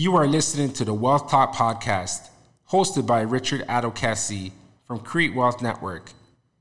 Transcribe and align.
You 0.00 0.14
are 0.14 0.28
listening 0.28 0.72
to 0.74 0.84
the 0.84 0.94
Wealth 0.94 1.28
Talk 1.28 1.56
podcast, 1.56 2.28
hosted 2.70 3.04
by 3.04 3.22
Richard 3.22 3.66
Adokasi 3.66 4.52
from 4.86 5.00
Create 5.00 5.34
Wealth 5.34 5.60
Network. 5.60 6.12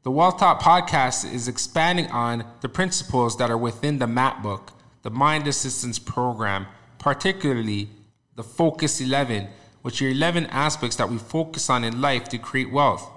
The 0.02 0.10
Wealth 0.10 0.40
Talk 0.40 0.60
podcast 0.60 1.32
is 1.32 1.48
expanding 1.48 2.08
on 2.08 2.46
the 2.62 2.68
principles 2.68 3.38
that 3.38 3.52
are 3.52 3.58
within 3.58 4.00
the 4.00 4.08
MAP 4.08 4.42
book, 4.42 4.72
the 5.04 5.12
Mind 5.12 5.46
Assistance 5.48 6.00
Program, 6.00 6.66
particularly 6.98 7.90
the 8.36 8.42
Focus 8.42 9.00
11, 9.00 9.50
which 9.84 10.02
are 10.02 10.10
11 10.10 10.48
aspects 10.48 10.96
that 10.96 11.12
we 11.12 11.20
focus 11.20 11.70
on 11.70 11.84
in 11.84 12.02
life 12.02 12.28
to 12.30 12.40
create 12.40 12.72
wealth. 12.72 13.08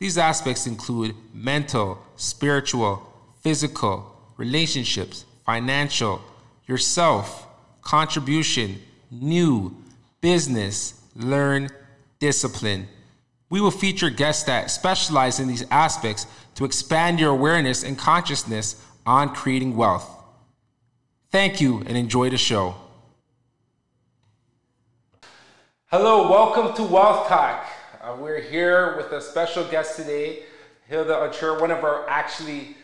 These 0.00 0.18
aspects 0.18 0.66
include 0.66 1.14
mental, 1.32 2.02
spiritual, 2.16 3.08
physical, 3.40 4.16
relationships, 4.36 5.26
financial, 5.46 6.22
yourself, 6.66 7.46
contribution, 7.82 8.80
new, 9.10 9.76
business, 10.20 11.00
learn, 11.16 11.68
discipline. 12.18 12.88
We 13.48 13.60
will 13.60 13.70
feature 13.70 14.10
guests 14.10 14.44
that 14.44 14.70
specialize 14.70 15.40
in 15.40 15.48
these 15.48 15.64
aspects 15.70 16.26
to 16.54 16.64
expand 16.64 17.18
your 17.18 17.30
awareness 17.30 17.82
and 17.82 17.98
consciousness 17.98 18.84
on 19.04 19.34
creating 19.34 19.76
wealth. 19.76 20.08
Thank 21.30 21.60
you 21.60 21.78
and 21.86 21.96
enjoy 21.96 22.30
the 22.30 22.38
show. 22.38 22.76
Hello, 25.86 26.30
welcome 26.30 26.72
to 26.76 26.84
Wealth 26.84 27.26
Talk. 27.26 27.66
Uh, 28.00 28.16
we're 28.18 28.40
here 28.40 28.96
with 28.96 29.10
a 29.12 29.20
special 29.20 29.64
guest 29.64 29.96
today, 29.96 30.44
Hilda 30.86 31.28
Achur, 31.28 31.60
one 31.60 31.72
of 31.72 31.82
our 31.82 32.08
actually 32.08 32.76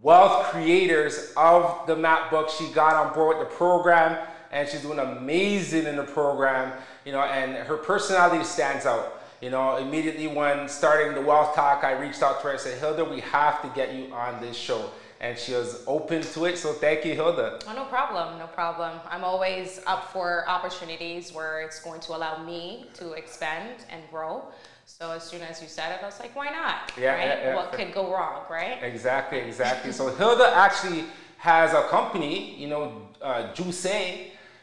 wealth 0.00 0.46
creators 0.46 1.32
of 1.36 1.86
the 1.86 1.94
map 1.94 2.30
book. 2.30 2.48
She 2.48 2.68
got 2.68 2.94
on 2.94 3.12
board 3.12 3.38
with 3.38 3.48
the 3.48 3.54
program 3.54 4.18
and 4.54 4.68
she's 4.68 4.80
doing 4.82 5.00
amazing 5.00 5.84
in 5.84 5.96
the 5.96 6.04
program, 6.04 6.72
you 7.04 7.12
know, 7.12 7.20
and 7.20 7.54
her 7.66 7.76
personality 7.76 8.44
stands 8.44 8.86
out. 8.86 9.20
You 9.42 9.50
know, 9.50 9.76
immediately 9.76 10.28
when 10.28 10.68
starting 10.68 11.12
the 11.12 11.20
wealth 11.20 11.54
talk, 11.54 11.84
I 11.84 11.92
reached 11.92 12.22
out 12.22 12.40
to 12.40 12.44
her 12.44 12.52
and 12.52 12.60
said, 12.60 12.78
Hilda, 12.78 13.04
we 13.04 13.20
have 13.20 13.60
to 13.62 13.68
get 13.74 13.92
you 13.92 14.14
on 14.14 14.40
this 14.40 14.56
show. 14.56 14.90
And 15.20 15.36
she 15.36 15.52
was 15.52 15.82
open 15.86 16.22
to 16.22 16.44
it. 16.44 16.56
So 16.56 16.72
thank 16.72 17.04
you, 17.04 17.14
Hilda. 17.14 17.58
Oh, 17.66 17.74
no 17.74 17.84
problem. 17.84 18.38
No 18.38 18.46
problem. 18.46 19.00
I'm 19.10 19.24
always 19.24 19.80
up 19.86 20.12
for 20.12 20.48
opportunities 20.48 21.32
where 21.32 21.62
it's 21.62 21.80
going 21.80 22.00
to 22.02 22.16
allow 22.16 22.42
me 22.42 22.86
to 22.94 23.12
expand 23.12 23.84
and 23.90 24.02
grow. 24.10 24.44
So 24.86 25.10
as 25.10 25.24
soon 25.24 25.42
as 25.42 25.60
you 25.60 25.68
said 25.68 25.92
it, 25.92 26.02
I 26.02 26.06
was 26.06 26.20
like, 26.20 26.36
why 26.36 26.50
not? 26.50 26.92
Yeah, 26.98 27.14
right? 27.14 27.26
Yeah, 27.26 27.48
yeah. 27.48 27.56
What 27.56 27.72
could 27.72 27.92
go 27.92 28.12
wrong, 28.12 28.42
right? 28.50 28.78
Exactly, 28.82 29.38
exactly. 29.38 29.92
so 29.92 30.14
Hilda 30.14 30.52
actually 30.54 31.04
has 31.38 31.72
a 31.72 31.82
company, 31.88 32.54
you 32.56 32.68
know, 32.68 33.08
uh, 33.20 33.52
Juice, 33.52 33.86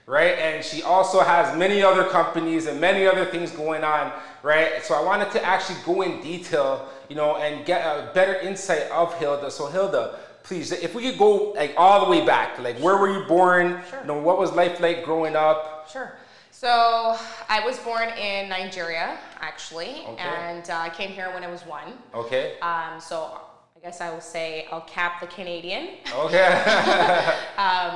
right? 0.05 0.37
And 0.37 0.63
she 0.63 0.83
also 0.83 1.19
has 1.21 1.57
many 1.57 1.83
other 1.83 2.03
companies 2.05 2.67
and 2.67 2.79
many 2.81 3.05
other 3.05 3.25
things 3.25 3.51
going 3.51 3.83
on, 3.83 4.11
right? 4.43 4.83
So 4.83 4.95
I 4.95 5.03
wanted 5.03 5.31
to 5.31 5.43
actually 5.43 5.79
go 5.85 6.01
in 6.01 6.21
detail, 6.21 6.89
you 7.09 7.15
know, 7.15 7.37
and 7.37 7.65
get 7.65 7.81
a 7.81 8.11
better 8.13 8.35
insight 8.35 8.89
of 8.91 9.17
Hilda. 9.19 9.51
So 9.51 9.67
Hilda, 9.67 10.19
please, 10.43 10.71
if 10.71 10.95
we 10.95 11.03
could 11.03 11.17
go 11.17 11.51
like 11.51 11.73
all 11.77 12.03
the 12.05 12.11
way 12.11 12.25
back, 12.25 12.59
like 12.59 12.77
where 12.79 12.97
were 12.97 13.09
you 13.09 13.25
born? 13.27 13.81
Sure. 13.89 14.01
You 14.01 14.07
know, 14.07 14.17
what 14.19 14.37
was 14.37 14.51
life 14.53 14.79
like 14.79 15.05
growing 15.05 15.35
up? 15.35 15.89
Sure. 15.89 16.13
So 16.51 17.17
I 17.49 17.65
was 17.65 17.79
born 17.79 18.09
in 18.09 18.49
Nigeria, 18.49 19.17
actually, 19.39 20.03
okay. 20.09 20.17
and 20.19 20.69
uh, 20.69 20.77
I 20.77 20.89
came 20.89 21.09
here 21.09 21.33
when 21.33 21.43
I 21.43 21.47
was 21.47 21.65
one. 21.65 21.93
Okay. 22.13 22.59
Um, 22.59 22.99
so 22.99 23.39
I 23.81 23.87
guess 23.87 23.99
I 23.99 24.11
will 24.11 24.21
say 24.21 24.67
I'll 24.71 24.81
cap 24.81 25.21
the 25.21 25.25
Canadian. 25.25 25.95
Okay. 26.13 26.47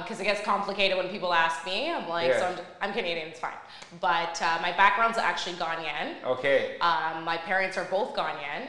Because 0.02 0.20
um, 0.20 0.22
it 0.22 0.24
gets 0.24 0.42
complicated 0.42 0.98
when 0.98 1.10
people 1.10 1.32
ask 1.32 1.64
me. 1.64 1.92
I'm 1.92 2.10
like, 2.10 2.30
yeah. 2.30 2.40
so 2.40 2.46
I'm, 2.82 2.90
I'm, 2.90 2.94
Canadian, 2.94 3.28
it's 3.28 3.40
fine. 3.40 3.54
But 4.02 4.42
uh, 4.42 4.58
my 4.64 4.72
background's 4.72 5.20
actually 5.20 5.58
Ghanaian. 5.58 6.24
Okay. 6.24 6.80
Um, 6.80 7.24
my 7.24 7.38
parents 7.38 7.78
are 7.78 7.86
both 7.86 8.16
Ghanaian 8.16 8.68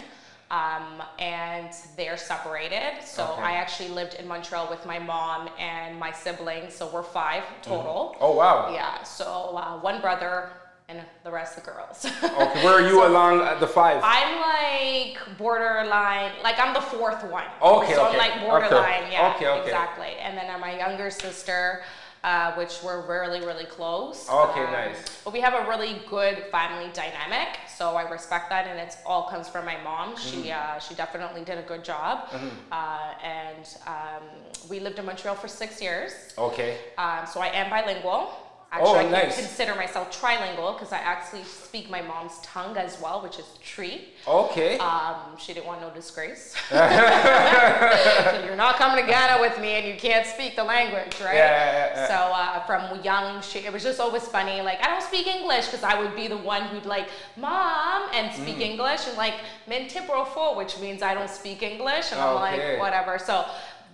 um, 0.51 1.03
and 1.19 1.73
they're 1.97 2.19
separated. 2.19 3.03
So 3.03 3.25
okay. 3.25 3.43
I 3.43 3.53
actually 3.53 3.89
lived 3.89 4.15
in 4.15 4.29
Montreal 4.29 4.69
with 4.69 4.85
my 4.85 4.99
mom 4.99 5.49
and 5.59 5.99
my 5.99 6.13
siblings. 6.13 6.75
So 6.75 6.91
we're 6.93 7.03
five 7.03 7.45
total. 7.63 8.13
Mm-hmm. 8.15 8.25
Oh 8.25 8.37
wow! 8.37 8.75
Yeah. 8.75 9.03
So 9.05 9.57
uh, 9.57 9.79
one 9.81 10.03
brother 10.03 10.51
and 10.89 11.01
the 11.25 11.31
rest 11.31 11.59
of 11.59 11.65
the 11.65 11.71
girls. 11.71 12.05
okay. 12.05 12.65
Where 12.65 12.75
are 12.75 12.89
you 12.89 13.01
so 13.03 13.09
along 13.09 13.61
the 13.61 13.67
five? 13.67 14.01
I'm 14.05 14.39
like 14.39 15.19
borderline. 15.39 16.33
Like 16.43 16.59
I'm 16.59 16.75
the 16.75 16.81
fourth 16.81 17.25
one. 17.25 17.45
Okay. 17.61 17.95
So 17.95 18.07
okay. 18.07 18.13
I'm 18.13 18.19
like 18.19 18.41
borderline. 18.41 19.05
Okay. 19.05 19.13
Yeah. 19.13 19.35
Okay. 19.35 19.49
Okay. 19.49 19.63
Exactly. 19.65 20.15
And 20.21 20.37
then 20.37 20.49
I'm 20.51 20.61
my 20.61 20.77
younger 20.77 21.11
sister 21.11 21.83
uh, 22.27 22.53
which 22.55 22.83
we're 22.83 23.07
really, 23.07 23.39
really 23.47 23.65
close. 23.65 24.29
Okay, 24.29 24.65
um, 24.65 24.73
nice. 24.73 25.21
But 25.25 25.33
we 25.33 25.41
have 25.41 25.55
a 25.55 25.69
really 25.69 26.03
good 26.09 26.45
family 26.51 26.91
dynamic, 26.93 27.57
so 27.69 27.95
I 27.95 28.11
respect 28.11 28.51
that, 28.51 28.67
and 28.67 28.81
it 28.81 28.97
all 29.07 29.29
comes 29.29 29.49
from 29.49 29.65
my 29.65 29.77
mom. 29.83 30.17
Mm-hmm. 30.17 30.43
She 30.43 30.51
uh, 30.51 30.81
she 30.81 30.95
definitely 30.97 31.45
did 31.45 31.59
a 31.59 31.63
good 31.63 31.85
job, 31.85 32.29
mm-hmm. 32.31 32.49
uh, 32.73 33.15
and 33.23 33.77
um, 33.87 34.25
we 34.69 34.81
lived 34.81 34.99
in 34.99 35.07
Montreal 35.07 35.37
for 35.37 35.47
six 35.47 35.81
years. 35.81 36.35
Okay. 36.37 36.79
Um, 36.99 37.27
so 37.27 37.39
I 37.41 37.47
am 37.49 37.71
bilingual. 37.71 38.31
Actually, 38.73 39.07
oh, 39.07 39.11
nice. 39.11 39.39
I 39.39 39.43
consider 39.43 39.75
myself 39.77 40.21
trilingual 40.21 40.77
because 40.77 40.93
I 40.93 40.99
actually 40.99 41.45
speak 41.45 41.89
my 41.89 42.03
mom's 42.03 42.39
tongue 42.43 42.77
as 42.77 43.01
well, 43.01 43.23
which 43.23 43.39
is 43.39 43.47
Twi. 43.65 44.07
Okay. 44.27 44.77
Um, 44.79 45.37
she 45.39 45.55
didn't 45.55 45.67
want 45.67 45.81
no 45.81 45.91
disgrace. 45.91 46.55
You're 46.71 48.57
not 48.57 48.77
coming 48.77 49.05
to 49.05 49.11
Ghana 49.11 49.41
with 49.41 49.61
me 49.61 49.69
and 49.75 49.87
you 49.87 49.95
can't 49.95 50.27
speak 50.27 50.57
the 50.57 50.65
language, 50.65 51.15
right? 51.21 51.37
Yeah, 51.37 51.55
yeah, 51.55 51.93
yeah. 51.95 52.09
So 52.09 52.15
uh, 52.15 52.67
from 52.67 53.03
young, 53.05 53.41
she, 53.41 53.61
it 53.61 53.73
was 53.73 53.85
just 53.85 54.01
always 54.01 54.27
funny. 54.27 54.61
Like, 54.63 54.85
I 54.85 54.91
don't 54.91 55.03
speak 55.03 55.29
English 55.29 55.67
because 55.67 55.85
I 55.85 55.99
would 56.01 56.17
be 56.17 56.27
the 56.27 56.37
one 56.37 56.63
who'd 56.63 56.87
like, 56.87 57.09
Mom, 57.37 58.09
and 58.13 58.35
speak 58.35 58.57
mm. 58.57 58.71
English 58.73 59.07
and 59.07 59.17
like, 59.17 59.35
Min 59.69 59.89
Tiprofo, 59.89 60.57
which 60.57 60.81
means 60.81 61.03
I 61.03 61.15
don't 61.15 61.31
speak 61.31 61.63
English. 61.63 62.11
And 62.11 62.21
I'm 62.21 62.35
like, 62.35 62.81
whatever. 62.81 63.19
So 63.19 63.47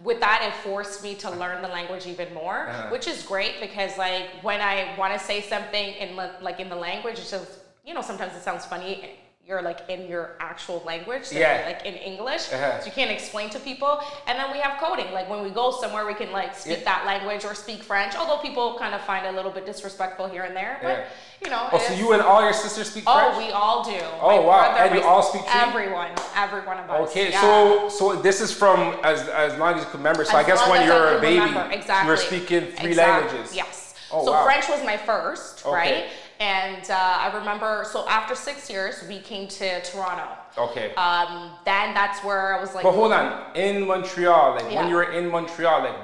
with 0.02 0.20
that 0.20 0.42
it 0.42 0.54
forced 0.62 1.02
me 1.02 1.14
to 1.14 1.30
learn 1.30 1.62
the 1.62 1.68
language 1.68 2.06
even 2.06 2.32
more 2.34 2.68
uh-huh. 2.68 2.88
which 2.90 3.06
is 3.06 3.22
great 3.22 3.60
because 3.60 3.96
like 3.98 4.28
when 4.42 4.60
i 4.60 4.94
want 4.98 5.12
to 5.12 5.18
say 5.18 5.40
something 5.40 5.94
in 5.94 6.16
like 6.16 6.60
in 6.60 6.68
the 6.68 6.76
language 6.76 7.18
it's 7.18 7.30
just 7.30 7.60
you 7.84 7.94
know 7.94 8.02
sometimes 8.02 8.34
it 8.34 8.42
sounds 8.42 8.64
funny 8.64 9.10
you're 9.46 9.60
like 9.60 9.80
in 9.88 10.08
your 10.08 10.36
actual 10.38 10.82
language, 10.86 11.24
so 11.24 11.36
yeah. 11.36 11.64
like 11.66 11.84
in 11.84 11.94
English, 11.94 12.52
uh-huh. 12.52 12.78
so 12.78 12.86
you 12.86 12.92
can't 12.92 13.10
explain 13.10 13.50
to 13.50 13.58
people. 13.58 14.00
And 14.28 14.38
then 14.38 14.52
we 14.52 14.58
have 14.58 14.80
coding, 14.80 15.12
like 15.12 15.28
when 15.28 15.42
we 15.42 15.50
go 15.50 15.72
somewhere, 15.72 16.06
we 16.06 16.14
can 16.14 16.30
like 16.30 16.54
speak 16.54 16.78
yeah. 16.78 16.84
that 16.84 17.06
language 17.06 17.44
or 17.44 17.52
speak 17.54 17.82
French. 17.82 18.14
Although 18.14 18.40
people 18.40 18.76
kind 18.78 18.94
of 18.94 19.00
find 19.00 19.26
it 19.26 19.30
a 19.30 19.36
little 19.36 19.50
bit 19.50 19.66
disrespectful 19.66 20.28
here 20.28 20.44
and 20.44 20.54
there, 20.54 20.78
but 20.80 20.88
yeah. 20.88 21.04
you 21.42 21.50
know. 21.50 21.68
Oh, 21.72 21.78
so 21.78 21.92
you 21.94 22.12
and 22.12 22.22
all 22.22 22.40
your 22.40 22.52
sisters 22.52 22.90
speak 22.90 23.02
oh, 23.08 23.18
French? 23.18 23.34
Oh, 23.34 23.46
we 23.46 23.50
all 23.52 23.84
do. 23.84 23.98
Oh 24.20 24.42
My 24.42 24.46
wow! 24.46 24.76
and 24.78 24.94
you 24.94 25.02
all 25.02 25.24
speak 25.24 25.42
Everyone, 25.52 26.12
every 26.36 26.60
one 26.60 26.78
of 26.78 26.88
us. 26.88 27.10
Okay, 27.10 27.32
so 27.32 27.88
so 27.88 28.14
this 28.14 28.40
is 28.40 28.52
from 28.52 28.94
as 29.02 29.28
as 29.28 29.58
long 29.58 29.74
as 29.74 29.80
you 29.84 29.90
can 29.90 29.98
remember. 29.98 30.24
So 30.24 30.38
as 30.38 30.44
I 30.44 30.46
guess 30.46 30.68
when 30.68 30.86
you're 30.86 31.18
a 31.18 31.20
baby, 31.20 31.44
exactly. 31.74 32.06
you 32.06 32.12
are 32.12 32.16
speaking 32.16 32.66
three 32.76 32.90
exactly. 32.90 33.28
languages. 33.28 33.56
Yes. 33.56 33.94
Oh, 34.12 34.24
so 34.24 34.32
wow. 34.32 34.44
French 34.44 34.68
was 34.68 34.84
my 34.84 34.98
first, 34.98 35.66
okay. 35.66 35.74
right? 35.74 36.04
And 36.42 36.90
uh, 36.90 36.94
I 36.96 37.32
remember, 37.38 37.86
so 37.88 38.08
after 38.08 38.34
six 38.34 38.68
years, 38.68 39.04
we 39.08 39.20
came 39.20 39.46
to 39.46 39.80
Toronto. 39.82 40.26
Okay. 40.58 40.92
Um, 40.94 41.52
then 41.64 41.94
that's 41.94 42.24
where 42.24 42.56
I 42.56 42.60
was 42.60 42.74
like. 42.74 42.82
But 42.82 42.94
hold 42.94 43.12
on, 43.12 43.54
in 43.54 43.86
Montreal, 43.86 44.56
like 44.56 44.64
yeah. 44.64 44.80
when 44.80 44.88
you 44.88 44.96
were 44.96 45.12
in 45.12 45.30
Montreal, 45.30 45.82
like 45.82 45.96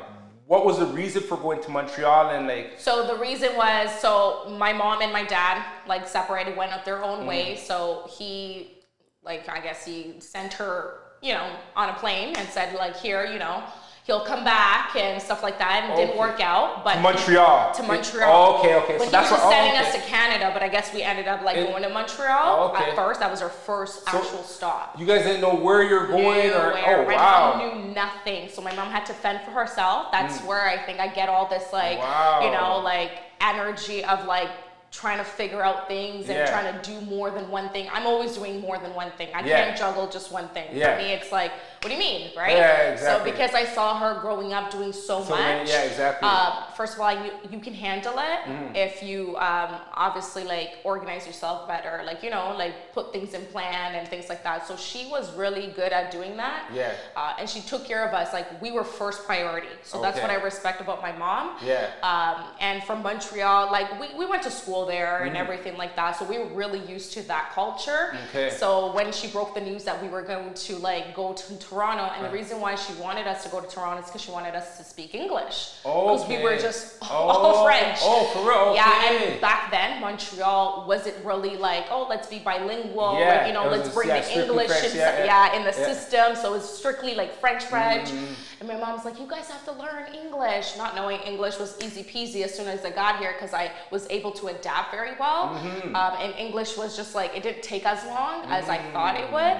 what 0.46 0.64
was 0.64 0.78
the 0.78 0.86
reason 0.86 1.22
for 1.24 1.36
going 1.38 1.60
to 1.62 1.70
Montreal 1.72 2.30
and 2.30 2.46
like? 2.46 2.74
So 2.78 3.04
the 3.04 3.16
reason 3.16 3.56
was 3.56 3.90
so 4.00 4.46
my 4.56 4.72
mom 4.72 5.02
and 5.02 5.12
my 5.12 5.24
dad 5.24 5.64
like 5.88 6.06
separated, 6.06 6.56
went 6.56 6.72
up 6.72 6.84
their 6.84 7.02
own 7.02 7.24
mm. 7.24 7.26
way. 7.26 7.56
So 7.56 8.08
he, 8.16 8.78
like 9.24 9.48
I 9.48 9.58
guess 9.58 9.84
he 9.84 10.14
sent 10.20 10.52
her, 10.52 11.00
you 11.20 11.32
know, 11.32 11.50
on 11.74 11.88
a 11.88 11.94
plane 11.94 12.36
and 12.36 12.48
said 12.48 12.76
like, 12.76 12.96
here, 12.96 13.24
you 13.24 13.40
know 13.40 13.64
he'll 14.08 14.24
come 14.24 14.42
back 14.42 14.96
and 14.96 15.20
stuff 15.20 15.42
like 15.42 15.58
that. 15.58 15.84
And 15.84 15.92
okay. 15.92 16.06
didn't 16.06 16.18
work 16.18 16.40
out, 16.40 16.82
but 16.82 16.94
to 16.94 17.00
Montreal. 17.00 17.74
To 17.74 17.82
Montreal. 17.82 18.32
Oh, 18.32 18.58
okay, 18.58 18.74
okay. 18.76 18.94
But 18.94 19.00
so 19.00 19.04
he 19.04 19.10
that's 19.10 19.30
was 19.30 19.38
what, 19.38 19.52
sending 19.52 19.78
oh, 19.78 19.82
okay. 19.82 19.88
us 19.88 19.94
to 19.94 20.00
Canada, 20.10 20.50
but 20.52 20.62
I 20.62 20.68
guess 20.68 20.92
we 20.92 21.02
ended 21.02 21.28
up 21.28 21.42
like 21.42 21.58
it, 21.58 21.68
going 21.68 21.82
to 21.82 21.90
Montreal 21.90 22.56
oh, 22.58 22.74
okay. 22.74 22.90
at 22.90 22.96
first. 22.96 23.20
That 23.20 23.30
was 23.30 23.42
our 23.42 23.50
first 23.50 24.06
so 24.06 24.18
actual 24.18 24.42
stop. 24.42 24.98
You 24.98 25.06
guys 25.06 25.24
didn't 25.24 25.42
know 25.42 25.54
where 25.54 25.82
you're 25.82 26.08
going, 26.08 26.50
or 26.50 26.72
where. 26.72 27.00
oh 27.00 27.06
my 27.06 27.14
wow. 27.14 27.54
Mom 27.58 27.84
knew 27.84 27.94
nothing, 27.94 28.48
so 28.48 28.62
my 28.62 28.74
mom 28.74 28.90
had 28.90 29.04
to 29.06 29.12
fend 29.12 29.42
for 29.44 29.50
herself. 29.50 30.10
That's 30.10 30.38
mm. 30.38 30.46
where 30.46 30.66
I 30.66 30.78
think 30.78 31.00
I 31.00 31.08
get 31.08 31.28
all 31.28 31.46
this 31.46 31.70
like, 31.70 31.98
wow. 31.98 32.40
you 32.42 32.50
know, 32.50 32.78
like 32.82 33.12
energy 33.42 34.02
of 34.04 34.24
like 34.24 34.48
trying 34.90 35.18
to 35.18 35.24
figure 35.24 35.62
out 35.62 35.86
things 35.86 36.28
and 36.28 36.38
yeah. 36.38 36.50
trying 36.50 36.72
to 36.72 36.90
do 36.90 36.98
more 37.02 37.30
than 37.30 37.50
one 37.50 37.68
thing. 37.70 37.88
I'm 37.92 38.06
always 38.06 38.34
doing 38.34 38.60
more 38.60 38.78
than 38.78 38.94
one 38.94 39.10
thing. 39.12 39.28
I 39.34 39.44
yeah. 39.44 39.64
can't 39.64 39.78
juggle 39.78 40.08
just 40.08 40.32
one 40.32 40.48
thing. 40.48 40.68
Yeah. 40.72 40.96
For 40.96 41.02
me, 41.02 41.12
it's 41.12 41.30
like, 41.30 41.52
what 41.82 41.88
do 41.88 41.92
you 41.92 41.98
mean, 41.98 42.30
right? 42.36 42.56
Yeah, 42.56 42.92
exactly. 42.92 43.30
So 43.30 43.36
because 43.36 43.54
I 43.54 43.64
saw 43.64 43.98
her 43.98 44.20
growing 44.20 44.52
up 44.52 44.70
doing 44.70 44.92
so, 44.92 45.22
so 45.22 45.30
much. 45.30 45.68
yeah, 45.68 45.82
exactly. 45.82 46.28
Uh, 46.30 46.70
first 46.76 46.94
of 46.94 47.00
all, 47.00 47.12
you, 47.12 47.32
you 47.50 47.58
can 47.58 47.74
handle 47.74 48.14
it 48.18 48.40
mm. 48.46 48.76
if 48.76 49.02
you 49.02 49.36
um, 49.36 49.80
obviously 49.94 50.44
like 50.44 50.78
organize 50.84 51.26
yourself 51.26 51.68
better, 51.68 52.02
like 52.06 52.22
you 52.22 52.30
know, 52.30 52.54
like 52.56 52.92
put 52.92 53.12
things 53.12 53.34
in 53.34 53.44
plan 53.46 53.94
and 53.94 54.08
things 54.08 54.28
like 54.28 54.42
that. 54.44 54.66
So 54.66 54.76
she 54.76 55.08
was 55.08 55.34
really 55.36 55.68
good 55.68 55.92
at 55.92 56.10
doing 56.10 56.36
that. 56.36 56.70
Yeah. 56.72 56.94
Uh, 57.16 57.34
and 57.38 57.48
she 57.48 57.60
took 57.60 57.84
care 57.84 58.06
of 58.06 58.14
us. 58.14 58.32
Like 58.32 58.62
we 58.62 58.70
were 58.70 58.84
first 58.84 59.24
priority. 59.24 59.68
So 59.82 59.98
okay. 59.98 60.08
that's 60.08 60.22
what 60.22 60.30
I 60.30 60.36
respect 60.36 60.80
about 60.80 61.02
my 61.02 61.12
mom. 61.12 61.56
Yeah. 61.64 61.90
Um, 62.02 62.46
and 62.60 62.82
from 62.84 63.02
Montreal, 63.02 63.70
like 63.70 64.00
we, 64.00 64.16
we 64.16 64.24
went 64.24 64.42
to 64.44 64.50
school 64.50 64.68
school 64.68 64.86
there 64.86 65.24
and 65.24 65.36
everything 65.36 65.76
like 65.76 65.96
that. 65.96 66.16
So 66.16 66.24
we 66.24 66.38
were 66.38 66.52
really 66.54 66.80
used 66.80 67.12
to 67.14 67.22
that 67.28 67.52
culture. 67.54 68.14
Okay. 68.28 68.50
So 68.50 68.92
when 68.92 69.12
she 69.12 69.28
broke 69.28 69.54
the 69.54 69.60
news 69.60 69.84
that 69.84 70.00
we 70.02 70.08
were 70.08 70.22
going 70.22 70.54
to 70.54 70.76
like 70.76 71.14
go 71.14 71.32
to 71.32 71.58
Toronto, 71.68 72.04
and 72.16 72.24
the 72.24 72.30
reason 72.30 72.60
why 72.60 72.74
she 72.74 72.92
wanted 72.94 73.26
us 73.26 73.44
to 73.44 73.48
go 73.50 73.60
to 73.60 73.68
Toronto 73.68 74.00
is 74.02 74.06
because 74.06 74.22
she 74.22 74.30
wanted 74.30 74.54
us 74.54 74.78
to 74.78 74.84
speak 74.84 75.14
English. 75.14 75.74
Because 75.82 76.26
we 76.28 76.38
were 76.42 76.52
Okay. 76.52 76.62
just 76.62 76.96
Oh, 77.02 77.06
all 77.28 77.64
French. 77.66 77.98
oh, 78.02 78.24
for 78.32 78.48
real? 78.48 78.74
Yeah, 78.74 79.10
and 79.12 79.40
back 79.40 79.70
then 79.70 80.00
Montreal 80.00 80.84
wasn't 80.88 81.16
really 81.24 81.56
like, 81.56 81.86
oh, 81.90 82.06
let's 82.08 82.26
be 82.26 82.38
bilingual. 82.38 83.18
Yeah, 83.18 83.36
like, 83.38 83.46
you 83.48 83.52
know, 83.52 83.68
let's 83.68 83.88
bring 83.92 84.08
yeah, 84.08 84.20
the 84.20 84.42
English 84.42 84.68
French, 84.68 84.92
in, 84.92 84.96
yeah, 84.96 85.18
yeah, 85.18 85.52
yeah. 85.52 85.56
in 85.56 85.62
the 85.64 85.78
Yeah. 85.78 85.86
system. 85.92 86.36
So 86.36 86.54
it's 86.54 86.68
strictly 86.68 87.14
like 87.14 87.34
French, 87.38 87.64
French. 87.64 88.08
Mm-hmm. 88.08 88.34
And 88.60 88.68
my 88.68 88.76
mom's 88.76 89.04
like, 89.04 89.20
you 89.20 89.26
guys 89.26 89.48
have 89.50 89.64
to 89.66 89.72
learn 89.72 90.12
English. 90.14 90.76
Not 90.76 90.96
knowing 90.96 91.20
English 91.20 91.58
was 91.58 91.76
easy 91.82 92.02
peasy 92.02 92.42
as 92.44 92.54
soon 92.54 92.66
as 92.66 92.84
I 92.84 92.90
got 92.90 93.18
here 93.18 93.32
because 93.32 93.54
I 93.54 93.70
was 93.90 94.06
able 94.10 94.32
to 94.32 94.48
adapt 94.48 94.90
very 94.90 95.12
well. 95.20 95.50
Mm-hmm. 95.50 95.94
Um, 95.94 96.14
and 96.20 96.34
English 96.34 96.76
was 96.76 96.96
just 96.96 97.14
like, 97.14 97.36
it 97.36 97.42
didn't 97.42 97.62
take 97.62 97.86
as 97.86 98.04
long 98.06 98.44
as 98.46 98.68
I 98.68 98.78
thought 98.92 99.16
it 99.20 99.30
would. 99.32 99.58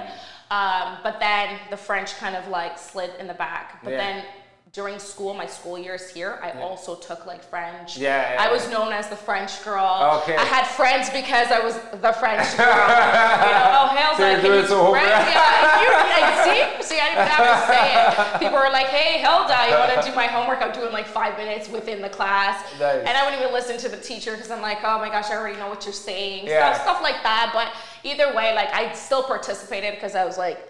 Um, 0.51 0.97
but 1.03 1.19
then 1.19 1.59
the 1.69 1.77
French 1.77 2.17
kind 2.17 2.35
of 2.35 2.47
like 2.47 2.77
slid 2.77 3.11
in 3.19 3.27
the 3.27 3.33
back. 3.33 3.79
But 3.83 3.91
Yeah. 3.91 3.97
then 3.97 4.25
during 4.71 4.99
school, 4.99 5.33
my 5.33 5.47
school 5.47 5.79
years 5.79 6.09
here, 6.09 6.37
I 6.43 6.51
also 6.61 6.95
took 6.95 7.25
like 7.25 7.43
French. 7.43 7.97
Yeah, 7.97 8.33
yeah, 8.33 8.43
I 8.43 8.51
was 8.51 8.69
known 8.69 8.91
as 8.93 9.09
the 9.09 9.15
French 9.15 9.63
girl. 9.63 10.21
Okay. 10.21 10.35
I 10.35 10.43
had 10.43 10.67
friends 10.67 11.09
because 11.09 11.49
I 11.49 11.59
was 11.59 11.73
the 11.73 12.13
French 12.13 12.45
girl. 12.55 12.67
you 13.47 13.53
know, 13.57 13.81
oh 13.81 13.87
hell, 13.97 14.15
So 14.15 14.29
you're 14.29 14.35
can 14.41 14.45
doing 14.45 14.61
you 14.69 14.91
French? 14.91 15.09
Yeah, 15.09 15.81
you, 15.81 15.89
like, 15.89 16.29
see, 16.45 16.83
see, 16.85 16.99
I 17.01 17.09
didn't 17.09 17.27
have 17.29 17.45
to 17.49 17.57
say 17.65 18.35
it. 18.35 18.39
People 18.39 18.59
were 18.59 18.69
like, 18.69 18.87
"Hey, 18.87 19.17
Hilda, 19.19 19.57
you 19.69 19.75
want 19.79 20.03
to 20.03 20.07
do 20.07 20.15
my 20.15 20.27
homework?" 20.27 20.61
I'm 20.61 20.71
doing 20.71 20.91
like 20.93 21.07
five 21.07 21.35
minutes 21.37 21.67
within 21.69 22.01
the 22.01 22.09
class, 22.09 22.61
Nice. 22.79 22.99
and 22.99 23.09
I 23.17 23.23
wouldn't 23.23 23.41
even 23.41 23.53
listen 23.53 23.77
to 23.79 23.89
the 23.89 23.97
teacher 23.97 24.33
because 24.35 24.51
I'm 24.51 24.61
like, 24.61 24.79
"Oh 24.83 24.99
my 24.99 25.09
gosh, 25.09 25.31
I 25.31 25.35
already 25.35 25.57
know 25.57 25.69
what 25.69 25.83
you're 25.85 25.93
saying." 25.93 26.45
Yeah. 26.45 26.73
Stuff, 26.73 26.83
stuff 26.83 27.01
like 27.01 27.23
that. 27.23 27.51
But 27.53 27.73
either 28.07 28.35
way, 28.35 28.53
like 28.53 28.71
I 28.71 28.93
still 28.93 29.23
participated 29.23 29.95
because 29.95 30.13
I 30.15 30.25
was 30.25 30.37
like. 30.37 30.65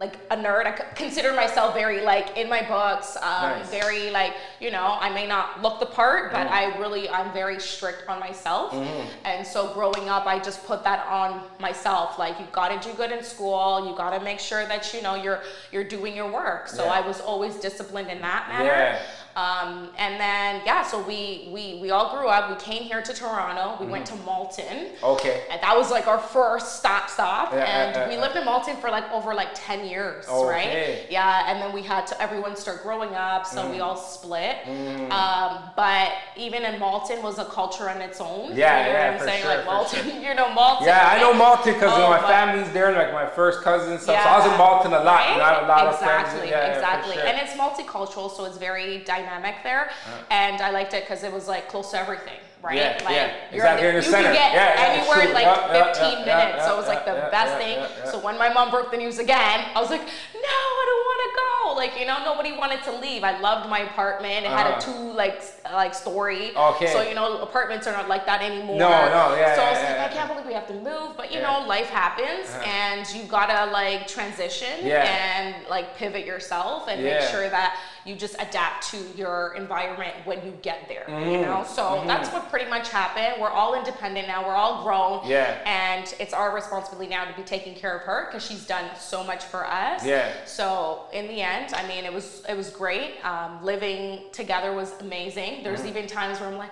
Like 0.00 0.16
a 0.30 0.36
nerd, 0.36 0.64
I 0.64 0.72
consider 0.94 1.34
myself 1.34 1.74
very 1.74 2.00
like 2.02 2.34
in 2.38 2.48
my 2.48 2.62
books, 2.66 3.16
um, 3.16 3.22
Nice. 3.60 3.68
very 3.70 4.08
like 4.10 4.32
you 4.58 4.70
know. 4.70 4.96
I 4.98 5.10
may 5.10 5.26
not 5.26 5.60
look 5.60 5.78
the 5.78 5.84
part, 5.84 6.32
but 6.32 6.46
Mm. 6.46 6.50
I 6.52 6.78
really 6.78 7.10
I'm 7.10 7.30
very 7.34 7.60
strict 7.60 8.08
on 8.08 8.18
myself, 8.18 8.72
Mm-hmm. 8.72 9.08
and 9.26 9.46
so 9.46 9.74
growing 9.74 10.08
up, 10.08 10.24
I 10.24 10.38
just 10.38 10.64
put 10.66 10.82
that 10.84 11.06
on 11.06 11.42
myself. 11.58 12.18
Like 12.18 12.40
you 12.40 12.46
got 12.50 12.68
to 12.80 12.88
do 12.88 12.94
good 12.96 13.12
in 13.12 13.22
school, 13.22 13.86
you 13.86 13.94
got 13.94 14.16
to 14.18 14.24
make 14.24 14.40
sure 14.40 14.64
that 14.64 14.94
you 14.94 15.02
know 15.02 15.16
you're 15.16 15.42
you're 15.70 15.84
doing 15.84 16.16
your 16.16 16.32
work. 16.32 16.68
So 16.68 16.84
Yeah. 16.86 16.92
I 16.92 17.00
was 17.06 17.20
always 17.20 17.56
disciplined 17.56 18.08
in 18.08 18.22
that 18.22 18.48
matter. 18.48 18.64
Yeah. 18.64 18.98
Um, 19.40 19.88
and 19.96 20.20
then 20.20 20.60
yeah, 20.66 20.82
so 20.82 21.00
we 21.02 21.48
we 21.50 21.78
we 21.80 21.90
all 21.90 22.14
grew 22.16 22.28
up. 22.28 22.50
We 22.50 22.56
came 22.56 22.82
here 22.82 23.00
to 23.02 23.12
Toronto. 23.14 23.82
We 23.82 23.90
went 23.90 24.06
to 24.06 24.10
Mm-hmm. 24.12 24.24
Malton. 24.26 24.78
Okay. 25.02 25.44
And 25.50 25.58
that 25.62 25.74
was 25.76 25.90
like 25.90 26.06
our 26.06 26.18
first 26.18 26.78
stop 26.80 27.08
stop. 27.08 27.52
Yeah, 27.52 27.64
and 27.64 27.96
yeah, 27.96 28.08
we 28.08 28.14
yeah. 28.14 28.20
lived 28.20 28.36
in 28.36 28.44
Malton 28.44 28.76
for 28.82 28.90
like 28.90 29.10
over 29.12 29.32
like 29.34 29.48
10 29.54 29.86
years, 29.86 30.26
Okay. 30.28 30.48
right? 30.48 31.06
Yeah, 31.10 31.44
and 31.48 31.62
then 31.62 31.72
we 31.72 31.82
had 31.82 32.06
to 32.08 32.20
everyone 32.20 32.54
start 32.56 32.82
growing 32.82 33.14
up, 33.14 33.46
so 33.46 33.62
Mm. 33.62 33.70
we 33.70 33.80
all 33.80 33.96
split. 33.96 34.56
Mm. 34.66 35.10
Um, 35.10 35.70
but 35.76 36.12
even 36.36 36.64
in 36.64 36.78
Malton 36.80 37.22
was 37.22 37.38
a 37.38 37.44
culture 37.46 37.88
on 37.88 38.00
its 38.02 38.20
own. 38.20 38.50
Yeah, 38.54 38.86
you 38.86 38.92
know 38.92 38.98
yeah, 38.98 39.04
what 39.06 39.12
I'm 39.14 39.18
for 39.20 39.24
saying? 39.26 39.42
sure, 39.42 39.54
like 39.56 39.64
Malton, 39.64 40.22
you 40.26 40.34
know 40.34 40.48
Malton. 40.52 40.86
Yeah, 40.88 41.08
I 41.12 41.18
know? 41.20 41.32
Malton 41.34 41.72
because 41.74 41.92
Oh, 41.94 42.10
my 42.10 42.18
but- 42.20 42.28
family's 42.28 42.70
there, 42.72 42.92
like 42.92 43.12
my 43.12 43.26
first 43.26 43.62
cousin 43.62 43.98
stuff. 43.98 44.22
So 44.22 44.28
I 44.28 44.38
was 44.38 44.46
in 44.52 44.58
Malton 44.58 44.92
a 44.92 45.02
lot, 45.10 45.22
and 45.32 45.40
I 45.40 45.54
have 45.54 45.62
a 45.64 45.66
lot 45.68 45.86
exactly, 45.86 45.94
of 45.94 46.10
friends. 46.10 46.50
Yeah, 46.50 46.56
yeah, 46.56 46.72
for 46.72 46.78
exactly. 46.80 47.14
sure. 47.14 47.26
And 47.26 47.38
it's 47.42 47.54
multicultural, 47.64 48.28
so 48.36 48.44
it's 48.44 48.58
very 48.58 48.98
dynamic 48.98 49.29
there. 49.40 49.90
And 50.30 50.60
I 50.60 50.70
liked 50.70 50.94
it 50.94 51.04
because 51.04 51.22
it 51.22 51.32
was 51.32 51.48
like 51.48 51.68
close 51.68 51.90
to 51.92 51.98
everything, 51.98 52.38
right? 52.62 52.76
Yeah, 52.76 52.98
like 53.04 53.14
yeah. 53.14 53.32
you're 53.52 53.64
Exactly, 53.64 53.88
in 53.88 53.94
the 53.96 54.02
you 54.02 54.10
center. 54.10 54.24
can 54.24 54.34
get 54.34 54.52
Yeah, 54.52 54.74
yeah, 54.74 55.00
anywhere 55.00 55.28
in 55.28 55.32
like 55.34 55.44
Yeah, 55.44 55.74
yeah, 55.74 55.92
15 55.92 56.26
yeah, 56.26 56.36
minutes. 56.46 56.66
so 56.66 56.74
it 56.74 56.76
was 56.76 56.88
like 56.88 57.04
the 57.04 57.28
best 57.30 57.56
thing. 57.58 58.10
So 58.10 58.18
when 58.18 58.38
my 58.38 58.52
mom 58.52 58.70
broke 58.70 58.90
the 58.90 58.96
news 58.96 59.18
again, 59.18 59.66
I 59.74 59.80
was 59.80 59.90
like, 59.90 60.00
no, 60.02 60.08
I 60.42 60.84
don't 60.88 61.04
want 61.10 61.20
to 61.24 61.36
go. 61.36 61.74
Like 61.76 62.00
you 62.00 62.06
know, 62.06 62.24
nobody 62.24 62.52
wanted 62.52 62.82
to 62.84 62.92
leave. 62.96 63.22
I 63.24 63.38
loved 63.40 63.68
my 63.70 63.80
apartment. 63.80 64.44
It 64.44 64.50
had 64.50 64.66
Uh-huh. 64.66 64.78
a 64.78 64.80
two 64.84 65.12
like 65.12 65.42
like 65.72 65.94
story. 65.94 66.54
Okay. 66.56 66.92
So 66.92 67.02
you 67.02 67.14
know, 67.14 67.38
apartments 67.38 67.86
are 67.86 67.92
not 67.92 68.08
like 68.08 68.26
that 68.26 68.42
anymore. 68.42 68.76
No, 68.78 68.88
no, 68.88 69.36
yeah, 69.36 69.54
So 69.54 69.62
I 69.62 69.70
was 69.70 69.78
like, 69.82 69.98
I 70.00 70.08
can't 70.08 70.28
believe 70.28 70.46
we 70.46 70.52
have 70.54 70.66
to 70.66 70.74
move, 70.74 71.16
but 71.16 71.32
you 71.32 71.40
know, 71.40 71.64
life 71.66 71.88
happens, 71.88 72.48
Uh-huh. 72.50 72.64
and 72.68 73.06
you 73.14 73.22
gotta 73.24 73.70
like 73.70 74.06
transition 74.08 74.84
and 75.06 75.54
like 75.68 75.96
pivot 75.96 76.26
yourself 76.26 76.88
and 76.88 77.02
make 77.04 77.22
sure 77.22 77.48
that 77.48 77.76
you 78.06 78.14
just 78.16 78.34
adapt 78.38 78.90
to 78.90 78.98
your 79.16 79.54
environment 79.56 80.14
when 80.24 80.44
you 80.44 80.52
get 80.62 80.88
there. 80.88 81.04
Mm-hmm. 81.08 81.30
You 81.30 81.40
know, 81.42 81.64
so 81.68 82.02
that's 82.06 82.28
what 82.30 82.48
pretty 82.50 82.68
much 82.70 82.88
happened. 82.88 83.40
We're 83.40 83.50
all 83.50 83.74
independent 83.74 84.26
now. 84.28 84.46
We're 84.46 84.54
all 84.54 84.82
grown. 84.82 85.28
Yeah. 85.28 85.60
And 85.66 86.12
it's 86.18 86.32
our 86.32 86.54
responsibility 86.54 87.10
now 87.10 87.24
to 87.24 87.36
be 87.36 87.42
taking 87.42 87.74
care 87.74 87.96
of 87.96 88.02
her 88.02 88.26
because 88.26 88.46
she's 88.46 88.66
done 88.66 88.90
so 88.98 89.22
much 89.24 89.44
for 89.44 89.66
us. 89.66 90.04
Yeah. 90.04 90.32
So 90.46 91.04
in 91.12 91.26
the 91.28 91.40
end, 91.40 91.74
I 91.74 91.86
mean, 91.86 92.04
it 92.04 92.12
was 92.12 92.42
it 92.48 92.56
was 92.56 92.70
great. 92.70 93.24
Um, 93.24 93.62
living 93.64 94.20
together 94.32 94.72
was 94.72 94.92
amazing. 95.00 95.62
There's 95.62 95.80
Mm-hmm. 95.80 95.88
even 95.88 96.06
times 96.06 96.40
where 96.40 96.48
I'm 96.48 96.58
like. 96.58 96.70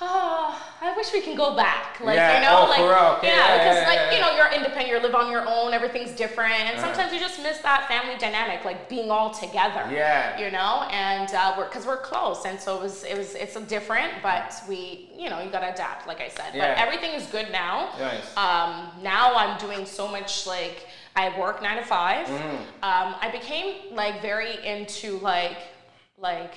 Oh, 0.00 0.64
I 0.80 0.94
wish 0.96 1.12
we 1.12 1.20
can 1.20 1.36
go 1.36 1.56
back. 1.56 1.98
Like 2.00 2.16
Yeah. 2.16 2.34
you 2.36 2.40
know, 2.46 2.64
Oh, 2.64 2.68
like. 2.68 3.18
Okay. 3.18 3.28
yeah, 3.28 3.36
Yeah, 3.36 3.58
because 3.58 3.82
yeah, 3.82 3.88
like 3.88 4.14
you 4.14 4.20
know, 4.20 4.36
you're 4.36 4.52
independent, 4.52 4.88
you 4.90 4.98
live 5.00 5.14
on 5.14 5.30
your 5.30 5.44
own, 5.48 5.74
everything's 5.74 6.12
different, 6.12 6.52
and 6.54 6.78
Uh-huh. 6.78 6.86
sometimes 6.86 7.12
you 7.12 7.18
just 7.18 7.42
miss 7.42 7.58
that 7.58 7.88
family 7.88 8.16
dynamic, 8.18 8.64
like 8.64 8.88
being 8.88 9.10
all 9.10 9.30
together. 9.30 9.84
Yeah. 9.92 10.38
You 10.38 10.50
know, 10.52 10.86
and 10.90 11.28
uh, 11.34 11.54
we're 11.58 11.64
because 11.64 11.84
we're 11.86 11.96
close, 12.00 12.44
and 12.44 12.60
so 12.60 12.76
it 12.76 12.82
was 12.82 13.04
it 13.04 13.16
was 13.18 13.34
it's 13.34 13.56
a 13.56 13.60
different, 13.62 14.12
but 14.22 14.54
we 14.68 15.10
you 15.16 15.28
know 15.30 15.40
you 15.42 15.50
gotta 15.50 15.72
adapt, 15.72 16.06
like 16.06 16.20
I 16.20 16.28
said. 16.28 16.54
Yeah. 16.54 16.74
But 16.74 16.78
everything 16.84 17.12
is 17.14 17.26
good 17.26 17.50
now. 17.50 17.90
Nice. 17.98 18.36
Um, 18.36 18.90
now 19.02 19.34
I'm 19.34 19.58
doing 19.58 19.84
so 19.84 20.06
much 20.06 20.46
like 20.46 20.86
I 21.16 21.36
work 21.38 21.60
nine 21.62 21.78
to 21.78 21.84
5 21.84 22.26
Mm-hmm. 22.28 22.56
Um, 22.84 23.14
I 23.20 23.28
became 23.32 23.94
like 23.96 24.22
very 24.22 24.64
into 24.64 25.18
like 25.18 25.58
like 26.18 26.54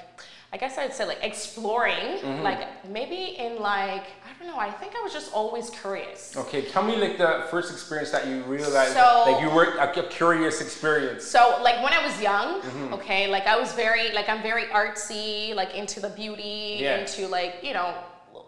I 0.53 0.57
guess 0.57 0.77
I'd 0.77 0.93
say 0.93 1.05
like 1.05 1.19
exploring, 1.23 2.19
Mm-hmm. 2.19 2.43
like 2.43 2.59
maybe 2.89 3.37
in 3.39 3.59
like 3.59 4.03
I 4.27 4.29
don't 4.37 4.47
know. 4.51 4.59
I 4.59 4.69
think 4.69 4.93
I 4.95 5.01
was 5.01 5.13
just 5.13 5.31
always 5.33 5.69
curious. 5.69 6.35
Okay, 6.35 6.63
tell 6.65 6.83
me 6.83 6.95
like 6.97 7.17
the 7.17 7.45
first 7.49 7.71
experience 7.71 8.11
that 8.11 8.27
you 8.27 8.43
realized, 8.43 8.93
So- 8.93 9.23
like 9.27 9.41
you 9.41 9.49
were 9.49 9.77
a, 9.77 9.87
curious 10.09 10.59
experience. 10.61 11.23
So 11.23 11.59
like 11.63 11.81
when 11.83 11.93
I 11.93 12.05
was 12.05 12.19
young, 12.21 12.61
Mm-hmm. 12.61 12.93
okay, 12.95 13.27
like 13.27 13.45
I 13.47 13.57
was 13.57 13.71
very 13.73 14.11
like 14.11 14.27
I'm 14.27 14.41
very 14.41 14.65
artsy, 14.65 15.55
like 15.55 15.73
into 15.73 15.99
the 16.01 16.09
beauty, 16.09 16.79
Yeah. 16.81 16.97
into 16.99 17.27
like 17.27 17.55
you 17.63 17.73
know 17.73 17.93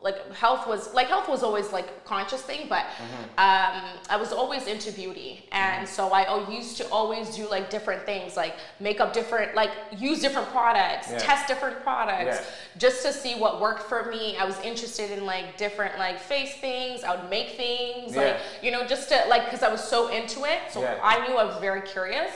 like 0.04 0.34
health 0.34 0.68
was 0.68 0.94
like 0.94 1.08
health 1.08 1.28
was 1.30 1.44
always 1.44 1.72
like 1.72 2.04
conscious 2.06 2.42
thing, 2.42 2.68
but 2.70 2.84
Mm-hmm. 2.84 3.24
um, 3.40 3.98
I 4.10 4.18
was 4.18 4.32
always 4.34 4.68
into 4.68 4.92
beauty, 4.92 5.46
and 5.52 5.88
so 5.88 6.10
I 6.12 6.48
used 6.50 6.78
to 6.78 6.88
always 6.90 7.36
do 7.36 7.50
like 7.50 7.70
different 7.70 8.04
things, 8.06 8.36
like 8.36 8.56
make 8.80 9.00
up 9.00 9.14
different, 9.14 9.56
like 9.56 9.72
use 9.98 10.20
different 10.20 10.50
products, 10.50 11.08
Yeah. 11.10 11.18
test 11.20 11.48
different 11.48 11.82
products, 11.84 12.38
Yeah. 12.42 12.46
just 12.78 13.02
to 13.06 13.14
see 13.14 13.36
what 13.36 13.62
worked 13.62 13.84
for 13.84 14.04
me. 14.12 14.38
I 14.38 14.46
was 14.46 14.60
interested 14.62 15.10
in 15.12 15.26
like 15.26 15.58
different 15.58 15.98
like 15.98 16.20
face 16.20 16.54
things. 16.58 17.04
I 17.04 17.16
would 17.16 17.30
make 17.30 17.52
things, 17.58 18.16
like 18.16 18.38
you 18.62 18.72
know, 18.72 18.86
just 18.86 19.10
to 19.10 19.24
like 19.30 19.46
because 19.46 19.64
I 19.64 19.72
was 19.72 19.84
so 19.84 20.10
into 20.10 20.44
it. 20.44 20.60
So 20.72 20.82
Yeah. 20.82 21.00
I 21.02 21.26
knew 21.28 21.36
I 21.38 21.46
was 21.46 21.58
very 21.62 21.82
curious, 21.82 22.32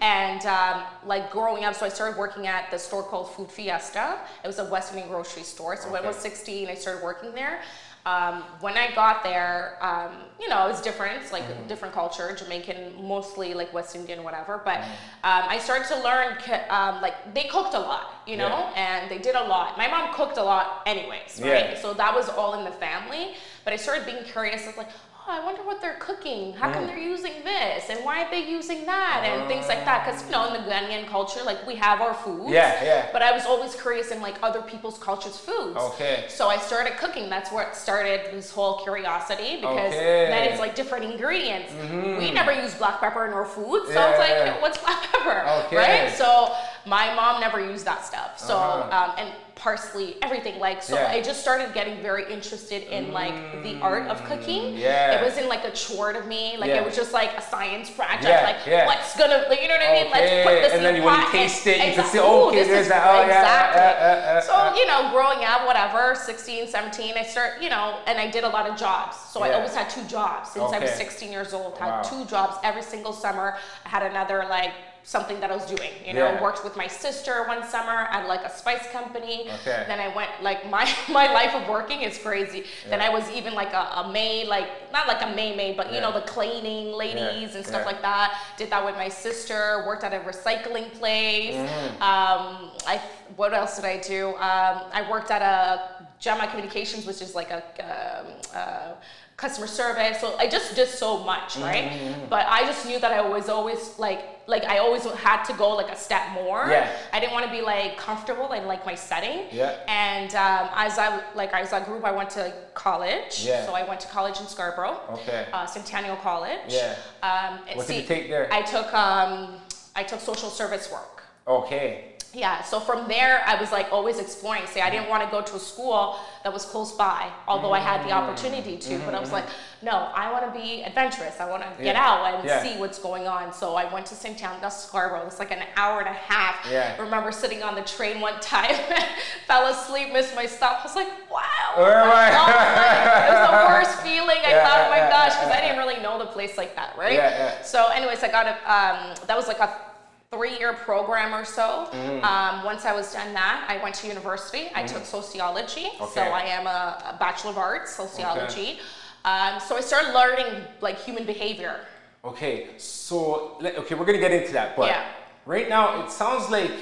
and 0.00 0.44
um, 0.46 0.82
like 1.04 1.30
growing 1.32 1.64
up, 1.64 1.74
so 1.74 1.84
I 1.84 1.88
started 1.88 2.16
working 2.16 2.46
at 2.46 2.70
the 2.70 2.78
store 2.78 3.02
called 3.02 3.34
Food 3.34 3.50
Fiesta. 3.50 4.18
It 4.44 4.46
was 4.46 4.58
a 4.60 4.64
West 4.66 4.92
Indian 4.92 5.08
grocery 5.08 5.42
store. 5.42 5.76
So 5.76 5.90
when 5.90 6.04
I 6.04 6.06
was 6.06 6.16
16, 6.16 6.68
I 6.68 6.74
started 6.74 7.02
working 7.02 7.07
there. 7.34 7.60
Um, 8.06 8.42
when 8.60 8.76
I 8.78 8.94
got 8.94 9.22
there, 9.22 9.76
um, 9.82 10.12
you 10.40 10.48
know, 10.48 10.64
it 10.66 10.70
was 10.70 10.80
different, 10.80 11.20
it's 11.22 11.32
like 11.32 11.42
Mm-hmm. 11.42 11.66
different 11.68 11.92
culture, 11.94 12.34
Jamaican, 12.34 12.94
mostly 13.06 13.52
like 13.54 13.72
West 13.74 13.94
Indian, 13.94 14.22
whatever. 14.24 14.60
But 14.64 14.78
Mm-hmm. 14.78 14.90
um, 15.24 15.44
I 15.48 15.58
started 15.58 15.86
to 15.88 16.02
learn, 16.02 16.36
um, 16.70 17.02
like 17.02 17.34
they 17.34 17.44
cooked 17.44 17.74
a 17.74 17.78
lot, 17.78 18.22
you 18.26 18.36
know, 18.36 18.48
Yeah. 18.48 18.72
and 18.76 19.10
they 19.10 19.18
did 19.18 19.34
a 19.34 19.44
lot. 19.44 19.76
My 19.76 19.88
mom 19.88 20.14
cooked 20.14 20.38
a 20.38 20.42
lot, 20.42 20.82
anyways, 20.86 21.40
right? 21.42 21.70
Yeah. 21.72 21.80
So 21.80 21.92
that 21.94 22.14
was 22.14 22.28
all 22.30 22.54
in 22.58 22.64
the 22.64 22.70
family. 22.72 23.34
But 23.64 23.72
I 23.74 23.76
started 23.76 24.06
being 24.06 24.24
curious. 24.24 24.64
I 24.64 24.68
was 24.68 24.76
like, 24.78 24.88
I 25.28 25.44
wonder 25.44 25.62
what 25.62 25.82
they're 25.82 25.96
cooking. 25.98 26.54
How 26.54 26.68
Mm. 26.68 26.74
come 26.74 26.86
they're 26.86 26.96
using 26.98 27.44
this? 27.44 27.90
And 27.90 28.02
why 28.04 28.22
are 28.24 28.30
they 28.30 28.40
using 28.40 28.86
that? 28.86 29.22
And 29.24 29.46
things 29.46 29.68
like 29.68 29.84
that. 29.84 30.06
Because, 30.06 30.24
you 30.24 30.30
know, 30.32 30.46
in 30.46 30.52
the 30.54 30.70
Ghanaian 30.70 31.06
culture, 31.06 31.42
like 31.42 31.66
we 31.66 31.74
have 31.74 32.00
our 32.00 32.14
foods. 32.14 32.50
Yeah, 32.50 32.82
yeah. 32.82 33.06
But 33.12 33.20
I 33.22 33.32
was 33.32 33.44
always 33.44 33.74
curious 33.74 34.10
in 34.10 34.22
like 34.22 34.36
other 34.42 34.62
people's 34.62 34.98
cultures' 34.98 35.36
foods. 35.38 35.76
Okay. 35.76 36.24
So 36.28 36.48
I 36.48 36.56
started 36.56 36.96
cooking. 36.96 37.28
That's 37.28 37.52
what 37.52 37.76
started 37.76 38.32
this 38.32 38.50
whole 38.50 38.78
curiosity 38.78 39.56
because 39.60 39.92
Okay. 39.92 40.26
then 40.30 40.44
it's 40.44 40.60
like 40.60 40.74
different 40.74 41.04
ingredients. 41.04 41.72
We 42.18 42.30
never 42.30 42.52
use 42.52 42.74
black 42.74 43.00
pepper 43.00 43.26
in 43.26 43.32
our 43.34 43.44
food. 43.44 43.86
So 43.86 43.92
Yeah, 43.92 44.08
it's 44.10 44.18
like, 44.18 44.30
yeah. 44.30 44.60
what's 44.62 44.78
black 44.78 45.02
pepper? 45.12 45.46
Okay. 45.66 45.76
Right? 45.76 46.10
So 46.16 46.54
My 46.88 47.14
mom 47.14 47.40
never 47.40 47.60
used 47.60 47.84
that 47.84 48.04
stuff. 48.04 48.38
So 48.38 48.56
Uh-huh. 48.56 48.96
um, 48.96 49.10
and 49.18 49.32
parsley, 49.54 50.16
everything 50.22 50.60
like 50.60 50.80
so. 50.84 50.94
Yeah. 50.94 51.08
I 51.10 51.20
just 51.20 51.40
started 51.40 51.74
getting 51.74 52.00
very 52.00 52.32
interested 52.32 52.84
in 52.96 53.12
like 53.12 53.34
the 53.64 53.76
art 53.82 54.06
of 54.06 54.24
cooking. 54.24 54.76
yeah. 54.76 55.12
It 55.18 55.22
wasn't 55.24 55.48
like 55.48 55.64
a 55.64 55.72
chore 55.72 56.12
to 56.12 56.22
me. 56.22 56.56
Like 56.56 56.68
Yeah. 56.70 56.76
it 56.76 56.84
was 56.86 56.94
just 56.94 57.12
like 57.12 57.32
a 57.36 57.42
science 57.42 57.90
project. 57.90 58.22
Yeah, 58.22 58.42
Like 58.44 58.56
yeah. 58.66 58.86
what's 58.86 59.16
gonna, 59.18 59.46
like, 59.48 59.60
you 59.60 59.66
know 59.66 59.74
what 59.74 59.82
I 59.90 59.92
mean? 59.94 60.10
Let's 60.12 60.46
put 60.46 60.54
this 60.62 60.72
and 60.74 60.78
in 60.78 60.82
then 60.94 61.02
a 61.02 61.04
when 61.04 61.14
you 61.18 61.22
pot 61.24 61.32
taste 61.32 61.66
and- 61.66 61.82
it, 61.82 61.88
you 61.88 61.94
can 61.96 62.04
see, 62.04 62.20
oh, 62.20 62.48
okay, 62.48 62.58
this 62.58 62.68
there's 62.68 62.82
is- 62.86 62.88
that. 62.88 63.02
Oh, 63.10 63.14
yeah, 63.14 63.24
exactly. 63.26 64.54
uh, 64.54 64.72
so 64.72 64.74
you 64.78 64.86
know, 64.86 65.10
growing 65.10 65.44
up, 65.44 65.66
whatever, 65.66 66.14
16, 66.14 66.68
17, 66.68 67.16
I 67.18 67.24
start, 67.24 67.60
you 67.60 67.68
know, 67.68 67.98
and 68.06 68.18
I 68.20 68.28
did 68.30 68.44
a 68.44 68.48
lot 68.48 68.68
of 68.70 68.76
jobs. 68.78 69.16
So 69.32 69.42
I 69.42 69.54
always 69.54 69.74
had 69.74 69.90
two 69.90 70.04
jobs 70.04 70.52
since 70.52 70.72
I 70.72 70.78
was 70.78 70.92
16 70.92 71.32
years 71.32 71.52
old. 71.52 71.76
Had 71.78 71.90
Wow. 71.90 72.02
two 72.02 72.24
jobs 72.26 72.56
every 72.62 72.82
single 72.82 73.12
summer. 73.12 73.58
I 73.84 73.88
had 73.88 74.04
another 74.04 74.46
like 74.48 74.72
something 75.08 75.40
that 75.40 75.50
I 75.50 75.56
was 75.56 75.64
doing. 75.64 75.92
You 76.04 76.12
know, 76.12 76.26
Yeah. 76.26 76.42
worked 76.42 76.62
with 76.64 76.76
my 76.76 76.86
sister 76.86 77.42
one 77.44 77.62
summer 77.66 77.98
at 78.16 78.28
like 78.28 78.42
a 78.44 78.50
spice 78.50 78.86
company. 78.92 79.48
Okay. 79.60 79.84
Then 79.88 80.00
I 80.00 80.08
went 80.14 80.30
like 80.42 80.68
my 80.68 80.84
my 81.08 81.32
life 81.32 81.54
of 81.54 81.66
working 81.66 82.02
is 82.02 82.18
crazy. 82.18 82.64
Then 82.90 83.00
I 83.00 83.08
was 83.08 83.24
even 83.30 83.54
like 83.54 83.72
a, 83.72 83.84
a 84.02 84.12
maid, 84.12 84.48
like 84.48 84.68
not 84.92 85.08
like 85.08 85.22
a 85.22 85.30
maid 85.34 85.56
maid, 85.56 85.78
but 85.78 85.94
you 85.94 86.02
know 86.02 86.12
the 86.12 86.26
cleaning 86.34 86.92
ladies 86.92 87.54
and 87.56 87.64
stuff 87.64 87.84
yeah. 87.84 87.92
like 87.92 88.02
that. 88.02 88.28
Did 88.58 88.68
that 88.68 88.84
with 88.84 88.96
my 88.96 89.08
sister. 89.08 89.82
Worked 89.86 90.04
at 90.04 90.12
a 90.12 90.20
recycling 90.30 90.92
place. 91.00 91.54
Mm-hmm. 91.54 92.02
Um, 92.10 92.72
I 92.86 93.00
what 93.36 93.54
else 93.54 93.76
did 93.76 93.86
I 93.86 93.96
do? 94.14 94.28
Um, 94.50 94.76
I 94.98 95.06
worked 95.10 95.30
at 95.30 95.40
a 95.40 96.06
Gemma 96.18 96.48
Communications, 96.48 97.06
which 97.06 97.22
is 97.22 97.34
like 97.34 97.50
a 97.50 97.62
um, 97.90 98.26
uh, 98.54 98.92
customer 99.38 99.68
service. 99.68 100.20
So 100.20 100.36
I 100.36 100.46
just 100.48 100.74
did 100.74 100.88
so 100.88 101.24
much, 101.24 101.54
Mm-hmm, 101.54 101.62
right? 101.62 102.28
But 102.28 102.44
I 102.48 102.66
just 102.66 102.84
knew 102.86 102.98
that 102.98 103.12
I 103.12 103.22
was 103.26 103.48
always 103.48 103.98
like 103.98 104.20
like 104.46 104.64
I 104.64 104.78
always 104.78 105.04
had 105.04 105.44
to 105.44 105.52
go 105.54 105.68
like 105.80 105.90
a 105.90 105.96
step 105.96 106.24
more. 106.32 106.66
Yeah. 106.70 106.90
I 107.12 107.20
didn't 107.20 107.32
want 107.32 107.46
to 107.46 107.52
be 107.52 107.60
like 107.62 107.96
comfortable 107.98 108.52
in 108.52 108.66
like 108.66 108.84
my 108.84 108.94
setting. 108.96 109.46
Yeah. 109.52 109.76
And 109.86 110.30
um, 110.34 110.68
as 110.74 110.98
I 110.98 111.22
like 111.34 111.52
as 111.54 111.72
I 111.72 111.84
grew 111.84 111.98
up, 111.98 112.04
I 112.04 112.12
went 112.12 112.30
to 112.30 112.52
college. 112.74 113.44
Yeah. 113.46 113.64
So 113.66 113.72
I 113.74 113.84
went 113.88 114.00
to 114.00 114.08
college 114.08 114.40
in 114.40 114.46
Scarborough. 114.46 114.98
Okay. 115.16 115.46
Uh, 115.52 115.66
Centennial 115.66 116.16
College. 116.16 116.58
Yeah. 116.68 116.96
Um, 117.22 117.60
What 117.76 117.86
did 117.86 117.96
you 118.02 118.08
take 118.14 118.28
there? 118.28 118.48
I 118.52 118.62
took 118.62 118.92
um, 118.92 119.60
I 119.94 120.02
took 120.02 120.20
social 120.20 120.50
service 120.50 120.90
work. 120.90 121.22
Okay. 121.46 122.14
Yeah, 122.34 122.62
so 122.62 122.78
from 122.78 123.08
there, 123.08 123.42
I 123.46 123.58
was 123.58 123.72
like 123.72 123.90
always 123.90 124.18
exploring. 124.18 124.66
See, 124.66 124.80
I 124.80 124.90
didn't 124.90 125.04
mm-hmm. 125.04 125.10
want 125.10 125.24
to 125.24 125.30
go 125.30 125.40
to 125.40 125.56
a 125.56 125.58
school 125.58 126.16
that 126.44 126.52
was 126.52 126.66
close 126.66 126.92
by, 126.92 127.30
although 127.46 127.72
I 127.72 127.78
had 127.78 128.02
the 128.02 128.10
mm-hmm. 128.10 128.30
opportunity 128.30 128.76
to. 128.76 128.98
But 128.98 129.14
I 129.14 129.20
was 129.20 129.32
like, 129.32 129.46
mm-hmm. 129.46 129.86
no, 129.86 129.92
I 130.14 130.30
want 130.30 130.52
to 130.52 130.60
be 130.60 130.82
adventurous. 130.82 131.40
I 131.40 131.48
want 131.48 131.62
to 131.62 131.82
get 131.82 131.96
out 131.96 132.34
and 132.34 132.46
Yeah. 132.46 132.62
see 132.62 132.78
what's 132.78 132.98
going 132.98 133.26
on. 133.26 133.52
So 133.54 133.76
I 133.76 133.90
went 133.92 134.04
to 134.06 134.14
St. 134.14 134.38
Town, 134.38 134.58
that's 134.60 134.84
Scarborough. 134.84 135.26
It's 135.26 135.38
like 135.38 135.52
an 135.52 135.62
hour 135.76 136.00
and 136.00 136.08
a 136.08 136.12
half. 136.12 136.66
Yeah. 136.70 136.96
I 136.98 137.02
remember 137.02 137.32
sitting 137.32 137.62
on 137.62 137.74
the 137.74 137.82
train 137.82 138.20
one 138.20 138.38
time, 138.40 138.76
fell 139.46 139.66
asleep, 139.66 140.12
missed 140.12 140.34
my 140.34 140.44
stop. 140.44 140.80
I 140.80 140.84
was 140.84 140.96
like, 140.96 141.08
wow. 141.30 141.42
Oh, 141.76 141.82
right. 141.82 142.34
Oh, 142.34 142.44
like, 142.44 143.24
it 143.24 143.32
was 143.32 143.48
the 143.48 143.66
worst 143.72 144.02
feeling. 144.02 144.38
I 144.44 144.50
Yeah, 144.50 144.68
thought, 144.68 144.86
oh 144.86 144.90
my 144.90 144.96
yeah, 144.98 145.10
gosh, 145.10 145.32
yeah, 145.32 145.40
because 145.40 145.56
I 145.56 145.60
didn't 145.62 145.78
really 145.78 146.02
know 146.02 146.18
the 146.18 146.26
place 146.26 146.58
like 146.58 146.76
that, 146.76 146.96
right? 146.98 147.14
Yeah, 147.14 147.30
yeah. 147.30 147.62
So, 147.62 147.88
anyways, 147.88 148.22
I 148.22 148.28
got 148.28 148.46
a. 148.46 148.52
Um, 148.70 149.14
that 149.26 149.36
was 149.36 149.48
like 149.48 149.60
a 149.60 149.87
three-year 150.32 150.74
program 150.74 151.34
or 151.34 151.44
so. 151.44 151.88
Mm-hmm. 151.90 152.24
Um, 152.24 152.64
once 152.64 152.84
I 152.84 152.92
was 152.94 153.12
done 153.12 153.32
that, 153.32 153.66
I 153.68 153.82
went 153.82 153.94
to 153.96 154.06
university. 154.06 154.68
I 154.74 154.82
took 154.84 155.04
sociology, 155.04 155.88
so 156.12 156.20
I 156.20 156.42
am 156.42 156.66
a, 156.66 157.14
a 157.14 157.16
bachelor 157.18 157.52
of 157.52 157.58
arts 157.58 157.94
sociology. 157.94 158.78
Um, 159.24 159.58
so 159.58 159.76
I 159.76 159.80
started 159.80 160.12
learning 160.12 160.62
like 160.80 160.98
human 160.98 161.24
behavior. 161.24 161.80
Okay, 162.24 162.68
so 162.76 163.58
okay, 163.62 163.94
we're 163.94 164.04
gonna 164.04 164.18
get 164.18 164.32
into 164.32 164.52
that, 164.52 164.76
but 164.76 164.88
Yeah. 164.88 165.04
right 165.46 165.68
now 165.68 166.04
it 166.04 166.10
sounds 166.10 166.50
like 166.50 166.72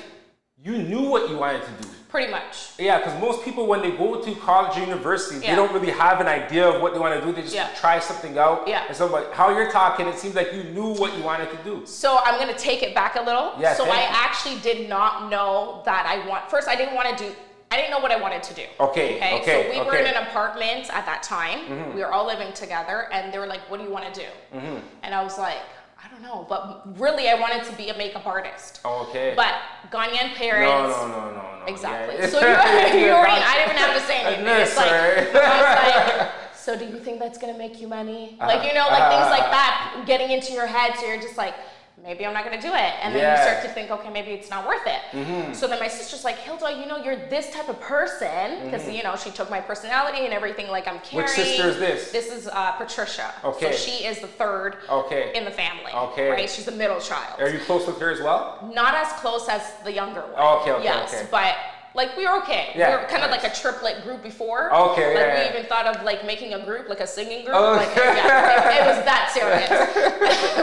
you 0.62 0.78
knew 0.78 1.02
what 1.02 1.30
you 1.30 1.36
wanted 1.36 1.62
to 1.62 1.82
do. 1.82 1.88
Pretty 2.08 2.30
much. 2.30 2.70
Yeah, 2.78 2.98
because 2.98 3.20
most 3.20 3.44
people 3.44 3.66
when 3.66 3.82
they 3.82 3.90
go 3.90 4.20
to 4.22 4.34
college 4.36 4.76
or 4.76 4.80
university, 4.80 5.40
they 5.40 5.54
don't 5.56 5.72
really 5.72 5.90
have 5.90 6.20
an 6.20 6.28
idea 6.28 6.68
of 6.68 6.80
what 6.80 6.94
they 6.94 7.00
want 7.00 7.18
to 7.18 7.24
do. 7.26 7.32
They 7.32 7.42
just 7.42 7.54
Yeah. 7.54 7.68
try 7.74 7.98
something 7.98 8.38
out. 8.38 8.66
Yeah. 8.68 8.84
And 8.86 8.96
so, 8.96 9.08
but 9.08 9.32
how 9.32 9.50
you're 9.50 9.70
talking, 9.70 10.06
it 10.06 10.18
seems 10.18 10.34
like 10.34 10.52
you 10.52 10.62
knew 10.64 10.94
what 10.94 11.16
you 11.16 11.22
wanted 11.22 11.50
to 11.50 11.56
do. 11.58 11.84
So 11.84 12.18
I'm 12.24 12.38
gonna 12.38 12.54
take 12.54 12.82
it 12.82 12.94
back 12.94 13.16
a 13.16 13.22
little. 13.22 13.54
Yeah, 13.58 13.74
so 13.74 13.84
I 13.84 14.02
it. 14.02 14.12
actually 14.12 14.56
did 14.60 14.88
not 14.88 15.30
know 15.30 15.82
that 15.84 16.06
I 16.06 16.26
want. 16.28 16.48
First, 16.48 16.68
I 16.68 16.76
didn't 16.76 16.94
want 16.94 17.16
to 17.16 17.24
do. 17.24 17.34
I 17.68 17.76
didn't 17.76 17.90
know 17.90 17.98
what 17.98 18.12
I 18.12 18.16
wanted 18.16 18.44
to 18.44 18.54
do. 18.54 18.62
Okay, 18.78 19.16
Okay. 19.16 19.34
okay, 19.40 19.62
so 19.64 19.70
we 19.80 19.84
were 19.84 19.96
in 19.96 20.06
an 20.06 20.22
apartment 20.28 20.88
at 20.94 21.04
that 21.04 21.24
time. 21.24 21.58
Mm-hmm. 21.66 21.96
We 21.96 22.00
were 22.00 22.12
all 22.12 22.24
living 22.24 22.52
together, 22.52 23.08
and 23.12 23.32
they 23.32 23.40
were 23.40 23.46
like, 23.48 23.68
"What 23.68 23.78
do 23.78 23.84
you 23.84 23.90
want 23.90 24.14
to 24.14 24.20
do?" 24.20 24.28
Mm-hmm. 24.56 24.76
And 25.02 25.12
I 25.12 25.24
was 25.24 25.36
like, 25.36 25.56
"I 25.56 25.75
don't 26.16 26.22
know," 26.22 26.46
but 26.48 26.82
really, 26.98 27.28
I 27.28 27.34
wanted 27.34 27.64
to 27.64 27.76
be 27.76 27.88
a 27.90 27.96
makeup 27.96 28.26
artist. 28.26 28.80
Okay. 28.84 29.34
But 29.36 29.54
Ghanaian 29.90 30.34
parents. 30.34 30.96
no, 30.96 31.08
no, 31.08 31.08
no, 31.08 31.30
no. 31.30 31.42
no. 31.60 31.64
Exactly. 31.66 32.16
Yeah. 32.16 32.26
So 32.30 32.40
you, 32.40 33.06
you 33.06 33.10
already, 33.10 33.42
I 33.42 33.54
didn't 33.56 33.70
even 33.70 33.82
have 33.82 33.94
to 33.94 34.06
say 34.06 34.22
anything. 34.22 34.44
No, 34.44 34.56
It's 34.56 34.76
like. 34.76 34.90
I 34.90 36.20
like, 36.20 36.30
so 36.54 36.78
do 36.78 36.84
you 36.84 36.98
think 36.98 37.18
that's 37.18 37.38
gonna 37.38 37.58
make 37.58 37.80
you 37.80 37.88
money? 37.88 38.36
Uh, 38.40 38.46
like 38.46 38.66
you 38.66 38.74
know, 38.74 38.86
like 38.88 39.10
things 39.12 39.30
like 39.30 39.44
uh, 39.44 39.50
that 39.50 40.04
getting 40.06 40.30
into 40.30 40.52
your 40.52 40.66
head. 40.66 40.94
So 40.98 41.06
you're 41.06 41.20
just 41.20 41.36
like, 41.36 41.54
maybe 42.02 42.26
I'm 42.26 42.34
not 42.34 42.44
gonna 42.44 42.60
do 42.60 42.68
it, 42.72 42.92
and 43.02 43.14
then 43.14 43.36
you 43.36 43.42
start 43.42 43.62
to 43.64 43.68
think, 43.70 43.90
okay, 43.90 44.10
maybe 44.10 44.30
it's 44.32 44.50
not 44.50 44.66
worth 44.66 44.86
it. 44.86 45.54
So 45.56 45.66
then 45.66 45.80
my 45.80 45.88
sister's 45.88 46.24
like, 46.24 46.36
Hilda, 46.36 46.78
you 46.78 46.86
know, 46.86 46.96
you're 47.02 47.16
this 47.28 47.50
type 47.50 47.68
of 47.68 47.80
person 47.80 48.64
because 48.64 48.88
you 48.88 49.02
know 49.02 49.16
she 49.16 49.30
took 49.30 49.50
my 49.50 49.60
personality 49.60 50.24
and 50.24 50.32
everything. 50.32 50.68
Like 50.68 50.86
I'm 50.86 51.00
carrying. 51.00 51.26
Which 51.26 51.36
sister 51.36 51.68
is 51.68 51.78
this? 51.78 52.12
This 52.12 52.30
is 52.30 52.48
uh, 52.48 52.72
Patricia. 52.72 53.32
Okay. 53.44 53.72
So 53.72 53.78
she 53.78 54.04
is 54.04 54.20
the 54.20 54.26
third. 54.28 54.76
Okay. 54.88 55.32
In 55.34 55.44
the 55.44 55.50
family. 55.50 55.92
Okay. 55.92 56.28
Right. 56.30 56.50
She's 56.50 56.64
the 56.64 56.72
middle 56.72 57.00
child 57.00 57.40
Are 57.40 57.48
you 57.48 57.58
close 57.60 57.86
with 57.86 57.98
her 58.00 58.10
as 58.10 58.20
well? 58.20 58.70
not 58.74 58.94
as 58.94 59.08
close 59.20 59.48
as 59.48 59.62
the 59.84 59.92
younger 59.92 60.20
one. 60.20 60.60
Okay, 60.60 60.72
okay, 60.72 60.84
Yes, 60.84 61.14
okay. 61.14 61.26
but 61.30 61.56
like 61.96 62.16
we 62.16 62.26
were 62.28 62.36
okay. 62.42 62.72
Yeah, 62.76 62.94
we 62.94 63.02
were 63.02 63.08
kind 63.08 63.24
of 63.24 63.30
like 63.30 63.42
a 63.44 63.50
triplet 63.54 64.04
group 64.04 64.22
before. 64.22 64.72
Okay, 64.72 65.14
Like 65.14 65.26
yeah, 65.26 65.34
we 65.34 65.40
yeah. 65.46 65.50
even 65.54 65.64
thought 65.66 65.86
of 65.86 66.04
like 66.04 66.24
making 66.26 66.52
a 66.54 66.62
group, 66.64 66.88
like 66.88 67.00
a 67.00 67.06
singing 67.06 67.44
group. 67.44 67.56
Oh. 67.58 67.72
Like 67.72 67.88
yeah, 67.96 68.76
it, 68.76 68.82
it 68.82 68.86
was 68.86 69.04
that 69.06 69.30
serious. 69.32 69.68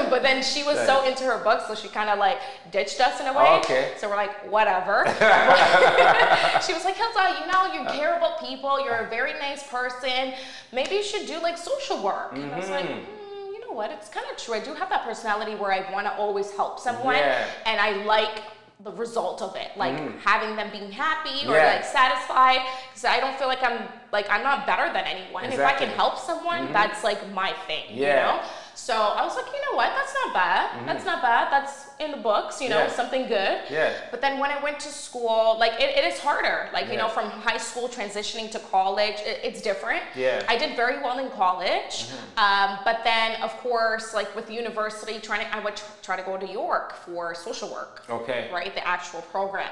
but 0.12 0.22
then 0.22 0.44
she 0.44 0.64
was 0.64 0.78
so 0.86 1.04
into 1.06 1.24
her 1.26 1.44
books, 1.44 1.66
so 1.68 1.74
she 1.76 1.88
kind 1.90 2.10
of 2.10 2.20
like 2.20 2.38
ditched 2.72 3.02
us 3.02 3.20
in 3.20 3.26
a 3.28 3.34
way. 3.34 3.60
Okay. 3.64 3.94
So 3.98 4.08
we're 4.10 4.16
like, 4.16 4.50
whatever. 4.52 5.04
she 6.66 6.74
was 6.74 6.86
like, 6.86 6.96
Hilda, 6.96 7.40
you 7.42 7.52
know, 7.52 7.74
you 7.74 7.84
care 7.92 8.16
about 8.18 8.40
people. 8.40 8.84
You're 8.84 8.96
a 9.08 9.10
very 9.10 9.34
nice 9.34 9.64
person. 9.68 10.34
Maybe 10.72 10.96
you 10.96 11.04
should 11.04 11.26
do 11.28 11.40
like 11.42 11.58
social 11.58 12.02
work. 12.02 12.34
And 12.34 12.52
I 12.54 12.60
was 12.60 12.70
like. 12.70 12.86
Mm-hmm. 12.86 13.00
"Hmm, 13.00 13.54
you 13.54 13.60
know 13.66 13.74
what? 13.74 13.90
It's 13.92 14.10
kind 14.10 14.26
of 14.32 14.38
true. 14.38 14.54
I 14.54 14.60
do 14.60 14.74
have 14.76 14.90
that 14.90 15.04
personality 15.04 15.56
where 15.56 15.72
I 15.72 15.92
want 15.92 16.06
to 16.06 16.14
always 16.16 16.52
help 16.52 16.80
someone, 16.80 17.16
Yeah. 17.16 17.46
and 17.66 17.80
I 17.82 18.04
like 18.06 18.42
the 18.84 18.92
result 18.92 19.42
of 19.42 19.56
it, 19.56 19.72
like 19.78 19.96
having 20.22 20.56
them 20.56 20.70
being 20.72 20.92
happy 20.92 21.48
or 21.48 21.54
Mm. 21.54 21.56
Yeah. 21.56 21.74
like 21.76 21.86
satisfied. 21.86 22.62
Because 22.90 23.06
I 23.06 23.20
don't 23.20 23.36
feel 23.38 23.48
like 23.48 23.64
I'm 23.64 23.88
like 24.12 24.30
I'm 24.30 24.44
not 24.44 24.66
better 24.68 24.92
than 24.92 25.06
anyone. 25.06 25.46
If 25.46 25.60
I 25.60 25.72
Mm-hmm. 25.72 25.78
can 25.80 25.90
help 25.90 26.18
someone, 26.20 26.74
that's 26.74 27.04
like 27.04 27.22
my 27.34 27.54
thing. 27.68 27.86
You 27.96 28.04
Yeah. 28.04 28.26
know. 28.26 28.42
So 28.76 28.94
I 28.94 29.24
was 29.24 29.36
like, 29.36 29.46
you 29.48 29.62
know 29.66 29.78
what? 29.78 29.90
That's 29.96 30.14
not 30.14 30.34
bad. 30.34 30.88
That's 30.88 31.06
not 31.06 31.22
bad. 31.22 31.52
That's 31.52 31.83
in 32.00 32.12
the 32.12 32.18
books. 32.18 32.62
You 32.62 32.70
know, 32.70 32.78
Mm-hmm. 32.78 32.90
Yeah. 32.90 32.96
something 32.96 33.28
good. 33.28 33.58
Yeah. 33.70 33.94
But 34.12 34.20
then 34.22 34.40
when 34.40 34.52
I 34.52 34.62
went 34.64 34.80
to 34.82 34.90
school, 34.90 35.56
like 35.60 35.74
it, 35.80 35.98
it 35.98 36.04
is 36.06 36.20
harder. 36.20 36.70
Like 36.74 36.90
you 36.92 36.98
know, 36.98 37.08
from 37.10 37.30
high 37.30 37.58
school 37.58 37.88
transitioning 37.88 38.50
to 38.52 38.60
college, 38.60 39.16
it, 39.26 39.40
it's 39.44 39.62
different. 39.62 40.02
Yeah. 40.16 40.40
Mm-hmm. 40.40 40.52
I 40.52 40.58
did 40.58 40.76
very 40.76 40.98
well 41.02 41.20
in 41.20 41.30
college, 41.32 42.08
um, 42.38 42.80
but 42.84 43.04
then 43.04 43.42
of 43.42 43.52
course, 43.58 44.14
like 44.14 44.36
with 44.36 44.50
university, 44.50 45.20
trying 45.20 45.42
to 45.46 45.56
I 45.56 45.60
would 45.64 45.80
try 46.02 46.16
to 46.16 46.24
go 46.24 46.38
to 46.38 46.48
York 46.48 46.96
for 47.06 47.34
social 47.36 47.70
work. 47.72 48.04
Okay. 48.10 48.50
Right, 48.54 48.74
the 48.74 48.86
actual 48.88 49.22
program, 49.24 49.72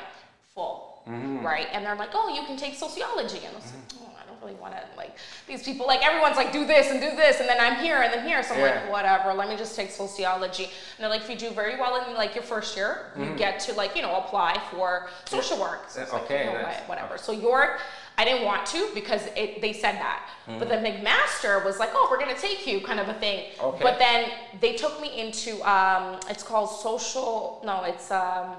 full. 0.54 0.88
Mm-hmm. 1.08 1.44
Right, 1.44 1.68
and 1.74 1.84
they're 1.84 1.96
like, 1.96 2.12
oh, 2.14 2.30
you 2.30 2.46
can 2.46 2.56
take 2.58 2.76
sociology, 2.76 3.40
and 3.40 3.48
I 3.48 3.56
was 3.56 3.66
like, 3.74 3.84
oh, 4.00 4.06
I 4.06 4.06
don't 4.06 4.11
really 4.42 4.56
want 4.56 4.74
to 4.74 4.82
like 4.98 5.16
these 5.48 5.64
people. 5.64 5.86
Like 5.88 6.06
everyone's 6.06 6.36
like, 6.38 6.52
do 6.52 6.66
this 6.66 6.90
and 6.92 7.00
do 7.00 7.16
this, 7.16 7.40
and 7.40 7.48
then 7.48 7.58
I'm 7.60 7.84
here 7.84 7.98
and 8.02 8.14
then 8.14 8.26
here, 8.28 8.44
so 8.44 8.54
I'm 8.54 8.60
Yeah. 8.60 8.66
like, 8.82 8.92
whatever. 8.92 9.34
Let 9.34 9.50
me 9.50 9.56
just 9.56 9.76
take 9.76 9.92
sociology. 9.92 10.64
And 10.66 10.72
they're 11.00 11.10
like, 11.10 11.22
if 11.22 11.30
you 11.30 11.36
do 11.38 11.52
very 11.52 11.78
well 11.80 12.04
in 12.08 12.14
like 12.16 12.36
your 12.36 12.44
first 12.44 12.76
year, 12.76 13.12
you 13.18 13.34
get 13.36 13.60
to 13.62 13.74
like 13.74 13.96
you 13.96 14.02
know 14.02 14.16
apply 14.18 14.60
for 14.72 15.08
social 15.26 15.60
work. 15.60 15.90
So 15.90 16.02
it's 16.02 16.14
like, 16.14 16.24
Okay, 16.24 16.40
you 16.46 16.54
know 16.54 16.62
nice. 16.62 16.78
what, 16.80 16.90
whatever. 16.90 17.18
So 17.18 17.32
York, 17.32 17.80
I 18.18 18.26
didn't 18.26 18.46
want 18.46 18.66
to 18.68 18.90
because 18.94 19.22
it, 19.36 19.62
they 19.62 19.74
said 19.74 19.94
that. 19.96 20.28
But 20.60 20.68
then 20.68 20.84
McMaster 20.84 21.64
was 21.64 21.80
like, 21.80 21.92
oh, 21.94 22.08
we're 22.12 22.20
gonna 22.20 22.38
take 22.38 22.68
you, 22.68 22.82
kind 22.82 23.00
of 23.00 23.08
a 23.08 23.14
thing. 23.16 23.52
Okay. 23.60 23.80
But 23.84 24.00
then 24.00 24.30
they 24.60 24.76
took 24.76 25.00
me 25.02 25.20
into 25.20 25.62
um, 25.70 26.20
it's 26.30 26.44
called 26.44 26.70
social. 26.70 27.62
No, 27.66 27.84
it's 27.84 28.12
um, 28.12 28.56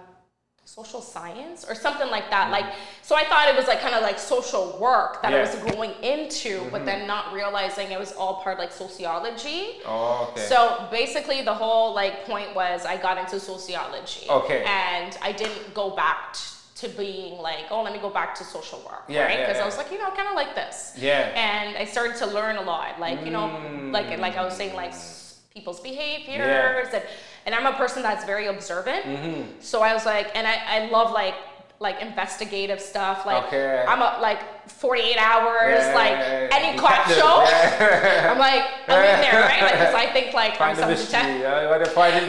social 0.74 1.02
science 1.02 1.66
or 1.68 1.74
something 1.74 2.08
like 2.08 2.30
that. 2.30 2.50
Like, 2.50 2.64
so 3.02 3.14
I 3.14 3.24
thought 3.24 3.46
it 3.46 3.54
was 3.54 3.66
like 3.66 3.82
kind 3.82 3.94
of 3.94 4.00
like 4.00 4.18
social 4.18 4.78
work 4.80 5.22
that 5.22 5.34
I 5.34 5.40
was 5.42 5.54
going 5.70 5.92
into, 6.02 6.66
but 6.70 6.86
then 6.86 7.00
mm-hmm. 7.00 7.08
not 7.08 7.34
realizing 7.34 7.90
it 7.90 7.98
was 7.98 8.12
all 8.12 8.42
part 8.42 8.58
like 8.58 8.72
sociology. 8.72 9.80
Oh, 9.84 10.30
okay. 10.30 10.40
So 10.40 10.88
basically, 10.90 11.42
the 11.42 11.52
whole 11.52 11.94
like 11.94 12.24
point 12.24 12.54
was 12.54 12.86
I 12.86 12.96
got 12.96 13.18
into 13.18 13.38
sociology. 13.38 14.26
Okay. 14.30 14.64
And 14.66 15.18
I 15.20 15.32
didn't 15.32 15.74
go 15.74 15.90
back 15.90 16.32
t- 16.32 16.88
to 16.88 16.96
being 16.96 17.38
like, 17.38 17.66
oh, 17.70 17.82
let 17.82 17.92
me 17.92 17.98
go 17.98 18.08
back 18.08 18.34
to 18.36 18.42
social 18.42 18.78
work, 18.90 19.04
Yeah, 19.08 19.24
right? 19.24 19.40
Because 19.40 19.58
yeah. 19.58 19.64
I 19.64 19.66
was 19.66 19.76
like, 19.76 19.92
you 19.92 19.98
know, 19.98 20.10
kind 20.12 20.28
of 20.28 20.34
like 20.34 20.54
this. 20.54 20.94
Yeah. 20.96 21.32
And 21.34 21.76
I 21.76 21.84
started 21.84 22.16
to 22.16 22.26
learn 22.26 22.56
a 22.56 22.62
lot, 22.62 22.98
like 22.98 23.26
you 23.26 23.30
know, 23.30 23.90
like 23.90 24.18
like 24.18 24.38
I 24.38 24.42
was 24.42 24.56
saying, 24.56 24.74
like 24.74 24.92
s- 24.92 25.40
people's 25.52 25.80
behaviors 25.80 26.38
yeah. 26.38 26.88
and 26.94 27.04
and 27.46 27.54
I'm 27.54 27.66
a 27.66 27.76
person 27.76 28.02
that's 28.02 28.25
very 28.25 28.46
observant. 28.46 29.04
Mm-hmm. 29.04 29.61
So 29.61 29.82
I 29.82 29.94
was 29.94 30.06
like, 30.06 30.30
and 30.34 30.46
I, 30.46 30.84
I 30.84 30.90
love 30.90 31.12
like 31.12 31.34
like 31.82 32.00
investigative 32.00 32.80
stuff. 32.80 33.26
Like 33.26 33.44
okay. 33.46 33.84
I'm 33.87 34.00
a 34.00 34.20
like 34.22 34.70
48 34.70 35.16
hours, 35.18 35.82
yeah, 35.82 35.94
like 35.94 36.12
yeah, 36.12 36.42
yeah, 36.42 36.56
any 36.56 36.78
cop 36.78 37.08
show. 37.08 37.42
I'm 38.30 38.38
like 38.38 38.64
I'm 38.88 39.02
in 39.02 39.20
there, 39.20 39.42
right? 39.42 39.61
Because 39.61 39.92
like, 39.92 40.08
I 40.08 40.12
think 40.12 40.32
like 40.32 40.56
find 40.56 40.78
I'm 40.78 40.96
some 40.96 41.04
detective. 41.04 41.42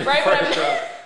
right? 0.06 0.24
But 0.26 0.42
I'm, 0.42 0.50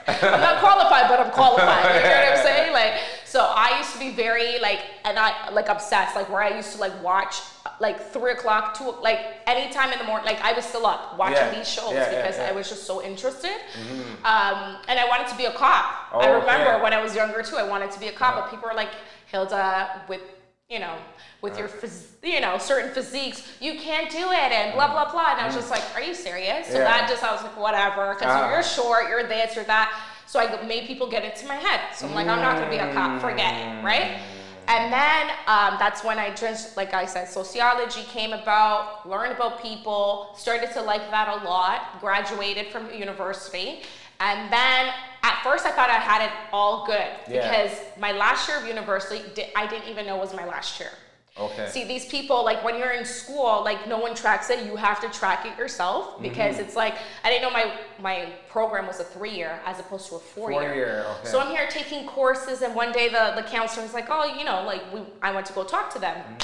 I'm 0.34 0.42
not 0.42 0.60
qualified, 0.60 1.10
but 1.10 1.20
I'm 1.20 1.32
qualified. 1.32 1.84
You 1.96 2.10
know 2.10 2.16
what 2.16 2.38
I'm 2.38 2.44
saying? 2.44 2.74
Like 2.74 2.94
so 3.28 3.42
I 3.42 3.78
used 3.78 3.92
to 3.92 4.00
be 4.00 4.12
very 4.12 4.58
like 4.60 4.80
and 5.04 5.20
I 5.20 5.50
like 5.52 5.68
obsessed, 5.68 6.16
like 6.16 6.30
where 6.30 6.42
I 6.42 6.56
used 6.56 6.72
to 6.76 6.80
like 6.80 7.04
watch 7.04 7.36
like 7.82 8.00
three 8.00 8.32
o'clock, 8.32 8.78
two 8.78 8.94
like 9.02 9.20
anytime 9.46 9.92
in 9.92 10.00
the 10.00 10.06
morning. 10.06 10.26
Like 10.26 10.42
I 10.42 10.54
was 10.54 10.64
still 10.64 10.86
up 10.86 11.18
watching 11.18 11.36
yeah. 11.36 11.56
these 11.56 11.68
shows 11.68 11.92
yeah, 11.92 12.10
because 12.10 12.38
yeah, 12.38 12.48
I 12.48 12.52
was 12.54 12.70
just 12.70 12.86
so 12.86 13.04
interested. 13.04 13.52
Mm-hmm. 13.52 14.26
Um, 14.26 14.78
and 14.88 14.98
I 14.98 15.06
wanted 15.10 15.28
to 15.28 15.36
be 15.36 15.44
a 15.44 15.52
cop. 15.52 16.08
Oh, 16.14 16.20
I 16.20 16.28
remember 16.28 16.82
when 16.82 16.94
I 16.94 17.04
was 17.04 17.16
younger 17.16 17.44
too. 17.44 17.58
I 17.58 17.68
wanted 17.68 17.92
to 17.92 18.00
be 18.00 18.08
a 18.08 18.14
cop, 18.14 18.36
but 18.36 18.50
people 18.50 18.70
were 18.70 18.76
like, 18.76 18.92
Hilda, 19.26 20.04
with 20.08 20.22
you 20.70 20.80
know, 20.80 20.96
with 21.42 21.58
your 21.58 21.68
phys- 21.68 22.12
you 22.24 22.40
know 22.40 22.58
certain 22.58 22.94
physiques, 22.94 23.44
you 23.60 23.78
can't 23.78 24.10
do 24.10 24.32
it, 24.32 24.52
and 24.54 24.74
blah 24.74 24.88
blah 24.88 25.12
blah. 25.12 25.34
And 25.34 25.42
I 25.42 25.46
was 25.46 25.56
just 25.56 25.70
like, 25.70 25.84
are 25.96 26.02
you 26.02 26.14
serious? 26.14 26.68
So 26.68 26.78
that 26.78 27.10
just 27.10 27.24
I 27.26 27.34
was 27.34 27.44
like, 27.44 27.60
whatever, 27.60 28.14
because 28.14 28.32
uh. 28.32 28.50
you're 28.52 28.64
short, 28.64 29.10
you're 29.10 29.28
this, 29.28 29.54
you're 29.54 29.66
that. 29.66 29.94
So 30.28 30.40
I 30.40 30.64
made 30.66 30.86
people 30.86 31.10
get 31.10 31.24
into 31.24 31.48
my 31.48 31.56
head. 31.56 31.96
So 31.96 32.08
I'm 32.08 32.14
like, 32.14 32.28
I'm 32.28 32.42
not 32.42 32.58
gonna 32.58 32.70
be 32.70 32.78
a 32.78 32.94
cop. 32.94 33.22
Forget 33.22 33.54
it, 33.56 33.84
right? 33.84 34.20
And 34.68 34.92
then 34.92 35.30
um, 35.48 35.78
that's 35.80 36.04
when 36.04 36.20
I 36.20 36.36
just, 36.36 36.76
like 36.76 36.94
I 36.94 37.06
said, 37.06 37.30
sociology 37.30 38.04
came 38.04 38.34
about, 38.34 39.08
learned 39.10 39.32
about 39.34 39.62
people, 39.62 40.34
started 40.36 40.72
to 40.74 40.82
like 40.82 41.10
that 41.10 41.42
a 41.42 41.46
lot, 41.46 42.02
graduated 42.02 42.68
from 42.68 42.94
university. 42.94 43.84
And 44.20 44.52
then 44.52 44.94
at 45.24 45.42
first 45.44 45.66
I 45.66 45.72
thought 45.72 45.90
I 45.90 46.00
had 46.00 46.26
it 46.26 46.32
all 46.52 46.86
good 46.86 47.08
yeah. 47.30 47.50
because 47.50 47.80
my 47.98 48.12
last 48.12 48.50
year 48.50 48.60
of 48.60 48.68
university, 48.68 49.24
I 49.56 49.68
didn't 49.68 49.88
even 49.88 50.06
know 50.06 50.18
was 50.18 50.34
my 50.34 50.46
last 50.46 50.80
year. 50.82 50.90
Okay. 51.40 51.70
See, 51.70 51.84
these 51.84 52.06
people, 52.06 52.44
like 52.44 52.64
when 52.64 52.78
you're 52.78 52.94
in 52.94 53.06
school, 53.06 53.62
like 53.64 53.88
no 53.88 53.98
one 53.98 54.16
tracks 54.16 54.50
it. 54.50 54.66
You 54.66 54.76
have 54.76 55.00
to 55.02 55.10
track 55.10 55.46
it 55.46 55.58
yourself 55.58 56.14
mm-hmm. 56.14 56.24
because 56.24 56.56
mm-hmm. 56.56 56.66
it's 56.66 56.76
like 56.76 56.96
I 57.24 57.30
didn't 57.30 57.44
know 57.44 57.52
my 57.52 57.72
my 58.02 58.30
program 58.50 58.88
was 58.88 59.00
a 59.00 59.04
three 59.04 59.32
year 59.32 59.60
as 59.66 59.80
opposed 59.80 60.10
to 60.10 60.16
a 60.16 60.20
four, 60.20 60.52
four 60.52 60.62
year. 60.62 60.76
year 60.76 61.06
okay. 61.20 61.28
So 61.30 61.40
I'm 61.40 61.50
here 61.50 61.68
taking 61.70 62.08
courses, 62.08 62.62
and 62.62 62.74
one 62.74 62.92
day 62.92 63.10
the 63.10 63.34
the 63.36 63.44
counselor 63.48 63.84
was 63.84 63.94
like, 63.94 64.08
"Oh, 64.10 64.26
you 64.38 64.46
know, 64.46 64.64
like 64.64 64.82
we, 64.94 65.02
I 65.22 65.32
went 65.32 65.46
to 65.48 65.54
go 65.54 65.64
talk 65.64 65.94
to 65.94 66.00
them." 66.00 66.18
Mm-hmm. 66.18 66.38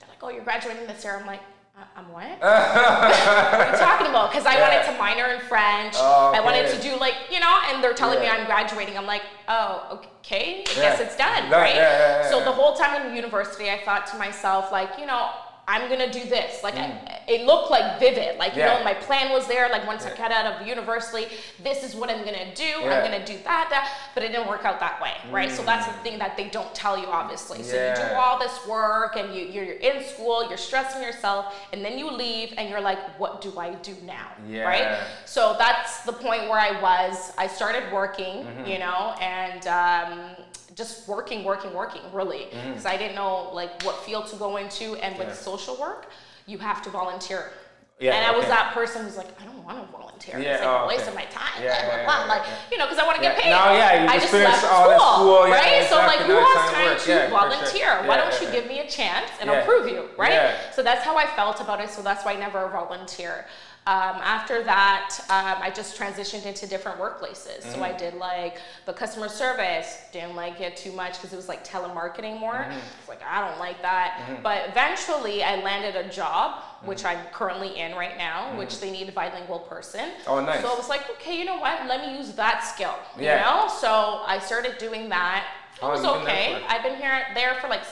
They're 0.00 0.08
like, 0.08 0.22
"Oh, 0.22 0.30
you're 0.30 0.44
graduating 0.44 0.86
this 0.86 1.04
year." 1.04 1.16
I'm 1.18 1.26
like. 1.26 1.40
Uh, 1.78 1.84
I'm 1.96 2.12
what? 2.12 2.24
what 2.40 2.42
are 2.42 3.70
you 3.70 3.78
talking 3.78 4.08
about? 4.08 4.30
Because 4.30 4.46
I 4.46 4.54
yeah. 4.54 4.68
wanted 4.68 4.92
to 4.92 4.98
minor 4.98 5.26
in 5.34 5.40
French. 5.46 5.94
Oh, 5.96 6.30
okay. 6.30 6.38
I 6.38 6.44
wanted 6.44 6.68
to 6.74 6.82
do 6.82 6.96
like, 6.98 7.14
you 7.30 7.38
know, 7.38 7.60
and 7.68 7.82
they're 7.82 7.94
telling 7.94 8.20
yeah. 8.22 8.34
me 8.34 8.40
I'm 8.40 8.46
graduating. 8.46 8.98
I'm 8.98 9.06
like, 9.06 9.22
oh, 9.46 10.00
okay, 10.00 10.64
I 10.66 10.72
yeah. 10.74 10.82
guess 10.82 11.00
it's 11.00 11.16
done, 11.16 11.50
right? 11.50 12.26
So 12.30 12.42
the 12.42 12.50
whole 12.50 12.74
time 12.74 13.06
in 13.06 13.14
university, 13.14 13.70
I 13.70 13.80
thought 13.84 14.08
to 14.08 14.16
myself, 14.16 14.72
like, 14.72 14.98
you 14.98 15.06
know, 15.06 15.30
I'm 15.68 15.90
gonna 15.90 16.10
do 16.10 16.24
this. 16.24 16.62
Like, 16.62 16.76
mm. 16.76 16.80
I, 16.80 17.20
it 17.28 17.44
looked 17.44 17.70
like 17.70 18.00
vivid. 18.00 18.38
Like, 18.38 18.56
you 18.56 18.62
know, 18.62 18.82
my 18.82 18.94
plan 18.94 19.30
was 19.30 19.46
there. 19.46 19.68
Like, 19.68 19.86
once 19.86 20.04
yeah. 20.04 20.14
I 20.14 20.16
get 20.16 20.32
out 20.32 20.46
of 20.46 20.66
university, 20.66 21.26
this 21.62 21.84
is 21.84 21.94
what 21.94 22.08
I'm 22.08 22.24
gonna 22.24 22.54
do. 22.54 22.64
Yeah. 22.64 22.98
I'm 22.98 23.04
gonna 23.04 23.24
do 23.24 23.36
that, 23.44 23.66
that. 23.68 23.92
But 24.14 24.22
it 24.22 24.32
didn't 24.32 24.48
work 24.48 24.64
out 24.64 24.80
that 24.80 24.98
way, 25.02 25.12
right? 25.30 25.50
Mm. 25.50 25.56
So 25.56 25.62
that's 25.62 25.86
the 25.86 25.92
mm. 25.92 26.02
thing 26.02 26.18
that 26.20 26.38
they 26.38 26.48
don't 26.48 26.74
tell 26.74 26.98
you, 26.98 27.06
obviously. 27.06 27.62
So 27.62 27.76
you 27.76 27.94
do 27.94 28.14
all 28.14 28.38
this 28.38 28.66
work, 28.66 29.16
and 29.16 29.34
you, 29.34 29.44
you're 29.44 29.74
in 29.74 30.02
school, 30.04 30.48
you're 30.48 30.56
stressing 30.56 31.02
yourself, 31.02 31.54
and 31.74 31.84
then 31.84 31.98
you 31.98 32.10
leave, 32.10 32.54
and 32.56 32.70
you're 32.70 32.80
like, 32.80 32.98
what 33.20 33.42
do 33.42 33.58
I 33.58 33.74
do 33.74 33.94
now, 34.06 34.28
right? 34.64 35.00
So 35.26 35.54
that's 35.58 36.00
the 36.04 36.14
point 36.14 36.48
where 36.48 36.60
I 36.60 36.80
was. 36.80 37.32
I 37.36 37.46
started 37.46 37.92
working, 37.92 38.44
mm-hmm. 38.44 38.66
you 38.66 38.78
know, 38.78 39.14
and. 39.20 39.66
Um, 39.66 40.30
just 40.78 41.08
working, 41.08 41.42
working, 41.42 41.74
working, 41.74 42.02
really, 42.12 42.46
because 42.50 42.84
mm-hmm. 42.84 42.86
I 42.86 42.96
didn't 42.96 43.16
know 43.16 43.50
like 43.52 43.82
what 43.82 43.96
field 44.04 44.28
to 44.28 44.36
go 44.36 44.56
into. 44.58 44.94
And 44.94 45.18
with 45.18 45.28
yeah. 45.28 45.34
social 45.34 45.76
work, 45.76 46.06
you 46.46 46.56
have 46.58 46.80
to 46.82 46.90
volunteer. 46.90 47.50
Yeah, 47.98 48.14
and 48.14 48.24
I 48.24 48.30
was 48.30 48.46
that 48.46 48.72
person 48.74 49.02
who's 49.02 49.16
like, 49.16 49.26
I 49.42 49.44
don't 49.44 49.64
want 49.64 49.84
to 49.84 49.90
volunteer. 49.90 50.38
Yeah, 50.38 50.54
it's 50.54 50.64
like 50.64 50.70
oh, 50.70 50.84
a 50.84 50.86
waste 50.86 51.00
okay. 51.02 51.10
of 51.10 51.14
my 51.16 51.24
time. 51.24 51.58
Yeah, 51.60 51.82
blah, 51.82 52.04
blah, 52.04 52.26
blah. 52.26 52.34
Like, 52.36 52.46
you 52.70 52.78
know, 52.78 52.86
because 52.86 53.02
I 53.02 53.04
want 53.04 53.16
to 53.16 53.22
get 53.22 53.36
paid. 53.36 53.50
No, 53.50 53.74
yeah, 53.74 54.04
you 54.04 54.08
I 54.08 54.18
just, 54.20 54.32
left 54.32 54.62
school, 54.62 55.02
school 55.18 55.42
right? 55.50 55.82
So 55.90 55.96
like, 55.96 56.22
who 56.22 56.38
has 56.38 56.70
time 56.70 56.94
to 56.94 57.30
volunteer? 57.34 57.98
Sure. 57.98 58.06
Why 58.06 58.16
don't 58.16 58.40
you 58.40 58.46
give 58.52 58.68
me 58.68 58.78
a 58.78 58.88
chance 58.88 59.28
and 59.40 59.50
I'll 59.50 59.64
prove 59.66 59.88
you, 59.88 60.10
right? 60.16 60.54
So 60.72 60.84
that's 60.84 61.02
how 61.02 61.16
I 61.16 61.26
felt 61.26 61.60
about 61.60 61.80
it. 61.80 61.90
So 61.90 62.00
that's 62.02 62.24
why 62.24 62.34
I 62.34 62.36
never 62.38 62.68
volunteer. 62.68 63.46
Um, 63.88 64.20
after 64.22 64.62
that, 64.64 65.18
um, 65.30 65.62
I 65.62 65.70
just 65.70 65.98
transitioned 65.98 66.44
into 66.44 66.66
different 66.66 66.98
workplaces. 66.98 67.62
Mm-hmm. 67.62 67.72
So 67.72 67.82
I 67.82 67.88
mm-hmm. 67.88 67.96
did 67.96 68.14
like 68.16 68.58
the 68.84 68.92
customer 68.92 69.30
service, 69.30 70.02
didn't 70.12 70.36
like 70.36 70.60
it 70.60 70.76
too 70.76 70.92
much 70.92 71.14
because 71.14 71.32
it 71.32 71.36
was 71.36 71.48
like 71.48 71.66
telemarketing 71.66 72.38
more. 72.38 72.52
Mm-hmm. 72.52 73.08
Like, 73.08 73.22
I 73.22 73.48
don't 73.48 73.58
like 73.58 73.80
that. 73.80 74.26
Mm-hmm. 74.28 74.42
But 74.42 74.68
eventually 74.68 75.42
I 75.42 75.62
landed 75.62 75.96
a 75.96 76.06
job, 76.10 76.62
which 76.84 76.98
mm-hmm. 76.98 77.18
I'm 77.18 77.32
currently 77.32 77.78
in 77.78 77.94
right 77.94 78.18
now, 78.18 78.48
mm-hmm. 78.48 78.58
which 78.58 78.78
they 78.78 78.90
need 78.90 79.08
a 79.08 79.12
bilingual 79.12 79.60
person. 79.60 80.10
Oh, 80.26 80.44
nice. 80.44 80.60
So 80.60 80.70
I 80.70 80.76
was 80.76 80.90
like, 80.90 81.08
okay, 81.12 81.38
you 81.38 81.46
know 81.46 81.56
what? 81.56 81.86
Let 81.86 82.06
me 82.06 82.18
use 82.18 82.32
that 82.32 82.64
skill. 82.64 82.94
Yeah. 83.18 83.38
You 83.38 83.40
know? 83.40 83.72
So 83.72 84.22
I 84.26 84.38
started 84.38 84.76
doing 84.76 85.08
that. 85.08 85.46
It 85.80 85.84
was 85.86 86.04
okay. 86.04 86.62
I've 86.68 86.82
been 86.82 86.96
here 86.96 87.22
there 87.34 87.54
for 87.54 87.68
like 87.68 87.84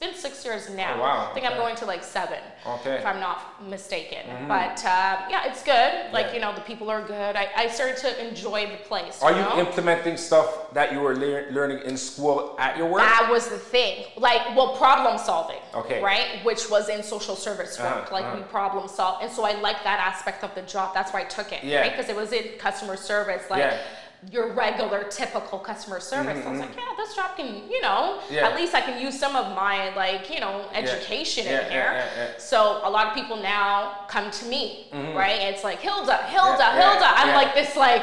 been 0.00 0.14
six 0.14 0.44
years 0.46 0.70
now. 0.70 0.94
Oh, 0.96 1.00
wow. 1.00 1.28
I 1.30 1.34
think 1.34 1.44
okay. 1.44 1.54
I'm 1.54 1.60
going 1.60 1.76
to 1.76 1.84
like 1.84 2.02
seven, 2.02 2.38
okay. 2.66 2.94
if 2.94 3.06
I'm 3.06 3.20
not 3.20 3.62
mistaken. 3.68 4.24
Mm-hmm. 4.26 4.48
But 4.48 4.82
uh, 4.84 5.26
yeah, 5.28 5.46
it's 5.46 5.62
good. 5.62 6.10
Like, 6.10 6.28
yeah. 6.28 6.34
you 6.34 6.40
know, 6.40 6.54
the 6.54 6.62
people 6.62 6.90
are 6.90 7.02
good. 7.06 7.36
I, 7.36 7.48
I 7.54 7.68
started 7.68 7.98
to 7.98 8.28
enjoy 8.28 8.66
the 8.70 8.78
place. 8.78 9.22
Are 9.22 9.30
you, 9.30 9.38
you 9.38 9.66
implementing 9.66 10.16
stuff 10.16 10.72
that 10.72 10.92
you 10.92 11.00
were 11.00 11.14
le- 11.14 11.50
learning 11.52 11.82
in 11.84 11.98
school 11.98 12.56
at 12.58 12.78
your 12.78 12.88
work? 12.88 13.02
That 13.02 13.28
was 13.30 13.48
the 13.48 13.58
thing. 13.58 14.06
Like, 14.16 14.56
well, 14.56 14.74
problem 14.76 15.18
solving. 15.18 15.60
Okay. 15.74 16.02
Right? 16.02 16.42
Which 16.44 16.70
was 16.70 16.88
in 16.88 17.02
social 17.02 17.36
service 17.36 17.78
work. 17.78 17.88
Uh-huh, 17.88 18.14
like, 18.14 18.24
uh-huh. 18.24 18.38
we 18.38 18.42
problem 18.44 18.88
solve. 18.88 19.22
And 19.22 19.30
so 19.30 19.44
I 19.44 19.60
like 19.60 19.84
that 19.84 20.00
aspect 20.00 20.42
of 20.42 20.54
the 20.54 20.62
job. 20.62 20.94
That's 20.94 21.12
why 21.12 21.20
I 21.20 21.24
took 21.24 21.52
it. 21.52 21.62
Yeah. 21.62 21.82
Right? 21.82 21.90
Because 21.90 22.08
it 22.08 22.16
was 22.16 22.32
in 22.32 22.58
customer 22.58 22.96
service. 22.96 23.42
Like, 23.50 23.60
yeah 23.60 23.82
your 24.30 24.52
regular 24.52 25.04
typical 25.04 25.58
customer 25.58 25.98
service. 25.98 26.38
Mm-hmm. 26.38 26.48
I 26.48 26.50
was 26.50 26.60
like, 26.60 26.76
yeah, 26.76 26.94
this 26.96 27.14
job 27.14 27.36
can, 27.36 27.68
you 27.70 27.80
know, 27.80 28.20
yeah. 28.30 28.48
at 28.48 28.54
least 28.54 28.74
I 28.74 28.82
can 28.82 29.00
use 29.00 29.18
some 29.18 29.34
of 29.34 29.56
my 29.56 29.94
like, 29.94 30.30
you 30.30 30.40
know, 30.40 30.68
education 30.74 31.46
yeah. 31.46 31.66
in 31.66 31.72
yeah, 31.72 32.14
here. 32.14 32.34
So 32.38 32.80
a 32.84 32.90
lot 32.90 33.06
of 33.08 33.14
people 33.14 33.36
now 33.36 34.04
come 34.08 34.30
to 34.30 34.44
me, 34.46 34.88
mm-hmm. 34.92 35.16
right? 35.16 35.40
It's 35.40 35.64
like 35.64 35.78
Hilda, 35.78 36.18
Hilda, 36.24 36.70
Hilda. 36.72 37.06
I'm 37.06 37.34
like 37.34 37.54
this 37.54 37.76
like 37.76 38.02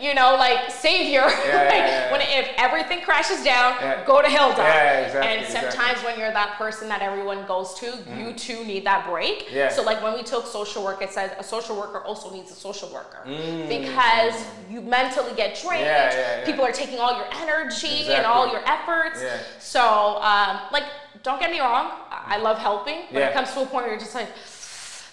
you 0.00 0.14
know, 0.14 0.36
like 0.36 0.70
savior. 0.70 1.20
Yeah, 1.20 1.26
like 1.26 1.86
yeah, 1.86 2.12
when 2.12 2.20
if 2.22 2.50
everything 2.56 3.00
crashes 3.02 3.42
down, 3.44 3.76
go 4.06 4.22
to 4.22 4.28
Hilda. 4.28 4.62
Exactly, 4.62 5.20
and 5.20 5.46
sometimes 5.46 5.76
exactly. 5.76 6.04
when 6.04 6.20
you're 6.20 6.32
that 6.32 6.56
person 6.58 6.88
that 6.88 7.02
everyone 7.02 7.46
goes 7.46 7.74
to, 7.74 7.86
mm. 7.86 8.18
you 8.18 8.32
too 8.34 8.64
need 8.64 8.84
that 8.86 9.06
break. 9.06 9.48
So 9.70 9.82
like 9.82 10.02
when 10.02 10.14
we 10.14 10.22
took 10.22 10.46
social 10.46 10.84
work, 10.84 11.02
it 11.02 11.10
said 11.10 11.36
a 11.38 11.44
social 11.44 11.76
worker 11.76 12.00
also 12.00 12.32
needs 12.32 12.50
a 12.50 12.54
social 12.54 12.88
worker 12.92 13.22
mm. 13.26 13.68
because 13.68 14.34
you 14.70 14.80
mentally 14.80 15.34
get 15.36 15.60
drained. 15.62 16.44
People 16.44 16.64
are 16.64 16.72
taking 16.72 16.98
all 16.98 17.16
your 17.16 17.26
energy 17.34 17.86
exactly. 17.86 18.14
and 18.14 18.26
all 18.26 18.50
your 18.50 18.62
efforts. 18.66 19.22
So 19.58 20.18
um, 20.20 20.60
like, 20.72 20.84
don't 21.22 21.40
get 21.40 21.50
me 21.50 21.60
wrong, 21.60 21.90
I 22.10 22.38
love 22.38 22.58
helping, 22.58 23.02
but 23.12 23.22
it 23.22 23.32
comes 23.32 23.52
to 23.54 23.62
a 23.62 23.66
point 23.66 23.84
where 23.84 23.88
you're 23.88 23.98
just 23.98 24.14
like 24.14 24.28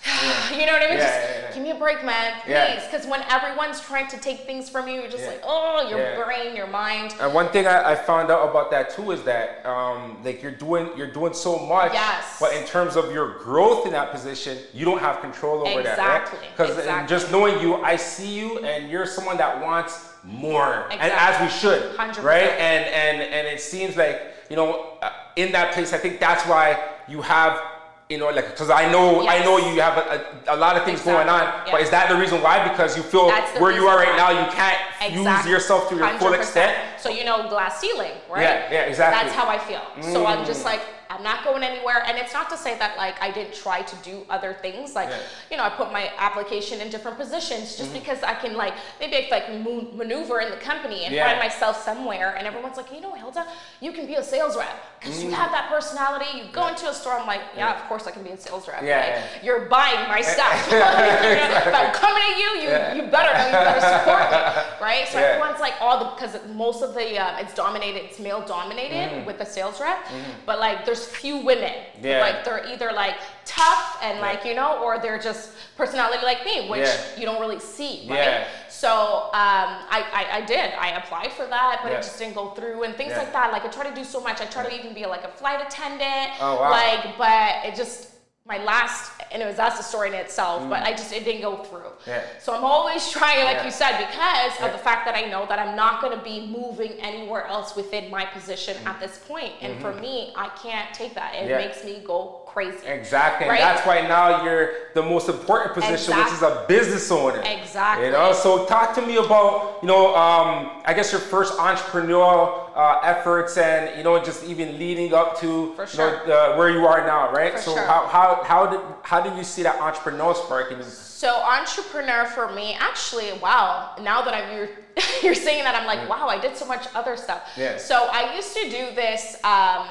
you 0.52 0.66
know 0.66 0.74
what 0.74 0.84
I 0.84 0.90
mean? 0.90 0.98
Yeah, 0.98 1.06
just 1.06 1.44
yeah, 1.44 1.54
give 1.54 1.64
me 1.64 1.72
a 1.72 1.76
break, 1.76 2.04
man, 2.04 2.34
please. 2.44 2.84
Because 2.92 3.08
when 3.08 3.22
everyone's 3.30 3.80
trying 3.80 4.08
to 4.08 4.20
take 4.20 4.42
things 4.42 4.70
from 4.70 4.88
you, 4.88 4.96
you're 4.96 5.10
just 5.10 5.26
like, 5.26 5.42
oh, 5.44 5.88
your 5.90 6.26
brain, 6.26 6.56
your 6.56 6.68
mind. 6.68 7.16
And 7.22 7.34
one 7.34 7.50
thing 7.50 7.68
I, 7.68 7.92
I, 7.92 7.96
found 7.96 8.30
out 8.30 8.50
about 8.50 8.70
that 8.72 8.90
too 8.90 9.12
is 9.12 9.24
that 9.24 9.66
um, 9.66 10.22
like 10.24 10.44
you're 10.44 10.52
doing 10.52 10.90
you're 10.98 11.12
doing 11.12 11.34
so 11.34 11.58
much, 11.58 11.94
yes. 11.94 12.38
but 12.40 12.54
in 12.54 12.66
terms 12.66 12.98
of 12.98 13.14
your 13.14 13.40
growth 13.40 13.86
in 13.86 13.94
that 13.94 14.12
position, 14.12 14.58
you 14.74 14.84
don't 14.84 15.00
have 15.00 15.22
control 15.22 15.66
over 15.66 15.80
exactly. 15.80 16.40
that, 16.40 16.52
Because 16.52 16.78
exactly? 16.78 17.08
just 17.08 17.32
knowing 17.32 17.62
you, 17.62 17.76
I 17.76 17.96
see 17.96 18.38
you, 18.38 18.60
and 18.60 18.92
you're 18.92 19.06
someone 19.06 19.38
that 19.38 19.62
wants 19.62 20.10
more, 20.24 20.88
exactly. 20.92 21.00
and 21.00 21.12
as 21.14 21.42
we 21.42 21.60
should, 21.60 21.98
100%. 21.98 22.24
right? 22.24 22.50
And 22.50 22.86
and 22.86 23.22
and 23.22 23.48
it 23.48 23.62
seems 23.62 23.96
like 23.96 24.34
you 24.50 24.58
know, 24.58 24.98
uh, 25.02 25.12
in 25.38 25.54
that 25.54 25.74
place, 25.74 25.94
I 25.94 25.98
think 25.98 26.20
that's 26.20 26.46
why 26.46 26.78
you 27.08 27.22
have 27.22 27.62
you 28.10 28.18
know, 28.18 28.30
like 28.30 28.52
because 28.52 28.70
I 28.70 28.92
know 28.92 29.24
yes. 29.24 29.42
I 29.42 29.46
know 29.46 29.58
you 29.58 29.82
have 29.82 29.98
a, 29.98 30.52
a, 30.52 30.56
a 30.56 30.58
lot 30.58 30.76
of 30.76 30.84
things 30.84 31.00
exactly. 31.00 31.26
going 31.26 31.30
on, 31.30 31.42
yes. 31.66 31.72
but 31.72 31.82
is 31.82 31.90
that 31.90 32.10
the 32.10 32.18
reason 32.18 32.42
why? 32.42 32.68
Because 32.68 32.98
you 32.98 33.04
feel 33.04 33.32
where 33.60 33.72
you 33.72 33.88
are 33.88 33.98
right 33.98 34.16
now, 34.18 34.30
you 34.30 34.52
can't 34.52 34.80
exactly. 35.02 35.52
use 35.52 35.62
yourself 35.62 35.90
to 35.90 35.96
your 35.96 36.08
100%. 36.08 36.20
full 36.20 36.34
extent. 36.34 36.78
So 37.00 37.10
you 37.10 37.24
know, 37.24 37.48
glass 37.50 37.80
ceiling, 37.80 38.12
right? 38.30 38.42
Yeah, 38.42 38.72
yeah, 38.72 38.82
exactly. 38.82 39.24
That's 39.24 39.36
how 39.36 39.48
I 39.48 39.58
feel. 39.58 39.82
Mm. 39.96 40.14
So 40.14 40.26
I'm 40.26 40.46
just 40.46 40.62
mm. 40.62 40.66
like, 40.66 40.82
I'm 41.10 41.24
not 41.24 41.44
going 41.44 41.64
anywhere. 41.64 42.04
And 42.06 42.18
it's 42.18 42.34
not 42.34 42.50
to 42.50 42.58
say 42.58 42.78
that 42.80 42.98
like 42.98 43.22
I 43.22 43.30
didn't 43.32 43.54
try 43.54 43.82
to 43.84 43.96
do 43.98 44.26
other 44.30 44.54
things. 44.54 44.96
Like, 44.96 45.10
yeah. 45.10 45.20
you 45.52 45.58
know, 45.58 45.64
I 45.64 45.70
put 45.70 45.92
my 45.92 46.12
application 46.18 46.82
in 46.82 46.90
different 46.90 47.18
positions 47.18 47.78
just 47.78 47.92
mm-hmm. 47.92 48.00
because 48.00 48.24
I 48.24 48.34
can 48.34 48.56
like 48.56 48.74
maybe 49.00 49.16
I 49.16 49.28
like 49.30 49.50
maneuver 49.96 50.42
in 50.42 50.50
the 50.50 50.58
company 50.58 51.06
and 51.06 51.14
yeah. 51.14 51.28
find 51.28 51.40
myself 51.40 51.84
somewhere. 51.84 52.36
And 52.38 52.48
everyone's 52.48 52.78
like, 52.78 52.92
you 52.92 53.02
know, 53.02 53.14
Hilda, 53.14 53.46
you 53.80 53.92
can 53.92 54.08
be 54.08 54.16
a 54.16 54.24
sales 54.24 54.58
rep 54.58 54.93
because 55.04 55.20
mm-hmm. 55.20 55.30
you 55.30 55.36
have 55.36 55.52
that 55.52 55.70
personality. 55.70 56.26
You 56.34 56.44
go 56.54 56.68
into 56.68 56.88
a 56.88 56.94
store. 56.94 57.14
I'm 57.14 57.28
like, 57.28 57.42
yeah, 57.58 57.76
of 57.76 57.88
course 57.90 58.08
I 58.08 58.12
can 58.12 58.24
be 58.24 58.30
a 58.30 58.38
sales 58.38 58.68
rep. 58.70 58.82
Yeah, 58.84 59.28
like, 59.34 59.44
You're 59.44 59.66
buying 59.66 60.08
my 60.08 60.22
stuff. 60.22 60.68
if 60.72 61.76
I'm 61.76 61.94
coming 61.94 62.24
at 62.24 62.38
you, 62.38 62.50
you 62.62 63.04
you 63.04 63.12
better 63.12 63.34
you 63.46 63.52
better 63.52 63.82
support 63.82 64.32
me, 64.32 64.38
right? 64.82 65.06
So 65.10 65.20
everyone's 65.20 65.60
like 65.60 65.74
all 65.82 66.00
the 66.00 66.12
because 66.16 66.40
most 66.56 66.84
of 66.84 66.94
the 66.94 67.20
uh, 67.20 67.40
it's 67.40 67.54
dominated, 67.54 68.06
it's 68.06 68.20
male 68.20 68.46
dominated 68.46 69.12
mm-hmm. 69.12 69.26
with 69.26 69.40
the 69.40 69.46
sales 69.46 69.82
rep, 69.82 70.06
mm-hmm. 70.06 70.32
but 70.46 70.60
like 70.60 70.86
there's 70.86 71.06
few 71.06 71.38
women. 71.38 71.74
Yeah. 72.02 72.22
Like 72.22 72.46
they're 72.46 72.66
either 72.68 72.94
like 72.94 73.16
tough 73.44 74.00
and 74.02 74.20
yeah. 74.20 74.22
like 74.22 74.46
you 74.46 74.56
know, 74.56 74.82
or 74.82 75.00
they're 75.00 75.20
just 75.20 75.52
personality 75.76 76.24
like 76.24 76.46
me, 76.46 76.70
which 76.70 76.82
yeah. 76.82 77.02
you 77.18 77.26
don't 77.26 77.40
really 77.40 77.60
see, 77.60 78.06
right? 78.10 78.18
Yeah. 78.18 78.48
So 78.70 78.90
um, 78.90 79.70
I, 79.90 80.06
I, 80.14 80.38
I 80.38 80.42
did. 80.46 80.74
I 80.74 80.98
applied 80.98 81.32
for 81.32 81.46
that, 81.46 81.80
but 81.84 81.92
it 81.92 81.98
just 81.98 82.20
didn't 82.20 82.36
go 82.36 82.50
through 82.52 82.84
and 82.84 82.96
things 82.96 83.14
like 83.14 83.34
that. 83.34 83.52
Like 83.52 83.66
I 83.66 83.70
try 83.70 83.88
to 83.90 83.96
do 83.96 84.04
so 84.04 84.22
much. 84.22 84.42
I 84.42 84.46
try 84.46 84.68
to 84.68 84.74
even 84.74 84.94
be 84.94 85.06
like 85.06 85.24
a 85.24 85.30
flight 85.30 85.66
attendant. 85.66 86.32
Oh 86.40 86.60
wow. 86.60 86.72
Like, 86.72 87.18
but 87.18 87.66
it 87.66 87.76
just 87.76 88.14
my 88.46 88.62
last 88.66 89.22
and 89.32 89.42
it 89.42 89.46
was 89.46 89.56
that's 89.56 89.80
a 89.80 89.84
story 89.84 90.10
in 90.10 90.14
itself 90.16 90.64
mm. 90.64 90.70
but 90.70 90.84
i 90.84 90.92
just 90.92 91.14
it 91.14 91.24
didn't 91.24 91.42
go 91.42 91.64
through 91.64 91.92
yeah. 92.06 92.22
so 92.42 92.54
i'm 92.54 92.64
always 92.64 93.10
trying 93.10 93.46
like 93.46 93.58
yeah. 93.58 93.66
you 93.66 93.72
said 93.72 93.98
because 93.98 94.52
yeah. 94.60 94.66
of 94.66 94.74
the 94.74 94.78
fact 94.78 95.06
that 95.06 95.16
i 95.16 95.22
know 95.30 95.46
that 95.48 95.60
i'm 95.60 95.78
not 95.78 96.02
going 96.02 96.16
to 96.18 96.24
be 96.26 96.46
moving 96.48 96.92
anywhere 97.00 97.48
else 97.48 97.74
within 97.76 98.12
my 98.12 98.26
position 98.26 98.76
mm. 98.78 98.86
at 98.86 99.00
this 99.00 99.20
point 99.28 99.54
and 99.62 99.74
mm-hmm. 99.74 99.82
for 99.82 99.94
me 99.94 100.34
i 100.36 100.50
can't 100.62 100.94
take 100.94 101.14
that 101.14 101.34
it 101.36 101.48
makes 101.48 101.86
me 101.86 102.02
go 102.06 102.43
crazy 102.54 102.86
exactly 102.86 103.48
right? 103.50 103.60
and 103.60 103.64
that's 103.64 103.86
why 103.88 104.02
now 104.02 104.44
you're 104.44 104.70
the 104.94 105.02
most 105.02 105.28
important 105.28 105.74
position 105.74 106.14
exactly. 106.14 106.24
which 106.24 106.34
is 106.34 106.42
a 106.44 106.66
business 106.68 107.12
owner 107.12 107.42
exactly 107.46 108.06
you 108.06 108.12
know 108.12 108.32
so 108.32 108.66
talk 108.68 108.94
to 108.94 109.02
me 109.02 109.18
about 109.18 109.80
you 109.82 109.88
know 109.88 110.16
um, 110.16 110.82
i 110.86 110.94
guess 110.94 111.12
your 111.12 111.20
first 111.20 111.58
entrepreneurial 111.58 112.70
uh, 112.76 113.00
efforts 113.04 113.58
and 113.58 113.98
you 113.98 114.04
know 114.04 114.24
just 114.24 114.44
even 114.44 114.78
leading 114.78 115.14
up 115.14 115.40
to 115.40 115.76
sure. 115.88 116.22
you 116.22 116.28
know, 116.28 116.56
where 116.56 116.70
you 116.70 116.86
are 116.86 117.06
now 117.06 117.32
right 117.32 117.54
for 117.54 117.60
so 117.60 117.74
sure. 117.74 117.86
how, 117.86 118.06
how 118.08 118.44
how 118.44 118.68
did 118.68 118.82
how 119.02 119.20
did 119.20 119.36
you 119.36 119.44
see 119.44 119.64
that 119.64 119.80
entrepreneur 119.82 120.36
spark 120.36 120.72
in 120.72 120.78
you? 120.78 120.84
so 120.84 121.42
entrepreneur 121.42 122.26
for 122.26 122.52
me 122.54 122.76
actually 122.80 123.32
wow 123.42 123.96
now 124.02 124.22
that 124.22 124.34
i'm 124.36 124.56
you're, 124.56 124.70
you're 125.24 125.36
saying 125.36 125.64
that 125.64 125.76
i'm 125.76 125.88
like 125.88 126.08
wow 126.08 126.28
i 126.28 126.40
did 126.40 126.56
so 126.56 126.66
much 126.66 126.86
other 126.94 127.18
stuff 127.18 127.50
yeah. 127.58 127.78
so 127.78 128.08
i 128.12 128.36
used 128.36 128.56
to 128.56 128.64
do 128.70 128.94
this 128.94 129.38
um, 129.44 129.88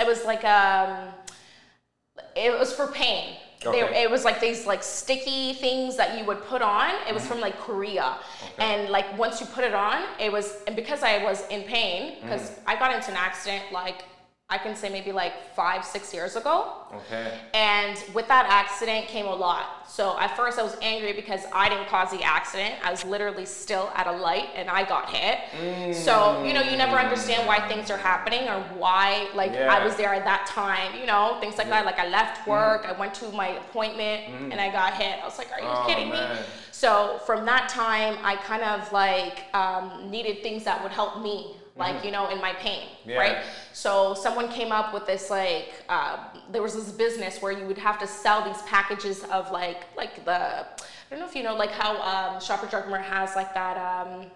it 0.00 0.06
was 0.06 0.24
like 0.24 0.44
um, 0.44 1.08
it 2.36 2.58
was 2.58 2.72
for 2.72 2.86
pain 2.88 3.36
Okay. 3.66 3.80
They, 3.80 4.02
it 4.02 4.10
was 4.10 4.24
like 4.24 4.40
these 4.40 4.66
like 4.66 4.82
sticky 4.82 5.54
things 5.54 5.96
that 5.96 6.18
you 6.18 6.24
would 6.24 6.44
put 6.44 6.62
on. 6.62 6.94
It 7.08 7.14
was 7.14 7.22
mm-hmm. 7.22 7.32
from 7.32 7.40
like 7.40 7.58
Korea, 7.58 8.16
okay. 8.54 8.64
and 8.64 8.90
like 8.90 9.16
once 9.18 9.40
you 9.40 9.46
put 9.46 9.64
it 9.64 9.74
on, 9.74 10.04
it 10.20 10.30
was 10.30 10.56
and 10.66 10.76
because 10.76 11.02
I 11.02 11.22
was 11.22 11.46
in 11.48 11.62
pain 11.62 12.16
because 12.22 12.50
mm. 12.50 12.58
I 12.66 12.76
got 12.78 12.94
into 12.94 13.10
an 13.10 13.16
accident 13.16 13.64
like 13.72 14.04
I 14.50 14.58
can 14.58 14.76
say 14.76 14.90
maybe 14.90 15.10
like 15.10 15.54
five, 15.56 15.86
six 15.86 16.12
years 16.12 16.36
ago. 16.36 16.70
Okay. 16.94 17.38
And 17.54 17.98
with 18.12 18.28
that 18.28 18.44
accident 18.50 19.06
came 19.06 19.24
a 19.24 19.34
lot. 19.34 19.90
So 19.90 20.18
at 20.18 20.36
first 20.36 20.58
I 20.58 20.62
was 20.62 20.76
angry 20.82 21.14
because 21.14 21.40
I 21.50 21.70
didn't 21.70 21.88
cause 21.88 22.10
the 22.10 22.22
accident. 22.22 22.74
I 22.84 22.90
was 22.90 23.06
literally 23.06 23.46
still 23.46 23.90
at 23.94 24.06
a 24.06 24.12
light 24.12 24.50
and 24.54 24.68
I 24.68 24.86
got 24.86 25.08
hit. 25.08 25.38
Mm. 25.58 25.94
So, 25.94 26.44
you 26.44 26.52
know, 26.52 26.60
you 26.60 26.76
never 26.76 26.96
understand 26.98 27.48
why 27.48 27.66
things 27.68 27.90
are 27.90 27.96
happening 27.96 28.46
or 28.46 28.60
why, 28.76 29.28
like, 29.34 29.52
yeah. 29.52 29.74
I 29.74 29.82
was 29.82 29.96
there 29.96 30.12
at 30.12 30.24
that 30.24 30.46
time, 30.46 31.00
you 31.00 31.06
know, 31.06 31.38
things 31.40 31.56
like 31.56 31.68
yeah. 31.68 31.82
that. 31.82 31.86
Like, 31.86 31.98
I 31.98 32.08
left 32.08 32.42
mm. 32.42 32.48
work, 32.48 32.84
mm. 32.84 32.94
I 32.94 32.98
went 33.00 33.14
to 33.14 33.32
my 33.32 33.48
appointment 33.48 34.26
mm. 34.26 34.52
and 34.52 34.60
I 34.60 34.70
got 34.70 34.92
hit. 34.92 35.20
I 35.22 35.24
was 35.24 35.38
like, 35.38 35.50
are 35.52 35.60
you 35.60 35.68
oh, 35.68 35.86
kidding 35.88 36.10
man. 36.10 36.36
me? 36.36 36.42
So 36.70 37.18
from 37.24 37.46
that 37.46 37.70
time, 37.70 38.18
I 38.22 38.36
kind 38.36 38.62
of 38.62 38.92
like 38.92 39.44
um, 39.54 40.10
needed 40.10 40.42
things 40.42 40.64
that 40.64 40.82
would 40.82 40.92
help 40.92 41.22
me 41.22 41.56
like 41.76 41.96
mm-hmm. 41.96 42.06
you 42.06 42.12
know 42.12 42.28
in 42.30 42.40
my 42.40 42.52
pain 42.54 42.88
yeah. 43.04 43.16
right 43.16 43.36
so 43.72 44.14
someone 44.14 44.48
came 44.48 44.70
up 44.70 44.94
with 44.94 45.06
this 45.06 45.30
like 45.30 45.72
uh, 45.88 46.18
there 46.50 46.62
was 46.62 46.74
this 46.74 46.90
business 46.92 47.42
where 47.42 47.52
you 47.52 47.66
would 47.66 47.78
have 47.78 47.98
to 47.98 48.06
sell 48.06 48.44
these 48.44 48.62
packages 48.62 49.24
of 49.24 49.50
like 49.50 49.84
like 49.96 50.24
the 50.24 50.30
i 50.32 50.66
don't 51.10 51.18
know 51.18 51.26
if 51.26 51.34
you 51.34 51.42
know 51.42 51.54
like 51.54 51.70
how 51.70 52.00
um, 52.02 52.40
Shoppers 52.40 52.70
Drug 52.70 52.88
Mart 52.88 53.02
has 53.02 53.34
like 53.34 53.52
that 53.54 53.76
um, 53.76 54.26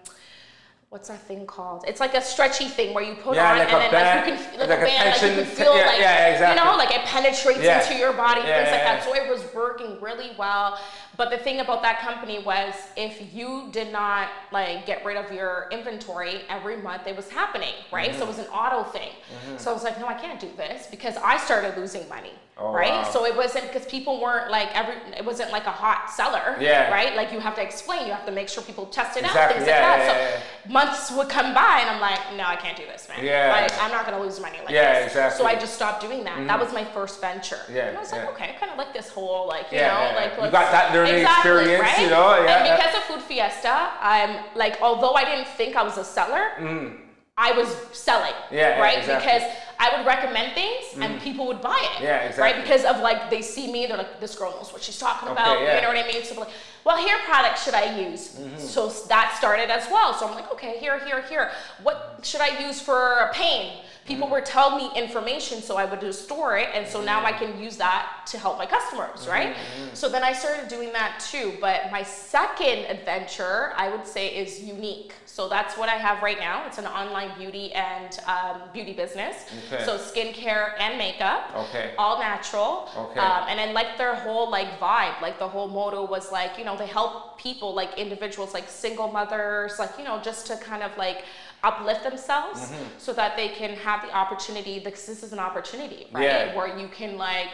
what's 0.89 1.07
that 1.07 1.21
thing 1.21 1.45
called? 1.45 1.85
It's 1.87 1.99
like 1.99 2.15
a 2.15 2.21
stretchy 2.21 2.65
thing 2.65 2.93
where 2.93 3.03
you 3.03 3.15
put 3.15 3.35
yeah, 3.35 3.51
on 3.51 3.59
like 3.59 3.71
and 3.71 3.81
then 3.81 3.91
band, 3.91 4.27
like 4.27 4.39
you 4.39 4.45
can 4.45 4.59
like, 4.59 4.69
like 4.69 4.79
a 4.79 4.81
band, 4.81 5.21
like 5.21 5.21
you 5.21 5.43
can 5.43 5.45
feel 5.45 5.77
yeah, 5.77 5.85
like 5.85 5.99
yeah, 5.99 6.27
exactly. 6.27 6.57
you 6.57 6.65
know, 6.65 6.77
like 6.77 6.91
it 6.91 7.05
penetrates 7.05 7.89
into 7.89 7.99
your 7.99 8.13
body, 8.13 8.41
things 8.41 8.71
like 8.71 8.83
that. 8.83 9.03
So 9.03 9.13
it 9.13 9.29
was 9.29 9.45
working 9.53 10.01
really 10.01 10.31
well. 10.37 10.79
But 11.19 11.31
the 11.31 11.37
thing 11.37 11.59
about 11.59 11.81
that 11.81 11.99
company 11.99 12.39
was 12.39 12.73
if 12.95 13.33
you 13.35 13.67
did 13.73 13.91
not 13.91 14.29
like 14.53 14.85
get 14.85 15.03
rid 15.03 15.17
of 15.17 15.29
your 15.33 15.67
inventory 15.69 16.43
every 16.47 16.77
month, 16.77 17.07
it 17.07 17.15
was 17.17 17.29
happening, 17.29 17.73
right? 17.91 18.11
Mm-hmm. 18.11 18.19
So 18.19 18.23
it 18.23 18.27
was 18.29 18.39
an 18.39 18.47
auto 18.47 18.89
thing. 18.89 19.09
Mm-hmm. 19.09 19.57
So 19.57 19.69
I 19.69 19.73
was 19.73 19.83
like, 19.83 19.99
no, 19.99 20.07
I 20.07 20.13
can't 20.13 20.39
do 20.39 20.49
this 20.55 20.87
because 20.89 21.17
I 21.17 21.35
started 21.35 21.77
losing 21.77 22.07
money. 22.07 22.31
Oh, 22.61 22.73
right? 22.73 22.91
Wow. 22.91 23.11
So 23.11 23.25
it 23.25 23.35
wasn't 23.35 23.67
because 23.67 23.85
people 23.85 24.19
weren't 24.21 24.51
like 24.51 24.67
every 24.75 24.95
it 25.17 25.23
wasn't 25.23 25.51
like 25.51 25.65
a 25.65 25.71
hot 25.71 26.11
seller. 26.11 26.57
Yeah. 26.59 26.91
Right? 26.91 27.15
Like 27.15 27.31
you 27.31 27.39
have 27.39 27.55
to 27.55 27.61
explain, 27.61 28.05
you 28.05 28.11
have 28.11 28.25
to 28.25 28.33
make 28.33 28.49
sure 28.49 28.63
people 28.63 28.85
test 28.85 29.17
it 29.17 29.23
exactly. 29.23 29.41
out, 29.41 29.53
things 29.53 29.67
yeah, 29.67 29.89
like 29.89 29.99
that. 29.99 30.31
Yeah, 30.31 30.41
so 30.67 30.73
months 30.73 31.11
would 31.11 31.29
come 31.29 31.53
by 31.53 31.79
and 31.81 31.89
I'm 31.89 32.01
like, 32.01 32.19
no, 32.35 32.43
I 32.43 32.57
can't 32.57 32.75
do 32.75 32.85
this, 32.85 33.07
man. 33.07 33.23
Yeah. 33.23 33.61
Like 33.61 33.71
I'm 33.81 33.91
not 33.91 34.05
gonna 34.05 34.21
lose 34.21 34.41
money 34.41 34.57
like 34.59 34.71
yeah, 34.71 34.99
this. 34.99 35.07
Exactly. 35.07 35.37
So 35.37 35.47
I 35.47 35.55
just 35.55 35.73
stopped 35.73 36.01
doing 36.01 36.25
that. 36.25 36.37
Mm-hmm. 36.37 36.47
That 36.47 36.59
was 36.59 36.73
my 36.73 36.83
first 36.83 37.21
venture. 37.21 37.61
Yeah. 37.71 37.87
And 37.87 37.97
I 37.97 37.99
was 38.01 38.11
like, 38.11 38.27
okay, 38.31 38.53
I 38.55 38.59
kind 38.59 38.71
of 38.73 38.77
like 38.77 38.93
this 38.93 39.09
whole 39.09 39.47
like, 39.47 39.71
you 39.71 39.79
know, 39.79 40.11
like 40.15 40.31
you 40.33 40.51
got 40.51 40.71
that 40.71 40.91
learning 41.09 41.21
exactly, 41.21 41.51
experience, 41.51 41.81
right? 41.81 42.01
you 42.01 42.09
know? 42.09 42.43
Yeah. 42.43 42.63
And 42.63 42.77
because 42.77 42.95
of 42.95 43.03
Food 43.03 43.21
Fiesta, 43.23 43.91
I'm 43.99 44.43
like, 44.55 44.77
although 44.81 45.13
I 45.13 45.25
didn't 45.25 45.47
think 45.47 45.75
I 45.75 45.83
was 45.83 45.97
a 45.97 46.03
seller, 46.03 46.51
mm. 46.57 46.97
I 47.37 47.53
was 47.53 47.69
selling. 47.93 48.33
Yeah, 48.51 48.79
right? 48.81 48.99
Exactly. 48.99 49.31
Because 49.31 49.49
I 49.79 49.95
would 49.95 50.05
recommend 50.05 50.53
things 50.53 50.85
mm. 50.93 51.05
and 51.05 51.21
people 51.21 51.47
would 51.47 51.61
buy 51.61 51.79
it. 51.95 52.03
Yeah, 52.03 52.23
exactly. 52.23 52.43
Right? 52.43 52.61
Because 52.61 52.83
of 52.83 53.01
like 53.01 53.29
they 53.29 53.41
see 53.41 53.71
me, 53.71 53.85
they're 53.87 53.95
like, 53.97 54.19
this 54.19 54.37
girl 54.37 54.51
knows 54.51 54.73
what 54.73 54.83
she's 54.83 54.97
talking 54.97 55.29
okay, 55.29 55.41
about. 55.41 55.61
Yeah. 55.61 55.75
You 55.75 55.81
know 55.81 55.87
what 55.87 56.05
I 56.05 56.07
mean? 56.11 56.23
So 56.25 56.37
like, 56.37 56.49
well, 56.83 56.97
here 56.97 57.17
product 57.19 57.63
should 57.63 57.73
I 57.73 57.97
use? 57.97 58.35
Mm-hmm. 58.35 58.59
So 58.59 58.89
that 59.07 59.35
started 59.37 59.69
as 59.69 59.87
well. 59.89 60.13
So 60.13 60.27
I'm 60.27 60.35
like, 60.35 60.51
okay, 60.51 60.79
here, 60.79 60.99
here, 61.05 61.21
here. 61.23 61.51
What 61.81 62.19
should 62.23 62.41
I 62.41 62.67
use 62.67 62.81
for 62.81 63.31
pain? 63.33 63.83
People 64.09 64.25
mm-hmm. 64.25 64.33
were 64.33 64.41
telling 64.41 64.77
me 64.83 64.91
information, 64.95 65.61
so 65.61 65.77
I 65.77 65.85
would 65.85 66.01
just 66.01 66.25
store 66.25 66.57
it, 66.57 66.69
and 66.73 66.87
so 66.87 67.01
now 67.01 67.23
I 67.23 67.31
can 67.31 67.61
use 67.61 67.77
that 67.77 68.23
to 68.31 68.39
help 68.39 68.57
my 68.57 68.65
customers, 68.65 69.27
right? 69.27 69.55
Mm-hmm. 69.55 69.93
So 69.93 70.09
then 70.09 70.23
I 70.23 70.33
started 70.33 70.67
doing 70.67 70.91
that 70.93 71.23
too. 71.31 71.53
But 71.61 71.91
my 71.91 72.01
second 72.01 72.85
adventure, 72.85 73.71
I 73.75 73.89
would 73.89 74.07
say, 74.07 74.35
is 74.35 74.59
Younique. 74.59 75.11
So 75.25 75.47
that's 75.47 75.77
what 75.77 75.89
I 75.89 75.97
have 76.07 76.23
right 76.23 76.39
now. 76.39 76.65
It's 76.65 76.79
an 76.79 76.87
online 76.87 77.37
beauty 77.37 77.71
and 77.73 78.19
um, 78.25 78.63
beauty 78.73 78.93
business. 78.93 79.45
Okay. 79.71 79.85
So 79.85 79.97
skincare 79.97 80.73
and 80.79 80.97
makeup. 80.97 81.51
Okay. 81.55 81.93
All 81.97 82.19
natural. 82.19 82.89
Okay. 82.97 83.19
Um, 83.19 83.45
and 83.47 83.59
I 83.59 83.71
like 83.71 83.97
their 83.97 84.15
whole 84.15 84.49
like 84.49 84.79
vibe. 84.79 85.21
Like 85.21 85.37
the 85.37 85.47
whole 85.47 85.67
motto 85.67 86.05
was 86.05 86.31
like, 86.31 86.57
you 86.57 86.65
know, 86.65 86.75
they 86.75 86.87
help 86.87 87.37
people 87.37 87.75
like 87.75 87.97
individuals, 87.97 88.55
like 88.55 88.67
single 88.67 89.07
mothers, 89.11 89.77
like 89.77 89.91
you 89.99 90.03
know, 90.03 90.19
just 90.19 90.47
to 90.47 90.57
kind 90.57 90.81
of 90.81 90.97
like 90.97 91.25
uplift 91.63 92.03
themselves 92.03 92.61
mm-hmm. 92.61 92.83
so 92.97 93.13
that 93.13 93.35
they 93.35 93.49
can 93.49 93.71
have 93.71 94.01
the 94.01 94.13
opportunity 94.15 94.79
because 94.79 95.05
this 95.05 95.23
is 95.23 95.33
an 95.33 95.39
opportunity 95.39 96.07
right 96.11 96.23
yeah. 96.23 96.55
where 96.55 96.77
you 96.77 96.87
can 96.87 97.17
like 97.17 97.49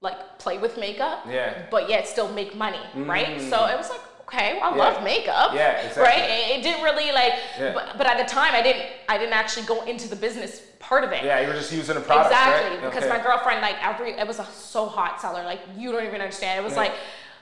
like 0.00 0.38
play 0.38 0.58
with 0.58 0.78
makeup 0.78 1.24
yeah 1.28 1.66
but 1.70 1.88
yet 1.88 2.06
still 2.06 2.32
make 2.32 2.56
money 2.56 2.80
mm. 2.94 3.06
right 3.06 3.40
so 3.40 3.66
it 3.66 3.76
was 3.76 3.90
like 3.90 4.00
okay 4.22 4.58
well, 4.60 4.72
i 4.72 4.76
yeah. 4.76 4.82
love 4.82 5.02
makeup 5.02 5.50
yeah 5.54 5.72
exactly. 5.80 6.02
right 6.02 6.30
it, 6.30 6.58
it 6.58 6.62
didn't 6.62 6.82
really 6.82 7.12
like 7.12 7.34
yeah. 7.58 7.72
but, 7.74 7.98
but 7.98 8.06
at 8.06 8.16
the 8.16 8.32
time 8.32 8.54
i 8.54 8.62
didn't 8.62 8.86
i 9.08 9.18
didn't 9.18 9.34
actually 9.34 9.66
go 9.66 9.84
into 9.84 10.08
the 10.08 10.16
business 10.16 10.62
part 10.78 11.04
of 11.04 11.12
it 11.12 11.24
yeah 11.24 11.40
you 11.40 11.48
were 11.48 11.54
just 11.54 11.72
using 11.72 11.96
a 11.96 12.00
product 12.00 12.30
exactly 12.30 12.78
right? 12.78 12.84
because 12.84 13.04
okay. 13.04 13.18
my 13.18 13.22
girlfriend 13.22 13.60
like 13.60 13.76
every 13.84 14.12
it 14.12 14.26
was 14.26 14.38
a 14.38 14.44
so 14.46 14.86
hot 14.86 15.20
seller 15.20 15.42
like 15.42 15.60
you 15.76 15.92
don't 15.92 16.04
even 16.04 16.20
understand 16.20 16.58
it 16.58 16.64
was 16.66 16.76
like 16.76 16.92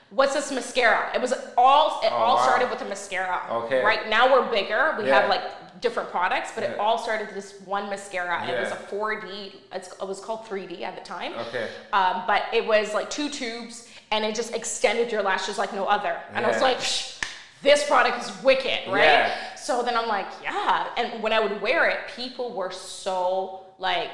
what's 0.09 0.33
this 0.33 0.51
mascara? 0.51 1.11
It 1.13 1.21
was 1.21 1.33
all 1.57 1.99
it 2.01 2.11
oh, 2.11 2.15
all 2.15 2.35
wow. 2.37 2.43
started 2.43 2.69
with 2.69 2.81
a 2.81 2.85
mascara. 2.85 3.41
Okay. 3.51 3.83
Right 3.83 4.09
now 4.09 4.31
we're 4.31 4.49
bigger. 4.49 4.95
We 4.97 5.07
yeah. 5.07 5.21
have 5.21 5.29
like 5.29 5.41
different 5.81 6.09
products, 6.09 6.51
but 6.53 6.63
yeah. 6.63 6.71
it 6.71 6.79
all 6.79 6.97
started 6.97 7.29
this 7.33 7.61
one 7.65 7.89
mascara. 7.89 8.45
Yeah. 8.45 8.53
It 8.53 8.61
was 8.61 8.71
a 8.71 8.75
4D. 8.75 9.53
it 9.73 10.07
was 10.07 10.19
called 10.19 10.45
3D 10.45 10.81
at 10.81 10.95
the 10.95 11.03
time. 11.03 11.33
Okay. 11.47 11.67
Um, 11.93 12.23
but 12.27 12.43
it 12.53 12.65
was 12.65 12.93
like 12.93 13.09
two 13.09 13.29
tubes, 13.29 13.87
and 14.11 14.25
it 14.25 14.35
just 14.35 14.53
extended 14.53 15.11
your 15.11 15.21
lashes 15.21 15.57
like 15.57 15.73
no 15.73 15.85
other. 15.85 16.19
And 16.33 16.45
I 16.45 16.49
was 16.49 16.61
like, 16.61 16.79
this 17.61 17.87
product 17.87 18.23
is 18.23 18.43
wicked, 18.43 18.91
right? 18.91 19.31
So 19.57 19.83
then 19.83 19.97
I'm 19.97 20.07
like, 20.07 20.27
yeah. 20.41 20.87
And 20.97 21.21
when 21.21 21.33
I 21.33 21.39
would 21.39 21.61
wear 21.61 21.89
it, 21.89 21.99
people 22.15 22.53
were 22.53 22.71
so 22.71 23.65
like 23.79 24.11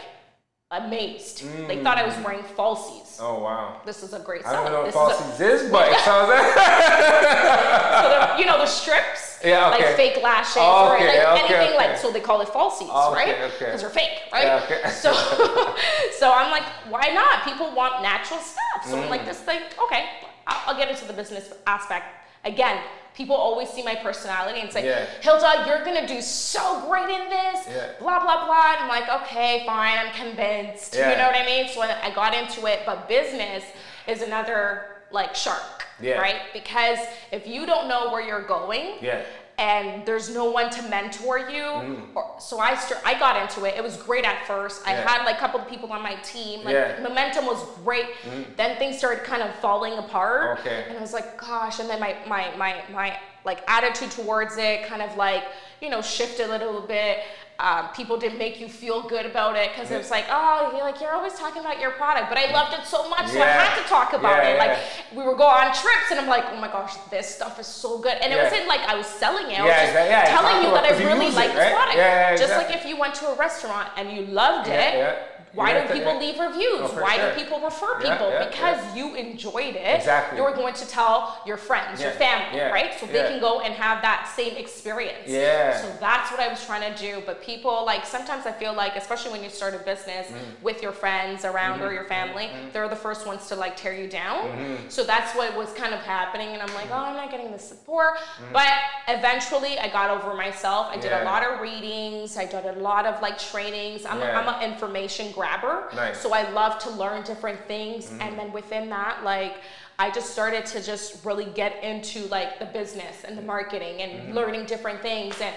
amazed. 0.74 1.44
Mm. 1.44 1.68
They 1.68 1.84
thought 1.84 1.98
I 1.98 2.06
was 2.06 2.16
wearing 2.24 2.44
falsies. 2.44 3.18
Oh 3.20 3.44
wow! 3.44 3.82
This 3.86 4.02
is 4.04 4.14
a 4.14 4.20
great. 4.20 4.46
I 4.46 4.54
don't 4.54 4.72
know 4.72 4.84
what 4.84 4.94
falsies 4.94 5.34
is, 5.36 5.40
a, 5.40 5.66
is, 5.66 5.72
but 5.72 5.92
it 5.92 6.00
sounds 6.00 6.30
like 6.30 6.42
so 8.02 8.10
the, 8.10 8.40
you 8.40 8.46
know 8.46 8.58
the 8.58 8.66
strips, 8.66 9.40
yeah, 9.44 9.70
okay. 9.70 9.86
like 9.86 9.96
fake 9.96 10.24
lashes 10.24 10.58
oh, 10.58 10.94
okay, 10.94 11.04
or 11.04 11.08
like 11.08 11.44
okay, 11.44 11.56
anything 11.56 11.78
like 11.78 11.98
so 11.98 12.12
they 12.12 12.20
call 12.20 12.42
it 12.42 12.48
falsies, 12.48 12.90
oh, 12.90 13.14
right? 13.14 13.36
Because 13.60 13.82
they're 13.82 13.90
fake, 13.90 14.20
right? 14.32 14.46
Yeah, 14.46 14.64
okay. 14.64 14.90
so 14.90 15.14
so 16.18 16.34
I'm 16.34 16.52
like, 16.52 16.66
why 16.90 17.10
not? 17.14 17.44
People 17.44 17.74
want 17.76 18.02
natural 18.02 18.40
stuff, 18.40 18.86
so 18.86 18.96
mm. 18.96 19.04
I'm 19.04 19.10
like, 19.10 19.22
mm. 19.22 19.26
this 19.26 19.42
thing, 19.42 19.62
okay, 19.86 20.06
I'll, 20.48 20.72
I'll 20.74 20.78
get 20.78 20.90
into 20.90 21.06
the 21.06 21.14
business 21.14 21.54
aspect 21.68 22.06
again 22.46 22.80
people 23.16 23.36
always 23.36 23.70
see 23.70 23.84
my 23.84 23.96
personality 23.96 24.60
and 24.60 24.72
say, 24.72 24.86
yeah. 24.86 25.06
Hilda, 25.22 25.66
you're 25.68 25.84
gonna 25.86 26.08
do 26.08 26.22
so 26.22 26.86
great 26.88 27.10
in 27.10 27.30
this, 27.30 27.68
yeah. 27.68 27.92
blah, 28.00 28.20
blah, 28.20 28.46
blah. 28.46 28.74
And 28.74 28.84
I'm 28.84 28.90
like, 28.90 29.10
okay, 29.24 29.64
fine, 29.66 29.98
I'm 29.98 30.14
convinced. 30.14 30.96
Yeah. 30.96 31.12
You 31.12 31.18
know 31.18 31.28
what 31.28 31.36
I 31.36 31.46
mean? 31.46 31.70
So 31.70 31.82
I 31.82 32.12
got 32.14 32.34
into 32.34 32.66
it, 32.68 32.82
but 32.86 33.08
business 33.08 33.64
is 34.08 34.22
another 34.22 34.88
like 35.12 35.36
shark, 35.36 35.86
yeah. 36.02 36.20
right? 36.20 36.42
Because 36.54 36.98
if 37.32 37.46
you 37.46 37.66
don't 37.66 37.88
know 37.88 38.12
where 38.12 38.22
you're 38.22 38.48
going, 38.48 38.96
yeah 39.02 39.24
and 39.58 40.06
there's 40.06 40.34
no 40.34 40.50
one 40.50 40.70
to 40.72 40.82
mentor 40.90 41.38
you. 41.38 41.64
Mm. 41.64 42.16
Or, 42.16 42.36
so 42.40 42.60
I 42.60 42.76
st- 42.76 43.00
I 43.06 43.18
got 43.20 43.42
into 43.42 43.66
it. 43.66 43.76
It 43.76 43.84
was 43.84 43.98
great 43.98 44.26
at 44.26 44.46
first. 44.48 44.82
I 44.88 44.94
yeah. 44.94 45.08
had 45.08 45.26
like 45.26 45.36
a 45.36 45.40
couple 45.40 45.60
of 45.60 45.68
people 45.68 45.92
on 45.92 46.02
my 46.02 46.16
team. 46.16 46.64
Like 46.64 46.74
yeah. 46.74 47.00
momentum 47.02 47.46
was 47.46 47.64
great. 47.84 48.06
Mm. 48.24 48.56
Then 48.56 48.78
things 48.78 48.98
started 48.98 49.24
kind 49.24 49.44
of 49.44 49.54
falling 49.56 49.94
apart. 49.94 50.60
Okay. 50.60 50.86
And 50.88 50.98
I 50.98 51.02
was 51.02 51.14
like, 51.14 51.40
gosh. 51.40 51.80
And 51.80 51.90
then 51.90 52.00
my 52.00 52.18
my 52.28 52.56
my 52.58 52.84
my 52.92 53.18
like 53.46 53.62
attitude 53.68 54.12
towards 54.12 54.58
it 54.58 54.86
kind 54.86 55.02
of 55.02 55.16
like 55.18 55.44
you 55.82 55.90
know 55.90 56.02
shifted 56.02 56.48
a 56.48 56.50
little 56.50 56.82
bit 56.82 57.20
um, 57.60 57.90
people 57.96 58.18
didn't 58.18 58.38
make 58.38 58.60
you 58.60 58.68
feel 58.68 59.04
good 59.04 59.26
about 59.26 59.56
it 59.56 59.72
because 59.74 59.92
it 59.92 59.98
was 59.98 60.10
like, 60.10 60.26
oh, 60.30 60.72
you're 60.76 60.84
like 60.84 61.00
you're 61.00 61.14
always 61.14 61.34
talking 61.34 61.62
about 61.62 61.80
your 61.80 61.92
product, 61.92 62.30
but 62.30 62.38
I 62.38 62.52
loved 62.52 62.74
it 62.74 62.86
so 62.86 63.10
much, 63.10 63.28
so 63.30 63.42
I 63.42 63.46
had 63.46 63.82
to 63.82 63.88
talk 63.88 64.14
about 64.14 64.44
yeah, 64.44 64.50
it. 64.50 64.56
Yeah. 64.56 64.66
Like 64.66 64.80
we 65.16 65.24
were 65.24 65.36
going 65.36 65.68
on 65.68 65.74
trips, 65.74 66.12
and 66.12 66.20
I'm 66.20 66.28
like, 66.28 66.46
oh 66.50 66.60
my 66.60 66.68
gosh, 66.68 66.96
this 67.12 67.28
stuff 67.28 67.60
is 67.60 67.68
so 67.68 68.00
good, 68.00 68.18
and 68.22 68.34
it 68.34 68.42
wasn't 68.42 68.68
like 68.68 68.82
I 68.82 68.96
was 68.96 69.08
selling 69.08 69.52
it, 69.52 69.60
I 69.60 69.64
was 69.64 69.72
just 69.72 70.32
telling 70.32 70.64
you 70.64 70.72
that 70.72 70.86
I 70.86 70.98
really 71.04 71.34
like 71.34 71.52
it, 71.52 71.56
this 71.56 71.74
right? 71.74 71.74
product. 71.74 72.40
just 72.40 72.44
exactly. 72.44 72.76
like 72.76 72.84
if 72.84 72.90
you 72.90 73.00
went 73.00 73.16
to 73.16 73.28
a 73.28 73.36
restaurant 73.36 73.90
and 73.98 74.12
you 74.12 74.26
loved 74.26 74.68
it 74.68 75.33
why 75.54 75.80
do 75.80 75.94
people 75.94 76.18
leave 76.18 76.40
reviews? 76.40 76.82
Oh, 76.82 77.00
Why 77.00 77.18
sure. 77.18 77.30
do 77.30 77.40
people 77.40 77.60
refer 77.60 77.96
people? 78.00 78.30
Yeah, 78.30 78.40
yeah, 78.40 78.48
because 78.50 78.78
yeah. 78.78 78.96
you 78.96 79.16
enjoyed 79.16 79.76
it. 79.76 79.96
Exactly. 79.98 80.40
You're 80.40 80.56
going 80.56 80.74
to 80.74 80.88
tell 80.88 81.42
your 81.46 81.58
friends, 81.58 82.02
your 82.02 82.12
family, 82.12 82.60
right? 82.60 82.92
So 83.00 83.06
they 83.06 83.22
can 83.24 83.40
go 83.40 83.62
and 83.62 83.74
have 83.74 84.02
that 84.02 84.32
same 84.36 84.58
experience. 84.58 85.28
Yeah. 85.28 85.80
So 85.80 85.96
that's 86.00 86.32
what 86.32 86.40
I 86.40 86.48
was 86.48 86.66
trying 86.66 86.92
to 86.92 87.00
do. 87.00 87.22
But 87.26 87.44
people, 87.44 87.86
like, 87.86 88.06
sometimes 88.06 88.48
I 88.48 88.52
feel 88.52 88.74
like, 88.74 88.96
especially 88.96 89.32
when 89.32 89.44
you 89.44 89.50
start 89.50 89.76
a 89.76 89.80
business 89.80 90.28
mm. 90.28 90.64
with 90.64 90.82
your 90.82 90.92
friends 90.92 91.46
around 91.46 91.80
mm-hmm. 91.80 91.88
or 91.88 91.94
your 91.94 92.06
family, 92.06 92.46
mm-hmm. 92.46 92.70
they're 92.74 92.90
the 92.90 92.96
first 92.96 93.28
ones 93.28 93.48
to, 93.48 93.56
like, 93.56 93.78
tear 93.78 93.94
you 93.94 94.10
down. 94.10 94.48
Mm-hmm. 94.48 94.90
So 94.90 95.04
that's 95.04 95.36
what 95.36 95.56
was 95.56 95.72
kind 95.74 95.94
of 95.94 96.00
happening. 96.00 96.50
And 96.50 96.62
I'm 96.62 96.74
like, 96.74 96.90
oh, 96.90 96.96
I'm 96.96 97.16
not 97.16 97.30
getting 97.30 97.52
the 97.52 97.60
support. 97.60 98.18
But 98.52 98.74
eventually 99.08 99.78
I 99.78 99.88
got 99.90 100.10
over 100.10 100.34
myself. 100.36 100.88
I 100.90 100.98
did 100.98 101.12
a 101.12 101.24
lot 101.24 101.44
of 101.44 101.62
readings, 101.62 102.38
I 102.38 102.46
did 102.46 102.66
a 102.66 102.74
lot 102.74 103.06
of, 103.06 103.22
like, 103.22 103.38
trainings. 103.38 104.04
I'm, 104.06 104.22
I'm 104.22 104.48
an 104.48 104.72
information 104.72 105.32
grabber. 105.44 105.90
Nice. 105.94 106.22
So 106.22 106.34
I 106.34 106.50
love 106.52 106.80
to 106.80 106.90
learn 106.90 107.24
different 107.24 107.60
things. 107.68 108.06
Mm-hmm. 108.06 108.22
And 108.22 108.40
then 108.40 108.54
within 108.54 108.90
that, 108.90 109.24
like, 109.24 109.58
I 110.00 110.10
just 110.10 110.32
started 110.32 110.66
to 110.68 110.82
just 110.82 111.26
really 111.26 111.46
get 111.46 111.84
into 111.84 112.26
like 112.28 112.60
the 112.60 112.66
business 112.66 113.26
and 113.26 113.38
the 113.38 113.42
marketing 113.42 114.02
and 114.02 114.12
mm-hmm. 114.12 114.34
learning 114.34 114.66
different 114.66 115.02
things. 115.02 115.40
And 115.42 115.54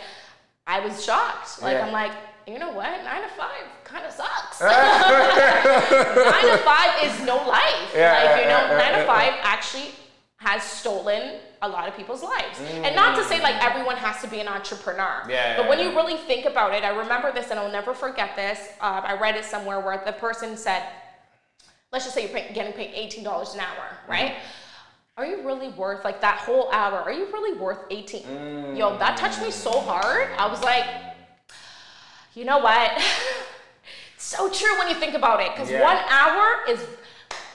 I 0.67 0.81
was 0.81 1.05
shocked. 1.05 1.63
Like, 1.63 1.75
yeah. 1.75 1.87
I'm 1.87 1.93
like, 1.93 2.13
you 2.49 2.59
know 2.59 2.73
what? 2.73 2.91
Nine 3.05 3.23
to 3.23 3.29
five 3.29 3.65
kind 3.85 4.05
of 4.05 4.13
sucks. 4.13 4.61
nine 4.61 4.71
to 6.51 6.59
five 6.65 7.03
is 7.05 7.25
no 7.25 7.37
life. 7.37 7.93
Yeah, 7.95 8.25
like, 8.25 8.43
you 8.43 8.49
know, 8.49 8.77
nine 8.77 8.99
to 8.99 9.07
five 9.07 9.35
actually 9.43 9.91
has 10.39 10.63
stolen 10.63 11.41
a 11.63 11.69
lot 11.69 11.89
of 11.89 11.97
people's 11.97 12.23
lives. 12.23 12.59
Mm. 12.59 12.85
And 12.85 12.97
not 12.97 13.17
to 13.17 13.25
say 13.25 13.41
like 13.41 13.63
everyone 13.65 13.97
has 13.97 14.21
to 14.23 14.29
be 14.29 14.41
an 14.41 14.49
entrepreneur. 14.49 15.23
Yeah, 15.29 15.57
but 15.57 15.69
when 15.69 15.79
you 15.79 15.91
really 15.91 16.17
think 16.17 16.45
about 16.45 16.75
it, 16.75 16.85
I 16.85 16.91
remember 16.91 17.33
this 17.33 17.51
and 17.51 17.59
I'll 17.59 17.73
never 17.73 17.95
forget 17.95 18.37
this. 18.37 18.59
Uh, 18.81 19.03
I 19.05 19.17
read 19.19 19.37
it 19.37 19.45
somewhere 19.45 19.81
where 19.81 20.03
the 20.05 20.13
person 20.13 20.57
said, 20.57 20.83
let's 21.93 22.05
just 22.05 22.15
say 22.15 22.23
you're 22.23 22.33
pay- 22.33 22.53
getting 22.53 22.73
paid 22.73 22.95
$18 23.11 23.55
an 23.55 23.61
hour, 23.61 23.99
right? 24.09 24.33
Mm. 24.33 24.39
Are 25.19 25.25
you 25.25 25.47
really 25.47 25.69
worth 25.71 26.05
like 26.05 26.21
that 26.21 26.39
whole 26.39 26.71
hour? 26.73 26.99
Are 26.99 27.13
you 27.13 27.25
really 27.33 27.59
worth 27.59 27.79
18? 27.91 28.23
Mm. 28.23 28.79
Yo, 28.79 28.99
that 28.99 29.17
touched 29.17 29.41
me 29.41 29.51
so 29.51 29.81
hard. 29.81 30.29
I 30.37 30.47
was 30.47 30.63
like, 30.63 30.85
you 32.35 32.45
know 32.45 32.59
what? 32.59 33.03
so 34.19 34.51
true 34.51 34.79
when 34.79 34.89
you 34.89 34.95
think 34.95 35.15
about 35.15 35.41
it. 35.41 35.53
Because 35.55 35.71
yeah. 35.71 35.83
one 35.83 35.97
hour 36.11 36.69
is 36.69 36.87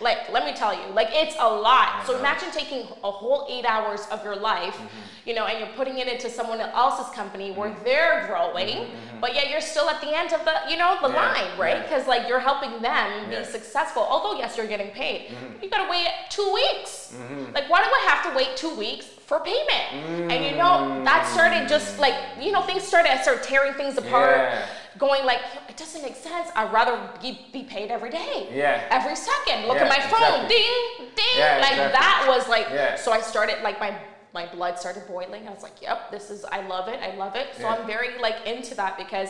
like, 0.02 0.30
let 0.32 0.46
me 0.46 0.54
tell 0.54 0.74
you, 0.74 0.94
like 0.94 1.10
it's 1.12 1.36
a 1.40 1.48
lot. 1.48 2.06
So 2.06 2.18
imagine 2.18 2.50
taking 2.52 2.88
a 3.04 3.12
whole 3.12 3.48
eight 3.50 3.66
hours 3.66 4.08
of 4.12 4.24
your 4.24 4.36
life, 4.36 4.74
mm-hmm. 4.74 5.30
you 5.30 5.36
know, 5.36 5.46
and 5.46 5.60
you're 5.60 5.76
putting 5.76 6.00
it 6.00 6.08
into 6.08 6.30
someone 6.30 6.60
else's 6.60 7.14
company 7.14 7.52
where 7.52 7.70
mm-hmm. 7.70 7.84
they're 7.84 8.26
growing, 8.28 8.68
mm-hmm. 8.68 9.20
but 9.20 9.36
yet 9.36 9.50
you're 9.50 9.62
still 9.62 9.90
at 9.90 10.02
the 10.02 10.16
end 10.16 10.34
of 10.34 10.44
the, 10.44 10.54
you 10.70 10.78
know, 10.78 10.98
the 11.02 11.10
yeah. 11.10 11.16
line, 11.16 11.60
right? 11.60 11.84
Because 11.84 12.04
yeah. 12.04 12.10
like 12.10 12.28
you're 12.28 12.40
helping 12.40 12.82
them 12.82 13.30
be 13.30 13.36
yeah. 13.36 13.44
successful. 13.44 14.02
Although 14.10 14.38
yes, 14.40 14.58
you're 14.58 14.68
getting 14.68 14.92
paid, 14.92 15.30
Mm-hmm. 15.32 15.64
you 15.64 15.70
gotta 15.70 15.90
wait 15.90 16.08
two 16.30 16.52
weeks. 16.54 17.14
Like, 17.54 17.70
why 17.70 17.84
do 17.84 17.90
I 17.90 18.10
have 18.10 18.32
to 18.32 18.36
wait 18.36 18.56
two 18.56 18.74
weeks 18.76 19.06
for 19.06 19.40
payment? 19.40 20.32
And 20.32 20.46
you 20.46 20.56
know, 20.58 21.04
that 21.04 21.28
started 21.28 21.68
just 21.70 22.00
like, 22.00 22.16
you 22.40 22.52
know, 22.52 22.62
things 22.64 22.84
started. 22.84 23.12
I 23.12 23.22
started 23.22 23.44
tearing 23.44 23.74
things 23.74 23.98
apart 23.98 24.52
going 24.98 25.26
like, 25.26 25.40
it 25.70 25.78
doesn't 25.78 26.02
make 26.02 26.16
sense. 26.16 26.50
I'd 26.56 26.72
rather 26.72 27.00
be, 27.22 27.48
be 27.52 27.64
paid 27.64 27.92
every 27.92 28.10
day. 28.10 28.50
Yeah. 28.54 28.88
Every 28.90 29.16
second. 29.16 29.68
Look 29.68 29.78
yeah, 29.78 29.86
at 29.86 29.90
my 29.90 30.00
phone. 30.00 30.46
exactly. 30.46 30.58
Ding, 30.58 31.08
ding. 31.16 31.38
Yeah, 31.38 31.58
like 31.62 31.72
exactly. 31.72 31.94
that 31.94 32.26
was 32.28 32.48
like, 32.50 32.68
yeah. 32.72 32.96
so 32.96 33.12
I 33.12 33.22
started 33.22 33.62
like 33.64 33.80
my 33.80 33.98
my 34.34 34.46
blood 34.46 34.80
started 34.80 35.06
boiling. 35.08 35.48
I 35.48 35.52
was 35.52 35.64
like, 35.64 35.82
yep, 35.82 36.10
this 36.10 36.30
is 36.30 36.46
I 36.46 36.66
love 36.68 36.88
it. 36.88 37.00
I 37.02 37.16
love 37.16 37.36
it. 37.36 37.48
So 37.58 37.64
yeah. 37.64 37.76
I'm 37.76 37.86
very 37.86 38.18
like 38.20 38.46
into 38.46 38.76
that 38.76 38.98
because 38.98 39.30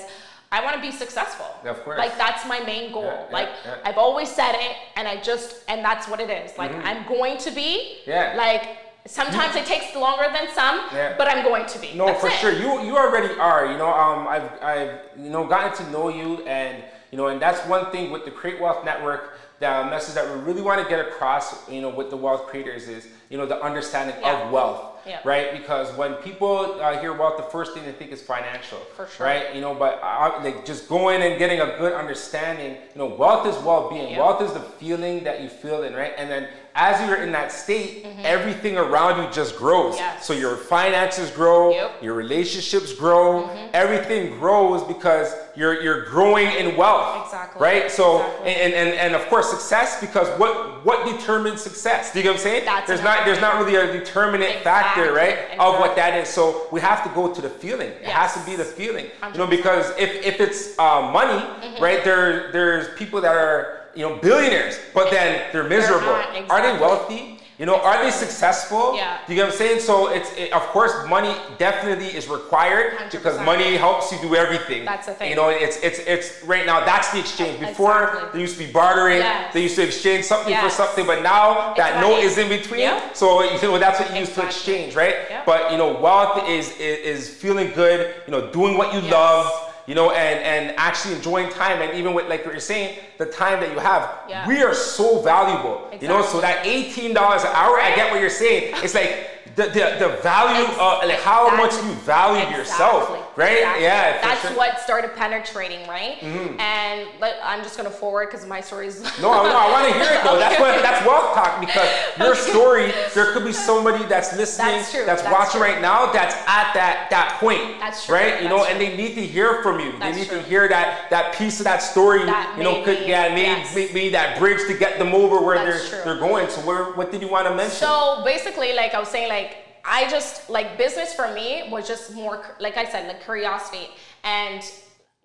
I 0.52 0.64
want 0.64 0.76
to 0.76 0.82
be 0.82 0.92
successful. 0.92 1.48
Of 1.64 1.82
course. 1.84 1.98
Like 1.98 2.18
that's 2.18 2.46
my 2.46 2.60
main 2.62 2.92
goal. 2.92 3.06
Yeah, 3.06 3.26
like 3.32 3.50
yeah, 3.66 3.78
I've 3.86 3.98
always 3.98 4.30
said 4.30 4.54
it 4.54 4.76
and 4.96 5.08
I 5.08 5.22
just 5.22 5.64
and 5.68 5.84
that's 5.84 6.08
what 6.08 6.20
it 6.20 6.30
is. 6.30 6.58
Like 6.58 6.72
mm-hmm. 6.72 6.86
I'm 6.86 7.08
going 7.08 7.38
to 7.40 7.52
be 7.52 8.00
yeah. 8.06 8.34
like 8.36 8.78
Sometimes 9.08 9.56
it 9.56 9.66
takes 9.66 9.96
longer 9.96 10.26
than 10.32 10.48
some, 10.54 10.80
yeah. 10.94 11.16
but 11.18 11.28
I'm 11.28 11.44
going 11.44 11.66
to 11.66 11.80
be. 11.80 11.94
No, 11.96 12.06
That's 12.06 12.22
for 12.22 12.28
it. 12.28 12.34
sure. 12.34 12.52
You 12.54 12.84
you 12.86 12.98
already 12.98 13.34
are. 13.40 13.72
You 13.72 13.78
know, 13.78 13.92
um, 13.92 14.28
I've 14.28 14.52
I've 14.62 15.00
you 15.18 15.30
know 15.30 15.46
gotten 15.48 15.74
to 15.84 15.92
know 15.92 16.10
you, 16.10 16.46
and 16.46 16.84
you 17.12 17.18
know, 17.18 17.28
and 17.28 17.42
that's 17.42 17.60
one 17.68 17.92
thing 17.92 18.12
with 18.12 18.26
the 18.26 18.32
Create 18.32 18.62
Wealth 18.62 18.86
Network. 18.86 19.38
The 19.60 19.86
message 19.92 20.16
that 20.16 20.26
we 20.28 20.42
really 20.42 20.64
want 20.64 20.82
to 20.82 20.90
get 20.90 21.00
across, 21.00 21.70
you 21.70 21.82
know, 21.82 21.90
with 21.90 22.10
the 22.10 22.18
wealth 22.18 22.48
creators 22.48 22.88
is, 22.88 23.08
you 23.30 23.38
know, 23.38 23.46
the 23.46 23.62
understanding 23.62 24.16
Yeah. 24.20 24.48
of 24.48 24.52
wealth, 24.52 24.98
Yeah. 25.06 25.20
right? 25.24 25.52
Because 25.52 25.96
when 25.96 26.16
people 26.16 26.82
uh, 26.82 26.98
hear 27.00 27.14
wealth, 27.14 27.38
the 27.38 27.44
first 27.44 27.76
thing 27.76 27.86
they 27.86 27.92
think 27.92 28.12
is 28.12 28.24
financial, 28.24 28.80
For 28.96 29.06
sure. 29.06 29.28
right? 29.28 29.54
You 29.54 29.62
know, 29.62 29.76
but 29.76 30.00
I, 30.02 30.42
like 30.44 30.66
just 30.66 30.90
going 30.90 31.22
and 31.22 31.38
getting 31.38 31.62
a 31.62 31.78
good 31.78 31.94
understanding, 31.94 32.72
you 32.72 32.98
know, 32.98 33.06
wealth 33.06 33.46
is 33.46 33.56
well-being. 33.64 34.18
Wealth 34.18 34.42
is 34.42 34.52
the 34.54 34.62
feeling 34.62 35.24
that 35.26 35.42
you 35.44 35.48
feel 35.50 35.84
in, 35.84 35.94
right? 35.94 36.14
And 36.18 36.28
then 36.28 36.48
as 36.76 37.06
you're 37.08 37.22
in 37.24 37.32
that 37.34 37.52
state, 37.52 38.06
everything 38.24 38.78
around 38.78 39.22
you 39.22 39.30
just 39.32 39.58
grows. 39.58 39.96
Mm-hmm. 39.96 40.04
Yes. 40.04 40.26
So 40.26 40.34
your 40.34 40.56
finances 40.56 41.30
grow, 41.32 41.72
Yep. 41.72 42.04
your 42.04 42.14
relationships 42.14 42.94
grow, 42.94 43.44
Mm-hmm. 43.44 43.70
everything 43.74 44.38
grows 44.40 44.84
because 44.84 45.34
you're 45.56 45.82
you're 45.84 46.06
growing 46.06 46.48
in 46.48 46.78
wealth. 46.78 47.26
Exactly. 47.26 47.62
Right? 47.62 47.92
So 47.92 48.22
Exactly. 48.22 48.54
and, 48.54 48.74
and 48.74 48.90
and 48.96 49.16
of 49.16 49.28
course 49.28 49.50
success 49.50 50.00
because 50.00 50.28
what 50.40 50.86
what 50.86 51.06
determines 51.06 51.62
success? 51.62 52.14
Do 52.14 52.20
you 52.20 52.24
get 52.24 52.30
what 52.30 52.38
I'm 52.38 52.44
saying? 52.44 52.66
That's 52.66 52.88
there's 52.88 53.04
not 53.04 53.26
there's 53.26 53.42
not 53.42 53.58
really 53.60 53.76
a 53.76 53.92
determinant 53.92 54.64
factor, 54.64 55.10
Exactly. 55.10 55.54
right? 55.54 55.60
Of 55.60 55.80
what 55.80 55.96
that 55.98 56.18
is. 56.18 56.30
So 56.30 56.68
we 56.72 56.80
have 56.80 57.04
to 57.04 57.10
go 57.10 57.34
to 57.34 57.42
the 57.42 57.50
feeling. 57.50 57.90
It 57.90 58.06
has 58.06 58.34
to 58.34 58.40
be 58.50 58.56
the 58.56 58.64
feeling. 58.66 59.08
You 59.34 59.38
know, 59.40 59.48
because 59.48 59.92
if 59.98 60.10
if 60.26 60.40
it's 60.40 60.78
uh, 60.80 61.02
money, 61.12 61.32
Mm-hmm. 61.42 61.84
right? 61.84 62.04
There 62.04 62.52
there's 62.52 62.88
people 62.98 63.20
that 63.22 63.36
are 63.36 63.81
you 63.96 64.04
know 64.08 64.16
billionaires, 64.18 64.80
but 64.94 65.12
then 65.12 65.42
they're 65.52 65.68
miserable. 65.68 66.08
not, 66.08 66.50
Are 66.50 66.62
they 66.62 66.80
wealthy? 66.80 67.38
You 67.60 67.68
know, 67.68 67.80
are 67.80 68.04
they 68.04 68.10
successful? 68.10 68.96
Yeah. 68.96 69.20
You 69.28 69.36
get 69.36 69.44
what 69.44 69.52
I'm 69.52 69.58
saying? 69.58 69.82
So 69.82 70.08
it's 70.12 70.34
it, 70.36 70.52
of 70.52 70.64
course 70.74 70.94
money 71.08 71.36
definitely 71.60 72.08
is 72.08 72.28
required 72.28 72.94
because 73.12 73.38
100%. 73.38 73.46
money 73.46 73.76
helps 73.78 74.12
you 74.12 74.18
do 74.20 74.36
everything. 74.36 74.84
That's 74.84 75.06
the 75.06 75.14
thing. 75.14 75.30
You 75.30 75.36
know, 75.36 75.50
it's 75.50 75.78
it's 75.84 76.00
it's 76.00 76.44
right 76.44 76.66
now 76.66 76.84
that's 76.84 77.12
the 77.12 77.20
exchange. 77.20 77.60
Before 77.60 78.04
Exactly. 78.06 78.30
there 78.32 78.42
used 78.42 78.58
to 78.58 78.66
be 78.66 78.72
bartering, 78.72 79.20
Yes. 79.20 79.54
they 79.54 79.62
used 79.62 79.76
to 79.76 79.84
exchange 79.84 80.26
something 80.26 80.58
for 80.58 80.72
something, 80.72 81.06
but 81.06 81.22
now 81.22 81.76
that 81.76 81.98
It's 81.98 82.02
note 82.08 82.20
is 82.24 82.38
in 82.40 82.50
between. 82.50 82.80
Yep. 82.80 83.16
So 83.16 83.44
you 83.44 83.62
know 83.62 83.78
that's 83.78 84.00
what 84.00 84.10
you 84.12 84.22
use 84.22 84.34
to 84.34 84.44
exchange, 84.44 84.96
right? 84.96 85.16
Yep. 85.30 85.46
But 85.46 85.72
you 85.72 85.78
know, 85.78 85.94
wealth 86.00 86.50
is, 86.50 86.72
is 86.80 86.98
is 87.20 87.30
feeling 87.30 87.72
good. 87.74 88.16
You 88.26 88.32
know, 88.32 88.50
doing 88.52 88.76
what 88.76 88.92
you 88.92 89.02
Yes. 89.02 89.12
love. 89.14 89.68
You 89.88 89.96
know, 89.96 90.12
and 90.12 90.40
and 90.40 90.78
actually 90.78 91.16
enjoying 91.16 91.50
time, 91.50 91.82
and 91.82 91.98
even 91.98 92.14
with 92.14 92.28
like 92.30 92.46
what 92.46 92.54
you're 92.54 92.62
saying, 92.62 93.00
the 93.18 93.26
time 93.26 93.60
that 93.62 93.72
you 93.72 93.80
have, 93.80 94.10
Yeah. 94.30 94.48
we 94.48 94.62
are 94.62 94.74
so 94.74 95.22
valuable. 95.22 95.90
You 96.00 96.08
know, 96.08 96.22
so 96.22 96.40
that 96.42 96.66
eighteen 96.66 97.14
dollars 97.14 97.42
an 97.44 97.50
hour, 97.54 97.80
I 97.80 97.96
get 97.96 98.12
what 98.12 98.22
you're 98.22 98.30
saying. 98.30 98.74
It's 98.84 98.94
like 98.94 99.56
the 99.56 99.64
the, 99.64 99.96
the 100.00 100.10
value 100.22 100.64
Ex- 100.66 100.78
of 100.80 101.08
like 101.10 101.20
how 101.22 101.56
much 101.58 101.74
you 101.74 101.92
value 102.06 102.56
yourself, 102.56 103.10
Exactly. 103.10 103.20
Right? 103.42 103.58
Exactly. 103.58 103.84
Yeah, 103.84 104.22
that's 104.22 104.42
sure. 104.42 104.58
what 104.58 104.80
started 104.80 105.16
penetrating, 105.16 105.88
right? 105.88 106.18
Mm-hmm. 106.20 106.60
And 106.60 107.08
I'm 107.44 107.64
just 107.64 107.78
gonna 107.78 107.90
forward 107.90 108.30
because 108.30 108.46
my 108.46 108.62
story's. 108.62 109.02
no, 109.20 109.44
no, 109.44 109.58
I 109.58 109.72
want 109.72 109.88
to 109.88 109.94
hear 109.94 110.12
it 110.14 110.24
though. 110.24 110.38
okay. 110.38 110.40
That's 110.40 110.60
what 110.64 110.82
that's 110.82 111.06
wealth 111.06 111.34
talk 111.34 111.60
because 111.60 111.90
your 112.18 112.34
okay. 112.34 112.52
story. 112.52 112.92
There 113.14 113.34
could 113.34 113.46
be 113.46 113.54
somebody 113.54 114.06
that's 114.06 114.36
listening, 114.38 114.78
that's, 114.78 114.94
that's, 114.94 115.22
that's 115.22 115.34
watching 115.34 115.62
true. 115.62 115.70
right 115.70 115.82
now, 115.82 116.12
that's 116.12 116.36
at 116.48 116.74
that 116.74 117.08
that 117.10 117.38
point. 117.40 117.80
That's 117.80 118.06
true. 118.06 118.16
Right? 118.16 118.42
You 118.42 118.50
know, 118.50 118.64
true. 118.64 118.68
and 118.68 118.80
they 118.80 118.96
need 118.96 119.16
to 119.16 119.26
hear 119.26 119.62
from 119.64 119.80
you. 119.80 119.92
That's 119.98 120.16
they 120.16 120.22
need 120.22 120.30
true. 120.30 120.42
to 120.42 120.44
hear 120.48 120.68
that 120.68 121.10
that 121.10 121.36
piece 121.36 121.60
of 121.60 121.66
that 121.66 121.82
story. 121.82 122.26
That 122.26 122.56
you 122.58 122.64
know, 122.64 122.84
could 122.84 123.08
yeah, 123.08 123.30
maybe 123.30 123.42
yes. 123.42 123.76
maybe 123.76 124.10
that 124.10 124.38
bridge 124.40 124.68
to 124.68 124.78
get 124.78 125.00
them 125.00 125.14
over 125.14 125.42
where 125.42 125.58
they're 125.58 126.04
they're 126.04 126.20
going. 126.20 126.50
So 126.50 126.62
where 126.62 126.94
what 126.94 127.12
did 127.12 127.22
you 127.22 127.30
want 127.30 127.48
to 127.48 127.56
mention? 127.56 127.78
So 127.78 128.22
basically, 128.24 128.74
like 128.74 128.94
I 128.94 129.00
was 129.00 129.10
saying, 129.10 129.30
like 129.30 129.58
I 129.86 130.10
just 130.10 130.50
like 130.50 130.78
business 130.78 131.14
for 131.14 131.34
me 131.34 131.68
was 131.70 131.88
just 131.88 132.14
more 132.14 132.56
like 132.60 132.78
I 132.78 132.86
said, 132.86 133.08
like 133.08 133.24
curiosity. 133.24 133.90
And 134.24 134.64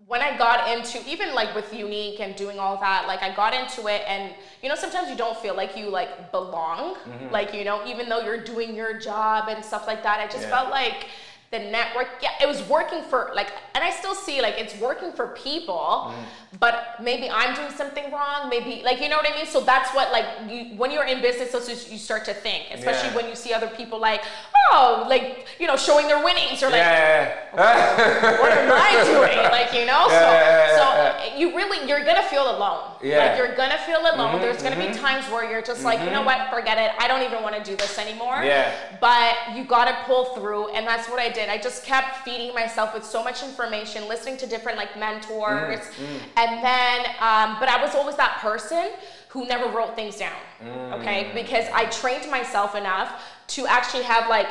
when 0.07 0.23
I 0.23 0.37
got 0.37 0.71
into 0.71 0.99
even 1.09 1.35
like 1.35 1.55
with 1.55 1.71
Younique 1.73 2.21
and 2.21 2.37
doing 2.37 2.59
all 2.59 2.79
that, 2.81 3.07
like 3.07 3.23
I 3.23 3.35
got 3.35 3.55
into 3.55 3.89
it 3.89 4.03
and 4.07 4.33
you 4.63 4.69
know 4.69 4.75
sometimes 4.75 5.09
you 5.11 5.17
don't 5.17 5.37
feel 5.39 5.57
like 5.57 5.77
you 5.77 5.89
like 5.89 6.31
belong. 6.31 6.95
Mm-hmm. 6.95 7.33
Like, 7.33 7.55
you 7.55 7.65
know, 7.65 7.87
even 7.87 8.09
though 8.09 8.21
you're 8.21 8.43
doing 8.43 8.75
your 8.75 8.99
job 8.99 9.49
and 9.49 9.65
stuff 9.65 9.87
like 9.87 10.03
that, 10.03 10.21
I 10.21 10.27
just 10.27 10.43
yeah. 10.43 10.51
felt 10.51 10.71
like 10.71 11.07
the 11.51 11.59
network 11.59 12.09
yeah 12.21 12.31
it 12.41 12.47
was 12.47 12.61
working 12.69 13.03
for 13.03 13.31
like 13.35 13.53
and 13.75 13.85
i 13.85 13.91
still 13.91 14.15
see 14.15 14.43
like 14.43 14.55
it's 14.59 14.79
working 14.81 15.13
for 15.13 15.29
people 15.29 16.11
mm. 16.11 16.15
but 16.59 16.97
maybe 17.01 17.31
i'm 17.31 17.55
doing 17.55 17.71
something 17.71 18.11
wrong 18.13 18.49
maybe 18.49 18.83
like 18.85 19.01
you 19.01 19.09
know 19.09 19.17
what 19.17 19.31
i 19.31 19.37
mean 19.37 19.47
so 19.47 19.61
that's 19.61 19.95
what 19.95 20.11
like 20.11 20.25
you 20.49 20.77
when 20.77 20.91
you're 20.91 21.05
in 21.05 21.23
business 21.23 21.51
so 21.53 21.59
you 21.93 21.99
start 21.99 22.25
to 22.25 22.35
think 22.35 22.67
especially 22.73 23.09
yeah. 23.11 23.17
when 23.17 23.29
you 23.29 23.37
see 23.37 23.53
other 23.53 23.69
people 23.69 23.99
like 23.99 24.23
oh 24.73 25.07
like 25.09 25.47
you 25.61 25.67
know 25.67 25.77
showing 25.77 26.09
their 26.09 26.23
winnings 26.25 26.63
or 26.63 26.67
like 26.67 26.81
yeah, 26.81 27.37
yeah, 27.55 28.41
what 28.41 28.51
am 28.51 28.73
i 28.73 29.05
doing 29.13 29.39
like 29.51 29.73
you 29.73 29.87
know 29.87 30.09
so 30.09 30.77
so 30.77 31.37
you 31.39 31.57
really 31.57 31.87
you're 31.89 32.05
gonna 32.05 32.23
feel 32.23 32.57
alone 32.57 32.91
yeah. 33.03 33.19
like 33.19 33.39
you're 33.39 33.55
gonna 33.55 33.79
feel 33.79 34.01
alone 34.01 34.33
mm-hmm, 34.33 34.41
there's 34.41 34.63
gonna 34.63 34.75
mm-hmm. 34.75 34.93
be 34.93 34.99
times 34.99 35.25
where 35.31 35.49
you're 35.49 35.63
just 35.63 35.85
like 35.85 35.99
mm-hmm. 35.99 36.09
you 36.09 36.13
know 36.13 36.25
mm-hmm. 36.25 36.41
what 36.43 36.51
forget 36.51 36.79
it 36.79 36.91
i 36.99 37.07
don't 37.07 37.23
even 37.23 37.43
want 37.43 37.55
to 37.55 37.63
do 37.63 37.77
this 37.77 37.99
anymore 37.99 38.43
yeah 38.43 38.73
but 39.01 39.37
you 39.55 39.65
gotta 39.65 39.97
pull 40.07 40.35
through 40.37 40.69
and 40.71 40.87
that's 40.87 41.09
what 41.09 41.21
i 41.21 41.29
did. 41.37 41.49
I 41.49 41.59
just 41.59 41.85
kept 41.85 42.25
feeding 42.25 42.53
myself 42.55 42.95
with 42.95 43.05
so 43.05 43.23
much 43.23 43.43
information, 43.45 44.09
listening 44.09 44.37
to 44.39 44.47
different 44.47 44.77
like 44.79 44.99
mentors, 44.99 45.81
mm, 45.81 45.93
mm. 45.95 46.19
and 46.37 46.65
then, 46.65 47.07
um, 47.21 47.57
but 47.61 47.69
I 47.69 47.79
was 47.81 47.95
always 47.95 48.17
that 48.17 48.39
person 48.41 48.91
who 49.29 49.47
never 49.47 49.71
wrote 49.71 49.95
things 49.95 50.17
down. 50.17 50.41
Mm. 50.65 51.01
Okay, 51.01 51.31
because 51.35 51.67
I 51.73 51.85
trained 51.87 52.29
myself 52.31 52.75
enough 52.75 53.23
to 53.49 53.67
actually 53.67 54.05
have 54.05 54.29
like 54.29 54.49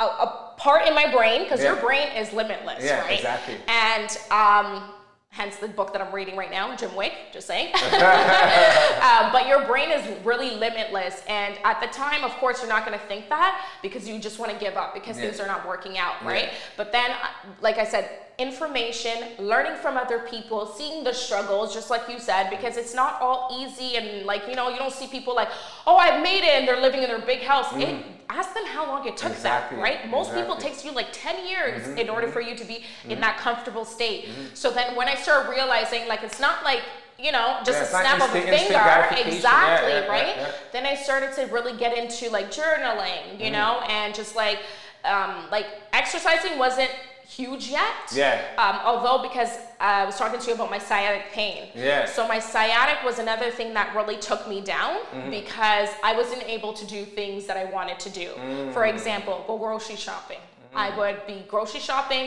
a, 0.00 0.04
a 0.04 0.54
part 0.56 0.86
in 0.86 0.94
my 0.94 1.12
brain 1.12 1.42
because 1.42 1.60
yeah. 1.60 1.72
your 1.72 1.82
brain 1.82 2.08
is 2.16 2.32
limitless, 2.32 2.84
yeah, 2.84 3.02
right? 3.02 3.18
Exactly. 3.18 3.56
And 3.66 4.10
um, 4.30 4.94
hence 5.30 5.56
the 5.56 5.68
book 5.68 5.92
that 5.92 6.02
I'm 6.02 6.12
reading 6.12 6.36
right 6.36 6.50
now, 6.50 6.74
Jim 6.74 6.90
Kwik, 6.90 7.12
just 7.32 7.46
saying. 7.46 7.72
uh, 7.74 9.30
but 9.32 9.46
your 9.46 9.64
brain 9.66 9.90
is 9.90 10.24
really 10.24 10.56
limitless. 10.56 11.22
And 11.28 11.56
at 11.64 11.80
the 11.80 11.86
time, 11.88 12.24
of 12.24 12.32
course, 12.32 12.60
you're 12.60 12.68
not 12.68 12.86
going 12.86 12.98
to 12.98 13.04
think 13.06 13.28
that 13.28 13.64
because 13.82 14.08
you 14.08 14.18
just 14.18 14.38
want 14.38 14.50
to 14.52 14.58
give 14.58 14.76
up 14.76 14.94
because 14.94 15.16
yeah. 15.16 15.24
things 15.24 15.40
are 15.40 15.46
not 15.46 15.66
working 15.66 15.98
out, 15.98 16.24
right? 16.24 16.44
Yeah. 16.44 16.54
But 16.76 16.92
then, 16.92 17.10
uh, 17.10 17.28
like 17.60 17.78
I 17.78 17.84
said, 17.84 18.10
information, 18.38 19.12
learning 19.38 19.76
from 19.82 19.96
other 19.96 20.20
people, 20.20 20.66
seeing 20.66 21.02
the 21.04 21.12
struggles, 21.12 21.74
just 21.74 21.90
like 21.90 22.08
you 22.08 22.18
said, 22.18 22.50
because 22.50 22.76
it's 22.76 22.94
not 22.94 23.20
all 23.20 23.58
easy 23.60 23.96
and 23.96 24.24
like, 24.26 24.46
you 24.48 24.54
know, 24.54 24.70
you 24.70 24.78
don't 24.78 24.92
see 24.92 25.08
people 25.08 25.34
like, 25.34 25.48
oh, 25.86 25.96
I've 25.96 26.22
made 26.22 26.44
it 26.44 26.50
and 26.50 26.66
they're 26.66 26.80
living 26.80 27.02
in 27.02 27.08
their 27.08 27.18
big 27.20 27.42
house. 27.42 27.66
Mm. 27.66 27.82
It, 27.82 28.04
ask 28.30 28.54
them 28.54 28.64
how 28.66 28.86
long 28.86 29.06
it 29.06 29.16
took 29.16 29.32
exactly. 29.32 29.76
them, 29.76 29.82
right? 29.82 30.08
Most 30.08 30.28
exactly. 30.28 30.42
people 30.42 30.56
takes 30.56 30.84
you 30.84 30.92
like 30.92 31.08
10 31.12 31.46
years 31.46 31.82
mm-hmm. 31.82 31.98
in 31.98 32.10
order 32.10 32.26
mm-hmm. 32.26 32.34
for 32.34 32.40
you 32.40 32.54
to 32.54 32.64
be 32.64 32.74
mm-hmm. 32.74 33.12
in 33.12 33.20
that 33.20 33.38
comfortable 33.38 33.84
state. 33.84 34.26
Mm-hmm. 34.26 34.54
So 34.54 34.70
then 34.70 34.94
when 34.96 35.08
I 35.08 35.14
start 35.14 35.48
realizing 35.48 36.06
like 36.08 36.22
it's 36.22 36.40
not 36.40 36.62
like 36.64 36.82
you 37.20 37.32
know, 37.32 37.58
just 37.64 37.78
yeah, 37.78 37.82
a 37.82 37.86
snap 37.86 38.22
of 38.22 38.30
a 38.30 38.40
finger. 38.40 38.52
Exactly, 38.52 39.90
yeah, 39.90 40.00
yeah, 40.00 40.06
right? 40.06 40.54
Then 40.70 40.86
I 40.86 40.94
started 40.94 41.32
to 41.32 41.52
really 41.52 41.76
get 41.76 41.98
into 41.98 42.30
like 42.30 42.52
journaling, 42.52 43.32
you 43.32 43.46
mm-hmm. 43.46 43.54
know, 43.54 43.80
and 43.88 44.14
just 44.14 44.36
like 44.36 44.60
um, 45.04 45.46
like 45.50 45.66
exercising 45.92 46.58
wasn't 46.58 46.90
huge 47.28 47.68
yet. 47.68 47.94
Yeah. 48.14 48.40
Um, 48.56 48.80
although 48.84 49.22
because 49.22 49.50
I 49.78 50.06
was 50.06 50.16
talking 50.16 50.40
to 50.40 50.46
you 50.48 50.54
about 50.54 50.70
my 50.70 50.78
sciatic 50.78 51.30
pain. 51.30 51.68
Yeah. 51.74 52.06
So 52.06 52.26
my 52.26 52.38
sciatic 52.38 53.04
was 53.04 53.18
another 53.18 53.50
thing 53.50 53.74
that 53.74 53.94
really 53.94 54.16
took 54.16 54.48
me 54.48 54.62
down 54.62 54.96
mm-hmm. 54.96 55.30
because 55.30 55.90
I 56.02 56.16
wasn't 56.16 56.42
able 56.44 56.72
to 56.72 56.86
do 56.86 57.04
things 57.04 57.46
that 57.46 57.56
I 57.56 57.66
wanted 57.66 58.00
to 58.00 58.10
do. 58.10 58.30
Mm-hmm. 58.30 58.72
For 58.72 58.86
example, 58.86 59.44
go 59.46 59.58
grocery 59.58 59.96
shopping. 59.96 60.38
Mm-hmm. 60.38 60.78
I 60.78 60.96
would 60.96 61.26
be 61.26 61.44
grocery 61.46 61.80
shopping. 61.80 62.26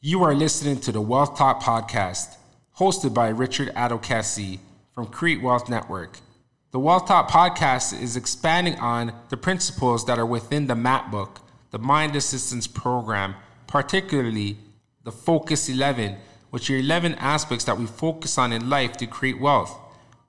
You 0.00 0.22
are 0.22 0.34
listening 0.34 0.78
to 0.80 0.92
the 0.92 1.00
Wealth 1.00 1.36
Talk 1.36 1.60
podcast, 1.60 2.36
hosted 2.78 3.12
by 3.12 3.28
Richard 3.28 3.74
Adokasi 3.74 4.60
from 4.94 5.06
Create 5.06 5.42
Wealth 5.42 5.68
Network. 5.68 6.18
The 6.70 6.78
Wealth 6.78 7.08
Talk 7.08 7.28
podcast 7.28 8.00
is 8.00 8.16
expanding 8.16 8.76
on 8.76 9.12
the 9.30 9.36
principles 9.36 10.06
that 10.06 10.18
are 10.18 10.26
within 10.26 10.68
the 10.68 10.76
MAP 10.76 11.10
book, 11.10 11.40
the 11.70 11.78
Mind 11.78 12.14
Assistance 12.14 12.68
Program 12.68 13.34
particularly 13.66 14.56
the 15.04 15.12
Focus 15.12 15.68
11, 15.68 16.16
which 16.50 16.70
are 16.70 16.76
11 16.76 17.14
aspects 17.14 17.64
that 17.64 17.78
we 17.78 17.86
focus 17.86 18.38
on 18.38 18.52
in 18.52 18.68
life 18.68 18.96
to 18.96 19.06
create 19.06 19.40
wealth. 19.40 19.78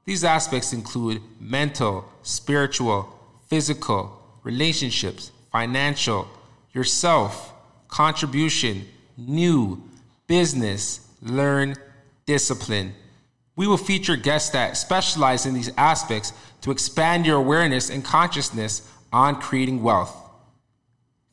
These 0.05 0.23
aspects 0.23 0.73
include 0.73 1.21
mental, 1.39 2.05
spiritual, 2.21 3.13
physical, 3.47 4.21
relationships, 4.43 5.31
financial, 5.51 6.27
yourself, 6.73 7.53
contribution, 7.87 8.85
new, 9.17 9.81
business, 10.27 11.07
learn, 11.21 11.75
discipline. 12.25 12.93
We 13.55 13.67
will 13.67 13.77
feature 13.77 14.15
guests 14.15 14.51
that 14.51 14.77
specialize 14.77 15.45
in 15.45 15.53
these 15.53 15.71
aspects 15.77 16.33
to 16.61 16.71
expand 16.71 17.25
your 17.25 17.37
awareness 17.37 17.89
and 17.89 18.05
consciousness 18.05 18.87
on 19.11 19.41
creating 19.41 19.81
wealth. 19.81 20.15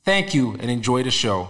Thank 0.05 0.35
you 0.35 0.53
and 0.61 0.71
enjoy 0.71 1.03
the 1.03 1.11
show 1.11 1.49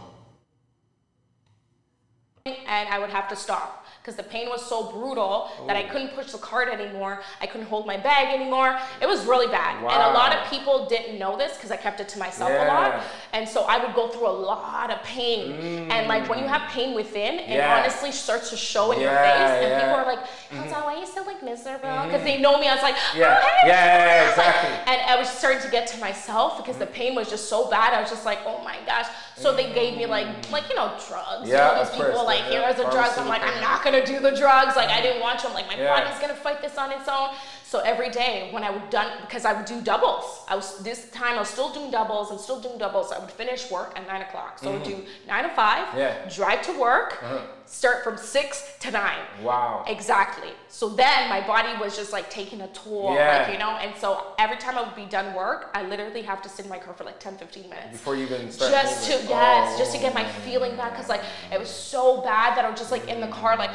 and 2.47 2.91
I 2.91 2.99
would 2.99 3.09
have 3.09 3.27
to 3.31 3.37
stop 3.37 3.84
because 4.05 4.17
the 4.17 4.23
pain 4.23 4.51
was 4.51 4.63
so 4.67 4.93
brutal 4.93 5.51
Ooh. 5.63 5.67
that 5.67 5.77
I 5.77 5.85
couldn't 5.85 6.09
push 6.09 6.33
the 6.33 6.37
cart 6.37 6.69
anymore. 6.69 7.23
I 7.41 7.47
couldn't 7.47 7.69
hold 7.69 7.87
my 7.87 7.97
bag 7.97 8.39
anymore. 8.39 8.79
It 9.01 9.09
was 9.09 9.25
really 9.25 9.47
bad. 9.47 9.83
Wow. 9.83 9.93
And 9.93 10.03
a 10.03 10.13
lot 10.13 10.37
of 10.37 10.47
people 10.51 10.87
didn't 10.87 11.19
know 11.19 11.39
this 11.39 11.57
because 11.57 11.71
I 11.71 11.79
kept 11.79 12.01
it 12.01 12.09
to 12.11 12.19
myself 12.19 12.51
yeah. 12.51 12.67
a 12.67 12.69
lot. 12.69 13.03
And 13.33 13.49
so 13.49 13.63
I 13.63 13.83
would 13.83 13.95
go 13.95 14.09
through 14.09 14.29
a 14.29 14.39
lot 14.53 14.91
of 14.91 15.03
pain. 15.05 15.53
Mm. 15.53 15.91
And 15.91 16.07
like 16.07 16.29
when 16.29 16.39
you 16.39 16.47
have 16.47 16.71
pain 16.71 16.95
within, 16.95 17.39
it 17.39 17.49
yeah. 17.49 17.79
honestly 17.79 18.13
starts 18.13 18.51
to 18.51 18.59
show 18.59 18.93
in 18.93 19.01
yeah, 19.01 19.07
your 19.07 19.17
face. 19.25 19.73
And 19.73 19.83
people 19.83 19.95
are 19.95 20.05
like, 20.05 20.27
mm-hmm. 20.51 20.85
why 20.85 20.97
are 20.97 21.01
you 21.01 21.07
so 21.07 21.23
like 21.23 21.43
miserable? 21.43 21.81
Because 21.81 22.21
mm-hmm. 22.21 22.25
they 22.25 22.41
know 22.43 22.61
me. 22.61 22.69
I 22.69 22.75
was 22.75 22.83
like, 22.83 22.97
yeah, 23.17 23.41
oh, 23.43 23.49
hey. 23.63 23.69
yeah, 23.69 24.29
exactly. 24.29 24.93
and 24.93 25.11
I 25.11 25.17
was 25.19 25.31
starting 25.31 25.63
to 25.63 25.71
get 25.71 25.87
to 25.89 25.99
myself 25.99 26.59
because 26.59 26.77
the 26.77 26.87
pain 26.87 27.15
was 27.15 27.31
just 27.31 27.49
so 27.49 27.71
bad. 27.71 27.95
I 27.95 28.03
was 28.03 28.11
just 28.11 28.27
like, 28.27 28.41
oh 28.45 28.63
my 28.63 28.77
gosh. 28.85 29.07
So 29.37 29.57
they 29.57 29.73
gave 29.73 29.97
me 29.97 30.07
like, 30.07 30.29
like 30.53 30.69
you 30.69 30.77
know, 30.77 30.95
drugs. 31.09 31.49
Yeah, 31.49 31.71
you 31.71 31.77
know, 31.77 31.85
these 31.85 31.91
people 31.91 32.13
course, 32.13 32.27
like, 32.27 32.45
here 32.45 32.61
are 32.61 32.75
the 32.75 32.85
drugs. 32.85 33.17
I'm 33.19 33.29
like, 33.29 33.43
I'm 33.43 33.61
not 33.61 33.83
gonna 33.83 33.94
gonna 33.95 34.07
do 34.07 34.21
the 34.21 34.37
drugs. 34.37 34.77
Like 34.77 34.89
I 34.89 35.01
didn't 35.01 35.21
want 35.21 35.39
to. 35.41 35.49
I'm 35.49 35.55
like 35.55 35.69
my 35.69 35.77
yeah. 35.77 36.01
body's 36.01 36.21
gonna 36.21 36.35
fight 36.35 36.61
this 36.61 36.77
on 36.77 36.93
its 36.93 37.09
own. 37.09 37.31
So 37.75 37.81
every 37.81 38.09
day 38.09 38.51
when 38.53 38.63
I 38.63 38.71
would 38.71 38.89
done 38.89 39.11
because 39.23 39.45
I 39.45 39.53
would 39.53 39.65
do 39.65 39.81
doubles. 39.81 40.45
I 40.47 40.55
was 40.55 40.79
this 40.85 41.11
time 41.11 41.35
I 41.35 41.41
was 41.41 41.49
still 41.49 41.73
doing 41.73 41.91
doubles 41.91 42.31
and 42.31 42.39
still 42.39 42.61
doing 42.61 42.79
doubles. 42.79 43.11
I 43.11 43.19
would 43.19 43.33
finish 43.33 43.69
work 43.69 43.99
at 43.99 44.07
nine 44.07 44.23
o'clock. 44.23 44.61
So 44.61 44.67
mm-hmm. 44.67 44.75
I 44.75 44.79
would 44.79 44.87
do 44.89 44.95
mm-hmm. 44.95 45.27
nine 45.27 45.43
to 45.43 45.51
five. 45.51 45.99
Yeah. 45.99 46.29
Drive 46.33 46.63
to 46.67 46.79
work. 46.79 47.21
Uh-huh. 47.21 47.41
Start 47.67 48.05
from 48.05 48.17
six 48.17 48.77
to 48.79 48.93
nine. 48.93 49.25
Wow. 49.43 49.85
Exactly. 49.89 50.51
So 50.69 50.89
then 50.89 51.29
my 51.29 51.45
body 51.45 51.71
was 51.81 51.97
just 51.97 52.13
like 52.13 52.31
taking 52.31 52.61
a 52.61 52.69
toll. 52.69 53.13
Yeah. 53.13 53.39
Like, 53.39 53.53
you 53.53 53.59
know, 53.59 53.71
and 53.71 53.93
so 53.97 54.25
every 54.39 54.59
time 54.59 54.79
I 54.79 54.83
would 54.83 54.95
be 54.95 55.07
done 55.07 55.35
work, 55.35 55.71
I 55.75 55.83
literally 55.83 56.23
have 56.23 56.43
to 56.43 56.49
sit 56.49 56.67
in 56.67 56.71
my 56.71 56.79
car 56.79 56.95
for 56.95 57.03
like 57.03 57.19
10, 57.19 57.39
15 57.39 57.69
minutes. 57.69 57.91
Before 57.91 58.15
you 58.15 58.27
even 58.27 58.53
start. 58.53 58.71
Just 58.71 59.11
moving. 59.11 59.27
to 59.27 59.33
yes, 59.33 59.73
oh. 59.75 59.79
just 59.79 59.93
to 59.97 59.99
get 60.01 60.15
my 60.15 60.25
feeling 60.47 60.77
back. 60.77 60.95
Cause 60.95 61.09
like 61.09 61.23
it 61.51 61.59
was 61.59 61.71
so 61.71 62.21
bad 62.21 62.57
that 62.57 62.65
I 62.65 62.71
was 62.71 62.79
just 62.79 62.93
like 62.93 63.09
in 63.09 63.21
the 63.21 63.27
car 63.27 63.57
like 63.57 63.73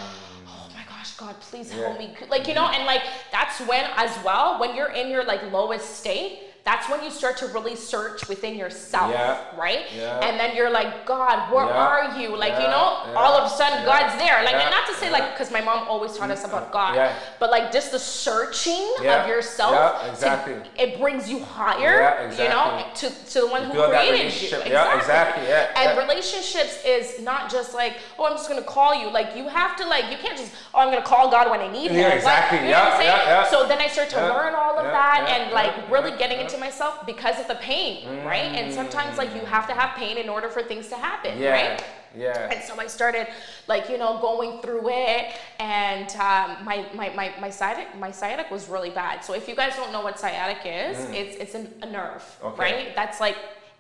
God, 1.20 1.36
please 1.42 1.70
help 1.72 2.00
me. 2.00 2.16
Like, 2.30 2.48
you 2.48 2.54
know, 2.54 2.68
and 2.68 2.86
like 2.86 3.02
that's 3.30 3.60
when 3.62 3.84
as 3.98 4.18
well, 4.24 4.58
when 4.58 4.74
you're 4.74 4.92
in 4.94 5.10
your 5.10 5.26
like 5.26 5.52
lowest 5.52 5.98
state, 5.98 6.49
that's 6.66 6.90
when 6.90 7.04
you 7.04 7.10
start 7.10 7.38
to 7.38 7.48
really 7.48 7.76
search 7.76 8.28
within 8.28 8.56
yourself, 8.56 9.12
yeah. 9.12 9.40
right? 9.58 9.86
Yeah. 9.96 10.20
And 10.20 10.40
then 10.40 10.56
you're 10.56 10.70
like, 10.70 11.06
God, 11.06 11.52
where 11.54 11.66
yeah. 11.66 11.88
are 11.88 12.20
you? 12.20 12.36
Like, 12.38 12.54
you 12.54 12.68
know, 12.68 13.14
all 13.16 13.34
of 13.34 13.52
a 13.52 13.56
sudden 13.56 13.84
God's 13.86 14.18
there. 14.20 14.44
Like, 14.44 14.56
and 14.56 14.70
not 14.70 14.88
to 14.88 14.94
say 14.96 15.10
like, 15.10 15.34
because 15.34 15.52
my 15.52 15.62
mom 15.62 15.88
always 15.88 16.16
taught 16.18 16.32
us 16.32 16.46
about 16.46 16.72
God, 16.72 17.12
but 17.40 17.50
like 17.50 17.72
just 17.72 17.92
the 17.92 18.00
searching 18.00 18.94
of 19.00 19.28
yourself, 19.28 20.08
exactly. 20.10 20.56
To, 20.56 20.84
it 20.84 21.00
brings 21.00 21.30
you 21.30 21.40
higher, 21.40 22.26
exactly. 22.26 22.44
you 22.44 22.50
know, 22.50 22.86
to, 22.96 23.26
to 23.32 23.42
the 23.42 23.48
one 23.48 23.64
you 23.64 23.70
who 23.70 23.88
created 23.88 24.20
you. 24.20 24.48
Exactly. 24.48 24.72
Yeah, 24.72 24.98
exactly. 24.98 25.48
Yeah. 25.48 25.72
And 25.76 25.98
relationships 25.98 26.84
is 26.86 27.22
not 27.22 27.50
just 27.50 27.74
like, 27.74 27.98
oh, 28.18 28.26
I'm 28.26 28.34
just 28.34 28.50
gonna 28.50 28.62
call 28.62 28.94
you. 28.94 29.10
Like, 29.10 29.36
you 29.36 29.48
have 29.48 29.76
to 29.78 29.88
like, 29.88 30.12
you 30.12 30.18
can't 30.18 30.38
just, 30.38 30.52
oh, 30.74 30.80
I'm 30.80 30.92
gonna 30.92 31.06
call 31.06 31.32
God 31.32 31.50
when 31.50 31.62
I 31.62 31.72
need 31.72 31.92
Him. 31.92 31.98
Yeah, 31.98 32.14
exactly. 32.14 32.60
Like, 32.60 32.68
you 32.68 32.72
know 32.74 32.78
yeah, 32.78 33.02
yeah, 33.02 33.30
yeah. 33.30 33.50
So 33.50 33.68
then 33.68 33.80
I 33.80 33.88
start 33.88 34.10
to 34.10 34.18
learn 34.18 34.56
all 34.56 34.78
of 34.78 34.86
that 34.86 35.28
and 35.30 35.52
like 35.52 35.74
really 35.90 36.16
getting 36.18 36.40
into 36.40 36.49
myself 36.58 37.06
because 37.06 37.40
of 37.40 37.48
the 37.48 37.56
pain, 37.56 38.08
mm. 38.08 38.26
right? 38.26 38.52
And 38.56 38.74
sometimes 38.74 39.18
like 39.18 39.34
you 39.36 39.42
have 39.42 39.68
to 39.68 39.74
have 39.74 39.96
pain 39.96 40.18
in 40.18 40.30
order 40.30 40.50
for 40.50 40.62
things 40.64 40.88
to 40.88 40.96
happen, 40.96 41.40
yeah. 41.40 41.52
right? 41.52 41.84
Yeah. 42.18 42.50
And 42.52 42.64
so 42.64 42.80
I 42.80 42.88
started, 42.88 43.28
like, 43.68 43.88
you 43.90 43.98
know, 43.98 44.20
going 44.20 44.62
through 44.62 44.90
it, 44.90 45.36
and 45.60 46.10
um, 46.16 46.66
my, 46.66 46.86
my, 46.96 47.10
my, 47.10 47.32
my, 47.40 47.50
sciatic, 47.52 47.96
my 48.00 48.10
sciatic 48.10 48.50
was 48.50 48.68
really 48.68 48.90
bad. 48.90 49.24
So 49.24 49.34
if 49.34 49.48
you 49.48 49.56
guys 49.56 49.76
don't 49.76 49.92
know 49.92 50.02
what 50.02 50.20
sciatic 50.20 50.62
is, 50.66 50.98
mm. 50.98 51.14
it's, 51.14 51.36
it's 51.36 51.54
an, 51.54 51.72
a 51.84 51.86
nerve, 51.86 52.24
okay. 52.44 52.62
right? 52.62 52.96
That's 52.96 53.20
like 53.20 53.38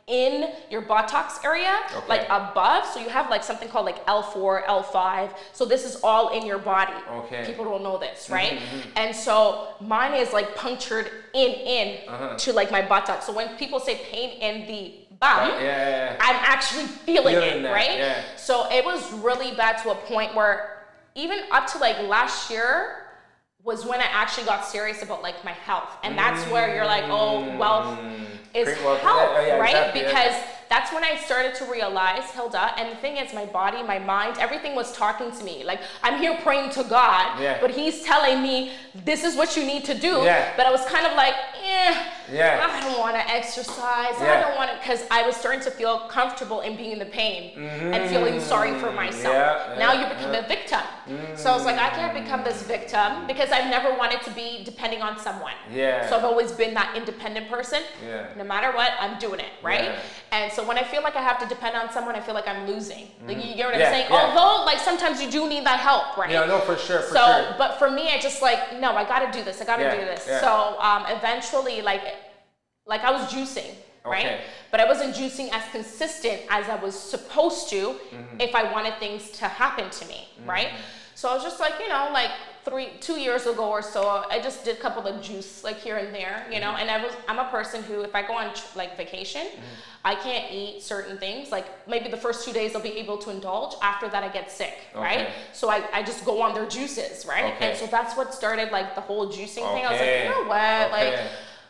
in 0.09 0.51
your 0.69 0.81
buttocks 0.81 1.39
area, 1.43 1.79
okay. 1.95 2.07
like 2.07 2.25
above. 2.29 2.85
So 2.85 2.99
you 2.99 3.09
have 3.09 3.29
like 3.29 3.43
something 3.43 3.69
called 3.69 3.85
like 3.85 4.05
L4, 4.07 4.65
L5. 4.65 5.29
So 5.53 5.65
this 5.65 5.85
is 5.85 6.01
all 6.03 6.37
in 6.37 6.45
your 6.45 6.57
body. 6.57 6.93
Okay. 7.12 7.43
People 7.45 7.65
don't 7.65 7.83
know 7.83 7.97
this, 7.97 8.25
mm-hmm, 8.25 8.33
right? 8.33 8.51
Mm-hmm. 8.53 8.89
And 8.95 9.15
so 9.15 9.75
mine 9.79 10.15
is 10.15 10.33
like 10.33 10.55
punctured 10.55 11.10
in 11.33 11.51
in 11.51 12.10
uh-huh. 12.10 12.37
to 12.37 12.53
like 12.53 12.71
my 12.71 12.81
buttocks. 12.81 13.25
So 13.25 13.33
when 13.33 13.55
people 13.57 13.79
say 13.79 14.01
pain 14.12 14.41
in 14.41 14.67
the 14.67 14.95
bum, 15.19 15.49
yeah, 15.49 15.62
yeah, 15.62 15.89
yeah. 15.89 16.15
I'm 16.19 16.35
actually 16.37 16.85
feeling, 16.85 17.35
feeling 17.35 17.60
it, 17.60 17.63
that, 17.63 17.73
right? 17.73 18.23
So 18.35 18.69
it 18.71 18.83
was 18.83 19.13
really 19.13 19.53
bad 19.55 19.77
to 19.83 19.91
a 19.91 19.95
point 19.95 20.33
where 20.33 20.85
even 21.15 21.39
up 21.51 21.67
to 21.67 21.77
like 21.77 21.99
last 22.07 22.49
year 22.49 23.05
was 23.63 23.85
when 23.85 23.99
I 23.99 24.05
actually 24.05 24.45
got 24.45 24.65
serious 24.65 25.03
about 25.03 25.21
like 25.21 25.43
my 25.43 25.51
health. 25.51 25.97
And 26.01 26.17
that's 26.17 26.49
where 26.49 26.73
you're 26.73 26.85
like, 26.85 27.03
oh, 27.07 27.57
wealth 27.57 27.99
is 28.54 28.67
health, 28.77 29.02
oh, 29.04 29.45
yeah, 29.45 29.58
right? 29.58 29.69
Exactly, 29.69 30.02
because. 30.04 30.58
That's 30.69 30.93
when 30.93 31.03
I 31.03 31.15
started 31.15 31.55
to 31.55 31.65
realize, 31.65 32.29
Hilda, 32.31 32.79
and 32.79 32.91
the 32.91 32.95
thing 32.97 33.17
is, 33.17 33.33
my 33.33 33.45
body, 33.45 33.81
my 33.81 33.97
mind, 33.97 34.37
everything 34.37 34.75
was 34.75 34.95
talking 34.95 35.31
to 35.31 35.43
me. 35.43 35.63
Like, 35.63 35.81
I'm 36.03 36.19
here 36.19 36.37
praying 36.43 36.69
to 36.71 36.83
God, 36.83 37.41
yeah. 37.41 37.59
but 37.59 37.71
He's 37.71 38.03
telling 38.03 38.43
me, 38.43 38.73
this 39.03 39.23
is 39.23 39.35
what 39.35 39.57
you 39.57 39.65
need 39.65 39.83
to 39.85 39.97
do. 39.97 40.21
Yeah. 40.21 40.53
But 40.55 40.67
I 40.67 40.71
was 40.71 40.85
kind 40.85 41.07
of 41.07 41.13
like, 41.15 41.33
eh, 41.63 42.11
yeah. 42.31 42.67
I 42.69 42.81
don't 42.81 42.99
want 42.99 43.15
to 43.15 43.27
exercise. 43.29 44.15
I 44.19 44.41
don't 44.41 44.55
want 44.55 44.71
to, 44.71 44.77
because 44.77 45.03
I 45.09 45.25
was 45.25 45.35
starting 45.35 45.61
to 45.61 45.71
feel 45.71 46.07
comfortable 46.07 46.61
in 46.61 46.77
being 46.77 46.91
in 46.91 46.99
the 46.99 47.05
pain 47.05 47.57
mm-hmm. 47.57 47.93
and 47.93 48.09
feeling 48.09 48.39
sorry 48.39 48.77
for 48.79 48.91
myself. 48.91 49.77
now 49.79 49.93
you 49.93 50.07
become 50.07 50.35
a 50.35 50.47
victim. 50.47 50.81
Mm-hmm. 51.07 51.35
So 51.35 51.49
I 51.49 51.55
was 51.55 51.65
like, 51.65 51.79
I 51.79 51.89
can't 51.89 52.13
become 52.13 52.43
this 52.43 52.61
victim 52.63 53.25
because 53.25 53.49
I've 53.51 53.69
never 53.69 53.97
wanted 53.97 54.21
to 54.23 54.31
be 54.31 54.61
depending 54.63 55.01
on 55.01 55.17
someone. 55.17 55.53
Yeah. 55.73 56.07
So 56.09 56.17
I've 56.17 56.23
always 56.23 56.51
been 56.51 56.73
that 56.75 56.95
independent 56.95 57.49
person. 57.49 57.81
Yeah. 58.05 58.27
No 58.37 58.43
matter 58.43 58.75
what, 58.75 58.91
I'm 58.99 59.17
doing 59.17 59.39
it, 59.39 59.51
right? 59.63 59.85
Yeah. 59.85 60.01
And 60.31 60.51
so 60.51 60.58
when 60.65 60.77
I 60.77 60.83
feel 60.83 61.01
like 61.01 61.15
I 61.15 61.21
have 61.21 61.39
to 61.39 61.47
depend 61.47 61.75
on 61.75 61.91
someone, 61.91 62.15
I 62.15 62.21
feel 62.21 62.33
like 62.33 62.47
I'm 62.47 62.67
losing. 62.67 63.07
Like 63.25 63.37
you 63.37 63.55
get 63.55 63.65
what 63.67 63.75
I'm 63.75 63.81
saying? 63.81 64.12
Although 64.12 64.65
like 64.65 64.79
sometimes 64.79 65.21
you 65.21 65.29
do 65.29 65.47
need 65.47 65.65
that 65.65 65.79
help, 65.79 66.17
right? 66.17 66.31
Yeah, 66.31 66.45
no, 66.45 66.60
for 66.60 66.75
sure. 66.77 67.01
For 67.01 67.13
so, 67.13 67.25
sure. 67.25 67.55
but 67.57 67.79
for 67.79 67.89
me, 67.89 68.10
I 68.10 68.19
just 68.19 68.41
like 68.41 68.79
no, 68.79 68.93
I 68.93 69.03
got 69.03 69.31
to 69.31 69.37
do 69.37 69.43
this. 69.43 69.62
I 69.62 69.65
got 69.65 69.77
to 69.77 69.91
do 69.91 70.05
this. 70.05 70.23
So 70.23 70.77
um, 70.79 71.05
eventually, 71.07 71.81
like 71.81 72.01
like 72.85 73.01
I 73.01 73.12
was 73.12 73.31
juicing, 73.31 73.73
right? 74.05 74.25
Okay. 74.25 74.41
But 74.71 74.79
I 74.79 74.85
wasn't 74.85 75.15
juicing 75.15 75.49
as 75.51 75.63
consistent 75.71 76.41
as 76.49 76.67
I 76.69 76.75
was 76.75 76.97
supposed 76.97 77.69
to 77.69 77.89
mm-hmm. 77.89 78.39
if 78.39 78.55
I 78.55 78.71
wanted 78.71 78.97
things 78.99 79.29
to 79.31 79.45
happen 79.45 79.89
to 79.89 80.05
me, 80.07 80.27
mm-hmm. 80.37 80.49
right? 80.49 80.69
So 81.15 81.29
I 81.29 81.33
was 81.33 81.43
just 81.43 81.60
like, 81.60 81.73
you 81.81 81.89
know, 81.89 82.10
like 82.13 82.31
three, 82.69 82.89
two 83.01 83.19
years 83.19 83.45
ago 83.45 83.69
or 83.69 83.81
so, 83.81 84.23
I 84.29 84.39
just 84.39 84.63
did 84.63 84.77
a 84.77 84.79
couple 84.79 85.05
of 85.07 85.21
juice 85.21 85.63
like 85.63 85.77
here 85.77 85.97
and 85.97 86.13
there, 86.13 86.45
you 86.51 86.59
know. 86.59 86.67
Mm-hmm. 86.67 86.81
And 86.81 86.91
I 86.91 87.03
was, 87.03 87.13
I'm 87.27 87.39
a 87.39 87.49
person 87.49 87.83
who, 87.83 88.01
if 88.01 88.13
I 88.15 88.21
go 88.25 88.33
on 88.33 88.51
like 88.75 88.95
vacation, 88.95 89.41
mm-hmm. 89.41 90.05
I 90.05 90.15
can't 90.15 90.51
eat 90.51 90.81
certain 90.81 91.17
things. 91.17 91.51
Like 91.51 91.87
maybe 91.87 92.09
the 92.09 92.17
first 92.17 92.45
two 92.45 92.53
days 92.53 92.75
I'll 92.75 92.81
be 92.81 92.97
able 92.97 93.17
to 93.19 93.31
indulge. 93.31 93.75
After 93.81 94.07
that, 94.09 94.23
I 94.23 94.29
get 94.29 94.51
sick, 94.51 94.77
okay. 94.91 95.01
right? 95.01 95.29
So 95.53 95.69
I, 95.69 95.83
I 95.91 96.03
just 96.03 96.23
go 96.23 96.41
on 96.41 96.53
their 96.53 96.67
juices, 96.67 97.25
right? 97.25 97.53
Okay. 97.55 97.71
And 97.71 97.77
so 97.77 97.87
that's 97.87 98.15
what 98.15 98.33
started 98.33 98.71
like 98.71 98.95
the 98.95 99.01
whole 99.01 99.27
juicing 99.27 99.63
okay. 99.63 99.73
thing. 99.73 99.85
I 99.85 99.91
was 99.91 99.99
like, 99.99 100.23
you 100.23 100.29
know 100.29 100.47
what, 100.47 100.91
like 100.91 101.19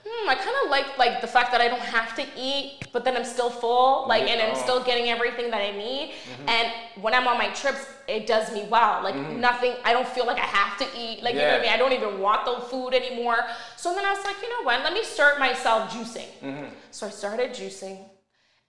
hmm, 0.10 0.30
I 0.30 0.36
kind 0.36 0.56
of 0.64 0.72
like 0.72 0.98
like 0.98 1.22
the 1.22 1.28
fact 1.28 1.52
that 1.52 1.62
I 1.62 1.68
don't 1.68 1.82
have 1.82 2.16
to 2.16 2.26
eat, 2.38 2.88
but 2.92 3.06
then 3.06 3.16
I'm 3.16 3.26
still 3.26 3.50
full, 3.50 4.08
like, 4.08 4.24
and 4.24 4.42
I'm 4.42 4.56
still 4.56 4.84
getting 4.84 5.10
everything 5.10 5.52
that 5.52 5.62
I 5.62 5.72
need. 5.72 6.12
Mm-hmm. 6.12 6.50
And 6.50 6.74
when 7.02 7.14
I'm 7.14 7.28
on 7.28 7.38
my 7.38 7.50
trips, 7.50 7.86
it 8.08 8.26
does 8.26 8.52
me 8.52 8.68
well. 8.70 9.04
Like 9.04 9.16
mm-hmm. 9.16 9.40
nothing, 9.40 9.74
I 9.84 9.94
don't 9.94 10.08
feel 10.08 10.26
like 10.26 10.38
I 10.38 10.46
have 10.46 10.78
to 10.80 10.86
eat. 10.98 11.22
Like 11.22 11.36
yeah. 11.36 11.42
you 11.42 11.46
know 11.48 11.52
what 11.52 11.60
I 11.60 11.64
mean? 11.64 11.74
I 11.74 11.78
don't 11.78 11.94
even 11.94 12.20
want 12.20 12.46
the 12.46 12.66
food 12.68 12.94
anymore. 12.94 13.46
So 13.78 13.94
then 13.94 14.06
I 14.06 14.12
was 14.12 14.24
like, 14.26 14.38
you 14.42 14.50
know 14.50 14.64
what? 14.64 14.84
Let 14.84 14.94
me 14.94 15.04
start 15.04 15.40
myself 15.40 15.92
juicing. 15.92 16.30
Mm-hmm. 16.42 16.66
So 16.92 17.08
I 17.08 17.10
started 17.10 17.52
juicing. 17.52 18.00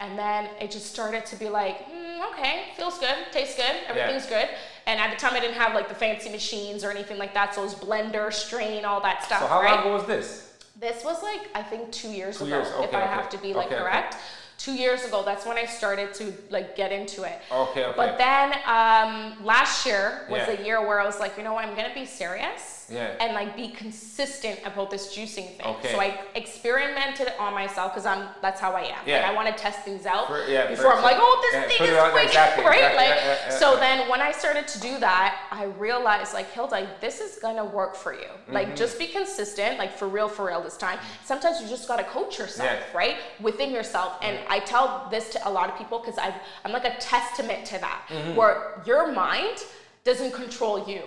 And 0.00 0.18
then 0.18 0.48
it 0.58 0.70
just 0.70 0.86
started 0.86 1.26
to 1.26 1.36
be 1.36 1.50
like, 1.50 1.86
mm, 1.90 2.32
okay, 2.32 2.68
feels 2.74 2.98
good, 2.98 3.16
tastes 3.32 3.54
good, 3.56 3.76
everything's 3.86 4.24
yeah. 4.30 4.46
good. 4.46 4.48
And 4.86 4.98
at 4.98 5.10
the 5.10 5.16
time, 5.16 5.34
I 5.34 5.40
didn't 5.40 5.56
have 5.56 5.74
like 5.74 5.90
the 5.90 5.94
fancy 5.94 6.30
machines 6.30 6.84
or 6.84 6.90
anything 6.90 7.18
like 7.18 7.34
that, 7.34 7.54
so 7.54 7.60
it 7.60 7.64
was 7.64 7.74
blender, 7.74 8.32
strain, 8.32 8.86
all 8.86 9.02
that 9.02 9.22
stuff. 9.22 9.40
So 9.40 9.46
how 9.46 9.60
right? 9.60 9.72
long 9.72 9.80
ago 9.80 9.92
was 9.92 10.06
this? 10.06 10.49
This 10.78 11.04
was 11.04 11.22
like 11.22 11.48
I 11.54 11.62
think 11.62 11.92
two 11.92 12.10
years 12.10 12.38
two 12.38 12.44
ago, 12.44 12.56
years. 12.56 12.68
Okay, 12.68 12.84
if 12.84 12.94
I 12.94 13.02
okay. 13.02 13.06
have 13.08 13.28
to 13.30 13.38
be 13.38 13.54
like 13.54 13.66
okay, 13.66 13.78
correct. 13.78 14.16
Two 14.58 14.74
years 14.74 15.04
ago, 15.04 15.22
that's 15.24 15.46
when 15.46 15.56
I 15.56 15.64
started 15.64 16.12
to 16.14 16.34
like 16.50 16.76
get 16.76 16.92
into 16.92 17.22
it. 17.22 17.40
Okay, 17.50 17.84
okay. 17.84 17.92
But 17.96 18.18
then 18.18 18.52
um, 18.66 19.42
last 19.44 19.86
year 19.86 20.26
was 20.28 20.42
yeah. 20.46 20.60
a 20.60 20.64
year 20.64 20.86
where 20.86 21.00
I 21.00 21.06
was 21.06 21.18
like, 21.18 21.38
you 21.38 21.42
know 21.42 21.54
what, 21.54 21.64
I'm 21.64 21.74
gonna 21.74 21.94
be 21.94 22.04
serious 22.04 22.79
yeah. 22.90 23.14
and 23.20 23.34
like 23.34 23.56
be 23.56 23.68
consistent 23.68 24.58
about 24.64 24.90
this 24.90 25.16
juicing 25.16 25.56
thing. 25.56 25.66
Okay. 25.66 25.92
So 25.92 26.00
I 26.00 26.20
experimented 26.34 27.28
it 27.28 27.34
on 27.38 27.54
myself 27.54 27.92
because 27.92 28.06
I'm 28.06 28.28
that's 28.42 28.60
how 28.60 28.72
I 28.72 28.82
am. 28.82 28.98
Yeah. 29.06 29.20
Like 29.20 29.30
I 29.30 29.34
want 29.34 29.56
to 29.56 29.62
test 29.62 29.80
things 29.80 30.06
out 30.06 30.26
for, 30.28 30.44
yeah, 30.46 30.68
before 30.68 30.94
I'm 30.94 31.02
like, 31.02 31.16
oh, 31.18 31.48
this 31.52 31.54
yeah, 31.54 31.78
thing 31.78 31.94
is 31.94 32.12
quick, 32.12 32.26
exactly, 32.26 32.64
right? 32.64 32.78
Exactly. 32.78 32.96
Like, 32.96 33.16
yeah, 33.16 33.38
yeah, 33.48 33.58
so 33.58 33.76
then 33.76 34.08
when 34.08 34.20
I 34.20 34.32
started 34.32 34.66
to 34.68 34.80
do 34.80 34.98
that, 34.98 35.46
I 35.50 35.64
realized 35.64 36.34
like, 36.34 36.50
Hilda, 36.52 36.88
this 37.00 37.20
is 37.20 37.38
gonna 37.40 37.64
work 37.64 37.94
for 37.94 38.12
you. 38.12 38.20
Mm-hmm. 38.20 38.52
Like, 38.52 38.76
just 38.76 38.98
be 38.98 39.06
consistent, 39.06 39.78
like 39.78 39.96
for 39.96 40.08
real, 40.08 40.28
for 40.28 40.46
real 40.46 40.62
this 40.62 40.76
time. 40.76 40.98
Sometimes 41.24 41.60
you 41.60 41.68
just 41.68 41.86
gotta 41.86 42.04
coach 42.04 42.38
yourself, 42.38 42.78
right, 42.94 43.16
within 43.40 43.70
yourself. 43.70 44.18
And 44.22 44.38
I 44.48 44.60
tell 44.60 45.08
this 45.10 45.30
to 45.30 45.48
a 45.48 45.50
lot 45.50 45.68
of 45.70 45.76
people 45.76 45.98
because 45.98 46.18
I 46.18 46.34
I'm 46.64 46.72
like 46.72 46.84
a 46.84 46.96
testament 46.98 47.64
to 47.66 47.78
that, 47.78 48.06
mm-hmm. 48.08 48.36
where 48.36 48.82
your 48.86 49.12
mind 49.12 49.58
doesn't 50.04 50.32
control 50.32 50.88
you 50.88 51.02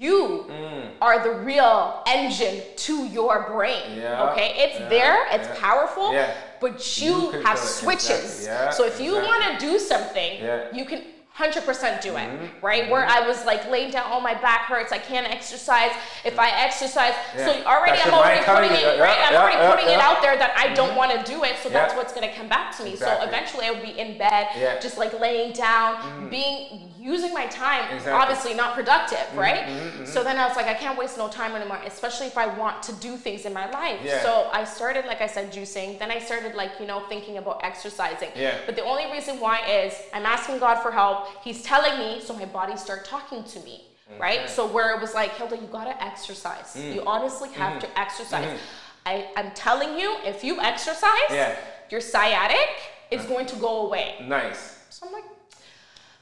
you 0.00 0.46
mm. 0.48 0.90
are 1.02 1.22
the 1.22 1.40
real 1.44 2.02
engine 2.06 2.62
to 2.74 3.04
your 3.08 3.46
brain. 3.52 3.98
Yeah, 3.98 4.30
okay, 4.30 4.54
it's 4.56 4.80
yeah, 4.80 4.88
there, 4.88 5.26
it's 5.30 5.46
yeah, 5.46 5.60
powerful, 5.60 6.14
yeah. 6.14 6.34
but 6.58 6.98
you, 6.98 7.32
you 7.32 7.42
have 7.42 7.58
switches. 7.58 8.38
Exactly. 8.38 8.76
so 8.76 8.86
if 8.86 8.98
you 8.98 9.18
exactly. 9.18 9.46
want 9.46 9.60
to 9.60 9.66
do 9.66 9.78
something, 9.78 10.40
you 10.72 10.86
can 10.86 11.02
100% 11.36 12.00
do 12.00 12.16
it, 12.16 12.18
mm-hmm. 12.18 12.64
right? 12.64 12.82
Mm-hmm. 12.84 12.92
Where 12.92 13.04
I 13.06 13.26
was 13.26 13.44
like 13.44 13.70
laying 13.70 13.90
down, 13.90 14.06
oh 14.10 14.20
my 14.20 14.32
back 14.32 14.62
hurts, 14.62 14.90
I 14.90 14.98
can't 14.98 15.30
exercise. 15.30 15.90
If 16.24 16.38
I 16.38 16.50
exercise, 16.50 17.12
so 17.36 17.62
already 17.64 17.98
that's 17.98 18.06
I'm 18.08 18.14
already 18.14 18.44
putting 18.44 18.72
it, 18.72 18.96
yeah, 18.96 19.02
right? 19.02 19.18
I'm 19.26 19.34
yeah, 19.34 19.42
already 19.42 19.58
yeah, 19.58 19.70
putting 19.70 19.86
yeah. 19.86 19.96
it 19.96 20.00
out 20.00 20.22
there 20.22 20.36
that 20.38 20.56
I 20.56 20.72
don't 20.72 20.88
mm-hmm. 20.88 20.96
want 20.96 21.26
to 21.26 21.30
do 21.30 21.44
it, 21.44 21.56
so 21.62 21.68
that's 21.68 21.94
what's 21.94 22.14
gonna 22.14 22.32
come 22.34 22.48
back 22.48 22.74
to 22.78 22.84
me. 22.84 22.92
Exactly. 22.92 23.20
So 23.20 23.28
eventually 23.28 23.66
I 23.66 23.70
would 23.70 23.82
be 23.82 23.98
in 23.98 24.16
bed, 24.16 24.80
just 24.80 24.96
like 24.96 25.18
laying 25.20 25.52
down, 25.52 25.96
Mm-hmm. 26.00 26.28
being 26.28 26.90
using 27.00 27.32
my 27.32 27.46
time, 27.46 27.84
Exactly. 27.94 28.12
obviously 28.12 28.54
not 28.54 28.74
productive, 28.74 29.18
Mm-hmm, 29.18 29.38
right? 29.38 30.06
So 30.06 30.22
then 30.22 30.36
I 30.38 30.46
was 30.46 30.56
like, 30.56 30.66
I 30.66 30.74
can't 30.74 30.98
waste 30.98 31.16
no 31.16 31.28
time 31.28 31.52
anymore, 31.54 31.80
especially 31.86 32.26
if 32.26 32.36
I 32.36 32.46
want 32.62 32.82
to 32.84 32.92
do 33.06 33.16
things 33.16 33.46
in 33.46 33.52
my 33.54 33.70
life. 33.70 34.00
Yeah. 34.04 34.22
So 34.22 34.48
I 34.52 34.64
started, 34.64 35.06
like 35.06 35.20
I 35.20 35.26
said, 35.26 35.52
juicing. 35.52 35.98
Then 35.98 36.10
I 36.10 36.18
started, 36.18 36.54
like, 36.54 36.72
you 36.80 36.86
know, 36.86 37.00
thinking 37.08 37.38
about 37.38 37.60
exercising. 37.64 38.30
Yeah. 38.36 38.56
But 38.66 38.76
the 38.76 38.84
only 38.84 39.10
reason 39.10 39.40
why 39.40 39.56
is 39.66 39.94
I'm 40.12 40.26
asking 40.26 40.58
God 40.58 40.82
for 40.82 40.90
help. 40.90 41.28
He's 41.42 41.62
telling 41.62 41.98
me, 41.98 42.20
so 42.20 42.34
my 42.34 42.44
body 42.44 42.76
start 42.76 43.04
talking 43.04 43.44
to 43.44 43.60
me, 43.60 43.84
right? 44.18 44.48
So 44.50 44.66
where 44.66 44.94
it 44.94 45.00
was 45.00 45.14
like, 45.14 45.30
Hilda, 45.36 45.56
you 45.56 45.68
gotta 45.68 45.96
exercise. 46.02 46.74
Mm. 46.76 46.94
You 46.94 47.02
honestly 47.06 47.48
have 47.50 47.74
Mm-hmm. 47.74 47.92
to 47.92 47.98
exercise. 47.98 48.58
I, 49.06 49.28
I'm 49.36 49.50
telling 49.52 49.98
you, 49.98 50.16
if 50.24 50.44
you 50.44 50.60
exercise, 50.60 51.30
Yeah. 51.30 51.56
your 51.90 52.00
sciatic 52.02 52.68
is 53.10 53.24
going 53.24 53.46
to 53.46 53.56
go 53.56 53.86
away. 53.86 54.16
Nice. 54.26 54.78
So 54.90 55.06
I'm 55.06 55.12
like, 55.12 55.24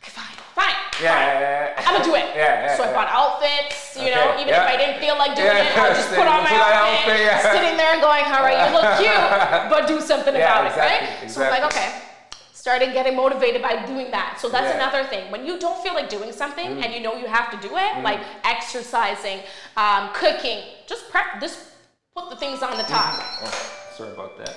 okay, 0.08 0.20
fine, 0.20 0.36
fine. 0.56 0.74
Yeah, 1.02 1.12
fine. 1.12 1.26
yeah, 1.28 1.40
yeah. 1.76 1.84
I'm 1.86 1.92
gonna 1.94 2.04
do 2.04 2.14
it. 2.16 2.24
Yeah, 2.38 2.70
yeah, 2.70 2.76
so 2.76 2.84
I 2.84 2.92
bought 2.92 3.08
outfits, 3.10 3.96
you 3.96 4.02
Okay, 4.02 4.14
know, 4.14 4.34
even 4.40 4.54
if 4.54 4.60
I 4.62 4.76
didn't 4.76 5.00
feel 5.00 5.18
like 5.18 5.34
doing 5.34 5.48
it, 5.50 5.76
I'll 5.76 5.94
just 5.94 6.08
put 6.10 6.26
on 6.26 6.44
my 6.48 6.54
outfit, 6.54 7.26
outfit, 7.26 7.52
sitting 7.52 7.76
there 7.76 7.92
and 7.94 8.00
going, 8.00 8.24
all 8.30 8.42
right, 8.46 8.58
you 8.62 8.74
look 8.78 8.86
cute, 9.02 9.70
but 9.70 9.88
do 9.88 10.00
something 10.00 10.34
about 10.34 10.66
exactly, 10.66 11.08
it, 11.08 11.20
right? 11.22 11.30
So 11.30 11.42
I'm 11.42 11.50
like, 11.50 11.64
okay. 11.72 12.02
Started 12.52 12.92
getting 12.92 13.16
motivated 13.16 13.62
by 13.62 13.86
doing 13.86 14.10
that. 14.10 14.38
So 14.40 14.48
that's 14.50 14.74
another 14.74 15.02
thing. 15.08 15.30
When 15.30 15.46
you 15.46 15.58
don't 15.58 15.80
feel 15.82 15.94
like 15.94 16.08
doing 16.10 16.32
something 16.32 16.66
Mm. 16.68 16.84
and 16.84 16.92
you 16.92 17.00
know 17.00 17.16
you 17.16 17.26
have 17.26 17.50
to 17.54 17.68
do 17.68 17.76
it, 17.76 18.02
like 18.02 18.20
exercising, 18.44 19.40
um, 19.76 20.10
cooking, 20.12 20.62
just 20.86 21.08
prep, 21.10 21.40
just 21.40 21.58
put 22.14 22.28
the 22.30 22.36
things 22.36 22.62
on 22.62 22.76
the 22.76 22.82
top. 22.82 23.14
Oh, 23.42 23.94
sorry 23.96 24.10
about 24.12 24.36
that. 24.38 24.54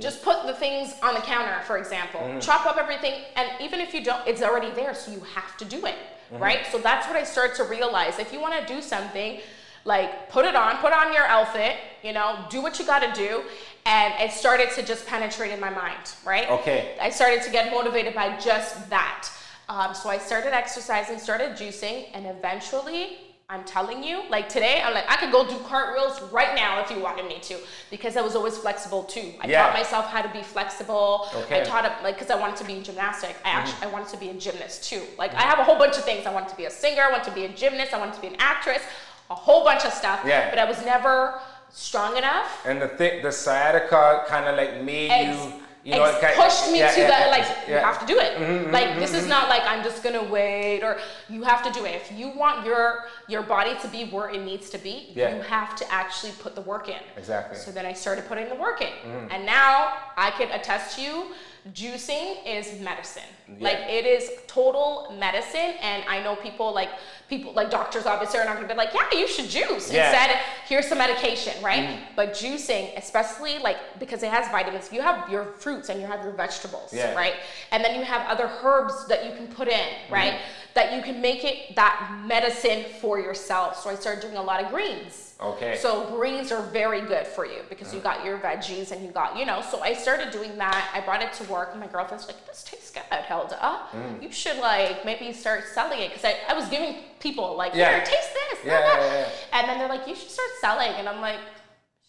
Just 0.00 0.22
put 0.22 0.46
the 0.46 0.54
things 0.54 0.94
on 1.02 1.14
the 1.14 1.20
counter, 1.20 1.60
for 1.64 1.78
example. 1.78 2.20
Mm-hmm. 2.20 2.40
Chop 2.40 2.66
up 2.66 2.76
everything, 2.76 3.22
and 3.36 3.48
even 3.60 3.80
if 3.80 3.92
you 3.94 4.04
don't, 4.04 4.26
it's 4.26 4.42
already 4.42 4.70
there, 4.72 4.94
so 4.94 5.10
you 5.12 5.20
have 5.34 5.56
to 5.58 5.64
do 5.64 5.84
it, 5.86 5.96
Mm-hmm. 6.32 6.42
right? 6.42 6.60
So 6.70 6.78
that's 6.78 7.08
what 7.08 7.16
I 7.16 7.24
started 7.24 7.56
to 7.56 7.64
realize. 7.64 8.20
If 8.20 8.32
you 8.32 8.40
want 8.40 8.54
to 8.60 8.72
do 8.72 8.80
something, 8.80 9.40
like 9.84 10.30
put 10.30 10.44
it 10.44 10.54
on, 10.54 10.76
put 10.76 10.92
on 10.92 11.12
your 11.12 11.24
outfit, 11.24 11.74
you 12.04 12.12
know, 12.12 12.44
do 12.50 12.62
what 12.62 12.78
you 12.78 12.86
got 12.86 13.00
to 13.00 13.12
do, 13.20 13.42
and 13.84 14.14
it 14.20 14.30
started 14.30 14.70
to 14.76 14.82
just 14.84 15.06
penetrate 15.06 15.50
in 15.50 15.58
my 15.58 15.70
mind, 15.70 16.14
right? 16.24 16.48
Okay. 16.50 16.96
I 17.00 17.10
started 17.10 17.42
to 17.42 17.50
get 17.50 17.72
motivated 17.72 18.14
by 18.14 18.38
just 18.38 18.88
that. 18.90 19.28
Um, 19.68 19.92
so 19.94 20.08
I 20.08 20.18
started 20.18 20.54
exercising, 20.54 21.18
started 21.18 21.56
juicing, 21.56 22.06
and 22.14 22.26
eventually 22.26 23.18
I'm 23.50 23.64
telling 23.64 24.04
you, 24.04 24.22
like 24.30 24.48
today, 24.48 24.80
I'm 24.80 24.94
like, 24.94 25.10
I 25.10 25.16
could 25.16 25.32
go 25.32 25.44
do 25.44 25.58
cartwheels 25.66 26.22
right 26.30 26.54
now 26.54 26.80
if 26.80 26.88
you 26.88 27.00
wanted 27.00 27.26
me 27.26 27.40
to, 27.42 27.56
because 27.90 28.16
I 28.16 28.20
was 28.20 28.36
always 28.36 28.56
flexible 28.56 29.02
too. 29.02 29.32
I 29.40 29.48
Yeah. 29.48 29.64
taught 29.64 29.74
myself 29.74 30.06
how 30.06 30.22
to 30.22 30.28
be 30.28 30.40
flexible. 30.40 31.28
Okay. 31.34 31.60
I 31.60 31.64
taught 31.64 31.84
it 31.84 31.92
like 32.04 32.14
because 32.14 32.30
I 32.30 32.36
wanted 32.36 32.56
to 32.58 32.64
be 32.64 32.74
in 32.74 32.84
gymnastic. 32.84 33.34
I 33.44 33.48
mm-hmm. 33.48 33.58
actually 33.58 33.88
I 33.88 33.90
wanted 33.90 34.08
to 34.10 34.18
be 34.18 34.28
a 34.28 34.34
gymnast 34.34 34.84
too. 34.84 35.02
Like 35.18 35.34
I 35.34 35.42
have 35.42 35.58
a 35.58 35.64
whole 35.64 35.76
bunch 35.76 35.98
of 35.98 36.04
things. 36.04 36.26
I 36.26 36.32
wanted 36.32 36.50
to 36.50 36.56
be 36.56 36.66
a 36.66 36.70
singer. 36.70 37.02
I 37.02 37.10
wanted 37.10 37.24
to 37.24 37.32
be 37.32 37.44
a 37.44 37.48
gymnast. 37.48 37.92
I 37.92 37.98
wanted 37.98 38.14
to 38.14 38.20
be 38.20 38.28
an 38.28 38.36
actress. 38.38 38.82
A 39.30 39.34
whole 39.34 39.64
bunch 39.64 39.84
of 39.84 39.92
stuff. 39.92 40.20
Yeah. 40.24 40.48
But 40.50 40.60
I 40.60 40.64
was 40.64 40.84
never 40.84 41.40
strong 41.72 42.16
enough. 42.16 42.64
And 42.64 42.80
the 42.80 42.88
thing, 42.88 43.22
the 43.22 43.32
sciatica 43.32 44.24
kind 44.28 44.46
of 44.46 44.56
like 44.56 44.82
made 44.82 45.10
Ex- 45.10 45.36
you, 45.36 45.52
you 45.82 45.94
know, 45.94 46.04
ex- 46.04 46.22
it 46.22 46.36
pushed 46.36 46.72
me 46.72 46.78
yeah, 46.80 46.90
to 46.92 47.00
yeah, 47.00 47.06
the 47.06 47.12
yeah, 47.12 47.30
like 47.30 47.40
yeah. 47.40 47.54
Mm-hmm, 47.54 47.70
you 47.72 47.78
have 47.78 48.00
to 48.00 48.06
do 48.06 48.18
it. 48.18 48.72
Like 48.72 48.98
this 48.98 49.14
is 49.14 49.26
not 49.26 49.48
like 49.48 49.62
i'm 49.64 49.82
just 49.82 50.02
gonna 50.02 50.22
wait 50.22 50.82
or 50.82 50.98
you 51.28 51.42
have 51.42 51.62
to 51.62 51.72
do 51.78 51.84
it. 51.86 51.94
If 51.94 52.12
you 52.18 52.28
want 52.30 52.66
your 52.66 53.06
your 53.28 53.42
body 53.42 53.74
to 53.80 53.88
be 53.88 54.04
where 54.04 54.28
it 54.30 54.42
needs 54.44 54.68
to 54.70 54.78
be 54.78 55.12
you 55.14 55.22
have 55.22 55.74
to 55.76 55.92
actually 55.92 56.32
put 56.40 56.54
the 56.54 56.60
work 56.62 56.88
in. 56.88 57.02
Exactly. 57.16 57.56
so 57.56 57.70
then 57.70 57.86
i 57.86 57.92
started 57.92 58.26
putting 58.26 58.48
the 58.48 58.54
work 58.54 58.80
in. 58.82 58.88
Mm-hmm. 58.88 59.32
and 59.32 59.46
now 59.46 59.94
i 60.16 60.30
can 60.30 60.50
attest 60.50 60.96
to 60.96 61.02
you 61.02 61.26
juicing 61.74 62.36
is 62.46 62.80
medicine. 62.80 63.30
Like 63.58 63.78
it 63.80 64.06
is 64.06 64.30
total 64.46 65.14
medicine 65.18 65.74
and 65.82 66.02
i 66.08 66.22
know 66.22 66.36
people 66.36 66.72
like 66.72 66.90
people 67.30 67.52
like 67.52 67.70
doctors 67.70 68.04
obviously 68.04 68.40
are 68.40 68.44
not 68.44 68.56
going 68.56 68.68
to 68.68 68.74
be 68.74 68.76
like 68.76 68.92
yeah 68.92 69.18
you 69.18 69.26
should 69.26 69.48
juice. 69.48 69.90
Yeah. 69.90 70.10
Instead 70.10 70.40
here's 70.66 70.86
some 70.86 70.98
medication 70.98 71.54
right? 71.62 71.84
Mm-hmm. 71.88 72.02
But 72.16 72.32
juicing 72.32 72.90
especially 72.98 73.58
like 73.60 73.78
because 73.98 74.22
it 74.22 74.30
has 74.30 74.50
vitamins 74.50 74.92
you 74.92 75.00
have 75.00 75.30
your 75.30 75.44
fruits 75.44 75.88
and 75.88 76.00
you 76.00 76.06
have 76.06 76.22
your 76.24 76.32
vegetables 76.32 76.92
Yeah. 76.92 77.14
right? 77.14 77.34
And 77.70 77.82
then 77.84 77.98
you 77.98 78.04
have 78.04 78.28
other 78.28 78.50
herbs 78.62 79.06
that 79.06 79.24
you 79.24 79.32
can 79.36 79.46
put 79.46 79.68
in 79.68 79.88
right 80.10 80.34
mm-hmm. 80.34 80.59
That 80.74 80.94
you 80.94 81.02
can 81.02 81.20
make 81.20 81.44
it 81.44 81.74
that 81.76 82.22
medicine 82.26 82.84
for 83.00 83.18
yourself 83.20 83.76
so 83.80 83.90
i 83.90 83.94
started 83.94 84.20
doing 84.20 84.36
a 84.36 84.42
lot 84.42 84.62
of 84.62 84.70
greens 84.70 85.26
Okay. 85.42 85.74
so 85.80 86.04
greens 86.16 86.52
are 86.52 86.60
very 86.66 87.00
good 87.00 87.26
for 87.26 87.46
you 87.46 87.62
because 87.70 87.94
you 87.94 88.00
got 88.00 88.26
your 88.26 88.36
veggies 88.36 88.92
and 88.92 89.02
you 89.02 89.10
got, 89.10 89.38
you 89.38 89.46
know. 89.46 89.62
So 89.62 89.80
I 89.80 89.94
started 89.94 90.30
doing 90.32 90.58
that. 90.58 90.90
I 90.92 91.00
brought 91.00 91.22
it 91.22 91.32
to 91.32 91.44
work, 91.44 91.70
and 91.72 91.80
my 91.80 91.86
girlfriend's 91.86 92.26
like, 92.26 92.46
"This 92.46 92.62
tastes 92.62 92.90
good, 92.90 93.04
Hilda. 93.24 93.56
Mm. 93.92 94.22
You 94.22 94.30
should 94.30 94.58
like 94.58 95.02
maybe 95.06 95.32
start 95.32 95.64
selling 95.72 95.98
it." 96.00 96.10
Because 96.10 96.26
I, 96.26 96.36
I 96.46 96.52
was 96.52 96.68
giving 96.68 96.96
people 97.20 97.56
like, 97.56 97.74
Yeah. 97.74 97.88
"Here, 97.88 98.04
taste 98.04 98.34
this." 98.34 98.58
Yeah, 98.66 98.82
blah, 98.82 98.96
blah." 98.96 99.04
yeah, 99.06 99.14
yeah. 99.20 99.28
And 99.58 99.66
then 99.70 99.78
they're 99.78 99.88
like, 99.88 100.06
"You 100.06 100.14
should 100.14 100.28
start 100.30 100.50
selling," 100.60 100.92
and 100.98 101.08
I'm 101.08 101.22
like, 101.22 101.38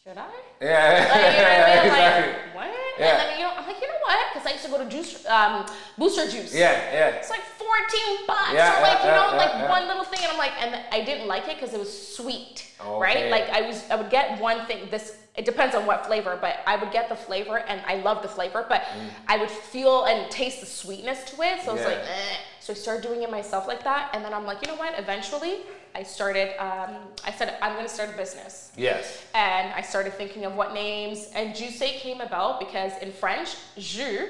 "Should 0.06 0.18
I?" 0.18 0.28
yeah, 0.62 1.08
Like, 1.14 1.38
you 1.38 1.44
know 1.44 1.50
what 1.50 1.62
I 1.62 1.76
mean? 1.76 1.86
Exactly. 1.86 2.34
like, 2.34 2.56
what? 2.56 2.68
Yeah. 3.00 3.06
And 3.08 3.20
then 3.22 3.38
you 3.40 3.44
know, 3.46 3.54
I'm 3.58 3.68
like, 3.68 3.82
you 3.82 3.88
know 3.88 4.02
what? 4.04 4.18
Because 4.34 4.48
I 4.48 4.52
used 4.54 4.66
to 4.66 4.72
go 4.72 4.78
to 4.84 4.90
juice, 4.90 5.26
um, 5.28 5.66
Booster 5.98 6.30
Juice. 6.30 6.54
yeah, 6.54 6.72
yeah. 6.94 7.08
It's 7.22 7.30
like 7.30 7.42
14 7.42 8.28
bucks, 8.28 8.54
Yeah, 8.54 8.78
or 8.78 8.82
like 8.82 9.00
yeah, 9.00 9.06
you 9.06 9.12
know, 9.12 9.28
yeah, 9.32 9.46
like 9.46 9.70
one 9.70 9.88
little 9.88 10.04
thing, 10.04 10.20
and 10.24 10.32
I'm 10.32 10.38
like, 10.38 10.54
and 10.62 10.76
I 10.92 11.02
didn't 11.06 11.28
like 11.28 11.48
it 11.48 11.56
because 11.60 11.74
it 11.74 11.80
was 11.80 11.92
sweet, 12.16 12.68
Okay. 12.82 13.00
right? 13.00 13.32
Like 13.32 13.50
I 13.50 13.62
was, 13.62 13.84
I 13.90 13.96
would 13.96 14.10
get 14.10 14.40
one 14.40 14.66
thing. 14.68 14.88
This 14.92 15.18
it 15.36 15.46
depends 15.46 15.76
on 15.76 15.86
what 15.86 16.06
flavor, 16.06 16.38
but 16.42 16.58
I 16.68 16.76
would 16.76 16.92
get 16.92 17.08
the 17.08 17.16
flavor, 17.16 17.60
and 17.60 17.82
I 17.88 17.96
love 18.02 18.22
the 18.22 18.28
flavor, 18.28 18.66
but 18.68 18.84
I 19.28 19.38
would 19.38 19.50
feel 19.50 20.06
and 20.06 20.30
taste 20.30 20.60
the 20.60 20.66
sweetness 20.66 21.24
to 21.32 21.42
it. 21.42 21.62
So 21.64 21.72
I 21.72 21.74
was 21.74 21.82
Mm. 21.84 21.86
Like, 21.86 21.98
eh. 22.00 22.36
so 22.60 22.74
I 22.74 22.76
started 22.76 23.02
doing 23.08 23.24
it 23.24 23.32
myself 23.32 23.66
like 23.68 23.84
that, 23.86 24.10
and 24.14 24.24
then 24.26 24.34
I'm 24.34 24.46
like, 24.46 24.62
you 24.62 24.72
know 24.72 24.78
what? 24.78 24.94
Eventually, 25.00 25.60
I 25.94 26.04
started. 26.04 26.50
Um, 26.62 26.96
I 27.26 27.32
said 27.32 27.58
I'm 27.62 27.74
going 27.74 27.86
to 27.86 27.94
start 27.94 28.10
a 28.14 28.18
business 28.18 28.72
Yes. 28.78 29.24
and 29.34 29.74
I 29.74 29.82
started 29.82 30.14
thinking 30.14 30.46
of 30.46 30.56
what 30.56 30.74
names. 30.74 31.30
And 31.36 31.54
Juice 31.54 31.80
came 31.80 32.22
about 32.22 32.60
because 32.62 32.94
in 33.02 33.12
French, 33.12 33.56
jus 33.78 34.30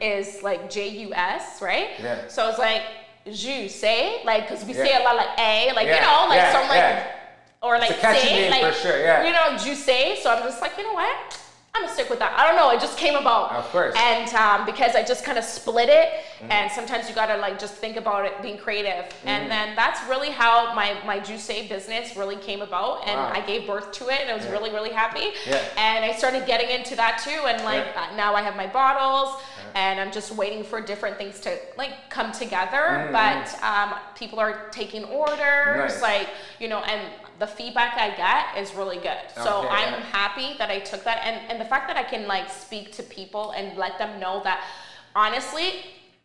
is 0.00 0.42
like 0.42 0.68
J 0.68 0.88
U 1.06 1.14
S, 1.14 1.62
right? 1.62 1.90
Mm. 1.98 2.02
Yeah. 2.04 2.26
So 2.28 2.48
it's 2.48 2.58
like 2.58 2.82
Juice, 3.32 3.82
like 4.24 4.48
because 4.48 4.64
we 4.64 4.72
say 4.74 4.96
a 5.00 5.04
lot 5.04 5.14
like 5.16 5.38
a, 5.38 5.72
like 5.74 5.86
Yeah, 5.86 5.94
you 5.94 6.00
know, 6.00 6.28
like 6.28 6.38
yeah, 6.38 6.52
so 6.52 6.58
I'm 6.58 6.68
like, 6.68 6.78
yeah. 6.78 7.06
Or 7.62 7.78
like 7.78 8.00
say, 8.00 8.50
like 8.50 8.74
for 8.74 8.80
sure, 8.80 8.98
yeah. 8.98 9.24
you 9.26 9.32
know, 9.32 9.58
Juice. 9.62 9.84
So 10.22 10.30
I'm 10.30 10.42
just 10.42 10.60
like, 10.60 10.76
you 10.76 10.84
know 10.84 10.92
what? 10.94 11.40
I'm 11.76 11.82
gonna 11.82 11.92
stick 11.92 12.08
with 12.08 12.20
that. 12.20 12.32
I 12.38 12.46
don't 12.46 12.56
know. 12.56 12.70
It 12.70 12.80
just 12.80 12.96
came 12.96 13.16
about. 13.16 13.52
Of 13.52 13.68
course. 13.68 13.94
Mm-hmm. 13.94 14.24
And 14.24 14.34
um, 14.60 14.66
because 14.66 14.94
I 14.94 15.02
just 15.02 15.26
kind 15.26 15.36
of 15.36 15.44
split 15.44 15.90
it, 15.90 16.08
and 16.48 16.72
sometimes 16.72 17.06
you 17.06 17.14
gotta 17.14 17.36
like 17.36 17.58
just 17.58 17.74
think 17.74 17.96
about 17.96 18.24
it, 18.24 18.40
being 18.40 18.56
creative, 18.56 19.04
and 19.26 19.50
then 19.50 19.76
that's 19.76 20.00
really 20.08 20.30
how 20.30 20.74
my 20.74 20.96
my 21.04 21.18
Juice 21.18 21.46
business 21.68 22.16
really 22.16 22.36
came 22.36 22.62
about, 22.62 23.06
and 23.06 23.18
Wow. 23.20 23.30
I 23.34 23.40
gave 23.46 23.66
birth 23.66 23.92
to 23.92 24.08
it, 24.08 24.20
and 24.22 24.30
I 24.30 24.34
was 24.34 24.46
Yeah. 24.46 24.52
really 24.52 24.70
really 24.70 24.90
happy. 24.90 25.32
Yeah. 25.46 25.62
And 25.76 26.02
I 26.02 26.12
started 26.12 26.46
getting 26.46 26.70
into 26.70 26.96
that 26.96 27.20
too, 27.22 27.44
and 27.46 27.62
like 27.62 27.84
Yeah. 27.94 28.08
uh, 28.10 28.16
now 28.16 28.34
I 28.34 28.40
have 28.40 28.56
my 28.56 28.66
bottles, 28.66 29.38
and 29.74 30.00
I'm 30.00 30.12
just 30.12 30.32
waiting 30.32 30.64
for 30.64 30.80
different 30.80 31.18
things 31.18 31.40
to 31.40 31.58
like 31.76 32.08
come 32.08 32.32
together. 32.32 33.10
Mm-hmm. 33.10 33.12
But 33.12 33.62
um, 33.62 33.98
people 34.14 34.40
are 34.40 34.70
taking 34.70 35.04
orders, 35.04 35.92
Nice. 35.92 36.00
like 36.02 36.28
you 36.58 36.68
know, 36.68 36.78
and 36.78 37.02
the 37.38 37.46
feedback 37.46 37.96
I 37.98 38.16
get 38.16 38.62
is 38.62 38.74
really 38.74 38.96
good. 38.96 39.18
So 39.34 39.58
Okay, 39.60 39.68
I'm 39.68 39.92
yeah. 39.92 40.00
happy 40.12 40.56
that 40.58 40.70
I 40.70 40.80
took 40.80 41.04
that, 41.04 41.20
and 41.24 41.50
and 41.50 41.60
the 41.60 41.64
fact 41.64 41.88
that 41.88 41.96
I 41.96 42.02
can 42.02 42.26
like 42.26 42.50
speak 42.50 42.92
to 42.92 43.02
people 43.02 43.52
and 43.52 43.76
let 43.76 43.98
them 43.98 44.18
know 44.20 44.40
that 44.44 44.64
honestly, 45.14 45.84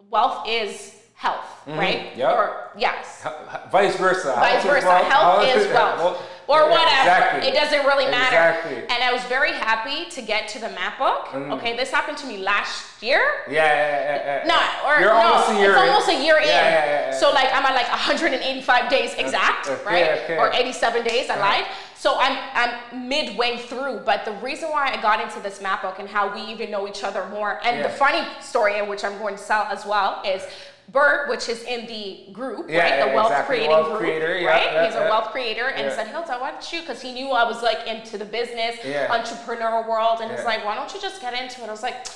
wealth 0.09 0.47
is 0.47 0.97
health, 1.15 1.45
right? 1.67 2.11
Mm-hmm. 2.11 2.19
Yep. 2.19 2.33
Or 2.35 2.71
yes. 2.77 3.27
Vice 3.71 3.95
versa. 3.97 4.33
Vice 4.37 4.63
versa. 4.63 4.87
wealth, 4.87 5.05
Health 5.07 5.43
is 5.55 5.67
yeah, 5.67 5.73
wealth. 5.97 6.21
Or 6.51 6.67
yeah, 6.67 6.75
whatever. 6.75 6.99
Exactly. 6.99 7.47
It 7.47 7.53
doesn't 7.55 7.85
really 7.87 8.11
matter. 8.11 8.35
Exactly. 8.35 8.77
And 8.93 8.99
I 9.03 9.13
was 9.13 9.23
very 9.25 9.53
happy 9.53 10.09
to 10.11 10.21
get 10.21 10.49
to 10.49 10.59
the 10.59 10.69
map 10.69 10.99
book. 10.99 11.27
Mm. 11.27 11.55
Okay, 11.55 11.77
this 11.77 11.89
happened 11.89 12.17
to 12.19 12.27
me 12.27 12.37
last 12.37 13.01
year. 13.01 13.21
Yeah, 13.47 13.63
yeah, 13.63 14.43
yeah. 14.43 14.47
Not 14.47 14.67
or 14.85 14.99
You're 14.99 15.13
no, 15.13 15.21
almost 15.21 15.49
a 15.51 15.55
year 15.55 15.71
it's 15.71 15.81
in. 15.81 15.87
almost 15.87 16.09
a 16.09 16.23
year 16.23 16.37
in. 16.37 16.47
Yeah, 16.47 16.85
yeah. 16.85 17.19
So 17.19 17.31
like 17.31 17.47
I'm 17.53 17.65
at 17.65 17.73
like 17.73 17.89
185 17.89 18.89
days 18.89 19.13
exact, 19.17 19.69
okay, 19.69 19.85
right? 19.85 20.21
okay. 20.23 20.37
Or 20.37 20.51
87 20.51 21.03
days. 21.05 21.29
I 21.29 21.39
lied. 21.39 21.65
So 21.95 22.17
I'm 22.19 22.37
I'm 22.53 23.07
midway 23.07 23.57
through. 23.57 24.01
But 24.05 24.25
the 24.25 24.33
reason 24.43 24.69
why 24.69 24.91
I 24.93 25.01
got 25.01 25.21
into 25.21 25.39
this 25.39 25.61
map 25.61 25.83
book 25.83 25.99
and 25.99 26.09
how 26.09 26.33
we 26.35 26.41
even 26.51 26.69
know 26.69 26.87
each 26.87 27.03
other 27.03 27.25
more, 27.29 27.59
and 27.63 27.83
the 27.85 27.89
funny 27.89 28.27
story 28.41 28.77
in 28.77 28.89
which 28.89 29.03
I'm 29.05 29.17
going 29.19 29.35
to 29.35 29.41
sell 29.41 29.63
as 29.63 29.85
well 29.85 30.21
is. 30.25 30.43
Bert, 30.89 31.29
which 31.29 31.47
is 31.47 31.63
in 31.63 31.85
the 31.87 32.31
group, 32.33 32.69
Yeah, 32.69 32.79
right? 32.79 32.89
yeah, 32.97 33.05
the 33.09 33.15
wealth 33.15 33.27
exactly. 33.31 33.55
creating 33.57 33.71
Wealth 33.71 33.87
group, 33.87 33.99
creator, 33.99 34.37
yeah, 34.37 34.47
right? 34.47 34.73
yeah, 34.73 34.85
He's 34.85 34.95
a 34.95 35.01
wealth 35.03 35.31
creator, 35.31 35.67
and 35.67 35.87
Yeah. 35.87 35.95
said, 35.95 36.07
Hilda, 36.07 36.37
why 36.39 36.51
don't 36.51 36.73
you? 36.73 36.81
Because 36.81 37.01
he 37.01 37.13
knew 37.13 37.29
I 37.31 37.43
was 37.43 37.63
like 37.63 37.87
into 37.87 38.17
the 38.17 38.25
business, 38.25 38.77
Yeah. 38.83 39.07
entrepreneur 39.09 39.87
world, 39.87 40.19
and 40.21 40.31
he's 40.31 40.43
like, 40.43 40.65
why 40.65 40.75
don't 40.75 40.93
you 40.93 40.99
just 40.99 41.21
get 41.21 41.33
into 41.33 41.61
it? 41.63 41.67
I 41.67 41.71
was 41.71 41.83
like, 41.83 42.07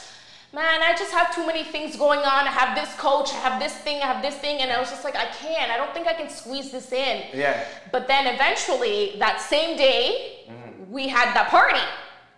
man, 0.51 0.81
I 0.81 0.93
just 0.93 1.11
have 1.11 1.33
too 1.35 1.45
many 1.45 1.63
things 1.63 1.95
going 1.97 2.19
on. 2.19 2.47
I 2.47 2.51
have 2.51 2.75
this 2.75 2.93
coach, 2.95 3.33
I 3.33 3.37
have 3.37 3.61
this 3.61 3.73
thing, 3.73 4.01
I 4.01 4.07
have 4.07 4.21
this 4.21 4.35
thing, 4.35 4.61
and 4.61 4.71
I 4.71 4.79
was 4.79 4.89
just 4.89 5.03
like, 5.03 5.15
I 5.15 5.25
can't. 5.25 5.69
I 5.71 5.77
don't 5.77 5.93
think 5.93 6.07
I 6.07 6.13
can 6.13 6.29
squeeze 6.29 6.71
this 6.71 6.91
in. 6.91 7.23
Yeah. 7.33 7.63
But 7.91 8.07
then 8.07 8.27
eventually, 8.27 9.15
that 9.19 9.41
same 9.41 9.77
day, 9.77 10.45
mm-hmm. 10.49 10.91
we 10.91 11.07
had 11.07 11.33
that 11.35 11.49
party, 11.49 11.79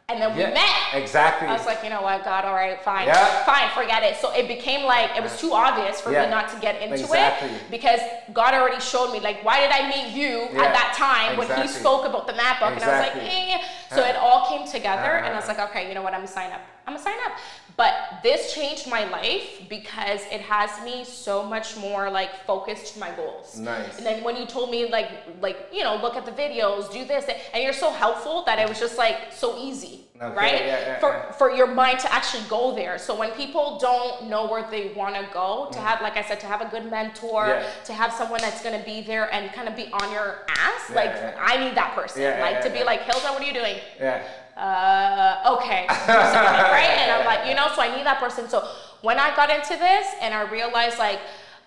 and 0.09 0.21
then 0.21 0.29
Mm-hmm. 0.29 0.39
Yeah. 0.39 0.47
we 0.47 0.53
met. 0.53 1.03
Exactly. 1.03 1.49
I 1.49 1.53
was 1.53 1.65
like, 1.65 1.83
you 1.83 1.89
know 1.89 2.01
what, 2.01 2.23
God, 2.23 2.45
all 2.45 2.53
right, 2.53 2.81
fine, 2.81 3.07
Yeah. 3.07 3.43
fine, 3.43 3.69
forget 3.71 4.03
it. 4.03 4.15
So 4.15 4.31
it 4.31 4.47
became 4.47 4.85
like 4.85 5.09
it 5.17 5.21
was 5.21 5.37
too 5.37 5.51
obvious 5.53 5.99
for 5.99 6.13
Yeah. 6.13 6.23
me 6.23 6.29
not 6.31 6.47
to 6.53 6.57
get 6.61 6.81
into 6.81 6.95
Exactly. 6.95 7.49
it 7.49 7.69
because 7.69 7.99
God 8.31 8.53
already 8.53 8.79
showed 8.79 9.11
me 9.11 9.19
like, 9.19 9.43
why 9.43 9.59
did 9.59 9.69
I 9.69 9.89
meet 9.89 10.13
you 10.15 10.43
at 10.63 10.71
that 10.73 10.93
time 10.95 11.35
when 11.35 11.47
He 11.61 11.67
spoke 11.67 12.05
about 12.05 12.25
the 12.25 12.33
map 12.35 12.61
book, 12.61 12.71
and 12.71 12.83
I 12.85 12.87
was 12.87 13.07
like, 13.13 13.15
eh. 13.17 13.61
So 13.91 14.01
it 14.05 14.15
all 14.15 14.47
came 14.47 14.65
together, 14.65 15.17
and 15.17 15.27
I 15.27 15.35
was 15.35 15.43
Uh-huh. 15.49 15.57
like, 15.59 15.69
okay, 15.71 15.89
you 15.89 15.93
know 15.93 16.01
what, 16.03 16.13
I'm 16.13 16.21
gonna 16.21 16.27
sign 16.31 16.53
up. 16.53 16.61
I'm 16.87 16.93
gonna 16.93 17.03
sign 17.03 17.19
up. 17.25 17.33
But 17.77 17.93
this 18.23 18.53
changed 18.55 18.89
my 18.89 19.07
life 19.09 19.61
because 19.69 20.21
it 20.31 20.41
has 20.41 20.83
me 20.83 21.03
so 21.03 21.43
much 21.43 21.77
more 21.77 22.09
like 22.09 22.43
focused 22.45 22.95
to 22.95 22.99
my 22.99 23.11
goals. 23.11 23.59
Nice. 23.59 23.97
And 23.97 24.05
then 24.05 24.23
when 24.23 24.35
you 24.35 24.47
told 24.47 24.71
me 24.71 24.89
like 24.89 25.09
like 25.41 25.69
you 25.71 25.83
know 25.83 25.95
look 26.01 26.15
at 26.15 26.25
the 26.25 26.31
videos, 26.31 26.91
do 26.91 27.05
this, 27.05 27.25
and 27.53 27.63
you're 27.63 27.73
so 27.73 27.91
helpful 27.91 28.43
that 28.47 28.57
it 28.57 28.67
was 28.67 28.79
just 28.79 28.97
like 28.97 29.31
so 29.31 29.59
easy, 29.59 30.05
Okay, 30.19 30.35
right? 30.35 30.53
yeah, 30.65 30.79
yeah, 30.79 30.99
for 30.99 31.09
yeah. 31.09 31.31
for 31.33 31.51
your 31.51 31.67
mind 31.67 31.99
to 31.99 32.11
actually 32.11 32.43
go 32.49 32.75
there. 32.75 32.97
So 32.97 33.15
when 33.15 33.29
people 33.31 33.77
don't 33.79 34.27
know 34.27 34.47
where 34.47 34.65
they 34.71 34.93
want 34.95 35.13
to 35.15 35.27
go, 35.31 35.69
to 35.71 35.77
have 35.79 36.01
like 36.01 36.17
I 36.17 36.23
said, 36.23 36.39
to 36.39 36.47
have 36.47 36.61
a 36.61 36.69
good 36.69 36.89
mentor, 36.89 37.45
Mm. 37.47 37.83
To 37.85 37.93
have 37.93 38.11
someone 38.11 38.41
that's 38.41 38.63
gonna 38.63 38.83
be 38.83 39.01
there 39.01 39.31
and 39.31 39.53
kind 39.53 39.67
of 39.69 39.75
be 39.75 39.87
on 39.93 40.11
your 40.11 40.45
ass, 40.49 40.89
like. 40.95 41.13
I 41.39 41.57
need 41.63 41.75
that 41.77 41.93
person, 41.95 42.23
like 42.41 42.61
to 42.63 42.69
be 42.69 42.83
like 42.83 43.01
Hilda, 43.01 43.27
what 43.27 43.41
are 43.41 43.45
you 43.45 43.53
doing? 43.53 43.77
Yeah. 43.99 44.23
Uh, 44.57 45.55
okay, 45.57 45.85
right? 45.89 46.95
And 47.01 47.11
I'm 47.11 47.25
like, 47.25 47.47
you 47.47 47.55
know, 47.55 47.67
so 47.75 47.81
I 47.81 47.95
need 47.95 48.05
that 48.05 48.19
person. 48.19 48.49
So 48.49 48.67
when 49.01 49.19
I 49.19 49.35
got 49.35 49.49
into 49.49 49.75
this 49.77 50.07
and 50.21 50.33
I 50.33 50.41
realized 50.49 50.97
like, 50.99 51.19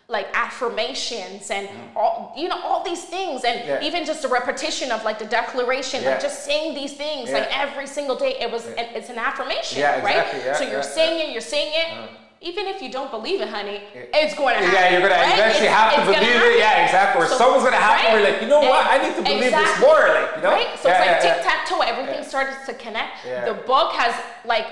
like 0.08 0.26
affirmations 0.34 1.50
and 1.52 1.68
all, 1.94 2.34
you 2.36 2.48
know, 2.48 2.60
all 2.64 2.82
these 2.84 3.04
things, 3.04 3.44
and 3.44 3.60
Mm. 3.60 3.66
Yeah. 3.68 3.82
even 3.88 4.04
just 4.04 4.24
a 4.24 4.28
repetition 4.28 4.90
of 4.90 5.04
like 5.04 5.18
the 5.20 5.24
declaration, 5.26 6.02
Yeah. 6.02 6.10
like 6.10 6.20
just 6.20 6.44
saying 6.44 6.74
these 6.74 6.94
things, 6.94 7.30
like 7.30 7.48
every 7.56 7.86
single 7.86 8.16
day, 8.16 8.34
it 8.40 8.50
was, 8.50 8.66
it's 8.76 9.08
an 9.08 9.18
affirmation, 9.18 9.78
Yeah, 9.78 10.02
right? 10.04 10.26
Yeah, 10.44 10.54
so 10.54 10.64
you're 10.64 10.72
yeah, 10.74 10.80
saying 10.82 11.28
it, 11.28 11.32
you're 11.32 11.40
saying 11.40 11.72
it. 11.74 12.10
Even 12.42 12.66
if 12.66 12.80
you 12.80 12.90
don't 12.90 13.10
believe 13.10 13.42
it, 13.42 13.48
honey, 13.48 13.82
it's 13.94 14.34
going 14.34 14.56
to 14.56 14.64
happen. 14.64 14.72
Yeah, 14.72 14.90
you're 14.98 15.06
gonna 15.06 15.20
eventually 15.34 15.68
It's- 15.68 15.76
have 15.76 15.92
to 15.94 16.00
believe 16.06 16.22
it. 16.24 16.58
Yeah, 16.58 16.84
exactly. 16.84 17.22
Or 17.22 17.26
So- 17.28 17.36
someone's 17.36 17.64
gonna 17.64 17.76
happen. 17.76 18.06
right? 18.06 18.14
We're 18.14 18.30
like, 18.32 18.40
you 18.40 18.48
know 18.48 18.60
what? 18.60 18.86
I 18.86 18.96
need 18.96 19.14
to 19.16 19.20
believe 19.22 19.40
this 19.40 19.52
Exactly. 19.52 19.86
more. 19.86 20.08
Like, 20.08 20.36
you 20.36 20.42
know? 20.42 20.50
Right? 20.52 20.68
So 20.80 20.88
Yeah, 20.88 20.94
it's 20.96 21.04
like 21.04 21.22
yeah, 21.22 21.24
yeah. 21.28 21.34
tic 21.34 21.42
tac 21.44 21.66
toe. 21.68 21.80
Everything 21.80 22.14
Yeah. 22.22 22.28
started 22.32 22.56
to 22.64 22.72
connect. 22.74 23.24
The 23.24 23.54
book 23.66 23.92
has 23.92 24.14
like, 24.46 24.66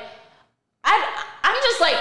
I 0.84 0.96
I'm 1.44 1.56
just 1.62 1.80
like, 1.82 1.96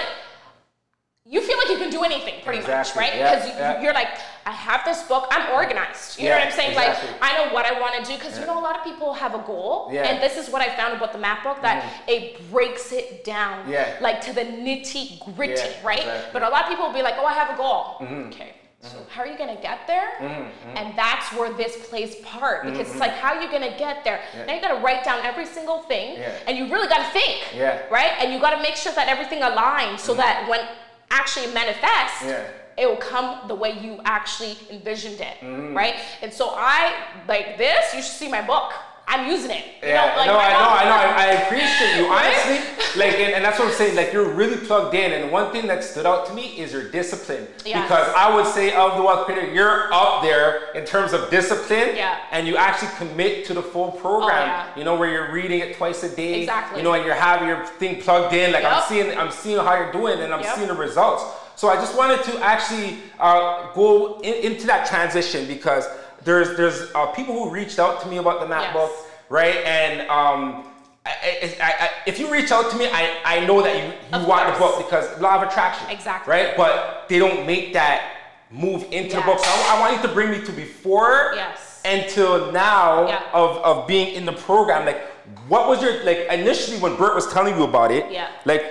you 1.30 1.42
feel 1.42 1.58
like 1.58 1.68
you 1.68 1.76
can 1.76 1.90
do 1.90 2.04
anything 2.04 2.42
pretty 2.42 2.60
exactly. 2.60 3.02
much, 3.02 3.10
right? 3.10 3.18
Yeah, 3.18 3.34
because 3.34 3.48
yeah. 3.50 3.82
you, 3.82 3.88
are 3.88 3.92
like, 3.92 4.08
I 4.46 4.50
have 4.50 4.82
this 4.86 5.02
book, 5.02 5.26
I'm 5.30 5.52
organized. 5.52 6.18
You 6.18 6.24
yeah, 6.24 6.30
know 6.30 6.38
what 6.38 6.46
I'm 6.46 6.52
saying? 6.52 6.70
Exactly. 6.70 7.10
Like, 7.10 7.18
I 7.22 7.36
know 7.36 7.52
what 7.52 7.66
I 7.66 7.78
want 7.78 8.02
to 8.02 8.10
do 8.10 8.16
because 8.16 8.38
you 8.38 8.46
know 8.46 8.58
a 8.58 8.62
lot 8.62 8.76
of 8.78 8.82
people 8.82 9.12
have 9.12 9.34
a 9.34 9.42
goal, 9.46 9.90
and 9.92 10.22
this 10.22 10.38
is 10.38 10.50
what 10.50 10.62
I 10.62 10.74
found 10.74 10.96
about 10.96 11.12
the 11.12 11.18
map 11.18 11.44
book 11.44 11.60
that 11.60 11.82
mm-hmm. 11.82 12.08
it 12.08 12.50
breaks 12.50 12.92
it 12.92 13.24
down, 13.24 13.70
like 14.00 14.22
to 14.22 14.32
the 14.32 14.40
nitty 14.40 15.36
gritty, 15.36 15.68
right? 15.84 15.98
Exactly. 15.98 16.30
But 16.32 16.42
a 16.44 16.48
lot 16.48 16.64
of 16.64 16.70
people 16.70 16.86
will 16.86 16.94
be 16.94 17.02
like, 17.02 17.16
oh, 17.18 17.26
I 17.26 17.34
have 17.34 17.54
a 17.54 17.58
goal. 17.58 17.96
Mm-hmm. 18.00 18.28
Okay. 18.28 18.54
So 18.80 18.96
mm-hmm. 18.96 19.10
how 19.10 19.22
are 19.22 19.26
you 19.26 19.36
gonna 19.36 19.60
get 19.60 19.86
there? 19.86 20.12
Mm-hmm. 20.20 20.76
And 20.76 20.96
that's 20.96 21.32
where 21.34 21.52
this 21.52 21.88
plays 21.88 22.14
part 22.16 22.62
because 22.62 22.86
mm-hmm. 22.86 22.90
it's 22.92 23.00
like 23.00 23.10
how 23.10 23.34
are 23.34 23.42
you 23.42 23.50
gonna 23.50 23.76
get 23.76 24.04
there? 24.04 24.22
Yeah. 24.34 24.46
Now 24.46 24.54
you 24.54 24.60
gotta 24.60 24.80
write 24.80 25.04
down 25.04 25.20
every 25.26 25.46
single 25.46 25.82
thing, 25.82 26.16
yeah. 26.16 26.32
and 26.46 26.56
you 26.56 26.72
really 26.72 26.88
gotta 26.88 27.10
think, 27.12 27.54
yeah. 27.54 27.82
right? 27.90 28.12
And 28.20 28.32
you 28.32 28.40
gotta 28.40 28.62
make 28.62 28.76
sure 28.76 28.92
that 28.92 29.08
everything 29.08 29.40
aligns 29.40 29.98
so 29.98 30.12
mm-hmm. 30.12 30.20
that 30.20 30.48
when 30.48 30.60
actually 31.10 31.52
manifests, 31.52 32.24
yeah. 32.24 32.46
it 32.76 32.88
will 32.88 32.96
come 32.96 33.48
the 33.48 33.54
way 33.54 33.78
you 33.78 34.00
actually 34.04 34.56
envisioned 34.70 35.20
it, 35.20 35.36
mm-hmm. 35.40 35.76
right? 35.76 35.96
And 36.22 36.32
so 36.32 36.50
I 36.54 36.94
like 37.26 37.58
this. 37.58 37.94
You 37.94 38.02
should 38.02 38.12
see 38.12 38.28
my 38.28 38.42
book. 38.42 38.72
I'm 39.08 39.30
using 39.30 39.50
it. 39.50 39.64
You 39.82 39.88
yeah, 39.88 40.10
know, 40.10 40.16
like, 40.18 40.26
no, 40.26 40.36
I 40.36 40.52
know, 40.52 40.68
I 40.68 40.84
know, 40.84 40.96
I, 40.96 41.24
I 41.24 41.26
appreciate 41.42 41.96
you. 41.96 42.06
Honestly, 42.12 43.00
like, 43.00 43.14
and, 43.14 43.34
and, 43.34 43.44
that's 43.44 43.58
what 43.58 43.68
I'm 43.68 43.74
saying. 43.74 43.96
Like, 43.96 44.12
you're 44.12 44.28
really 44.28 44.58
plugged 44.66 44.94
in. 44.94 45.12
And 45.12 45.32
one 45.32 45.50
thing 45.50 45.66
that 45.68 45.82
stood 45.82 46.04
out 46.04 46.26
to 46.26 46.34
me 46.34 46.58
is 46.58 46.74
your 46.74 46.90
discipline. 46.90 47.46
Yes. 47.64 47.88
Because 47.88 48.12
I 48.14 48.34
would 48.34 48.46
say 48.46 48.74
of 48.74 48.96
the 48.96 49.02
wealth 49.02 49.24
creator, 49.24 49.50
you're 49.50 49.90
up 49.94 50.22
there 50.22 50.72
in 50.72 50.84
terms 50.84 51.14
of 51.14 51.30
discipline. 51.30 51.96
Yeah. 51.96 52.18
And 52.32 52.46
you 52.46 52.58
actually 52.58 52.90
commit 52.98 53.46
to 53.46 53.54
the 53.54 53.62
full 53.62 53.92
program. 53.92 54.28
Oh, 54.30 54.44
yeah. 54.44 54.76
You 54.76 54.84
know, 54.84 54.96
where 54.96 55.10
you're 55.10 55.32
reading 55.32 55.60
it 55.60 55.76
twice 55.78 56.02
a 56.02 56.14
day. 56.14 56.42
Exactly. 56.42 56.78
You 56.78 56.84
know, 56.84 56.92
and 56.92 57.02
you're 57.04 57.14
having 57.14 57.48
your 57.48 57.64
thing 57.64 58.02
plugged 58.02 58.34
in. 58.34 58.52
Like, 58.52 58.64
yep. 58.64 58.72
I'm 58.74 58.88
seeing, 58.88 59.16
I'm 59.16 59.30
seeing 59.30 59.56
how 59.56 59.74
you're 59.74 59.92
doing, 59.92 60.20
and 60.20 60.34
I'm 60.34 60.42
yep. 60.42 60.54
seeing 60.54 60.68
the 60.68 60.74
results. 60.74 61.24
So 61.56 61.68
I 61.68 61.76
just 61.76 61.96
wanted 61.96 62.22
to 62.24 62.38
actually 62.40 62.98
uh, 63.18 63.72
go 63.72 64.20
in, 64.20 64.52
into 64.52 64.66
that 64.66 64.86
transition 64.86 65.46
because 65.48 65.86
there's 66.24 66.56
there's 66.56 66.92
uh, 66.94 67.06
people 67.06 67.34
who 67.34 67.50
reached 67.50 67.78
out 67.78 68.00
to 68.02 68.08
me 68.08 68.18
about 68.18 68.40
the 68.40 68.48
map 68.48 68.62
yes. 68.62 68.74
book 68.74 69.08
right? 69.28 69.56
And 69.64 70.02
um, 70.02 70.64
I, 71.06 71.54
I, 71.60 71.72
I, 71.80 71.90
if 72.06 72.18
you 72.18 72.30
reach 72.30 72.50
out 72.50 72.70
to 72.70 72.76
me, 72.76 72.88
I, 72.90 73.20
I 73.24 73.46
know 73.46 73.62
that 73.62 73.76
you, 73.76 74.18
you 74.18 74.26
want 74.26 74.52
the 74.52 74.58
book 74.58 74.78
because 74.78 75.20
law 75.20 75.40
of 75.40 75.48
attraction. 75.48 75.88
Exactly. 75.90 76.32
Right? 76.32 76.56
But 76.56 77.06
they 77.08 77.18
don't 77.18 77.46
make 77.46 77.72
that 77.72 78.16
move 78.50 78.84
into 78.84 79.10
yes. 79.10 79.14
the 79.14 79.22
book. 79.22 79.38
So 79.38 79.50
I, 79.50 79.78
want 79.80 79.96
you 79.96 80.08
to 80.08 80.14
bring 80.14 80.30
me 80.30 80.44
to 80.44 80.52
before 80.52 81.32
yes. 81.34 81.80
until 81.84 82.52
now 82.52 83.06
yeah. 83.06 83.22
of, 83.32 83.58
of 83.58 83.86
being 83.86 84.14
in 84.14 84.24
the 84.24 84.32
program. 84.32 84.86
Like, 84.86 85.02
what 85.48 85.68
was 85.68 85.82
your, 85.82 86.02
like, 86.04 86.26
initially 86.30 86.78
when 86.78 86.96
Bert 86.96 87.14
was 87.14 87.30
telling 87.32 87.56
you 87.56 87.64
about 87.64 87.90
it, 87.90 88.10
yeah. 88.10 88.30
like, 88.44 88.64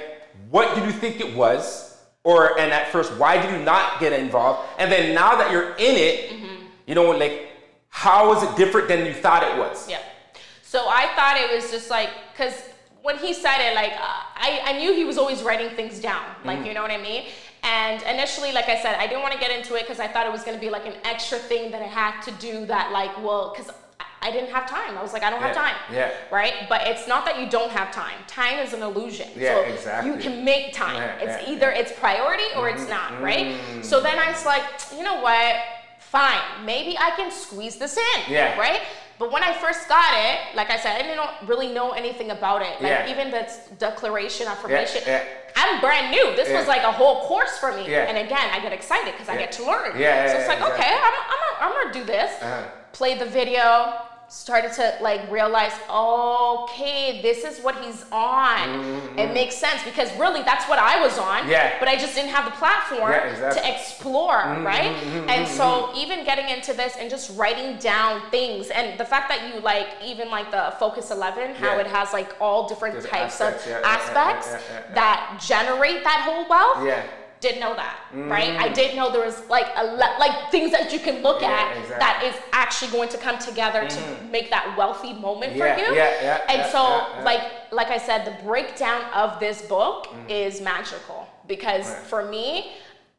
what 0.50 0.76
did 0.76 0.86
you 0.86 0.92
think 0.92 1.20
it 1.20 1.36
was? 1.36 1.86
Or, 2.24 2.60
and 2.60 2.74
at 2.74 2.92
first, 2.92 3.16
why 3.18 3.42
did 3.42 3.52
you 3.52 3.64
not 3.64 4.00
get 4.00 4.12
involved? 4.12 4.68
And 4.80 4.92
then 4.92 5.14
now 5.14 5.38
that 5.38 5.52
you're 5.52 5.76
in 5.76 5.96
it, 5.96 6.32
mm-hmm. 6.32 6.57
You 6.88 6.96
know, 6.96 7.12
like, 7.12 7.50
how 7.90 8.34
is 8.34 8.42
it 8.42 8.56
different 8.56 8.88
than 8.88 9.06
you 9.06 9.14
thought 9.14 9.44
it 9.44 9.58
was? 9.58 9.88
Yeah. 9.88 10.00
So 10.64 10.88
I 10.90 11.08
thought 11.16 11.38
it 11.38 11.54
was 11.54 11.70
just 11.70 11.90
like, 11.90 12.10
because 12.34 12.54
when 13.04 13.18
he 13.18 13.34
said 13.34 13.60
it, 13.60 13.76
like, 13.76 13.92
uh, 13.92 14.24
I, 14.36 14.62
I 14.66 14.74
knew 14.80 14.94
he 14.94 15.06
was 15.06 15.18
always 15.18 15.44
writing 15.44 15.76
things 15.76 16.00
down. 16.00 16.26
Like, 16.44 16.60
mm. 16.60 16.68
you 16.68 16.74
know 16.74 16.82
what 16.82 16.92
I 16.92 16.98
mean? 16.98 17.28
And 17.64 18.02
initially, 18.04 18.52
like 18.52 18.70
I 18.70 18.82
said, 18.82 18.96
I 18.96 19.08
didn't 19.08 19.22
want 19.22 19.34
to 19.34 19.40
get 19.40 19.52
into 19.52 19.76
it 19.76 19.82
because 19.82 20.00
I 20.00 20.08
thought 20.08 20.26
it 20.26 20.32
was 20.32 20.44
going 20.44 20.58
to 20.58 20.62
be 20.62 20.70
like 20.70 20.86
an 20.86 20.96
extra 21.04 21.38
thing 21.38 21.72
that 21.72 21.82
I 21.82 21.88
had 21.88 22.22
to 22.22 22.32
do 22.32 22.66
that, 22.66 22.92
like, 22.92 23.16
well, 23.24 23.54
because 23.56 23.74
I 24.22 24.32
didn't 24.32 24.50
have 24.50 24.70
time. 24.70 24.98
I 24.98 25.02
was 25.02 25.14
like, 25.14 25.24
I 25.24 25.30
don't 25.30 25.40
yeah. 25.40 25.48
have 25.48 25.56
time. 25.56 25.76
Yeah. 25.92 26.12
Right? 26.32 26.68
But 26.68 26.88
it's 26.88 27.08
not 27.08 27.26
that 27.26 27.40
you 27.40 27.50
don't 27.50 27.72
have 27.72 27.92
time. 27.92 28.18
Time 28.28 28.60
is 28.60 28.74
an 28.74 28.82
illusion. 28.82 29.30
Yeah, 29.36 29.56
so 29.56 29.62
exactly. 29.62 30.12
You 30.12 30.18
can 30.18 30.44
make 30.44 30.74
time. 30.74 30.96
Yeah, 30.96 31.18
it's 31.22 31.50
either 31.50 31.70
it's 31.72 31.92
priority 31.94 32.44
or 32.56 32.68
mm-hmm. 32.68 32.82
it's 32.82 32.90
not, 32.90 33.22
right? 33.22 33.48
Mm-hmm. 33.48 33.82
So 33.84 34.02
then 34.02 34.20
I 34.20 34.32
was 34.32 34.46
like, 34.46 34.64
you 34.96 35.04
know 35.04 35.22
what? 35.22 35.56
Fine. 36.10 36.66
Maybe 36.66 36.98
I 36.98 37.12
can 37.12 37.32
squeeze 37.32 37.78
this 37.78 37.98
in. 37.98 38.32
Yeah. 38.32 38.58
Right? 38.58 38.82
But 39.20 39.32
when 39.32 39.44
I 39.44 39.52
first 39.54 39.90
got 39.90 40.14
it, 40.14 40.56
like 40.56 40.70
I 40.70 40.78
said, 40.78 40.96
I 40.96 41.02
didn't 41.02 41.50
really 41.50 41.74
know 41.74 41.92
anything 41.92 42.32
about 42.32 42.62
it. 42.62 42.82
Like 42.82 42.92
yeah. 42.92 43.10
even 43.10 43.32
the 43.32 43.50
declaration, 43.80 44.48
affirmation. 44.48 45.02
Yeah, 45.06 45.24
yeah. 45.24 45.52
I'm 45.56 45.82
brand 45.82 46.12
new. 46.12 46.36
This 46.36 46.50
yeah. 46.50 46.60
was 46.60 46.68
like 46.68 46.84
a 46.84 46.92
whole 46.92 47.28
course 47.28 47.58
for 47.58 47.76
me. 47.76 47.90
Yeah. 47.90 48.06
And 48.06 48.18
again, 48.18 48.50
I 48.52 48.60
get 48.62 48.74
excited 48.74 49.14
because 49.14 49.28
I 49.28 49.36
get 49.38 49.52
to 49.54 49.66
learn. 49.66 50.00
Yeah, 50.00 50.32
so 50.32 50.38
it's 50.38 50.48
like, 50.48 50.62
okay, 50.62 51.00
I'm, 51.02 51.14
I'm, 51.14 51.40
I'm 51.62 51.72
gonna 51.74 51.94
do 51.94 52.06
this. 52.06 52.32
Uh-huh. 52.42 52.70
Play 52.92 53.18
the 53.18 53.26
video, 53.26 53.94
started 54.30 54.74
to 54.74 54.98
like 55.02 55.32
realize, 55.32 55.72
okay, 55.90 57.22
this 57.22 57.46
is 57.46 57.64
what 57.64 57.82
he's 57.84 58.04
on. 58.12 58.68
Mm-hmm. 58.68 59.20
It 59.20 59.34
makes 59.34 59.56
sense 59.56 59.82
because 59.84 60.12
really 60.18 60.44
that's 60.44 60.68
what 60.68 60.80
I 60.80 61.02
was 61.02 61.18
on. 61.18 61.48
Yeah. 61.48 61.80
But 61.80 61.88
I 61.88 61.96
just 61.96 62.16
didn't 62.16 62.32
have 62.32 62.46
the 62.46 62.52
platform 62.52 63.12
yeah, 63.12 63.30
exactly. 63.30 63.62
to 63.62 63.74
explore, 63.74 64.34
mm-hmm, 64.34 64.66
right? 64.66 64.96
Mm-hmm, 64.96 65.30
and 65.30 65.48
so 65.48 65.64
mm-hmm. 65.64 65.98
even 65.98 66.26
getting 66.26 66.50
into 66.50 66.74
this 66.74 66.96
and 67.00 67.10
just 67.10 67.38
writing 67.38 67.78
down 67.78 68.22
things 68.30 68.70
and 68.70 69.00
the 69.00 69.06
fact 69.06 69.30
that 69.30 69.54
you 69.54 69.62
like 69.62 69.88
even 70.04 70.30
like 70.30 70.52
the 70.52 70.74
Focus 70.78 71.10
11, 71.12 71.56
how 71.56 71.76
yeah. 71.76 71.82
it 71.82 71.88
has 71.88 72.12
like 72.12 72.36
all 72.42 72.68
different, 72.68 72.96
different 72.96 73.14
types 73.14 73.40
aspects, 73.40 73.66
of 73.66 73.72
yeah, 73.72 73.82
aspects 73.84 74.48
that 74.94 75.42
generate 75.46 76.04
that 76.04 76.22
whole 76.26 76.48
wealth. 76.50 76.86
Didn't 77.40 77.60
know 77.60 77.76
that, 77.76 77.98
mm. 78.12 78.30
right? 78.30 78.56
I 78.60 78.70
didn't 78.70 78.96
know 78.96 79.12
there 79.12 79.24
was 79.24 79.48
like 79.48 79.68
a 79.76 79.84
le- 79.84 80.18
like 80.20 80.50
things 80.50 80.72
that 80.72 80.92
you 80.92 81.00
can 81.00 81.22
look 81.22 81.42
yeah, 81.42 81.52
at 81.52 81.78
exactly. 81.78 82.00
that 82.00 82.24
is 82.24 82.36
actually 82.52 82.92
going 82.92 83.10
to 83.10 83.18
come 83.18 83.38
together 83.38 83.84
mm-hmm. 83.84 84.26
to 84.26 84.32
make 84.32 84.50
that 84.50 84.76
wealthy 84.76 85.14
moment 85.14 85.56
yeah, 85.56 85.76
for 85.76 85.82
you. 85.82 85.96
Yeah, 85.96 86.22
yeah, 86.22 86.42
and 86.50 86.60
yeah, 86.60 86.72
so, 86.72 87.24
like 87.24 87.42
like 87.72 87.90
I 87.90 88.00
said, 88.00 88.26
the 88.26 88.44
breakdown 88.44 89.04
of 89.14 89.40
this 89.40 89.62
book 89.62 90.08
mm. 90.08 90.30
is 90.30 90.62
magical 90.62 91.28
because 91.48 91.88
right. 91.88 92.04
for 92.04 92.26
me, 92.26 92.72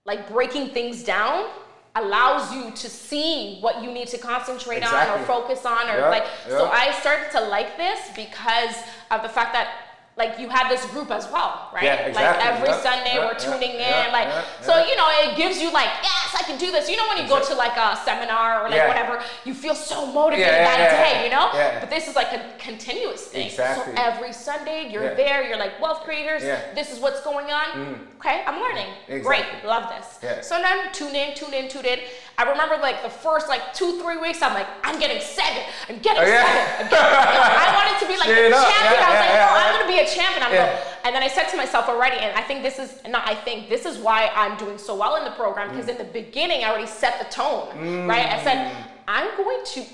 like 0.04 0.28
breaking 0.28 0.70
things 0.70 1.04
down 1.04 1.48
allows 1.94 2.52
you 2.52 2.70
to 2.70 2.88
see 2.88 3.58
what 3.60 3.82
you 3.82 3.90
need 3.90 4.08
to 4.08 4.18
concentrate 4.18 4.78
exactly. 4.78 5.14
on 5.14 5.20
or 5.20 5.26
focus 5.26 5.64
on 5.64 5.88
or 5.90 6.00
like 6.10 6.24
so 6.46 6.66
I 6.66 6.92
started 6.92 7.30
to 7.32 7.40
like 7.40 7.76
this 7.76 7.98
because 8.14 8.76
of 9.10 9.22
the 9.22 9.28
fact 9.28 9.52
that 9.52 9.87
like 10.18 10.38
you 10.38 10.48
had 10.48 10.68
this 10.68 10.84
group 10.86 11.10
as 11.10 11.30
well, 11.30 11.70
right? 11.72 11.84
Yeah, 11.84 12.10
exactly. 12.10 12.44
Like 12.44 12.54
every 12.54 12.68
yep, 12.68 12.82
Sunday 12.82 13.14
yep, 13.14 13.24
we're 13.24 13.38
tuning 13.38 13.78
yep, 13.78 14.08
in, 14.08 14.12
like 14.12 14.28
so 14.60 14.84
you 14.84 14.96
know 14.96 15.06
it 15.22 15.36
gives 15.36 15.62
you 15.62 15.72
like 15.72 15.88
yes 16.02 16.34
I 16.38 16.42
can 16.42 16.58
do 16.58 16.72
this. 16.72 16.90
You 16.90 16.96
know 16.96 17.06
when 17.08 17.22
you 17.22 17.28
go 17.28 17.42
to 17.42 17.54
like 17.54 17.76
a 17.76 17.96
seminar 18.04 18.60
or 18.60 18.68
like 18.68 18.78
yeah. 18.78 18.88
whatever, 18.88 19.22
you 19.44 19.54
feel 19.54 19.74
so 19.74 20.06
motivated 20.12 20.46
yeah, 20.46 20.76
that 20.76 21.12
day, 21.12 21.24
you 21.24 21.30
know. 21.30 21.50
Yeah. 21.54 21.80
But 21.80 21.90
this 21.90 22.08
is 22.08 22.16
like 22.16 22.32
a 22.32 22.52
continuous 22.58 23.28
thing. 23.28 23.46
Exactly. 23.46 23.94
So 23.94 24.02
every 24.02 24.32
Sunday 24.32 24.90
you're 24.90 25.14
there, 25.14 25.46
you're 25.46 25.58
like 25.58 25.80
wealth 25.80 26.02
creators. 26.02 26.42
This 26.74 26.92
is 26.92 26.98
what's 26.98 27.22
going 27.22 27.50
on. 27.52 27.66
Mm. 27.70 27.98
Okay, 28.18 28.42
I'm 28.46 28.60
learning. 28.60 28.90
Exactly. 29.06 29.20
Great, 29.22 29.64
love 29.64 29.88
this. 29.94 30.18
Yeah. 30.22 30.40
So 30.40 30.60
then 30.60 30.92
tune 30.92 31.14
in, 31.14 31.36
tune 31.36 31.54
in, 31.54 31.68
tune 31.68 31.86
in. 31.86 32.00
I 32.36 32.50
remember 32.50 32.76
like 32.78 33.02
the 33.02 33.10
first 33.10 33.48
like 33.48 33.72
two, 33.74 34.00
three 34.02 34.18
weeks, 34.18 34.42
I'm 34.42 34.54
like, 34.54 34.66
I'm 34.82 34.98
getting 34.98 35.22
seven. 35.22 35.62
I'm 35.88 35.98
getting 35.98 36.22
oh, 36.22 36.26
yeah. 36.26 36.42
seven. 36.42 36.66
I'm 36.82 36.90
getting, 36.90 37.06
I 37.62 37.70
wanted 37.78 37.96
to 38.02 38.06
be 38.10 38.18
like 38.18 38.26
Straight 38.26 38.50
the 38.50 38.58
champion. 38.58 38.98
I 38.98 39.10
was 39.10 39.22
like, 39.22 39.34
oh, 39.38 39.54
I'm 39.54 39.70
gonna 39.78 39.92
be 39.92 39.98
a 40.02 40.07
champion. 40.14 40.42
I'm 40.42 40.52
yeah. 40.52 40.82
And 41.04 41.14
then 41.14 41.22
I 41.22 41.28
said 41.28 41.48
to 41.48 41.56
myself 41.56 41.88
already, 41.88 42.16
and 42.16 42.36
I 42.38 42.42
think 42.42 42.62
this 42.62 42.78
is 42.78 43.00
not 43.08 43.26
I 43.26 43.34
think 43.34 43.68
this 43.68 43.84
is 43.84 43.98
why 43.98 44.30
I'm 44.34 44.56
doing 44.56 44.78
so 44.78 44.94
well 44.96 45.16
in 45.16 45.24
the 45.24 45.32
program 45.32 45.68
because 45.70 45.86
mm. 45.86 45.92
in 45.92 45.98
the 45.98 46.12
beginning 46.12 46.64
I 46.64 46.70
already 46.70 46.86
set 46.86 47.18
the 47.18 47.32
tone, 47.34 47.68
mm. 47.74 48.08
right? 48.08 48.26
I 48.26 48.42
said 48.42 48.74
I'm 49.06 49.36
going 49.36 49.64
to 49.64 49.84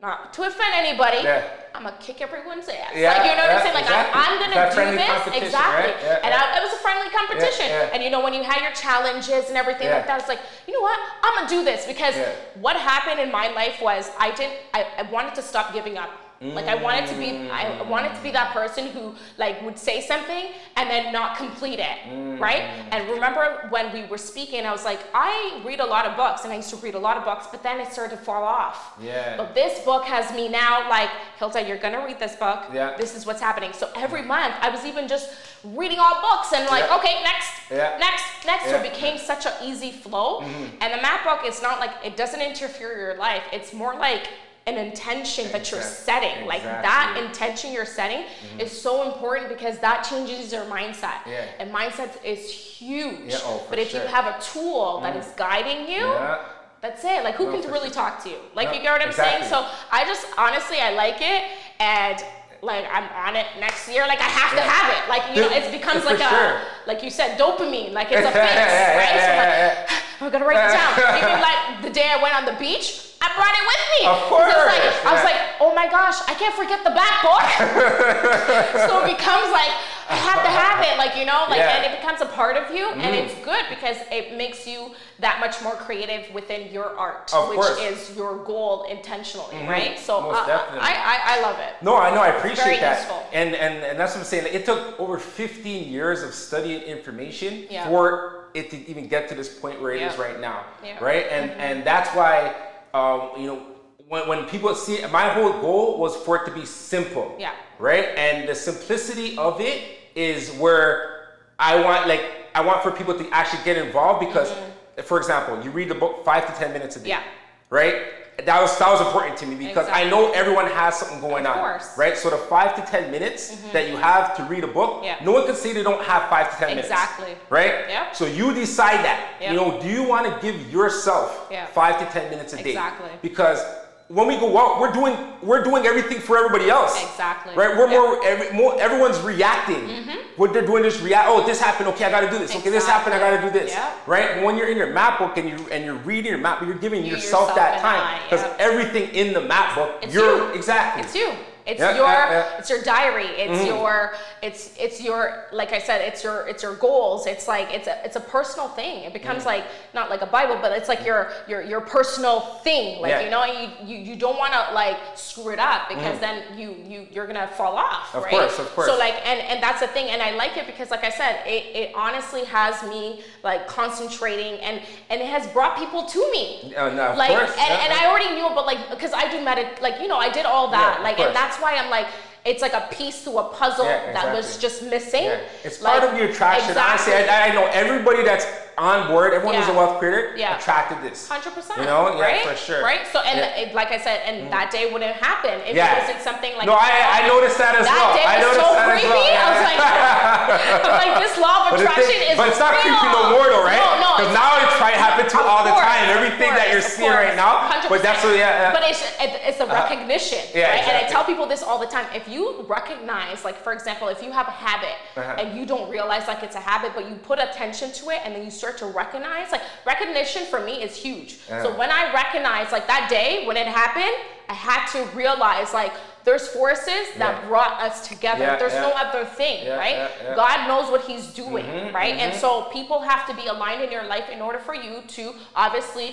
not 0.00 0.32
to 0.34 0.42
offend 0.42 0.74
anybody. 0.74 1.18
Yeah. 1.24 1.42
I'm 1.74 1.84
gonna 1.84 1.96
kick 2.00 2.20
everyone's 2.20 2.68
ass. 2.68 2.92
Yeah, 2.94 3.12
like 3.12 3.30
you 3.30 3.36
know 3.36 3.44
what 3.44 3.50
yeah, 3.50 3.56
I'm 3.56 3.62
saying? 3.62 3.74
Like 3.74 3.84
exactly. 3.84 4.20
I'm, 4.20 4.32
I'm 4.32 4.38
gonna 4.40 4.54
that 4.54 4.74
do 4.74 5.34
this 5.34 5.44
exactly. 5.44 5.92
Right? 5.92 6.02
Yeah, 6.02 6.24
and 6.24 6.34
I, 6.34 6.58
it 6.58 6.62
was 6.62 6.72
a 6.72 6.82
friendly 6.82 7.10
competition. 7.10 7.70
And 7.92 8.02
you 8.02 8.10
know 8.10 8.22
when 8.22 8.34
you 8.34 8.42
had 8.42 8.62
your 8.62 8.72
challenges 8.72 9.48
and 9.48 9.56
everything 9.56 9.90
like 9.90 10.06
that, 10.06 10.18
it's 10.18 10.28
like 10.28 10.40
you 10.66 10.74
know 10.74 10.80
what? 10.80 10.98
I'm 11.22 11.34
gonna 11.34 11.48
do 11.48 11.64
this 11.64 11.86
because 11.86 12.14
what 12.60 12.76
happened 12.76 13.20
in 13.20 13.30
my 13.30 13.48
life 13.52 13.80
was 13.80 14.10
I 14.18 14.34
didn't. 14.34 14.58
I, 14.74 14.86
I 14.98 15.02
wanted 15.10 15.34
to 15.36 15.42
stop 15.42 15.72
giving 15.72 15.98
up. 15.98 16.10
Like 16.40 16.66
I 16.66 16.76
wanted 16.76 17.08
to 17.08 17.16
be, 17.16 17.50
I 17.50 17.82
wanted 17.82 18.14
to 18.14 18.22
be 18.22 18.30
that 18.30 18.52
person 18.52 18.86
who 18.88 19.14
like 19.38 19.60
would 19.62 19.76
say 19.76 20.00
something 20.00 20.52
and 20.76 20.88
then 20.88 21.12
not 21.12 21.36
complete 21.36 21.80
it, 21.80 21.98
mm. 22.08 22.38
right? 22.38 22.62
And 22.92 23.08
remember 23.10 23.66
when 23.70 23.92
we 23.92 24.06
were 24.06 24.18
speaking, 24.18 24.64
I 24.64 24.70
was 24.70 24.84
like, 24.84 25.00
I 25.12 25.60
read 25.66 25.80
a 25.80 25.84
lot 25.84 26.06
of 26.06 26.16
books, 26.16 26.44
and 26.44 26.52
I 26.52 26.56
used 26.56 26.70
to 26.70 26.76
read 26.76 26.94
a 26.94 26.98
lot 26.98 27.16
of 27.16 27.24
books, 27.24 27.48
but 27.50 27.64
then 27.64 27.80
it 27.80 27.92
started 27.92 28.16
to 28.16 28.22
fall 28.22 28.44
off. 28.44 28.94
Yeah. 29.00 29.36
But 29.36 29.54
this 29.54 29.84
book 29.84 30.04
has 30.04 30.32
me 30.34 30.48
now 30.48 30.88
like, 30.88 31.10
Hilda, 31.38 31.66
you're 31.66 31.78
gonna 31.78 32.04
read 32.04 32.20
this 32.20 32.36
book. 32.36 32.66
Yeah. 32.72 32.96
This 32.96 33.16
is 33.16 33.26
what's 33.26 33.40
happening. 33.40 33.72
So 33.72 33.90
every 33.96 34.22
month, 34.22 34.54
I 34.60 34.68
was 34.70 34.84
even 34.84 35.08
just 35.08 35.30
reading 35.64 35.98
all 35.98 36.20
books 36.20 36.52
and 36.52 36.68
like, 36.68 36.84
yeah. 36.84 36.96
okay, 36.98 37.22
next, 37.24 37.50
yeah. 37.68 37.96
next, 37.98 38.46
next. 38.46 38.66
Yeah. 38.66 38.70
So 38.70 38.84
it 38.84 38.92
became 38.92 39.18
such 39.18 39.44
an 39.44 39.54
easy 39.64 39.90
flow. 39.90 40.42
Mm-hmm. 40.42 40.76
And 40.82 40.94
the 40.94 41.02
map 41.02 41.24
book, 41.24 41.40
it's 41.42 41.62
not 41.62 41.80
like 41.80 41.90
it 42.04 42.16
doesn't 42.16 42.40
interfere 42.40 42.96
your 42.96 43.16
life. 43.16 43.42
It's 43.52 43.72
more 43.72 43.96
like 43.96 44.28
an 44.68 44.76
intention 44.76 45.50
that 45.52 45.70
you're 45.70 45.80
setting. 45.80 46.44
Exactly. 46.44 46.48
Like 46.48 46.62
that 46.62 47.22
intention 47.24 47.72
you're 47.72 47.86
setting 47.86 48.18
mm-hmm. 48.18 48.60
is 48.60 48.70
so 48.70 49.10
important 49.10 49.48
because 49.48 49.78
that 49.78 50.02
changes 50.02 50.52
your 50.52 50.64
mindset. 50.64 51.24
Yeah. 51.26 51.46
And 51.58 51.72
mindset 51.72 52.22
is 52.22 52.50
huge. 52.50 53.32
Yeah, 53.32 53.38
oh, 53.44 53.66
but 53.70 53.78
if 53.78 53.90
sure. 53.90 54.02
you 54.02 54.08
have 54.08 54.26
a 54.26 54.42
tool 54.42 55.00
that 55.00 55.14
mm. 55.14 55.20
is 55.20 55.26
guiding 55.36 55.88
you, 55.88 56.04
yeah. 56.06 56.44
that's 56.82 57.02
it. 57.04 57.24
Like 57.24 57.36
who 57.36 57.46
no, 57.46 57.60
can 57.60 57.70
really 57.70 57.88
sure. 57.88 57.94
talk 57.94 58.22
to 58.24 58.28
you? 58.28 58.36
Like 58.54 58.68
no, 58.68 58.74
you 58.74 58.82
get 58.82 58.92
what 58.92 59.00
I'm 59.00 59.08
exactly. 59.08 59.48
saying? 59.48 59.50
So 59.50 59.66
I 59.90 60.04
just 60.04 60.26
honestly 60.36 60.78
I 60.80 60.92
like 60.92 61.20
it 61.20 61.44
and 61.80 62.22
like 62.60 62.84
I'm 62.92 63.08
on 63.26 63.36
it 63.36 63.46
next 63.58 63.88
year. 63.88 64.06
Like 64.06 64.20
I 64.20 64.28
have 64.28 64.52
to 64.52 64.62
have 64.62 64.88
it. 64.92 65.08
Like 65.08 65.34
you 65.34 65.42
know, 65.42 65.50
it 65.50 65.72
becomes 65.72 66.04
like 66.04 66.20
a 66.20 66.28
sure. 66.28 66.60
like 66.86 67.02
you 67.02 67.10
said, 67.10 67.38
dopamine. 67.38 67.92
Like 67.92 68.08
it's 68.10 68.26
a 68.28 68.32
fix, 68.32 68.36
right? 68.36 69.16
So 69.24 69.32
like, 69.32 70.02
I'm 70.20 70.30
gonna 70.30 70.44
write 70.44 70.68
it 70.68 70.76
down. 70.76 70.92
Even 71.22 71.40
like 71.40 71.82
the 71.82 71.90
day 71.90 72.12
I 72.12 72.22
went 72.22 72.34
on 72.36 72.44
the 72.44 72.58
beach, 72.58 73.07
I 73.20 73.26
brought 73.34 73.54
it 73.54 73.64
with 73.66 73.82
me. 73.98 74.00
Of 74.06 74.20
course. 74.30 74.54
Like, 74.54 74.82
yeah. 74.82 75.10
I 75.10 75.12
was 75.14 75.24
like, 75.24 75.40
oh 75.60 75.74
my 75.74 75.90
gosh, 75.90 76.22
I 76.28 76.34
can't 76.34 76.54
forget 76.54 76.84
the 76.84 76.94
map 76.94 77.22
book. 77.22 77.42
so 78.88 79.02
it 79.02 79.18
becomes 79.18 79.50
like 79.50 79.74
I 80.10 80.16
have 80.16 80.42
to 80.42 80.50
have 80.50 80.84
it, 80.84 80.96
like 80.96 81.18
you 81.18 81.26
know, 81.26 81.44
like 81.48 81.58
yeah. 81.58 81.76
and 81.76 81.92
it 81.92 82.00
becomes 82.00 82.22
a 82.22 82.26
part 82.26 82.56
of 82.56 82.74
you, 82.74 82.86
mm. 82.86 82.96
and 82.96 83.14
it's 83.14 83.34
good 83.44 83.64
because 83.68 83.98
it 84.10 84.36
makes 84.36 84.66
you 84.66 84.92
that 85.18 85.38
much 85.38 85.62
more 85.62 85.74
creative 85.74 86.32
within 86.32 86.72
your 86.72 86.96
art, 86.96 87.32
of 87.34 87.50
which 87.50 87.58
course. 87.58 87.78
is 87.80 88.16
your 88.16 88.42
goal 88.44 88.84
intentionally, 88.84 89.54
mm-hmm. 89.56 89.68
right? 89.68 89.98
So 89.98 90.30
uh, 90.30 90.34
I, 90.38 90.78
I, 90.80 91.38
I 91.38 91.42
love 91.42 91.58
it. 91.58 91.74
No, 91.82 91.96
I 91.96 92.14
know, 92.14 92.22
I 92.22 92.28
appreciate 92.28 92.80
that, 92.80 93.00
useful. 93.00 93.22
and 93.34 93.54
and 93.54 93.84
and 93.84 94.00
that's 94.00 94.14
what 94.14 94.20
I'm 94.20 94.26
saying. 94.26 94.46
It 94.50 94.64
took 94.64 94.98
over 94.98 95.18
15 95.18 95.92
years 95.92 96.22
of 96.22 96.32
studying 96.32 96.80
information 96.82 97.66
yeah. 97.70 97.86
for 97.86 98.46
it 98.54 98.70
to 98.70 98.88
even 98.88 99.08
get 99.08 99.28
to 99.28 99.34
this 99.34 99.58
point 99.58 99.82
where 99.82 99.92
it 99.92 100.00
yeah. 100.00 100.10
is 100.10 100.18
right 100.18 100.40
now, 100.40 100.64
right? 101.02 101.26
And 101.30 101.50
mm-hmm. 101.50 101.60
and 101.60 101.84
that's 101.84 102.08
why 102.16 102.54
um, 102.94 103.30
you 103.36 103.46
know, 103.46 103.62
when, 104.08 104.28
when 104.28 104.44
people 104.46 104.74
see 104.74 104.94
it, 104.94 105.12
my 105.12 105.28
whole 105.28 105.52
goal 105.60 105.98
was 105.98 106.16
for 106.16 106.36
it 106.36 106.46
to 106.46 106.52
be 106.52 106.64
simple. 106.64 107.36
Yeah. 107.38 107.52
Right? 107.78 108.06
And 108.16 108.48
the 108.48 108.54
simplicity 108.54 109.36
of 109.36 109.60
it 109.60 109.98
is 110.14 110.50
where 110.52 111.28
I 111.58 111.82
want, 111.82 112.08
like, 112.08 112.24
I 112.54 112.60
want 112.62 112.82
for 112.82 112.90
people 112.90 113.14
to 113.14 113.28
actually 113.30 113.62
get 113.64 113.76
involved 113.76 114.26
because, 114.26 114.50
mm-hmm. 114.50 115.02
for 115.02 115.18
example, 115.18 115.62
you 115.62 115.70
read 115.70 115.88
the 115.88 115.94
book 115.94 116.24
five 116.24 116.46
to 116.46 116.52
10 116.58 116.72
minutes 116.72 116.96
a 116.96 117.00
day. 117.00 117.10
Yeah. 117.10 117.22
Right? 117.70 118.02
That 118.44 118.62
was 118.62 118.78
that 118.78 118.88
was 118.88 119.00
important 119.00 119.36
to 119.36 119.46
me 119.46 119.56
because 119.56 119.88
exactly. 119.88 120.06
I 120.06 120.10
know 120.10 120.30
everyone 120.32 120.66
has 120.66 120.96
something 120.96 121.20
going 121.20 121.44
on, 121.44 121.80
right? 121.96 122.16
So 122.16 122.30
the 122.30 122.36
five 122.36 122.76
to 122.76 122.82
ten 122.90 123.10
minutes 123.10 123.52
mm-hmm. 123.52 123.72
that 123.72 123.88
you 123.88 123.96
have 123.96 124.36
to 124.36 124.44
read 124.44 124.62
a 124.62 124.68
book, 124.68 125.02
yeah. 125.02 125.16
no 125.24 125.32
one 125.32 125.46
can 125.46 125.56
say 125.56 125.72
they 125.72 125.82
don't 125.82 126.04
have 126.04 126.28
five 126.28 126.52
to 126.52 126.56
ten 126.56 126.78
exactly. 126.78 127.26
minutes, 127.26 127.50
right? 127.50 127.86
Yeah. 127.88 128.12
So 128.12 128.26
you 128.26 128.54
decide 128.54 129.04
that. 129.04 129.34
Yep. 129.40 129.50
You 129.50 129.56
know, 129.56 129.80
do 129.80 129.88
you 129.88 130.04
want 130.04 130.26
to 130.26 130.40
give 130.40 130.72
yourself 130.72 131.48
yeah. 131.50 131.66
five 131.66 131.98
to 131.98 132.06
ten 132.12 132.30
minutes 132.30 132.52
a 132.52 132.62
day? 132.62 132.70
Exactly. 132.70 133.10
Because 133.22 133.60
when 134.08 134.26
we 134.26 134.36
go 134.38 134.56
out, 134.56 134.80
we're 134.80 134.92
doing 134.92 135.16
we're 135.42 135.62
doing 135.62 135.84
everything 135.84 136.18
for 136.18 136.36
everybody 136.38 136.70
else. 136.70 137.00
Exactly. 137.02 137.54
Right? 137.54 137.76
We're 137.76 137.88
more, 137.88 138.24
every, 138.24 138.56
more 138.56 138.80
everyone's 138.80 139.18
reacting. 139.20 139.76
Mm-hmm. 139.76 140.18
What 140.36 140.52
they're 140.52 140.64
doing 140.64 140.84
is 140.84 141.00
react. 141.00 141.28
Oh, 141.28 141.46
this 141.46 141.60
happened. 141.60 141.88
Okay, 141.90 142.04
I 142.04 142.10
got 142.10 142.20
to 142.20 142.30
do 142.30 142.38
this. 142.38 142.50
Exactly. 142.50 142.70
Okay, 142.70 142.78
this 142.78 142.86
happened. 142.86 143.14
I 143.14 143.18
got 143.18 143.36
to 143.36 143.46
do 143.46 143.50
this. 143.50 143.72
Yep. 143.72 144.06
Right? 144.06 144.42
When 144.42 144.56
you're 144.56 144.68
in 144.68 144.78
your 144.78 144.92
map 144.92 145.18
book 145.18 145.36
and 145.36 145.48
you 145.48 145.56
and 145.70 145.84
you're 145.84 145.96
reading 145.96 146.30
your 146.32 146.40
map, 146.40 146.62
you're 146.62 146.74
giving 146.74 147.04
you 147.04 147.12
yourself, 147.12 147.50
yourself, 147.50 147.56
that 147.56 147.80
time 147.80 148.22
because 148.24 148.44
yep. 148.44 148.56
everything 148.58 149.14
in 149.14 149.34
the 149.34 149.42
map 149.42 149.74
book, 149.74 149.98
it's 150.02 150.14
you're 150.14 150.48
you. 150.48 150.54
exactly. 150.54 151.02
It's 151.02 151.14
you. 151.14 151.32
It's 151.68 151.80
yeah, 151.80 151.96
your 151.96 152.06
yeah, 152.06 152.58
it's 152.58 152.70
your 152.70 152.82
diary. 152.82 153.26
It's 153.26 153.62
mm. 153.62 153.66
your 153.66 154.14
it's 154.40 154.74
it's 154.78 155.02
your 155.02 155.44
like 155.52 155.72
I 155.72 155.78
said, 155.78 156.00
it's 156.00 156.24
your 156.24 156.48
it's 156.48 156.62
your 156.62 156.74
goals. 156.76 157.26
It's 157.26 157.46
like 157.46 157.74
it's 157.74 157.86
a 157.86 158.02
it's 158.06 158.16
a 158.16 158.20
personal 158.20 158.68
thing. 158.68 159.04
It 159.04 159.12
becomes 159.12 159.42
mm. 159.42 159.52
like 159.52 159.64
not 159.92 160.08
like 160.08 160.22
a 160.22 160.26
Bible, 160.26 160.58
but 160.62 160.72
it's 160.72 160.88
like 160.88 161.04
your 161.04 161.30
your 161.46 161.60
your 161.60 161.82
personal 161.82 162.40
thing. 162.64 163.02
Like 163.02 163.22
you 163.22 163.30
know, 163.30 163.44
you 163.44 163.68
you, 163.84 163.98
you 163.98 164.16
don't 164.16 164.38
want 164.38 164.54
to 164.54 164.72
like 164.72 164.96
screw 165.14 165.50
it 165.50 165.58
up 165.58 165.90
because 165.90 166.16
mm. 166.16 166.20
then 166.20 166.58
you 166.58 166.74
you 166.86 167.06
you're 167.12 167.26
gonna 167.26 167.48
fall 167.48 167.76
off. 167.76 168.14
Of 168.14 168.22
right? 168.22 168.30
course, 168.30 168.58
of 168.58 168.70
course. 168.70 168.86
So 168.86 168.96
like 168.96 169.14
and 169.26 169.38
and 169.40 169.62
that's 169.62 169.80
the 169.80 169.88
thing, 169.88 170.08
and 170.08 170.22
I 170.22 170.36
like 170.36 170.56
it 170.56 170.64
because 170.64 170.90
like 170.90 171.04
I 171.04 171.10
said, 171.10 171.46
it 171.46 171.76
it 171.76 171.92
honestly 171.94 172.44
has 172.46 172.82
me 172.88 173.20
like 173.44 173.68
concentrating 173.68 174.58
and 174.60 174.80
and 175.10 175.20
it 175.20 175.28
has 175.28 175.46
brought 175.48 175.76
people 175.76 176.04
to 176.04 176.18
me. 176.32 176.72
Oh, 176.78 176.88
no, 176.88 177.12
like 177.14 177.36
course. 177.36 177.50
and, 177.50 177.72
and 177.84 177.92
I 177.92 178.06
already 178.08 178.34
knew, 178.34 178.48
but 178.54 178.64
like 178.64 178.88
because 178.88 179.12
I 179.12 179.30
do 179.30 179.44
medit 179.44 179.82
like 179.82 180.00
you 180.00 180.08
know 180.08 180.16
I 180.16 180.30
did 180.30 180.46
all 180.46 180.70
that 180.70 181.02
like 181.02 181.20
and 181.20 181.36
that's 181.36 181.57
why 181.60 181.76
I'm 181.76 181.90
like 181.90 182.06
it's 182.44 182.62
like 182.62 182.72
a 182.72 182.88
piece 182.90 183.24
to 183.24 183.38
a 183.38 183.44
puzzle 183.54 183.84
yeah, 183.84 184.08
exactly. 184.08 184.14
that 184.14 184.36
was 184.36 184.58
just 184.58 184.82
missing. 184.82 185.24
Yeah. 185.24 185.40
It's 185.64 185.82
like, 185.82 186.00
part 186.00 186.12
of 186.12 186.18
your 186.18 186.30
attraction. 186.30 186.70
Exactly. 186.70 187.12
Honestly, 187.12 187.28
I, 187.28 187.48
I 187.48 187.54
know 187.54 187.66
everybody 187.72 188.22
that's 188.22 188.46
on 188.78 189.08
board, 189.08 189.34
everyone 189.34 189.54
yeah. 189.54 189.66
who's 189.66 189.74
a 189.74 189.76
wealth 189.76 189.98
creator, 189.98 190.34
yeah. 190.36 190.56
attracted 190.56 191.02
this. 191.02 191.28
Hundred 191.28 191.52
percent. 191.52 191.80
You 191.80 191.86
know, 191.86 192.16
yeah, 192.16 192.22
right? 192.22 192.46
for 192.46 192.56
sure. 192.56 192.82
Right. 192.82 193.06
So, 193.12 193.20
and 193.20 193.38
yeah. 193.38 193.68
it, 193.68 193.74
like 193.74 193.90
I 193.90 193.98
said, 193.98 194.22
and 194.24 194.48
mm-hmm. 194.48 194.50
that 194.50 194.70
day 194.70 194.90
wouldn't 194.90 195.16
happen 195.18 195.60
if 195.66 195.74
yeah. 195.74 195.98
it 195.98 196.06
wasn't 196.06 196.22
something 196.22 196.54
like. 196.56 196.66
No, 196.66 196.78
I, 196.78 197.22
I 197.22 197.28
noticed 197.28 197.58
that 197.58 197.74
as 197.74 197.84
that 197.84 197.98
well. 197.98 198.14
Day 198.14 198.24
I 198.24 198.34
was 198.38 198.54
noticed 198.54 198.64
so 198.64 198.74
that 198.78 198.86
creepy. 198.88 199.06
as 199.06 199.18
well. 199.18 199.38
I 199.38 199.48
was 199.50 199.62
like, 199.66 199.78
I'm 200.86 200.96
like, 201.02 201.14
this 201.26 201.34
law 201.36 201.56
of 201.68 201.76
attraction 201.76 202.18
thing, 202.18 202.32
is. 202.32 202.36
But 202.38 202.54
it's 202.54 202.62
not 202.62 202.72
real. 202.78 202.94
creepy 202.94 203.08
no 203.10 203.22
more, 203.34 203.46
though, 203.50 203.66
right? 203.66 203.78
No, 203.78 203.98
no. 203.98 204.10
Because 204.16 204.32
now 204.32 204.56
it's 204.62 204.76
trying 204.78 204.94
to 204.94 205.02
happen 205.02 205.24
to 205.26 205.38
all 205.42 205.66
the 205.66 205.74
time. 205.74 206.08
Everything 206.14 206.54
that 206.54 206.70
you're 206.70 206.84
seeing 206.84 207.10
right 207.10 207.34
now. 207.34 207.68
100%. 207.68 207.90
But 207.90 208.02
that's 208.02 208.22
what, 208.22 208.38
yeah. 208.38 208.70
But 208.70 208.86
it's 208.86 209.02
it's 209.20 209.60
a 209.60 209.64
uh-huh. 209.64 209.74
recognition, 209.74 210.38
yeah, 210.54 210.70
right? 210.70 210.86
And 210.86 211.06
I 211.06 211.08
tell 211.08 211.24
people 211.24 211.46
this 211.46 211.62
all 211.62 211.78
the 211.78 211.86
time. 211.86 212.06
If 212.14 212.28
you 212.28 212.62
recognize, 212.68 213.44
like 213.44 213.56
for 213.56 213.72
example, 213.72 214.08
if 214.08 214.22
you 214.22 214.30
have 214.30 214.48
a 214.48 214.52
habit 214.52 214.96
uh-huh. 215.16 215.36
and 215.38 215.58
you 215.58 215.66
don't 215.66 215.90
realize 215.90 216.28
like 216.28 216.42
it's 216.42 216.56
a 216.56 216.60
habit, 216.60 216.92
but 216.94 217.08
you 217.08 217.16
put 217.16 217.38
attention 217.38 217.92
to 217.92 218.10
it 218.10 218.20
and 218.24 218.34
then 218.34 218.44
you 218.44 218.50
start 218.50 218.67
to 218.72 218.86
recognize, 218.86 219.52
like 219.52 219.62
recognition 219.86 220.44
for 220.46 220.60
me 220.60 220.82
is 220.82 220.96
huge. 220.96 221.38
Yeah. 221.48 221.62
So 221.62 221.76
when 221.76 221.90
I 221.90 222.12
recognize 222.12 222.72
like 222.72 222.86
that 222.86 223.08
day 223.10 223.46
when 223.46 223.56
it 223.56 223.66
happened, 223.66 224.14
I 224.48 224.54
had 224.54 224.86
to 224.92 225.04
realize 225.16 225.72
like 225.72 225.92
there's 226.28 226.46
forces 226.46 227.04
that 227.22 227.34
yeah. 227.40 227.48
brought 227.48 227.80
us 227.80 228.06
together. 228.06 228.44
Yeah, 228.44 228.58
there's 228.58 228.74
no 228.86 228.92
other 229.04 229.24
thing, 229.24 229.56
right? 229.82 230.10
God 230.36 230.68
knows 230.68 230.90
what 230.90 231.02
He's 231.10 231.26
doing, 231.44 231.64
Mhm, 231.64 231.94
right? 231.94 232.14
And 232.22 232.32
mhm. 232.32 232.40
so 232.42 232.48
people 232.78 232.98
have 233.00 233.22
to 233.28 233.34
be 233.40 233.46
aligned 233.54 233.82
in 233.86 233.90
your 233.90 234.04
life 234.14 234.28
in 234.28 234.40
order 234.42 234.58
for 234.68 234.74
you 234.74 234.94
to 235.16 235.24
obviously 235.56 236.08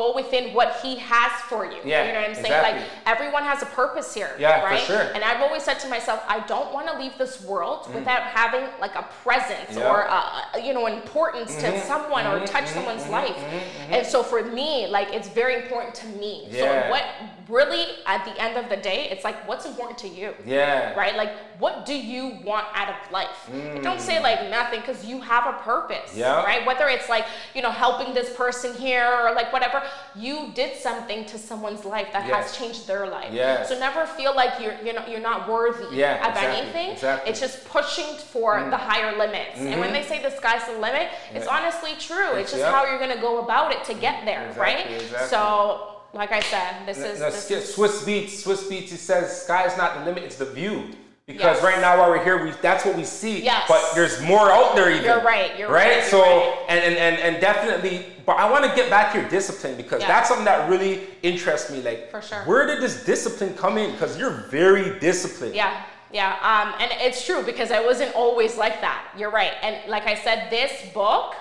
go 0.00 0.06
within 0.20 0.44
what 0.58 0.70
He 0.82 0.96
has 0.96 1.32
for 1.50 1.62
you. 1.72 1.78
Yeah, 1.84 2.06
you 2.06 2.12
know 2.14 2.20
what 2.20 2.30
I'm 2.30 2.34
saying? 2.34 2.46
exactly. 2.46 2.80
Like 2.80 2.88
everyone 3.06 3.44
has 3.44 3.62
a 3.62 3.70
purpose 3.82 4.08
here, 4.12 4.32
Yeah, 4.38 4.60
for 4.60 4.66
right? 4.66 4.80
sure. 4.90 5.04
And 5.14 5.22
I've 5.28 5.40
always 5.46 5.62
said 5.62 5.78
to 5.84 5.88
myself, 5.88 6.18
I 6.36 6.38
don't 6.54 6.70
want 6.76 6.86
to 6.90 6.94
leave 7.02 7.16
this 7.24 7.34
world 7.50 7.80
without 7.94 8.22
having 8.40 8.64
like 8.84 8.94
a 8.96 9.04
presence 9.22 9.70
Mm. 9.70 9.88
Or 9.90 9.98
a, 10.18 10.60
you 10.66 10.72
know 10.76 10.86
importance 10.86 11.50
to 11.62 11.68
Mhm, 11.70 11.86
someone 11.90 12.24
or 12.26 12.36
mhm, 12.40 12.46
touch 12.54 12.66
someone's 12.76 13.06
life. 13.20 13.40
And 13.94 14.02
so 14.12 14.18
for 14.22 14.40
me, 14.58 14.70
like 14.96 15.08
it's 15.16 15.28
very 15.42 15.54
important 15.62 15.94
to 16.02 16.06
me. 16.22 16.32
Yeah. 16.50 16.60
So 16.62 16.90
what 16.92 17.04
really 17.48 17.84
at 18.06 18.24
the 18.28 18.34
end 18.40 18.54
of 18.62 18.66
the 18.72 18.76
day, 18.90 19.00
it's 19.12 19.24
like 19.28 19.38
what's 19.48 19.59
important 19.66 19.98
to 19.98 20.08
you 20.08 20.34
Yeah. 20.44 20.94
right? 20.94 21.16
Like, 21.16 21.32
what 21.58 21.84
do 21.86 21.94
you 21.94 22.38
want 22.44 22.66
out 22.74 22.88
of 22.88 23.12
life? 23.12 23.28
And 23.52 23.82
don't 23.82 24.00
say 24.00 24.20
like 24.22 24.48
nothing 24.50 24.80
because 24.80 25.04
you 25.04 25.20
have 25.20 25.46
a 25.46 25.52
purpose, 25.58 26.12
Mm. 26.12 26.18
Yeah. 26.18 26.44
right? 26.44 26.64
Whether 26.66 26.88
it's 26.88 27.08
like, 27.08 27.26
you 27.54 27.62
know, 27.62 27.70
helping 27.70 28.14
this 28.14 28.34
person 28.34 28.74
here 28.74 29.06
or 29.22 29.32
like 29.34 29.52
whatever, 29.52 29.82
you 30.14 30.50
did 30.54 30.76
something 30.76 31.24
to 31.26 31.38
someone's 31.38 31.84
life 31.84 32.08
that 32.12 32.26
Yes. 32.26 32.36
has 32.48 32.56
changed 32.58 32.86
their 32.86 33.06
life. 33.06 33.32
Yes. 33.32 33.68
So 33.68 33.78
never 33.78 34.06
feel 34.06 34.34
like 34.34 34.60
you're, 34.60 34.74
you 34.82 34.92
know, 34.92 35.04
you're 35.06 35.20
not 35.20 35.48
worthy 35.48 35.96
Yeah, 35.96 36.14
of 36.26 36.30
exactly, 36.34 36.60
anything. 36.62 36.90
exactly. 36.92 37.26
Mm. 37.26 37.30
It's 37.30 37.40
just 37.40 37.64
pushing 37.68 38.06
for 38.32 38.62
the 38.70 38.76
higher 38.76 39.16
limits. 39.16 39.58
And 39.58 39.80
when 39.80 39.92
they 39.92 40.02
say 40.02 40.22
the 40.22 40.30
sky's 40.30 40.64
the 40.66 40.72
limit, 40.78 41.08
it's 41.34 41.46
Yeah. 41.46 41.56
honestly 41.56 41.94
true. 41.98 42.30
It's, 42.34 42.50
It's- 42.50 42.50
just 42.52 42.62
yeah. 42.62 42.70
how 42.72 42.84
you're 42.86 42.98
gonna 42.98 43.16
go 43.20 43.38
about 43.38 43.72
it 43.72 43.84
to 43.84 43.94
get 43.94 44.24
there, 44.24 44.46
Exactly, 44.48 44.62
right? 44.74 44.90
exactly. 44.90 45.28
So, 45.28 45.96
like 46.12 46.32
I 46.32 46.40
said, 46.40 46.86
this 46.86 46.98
is, 46.98 47.20
No, 47.20 47.30
this 47.30 47.50
is 47.50 47.76
Swizz 47.76 48.04
Beatz, 48.04 48.44
Swizz 48.44 48.68
Beatz, 48.68 48.88
He 48.88 48.96
says 48.96 49.42
sky 49.42 49.64
is 49.66 49.76
not 49.76 49.98
the 49.98 50.04
limit, 50.04 50.24
it's 50.24 50.36
the 50.36 50.46
view. 50.46 50.90
Because 51.26 51.56
Yes. 51.58 51.62
right 51.62 51.80
now 51.80 51.96
while 51.98 52.10
we're 52.10 52.24
here, 52.24 52.42
we 52.44 52.50
that's 52.60 52.84
what 52.84 52.96
we 52.96 53.04
see. 53.04 53.40
Yes. 53.44 53.64
But 53.68 53.92
there's 53.94 54.20
more 54.20 54.50
out 54.50 54.74
there 54.74 54.90
even. 54.90 55.04
You're 55.04 55.22
right, 55.22 55.56
you're 55.56 55.70
right. 55.70 55.98
right, 56.00 56.04
so 56.04 56.20
right. 56.20 56.58
and, 56.68 56.80
and 56.82 56.96
and 56.96 57.16
and 57.22 57.40
definitely, 57.40 58.06
but 58.26 58.32
I 58.36 58.50
want 58.50 58.64
to 58.64 58.74
get 58.74 58.90
back 58.90 59.12
to 59.12 59.20
your 59.20 59.28
discipline 59.28 59.76
because 59.76 60.00
Yeah. 60.00 60.08
that's 60.08 60.26
something 60.28 60.44
that 60.46 60.68
really 60.68 61.02
interests 61.22 61.70
me. 61.70 61.82
Like 61.82 62.10
For 62.10 62.20
sure. 62.20 62.38
where 62.46 62.66
did 62.66 62.80
this 62.82 63.04
discipline 63.04 63.54
come 63.54 63.78
in? 63.78 63.92
Because 63.92 64.18
you're 64.18 64.44
very 64.50 64.98
disciplined. 64.98 65.54
Yeah, 65.54 65.82
yeah. 66.12 66.32
Um, 66.42 66.74
and 66.80 66.90
it's 67.00 67.24
true 67.24 67.44
because 67.44 67.70
I 67.70 67.80
wasn't 67.80 68.12
always 68.16 68.56
like 68.56 68.80
that. 68.80 69.06
You're 69.16 69.30
right. 69.30 69.52
And 69.62 69.88
like 69.88 70.08
I 70.08 70.16
said, 70.16 70.50
this 70.50 70.72
book, 70.92 71.36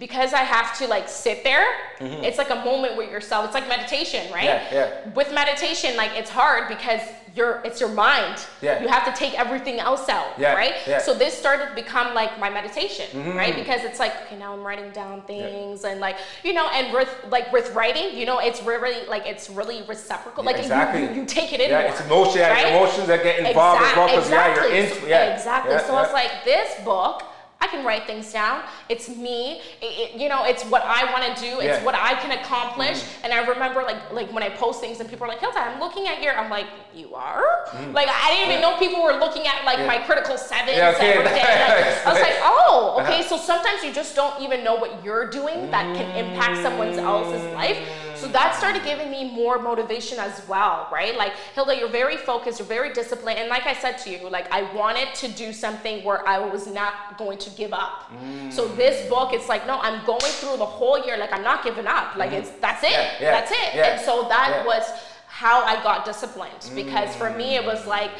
because 0.00 0.32
I 0.32 0.38
have 0.38 0.76
to 0.78 0.88
like 0.88 1.08
sit 1.08 1.44
there, 1.44 1.66
it's 2.00 2.38
like 2.38 2.48
a 2.50 2.64
moment 2.64 2.96
with 2.96 3.10
yourself. 3.10 3.44
It's 3.44 3.54
like 3.54 3.68
meditation, 3.68 4.32
right? 4.32 4.48
Mm-hmm. 4.48 4.74
Yeah, 4.74 5.04
yeah. 5.04 5.10
With 5.10 5.32
meditation, 5.34 5.94
like 5.96 6.12
it's 6.16 6.30
hard 6.30 6.68
because 6.68 7.02
you're 7.36 7.60
it's 7.64 7.78
your 7.80 7.90
mind. 7.90 8.44
Yeah. 8.62 8.82
You 8.82 8.88
have 8.88 9.04
to 9.04 9.12
take 9.12 9.38
everything 9.38 9.78
else 9.78 10.08
out, 10.08 10.30
Yeah, 10.38 10.54
right? 10.54 10.74
yeah. 10.88 10.98
So 10.98 11.14
this 11.14 11.34
started 11.36 11.66
to 11.68 11.74
become 11.74 12.14
like 12.14 12.40
my 12.40 12.48
meditation, 12.50 13.06
Mm-hmm. 13.12 13.36
right? 13.36 13.54
Because 13.54 13.84
it's 13.84 14.00
like 14.00 14.12
okay, 14.22 14.38
now 14.38 14.54
I'm 14.54 14.64
writing 14.66 14.90
down 14.92 15.20
things 15.22 15.84
and 15.84 16.00
like 16.00 16.16
you 16.44 16.54
know, 16.54 16.66
and 16.70 16.92
with 16.94 17.14
like 17.28 17.52
with 17.52 17.74
writing, 17.74 18.16
you 18.18 18.24
know, 18.24 18.38
it's 18.38 18.62
really 18.62 19.06
like 19.06 19.26
it's 19.26 19.50
really 19.50 19.82
reciprocal. 19.86 20.42
Like 20.42 20.56
you- 20.56 20.62
exactly. 20.62 21.02
you, 21.02 21.20
you, 21.20 21.24
take 21.26 21.52
it 21.52 21.60
in 21.60 21.68
Yeah, 21.70 21.82
more, 21.82 21.90
it's 21.90 22.00
emotion, 22.00 22.40
right? 22.40 22.72
emotions 22.74 23.06
that 23.08 23.22
get 23.22 23.38
involved 23.46 23.82
as 23.82 23.94
well 23.96 24.08
because 24.08 24.30
yeah, 24.30 24.54
you're 24.54 24.64
Exactly. 24.64 24.96
into 24.96 25.08
yeah. 25.10 25.34
Exactly. 25.36 25.72
yeah, 25.74 25.86
so 25.86 25.92
yeah. 25.92 26.04
it's 26.04 26.12
like 26.14 26.32
this 26.44 26.84
book. 26.86 27.22
I 27.62 27.66
can 27.66 27.84
write 27.84 28.06
things 28.06 28.32
down. 28.32 28.62
It's 28.88 29.08
me. 29.08 29.60
It, 29.82 29.84
it- 30.14 30.20
you 30.20 30.28
know, 30.30 30.44
it's 30.44 30.64
what 30.64 30.82
I 30.84 31.12
want 31.12 31.24
to 31.36 31.42
do. 31.42 31.60
It's 31.60 31.78
Yeah. 31.78 31.84
What 31.84 31.94
I 31.94 32.14
can 32.14 32.32
accomplish. 32.38 33.04
And 33.22 33.32
I 33.32 33.46
remember, 33.46 33.82
like, 33.82 34.10
like 34.12 34.32
when 34.32 34.42
I 34.42 34.48
post 34.48 34.80
things 34.80 34.98
and 35.00 35.08
people 35.08 35.24
are 35.26 35.28
like, 35.28 35.40
"Hilda, 35.40 35.60
I'm 35.60 35.78
looking 35.78 36.08
at 36.08 36.22
your." 36.22 36.36
I'm 36.36 36.48
like, 36.50 36.66
"You 36.94 37.14
are?" 37.14 37.44
Like, 37.92 38.08
I 38.08 38.30
didn't 38.34 38.48
even 38.50 38.60
know 38.62 38.76
people 38.78 39.02
were 39.02 39.12
looking 39.12 39.46
at 39.46 39.64
like 39.64 39.76
Mm. 39.76 39.80
Yeah. 39.80 39.86
my 39.86 39.98
critical 39.98 40.36
sevens 40.38 40.76
Yeah, 40.78 40.90
okay. 40.96 41.12
every 41.12 41.24
day. 41.24 41.40
Like, 41.68 42.06
I 42.06 42.12
was 42.12 42.22
like, 42.22 42.38
"Oh, 42.42 42.96
okay." 43.02 43.20
Uh-huh. 43.20 43.28
So 43.28 43.36
sometimes 43.36 43.84
you 43.84 43.92
just 43.92 44.16
don't 44.16 44.40
even 44.40 44.64
know 44.64 44.74
what 44.76 45.04
you're 45.04 45.28
doing 45.28 45.70
that 45.70 45.84
can 45.96 46.08
impact 46.16 46.62
someone 46.62 46.98
else's 46.98 47.44
life. 47.54 47.78
So 48.20 48.28
that 48.28 48.54
started 48.56 48.84
giving 48.84 49.10
me 49.10 49.30
more 49.30 49.58
motivation 49.58 50.18
as 50.18 50.46
well, 50.48 50.88
right? 50.92 51.16
Like, 51.16 51.32
Hilda, 51.54 51.76
you're 51.76 51.88
very 51.88 52.16
focused, 52.16 52.58
you're 52.58 52.68
very 52.68 52.92
disciplined. 52.92 53.38
And 53.38 53.48
like 53.48 53.66
I 53.66 53.74
said 53.74 53.98
to 53.98 54.10
you, 54.10 54.28
like, 54.28 54.50
I 54.52 54.62
wanted 54.74 55.14
to 55.16 55.28
do 55.28 55.52
something 55.52 56.04
where 56.04 56.26
I 56.28 56.38
was 56.38 56.66
not 56.66 57.18
going 57.18 57.38
to 57.38 57.50
give 57.50 57.72
up. 57.72 58.10
Mm. 58.12 58.52
So 58.52 58.68
this 58.68 59.08
book, 59.08 59.32
it's 59.32 59.48
like, 59.48 59.66
no, 59.66 59.78
I'm 59.80 60.04
going 60.04 60.20
through 60.20 60.58
the 60.58 60.66
whole 60.66 61.04
year, 61.04 61.16
like, 61.16 61.32
I'm 61.32 61.42
not 61.42 61.64
giving 61.64 61.86
up. 61.86 62.16
Like, 62.16 62.30
mm. 62.30 62.40
it's 62.40 62.50
that's 62.60 62.82
it, 62.82 62.90
yeah, 62.90 63.12
yeah, 63.20 63.30
that's 63.32 63.50
it. 63.50 63.74
Yeah, 63.74 63.92
and 63.92 64.00
so 64.00 64.28
that 64.28 64.64
was 64.66 64.84
how 65.26 65.64
I 65.64 65.82
got 65.82 66.04
disciplined 66.04 66.70
because 66.74 67.14
for 67.16 67.30
me, 67.30 67.56
it 67.56 67.64
was 67.64 67.86
like, 67.86 68.10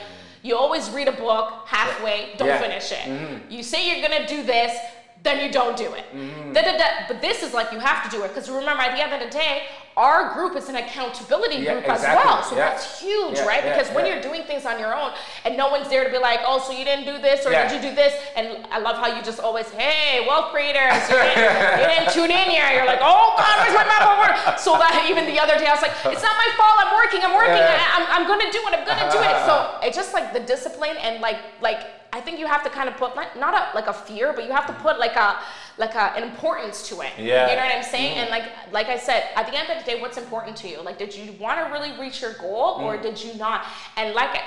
you 0.42 0.56
always 0.56 0.88
read 0.90 1.08
a 1.08 1.12
book 1.12 1.66
halfway, 1.66 2.34
don't 2.38 2.58
finish 2.60 2.92
it. 2.92 3.04
Mm-hmm. 3.06 3.50
You 3.50 3.62
say 3.62 3.90
you're 3.90 4.08
gonna 4.08 4.26
do 4.26 4.42
this, 4.42 4.74
then 5.22 5.44
you 5.44 5.52
don't 5.52 5.76
do 5.76 5.92
it. 5.92 6.04
Mm-hmm. 6.14 6.52
Da, 6.52 6.62
da, 6.62 6.78
da. 6.78 6.84
But 7.08 7.20
this 7.20 7.42
is 7.42 7.52
like 7.52 7.72
you 7.72 7.78
have 7.78 8.08
to 8.08 8.16
do 8.16 8.24
it 8.24 8.28
because 8.28 8.48
remember, 8.48 8.82
at 8.82 8.96
the 8.96 9.02
end 9.02 9.12
of 9.12 9.20
the 9.20 9.36
day, 9.36 9.64
our 9.96 10.34
group 10.34 10.56
is 10.56 10.68
an 10.68 10.76
accountability 10.76 11.56
yeah, 11.56 11.74
group 11.74 11.84
exactly. 11.84 12.08
as 12.08 12.24
well. 12.24 12.42
So 12.44 12.56
yeah. 12.56 12.70
that's 12.70 13.00
huge, 13.00 13.36
yeah, 13.36 13.46
right? 13.46 13.62
because 13.62 13.90
when 13.90 14.06
you're 14.06 14.22
doing 14.22 14.44
things 14.44 14.64
on 14.64 14.78
your 14.78 14.94
own 14.94 15.12
and 15.44 15.56
no 15.56 15.68
one's 15.68 15.88
there 15.88 16.04
to 16.04 16.10
be 16.10 16.18
like, 16.18 16.40
oh, 16.46 16.62
so 16.62 16.72
you 16.72 16.84
didn't 16.84 17.04
do 17.04 17.20
this 17.20 17.44
or 17.44 17.50
did 17.50 17.72
you 17.74 17.90
do 17.90 17.94
this? 17.94 18.14
And 18.36 18.64
I 18.70 18.78
love 18.78 18.96
how 18.96 19.10
you 19.10 19.22
just 19.22 19.40
always, 19.40 19.68
hey, 19.74 20.26
wealth 20.26 20.52
creators, 20.54 20.94
you 21.10 21.18
didn't, 21.18 21.82
you 21.82 21.86
didn't 21.90 22.10
tune 22.14 22.30
in 22.30 22.48
here. 22.48 22.70
You're 22.70 22.86
like, 22.86 23.02
oh 23.02 23.34
God, 23.36 23.54
where's 23.60 23.74
my 23.74 23.84
map 23.84 24.06
of 24.06 24.16
work? 24.22 24.58
So 24.58 24.78
that 24.78 25.06
even 25.10 25.26
the 25.26 25.38
other 25.42 25.58
day 25.58 25.66
I 25.66 25.74
was 25.74 25.82
like, 25.82 25.94
it's 26.06 26.22
not 26.22 26.36
my 26.38 26.50
fault. 26.56 26.76
I'm 26.80 26.92
working. 26.96 27.20
I'm 27.20 27.34
working. 27.34 27.60
I, 27.60 27.76
am 27.98 28.06
I'm, 28.08 28.22
I'm 28.22 28.24
gonna 28.30 28.50
do 28.50 28.62
it. 28.62 28.72
I'm 28.72 28.86
gonna 28.86 29.10
do 29.10 29.20
it. 29.20 29.36
So 29.44 29.80
it's 29.82 29.96
just 29.96 30.14
like 30.14 30.32
the 30.32 30.40
discipline 30.40 30.96
and 31.02 31.20
like 31.20 31.38
like 31.60 31.99
I 32.12 32.20
think 32.20 32.38
you 32.38 32.46
have 32.46 32.62
to 32.64 32.70
kind 32.70 32.88
of 32.88 32.96
put 32.96 33.14
not, 33.14 33.38
not 33.38 33.54
a 33.54 33.74
like 33.74 33.86
a 33.86 33.92
fear, 33.92 34.32
but 34.32 34.44
you 34.44 34.52
have 34.52 34.66
to 34.66 34.72
put 34.74 34.98
like 34.98 35.16
a 35.16 35.38
like 35.78 35.94
a, 35.94 36.12
an 36.16 36.22
importance 36.22 36.88
to 36.88 37.00
it. 37.00 37.12
Yeah. 37.18 37.50
You 37.50 37.56
know 37.56 37.62
what 37.62 37.74
I'm 37.74 37.82
saying? 37.82 38.16
Mm. 38.16 38.20
And 38.22 38.30
like 38.30 38.44
like 38.72 38.88
I 38.88 38.98
said, 38.98 39.24
at 39.36 39.46
the 39.46 39.58
end 39.58 39.70
of 39.70 39.78
the 39.78 39.90
day, 39.90 40.00
what's 40.00 40.18
important 40.18 40.56
to 40.58 40.68
you? 40.68 40.80
Like, 40.82 40.98
did 40.98 41.14
you 41.14 41.32
want 41.40 41.64
to 41.64 41.72
really 41.72 41.98
reach 42.00 42.20
your 42.22 42.34
goal 42.34 42.80
or 42.80 42.96
mm. 42.96 43.02
did 43.02 43.22
you 43.22 43.34
not? 43.34 43.64
And 43.96 44.14
like 44.14 44.40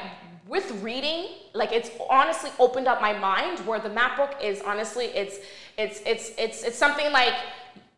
with 0.47 0.71
reading, 0.83 1.27
like 1.53 1.71
it's 1.71 1.91
honestly 2.09 2.51
opened 2.59 2.87
up 2.87 3.01
my 3.01 3.17
mind. 3.17 3.59
Where 3.59 3.79
the 3.79 3.89
map 3.89 4.17
book 4.17 4.35
is 4.41 4.61
honestly, 4.61 5.05
it's 5.05 5.37
it's 5.77 6.01
it's 6.05 6.31
it's 6.37 6.63
it's 6.63 6.77
something 6.77 7.11
like 7.11 7.33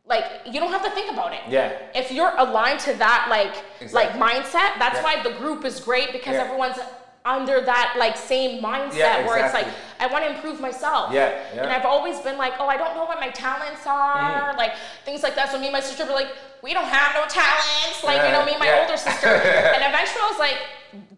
like 0.07 0.23
you 0.45 0.59
don't 0.59 0.71
have 0.71 0.83
to 0.83 0.91
think 0.91 1.11
about 1.11 1.33
it. 1.33 1.41
Yeah. 1.49 1.77
If 1.95 2.11
you're 2.11 2.33
aligned 2.37 2.79
to 2.81 2.93
that 2.93 3.27
like 3.29 3.63
exactly. 3.81 4.19
like 4.19 4.43
mindset, 4.43 4.77
that's 4.77 4.97
yeah. 4.97 5.03
why 5.03 5.23
the 5.23 5.31
group 5.39 5.65
is 5.65 5.79
great 5.79 6.11
because 6.11 6.33
yeah. 6.33 6.43
everyone's 6.43 6.77
under 7.25 7.61
that 7.61 7.95
like 7.97 8.15
same 8.15 8.61
mindset 8.61 8.95
yeah, 8.95 9.17
exactly. 9.17 9.25
where 9.25 9.45
it's 9.45 9.53
like 9.53 9.67
I 9.99 10.07
want 10.07 10.25
to 10.25 10.35
improve 10.35 10.59
myself. 10.59 11.11
Yeah, 11.13 11.41
yeah. 11.53 11.63
And 11.63 11.71
I've 11.71 11.85
always 11.85 12.19
been 12.19 12.37
like, 12.37 12.53
oh, 12.59 12.67
I 12.67 12.77
don't 12.77 12.95
know 12.95 13.05
what 13.05 13.19
my 13.19 13.29
talents 13.29 13.87
are, 13.87 14.53
mm. 14.53 14.57
like 14.57 14.73
things 15.05 15.23
like 15.23 15.35
that. 15.35 15.51
So 15.51 15.59
me 15.59 15.67
and 15.67 15.73
my 15.73 15.79
sister 15.79 16.05
were 16.05 16.11
like, 16.11 16.35
we 16.65 16.73
don't 16.73 16.89
have 16.89 17.13
no 17.13 17.29
talents, 17.29 18.03
like 18.03 18.25
you 18.25 18.33
know, 18.33 18.43
me 18.43 18.57
and 18.57 18.59
my 18.59 18.65
yeah. 18.65 18.81
older 18.81 18.97
sister. 18.97 19.27
and 19.75 19.85
eventually 19.85 20.17
I 20.17 20.29
was 20.33 20.39
like, 20.39 20.57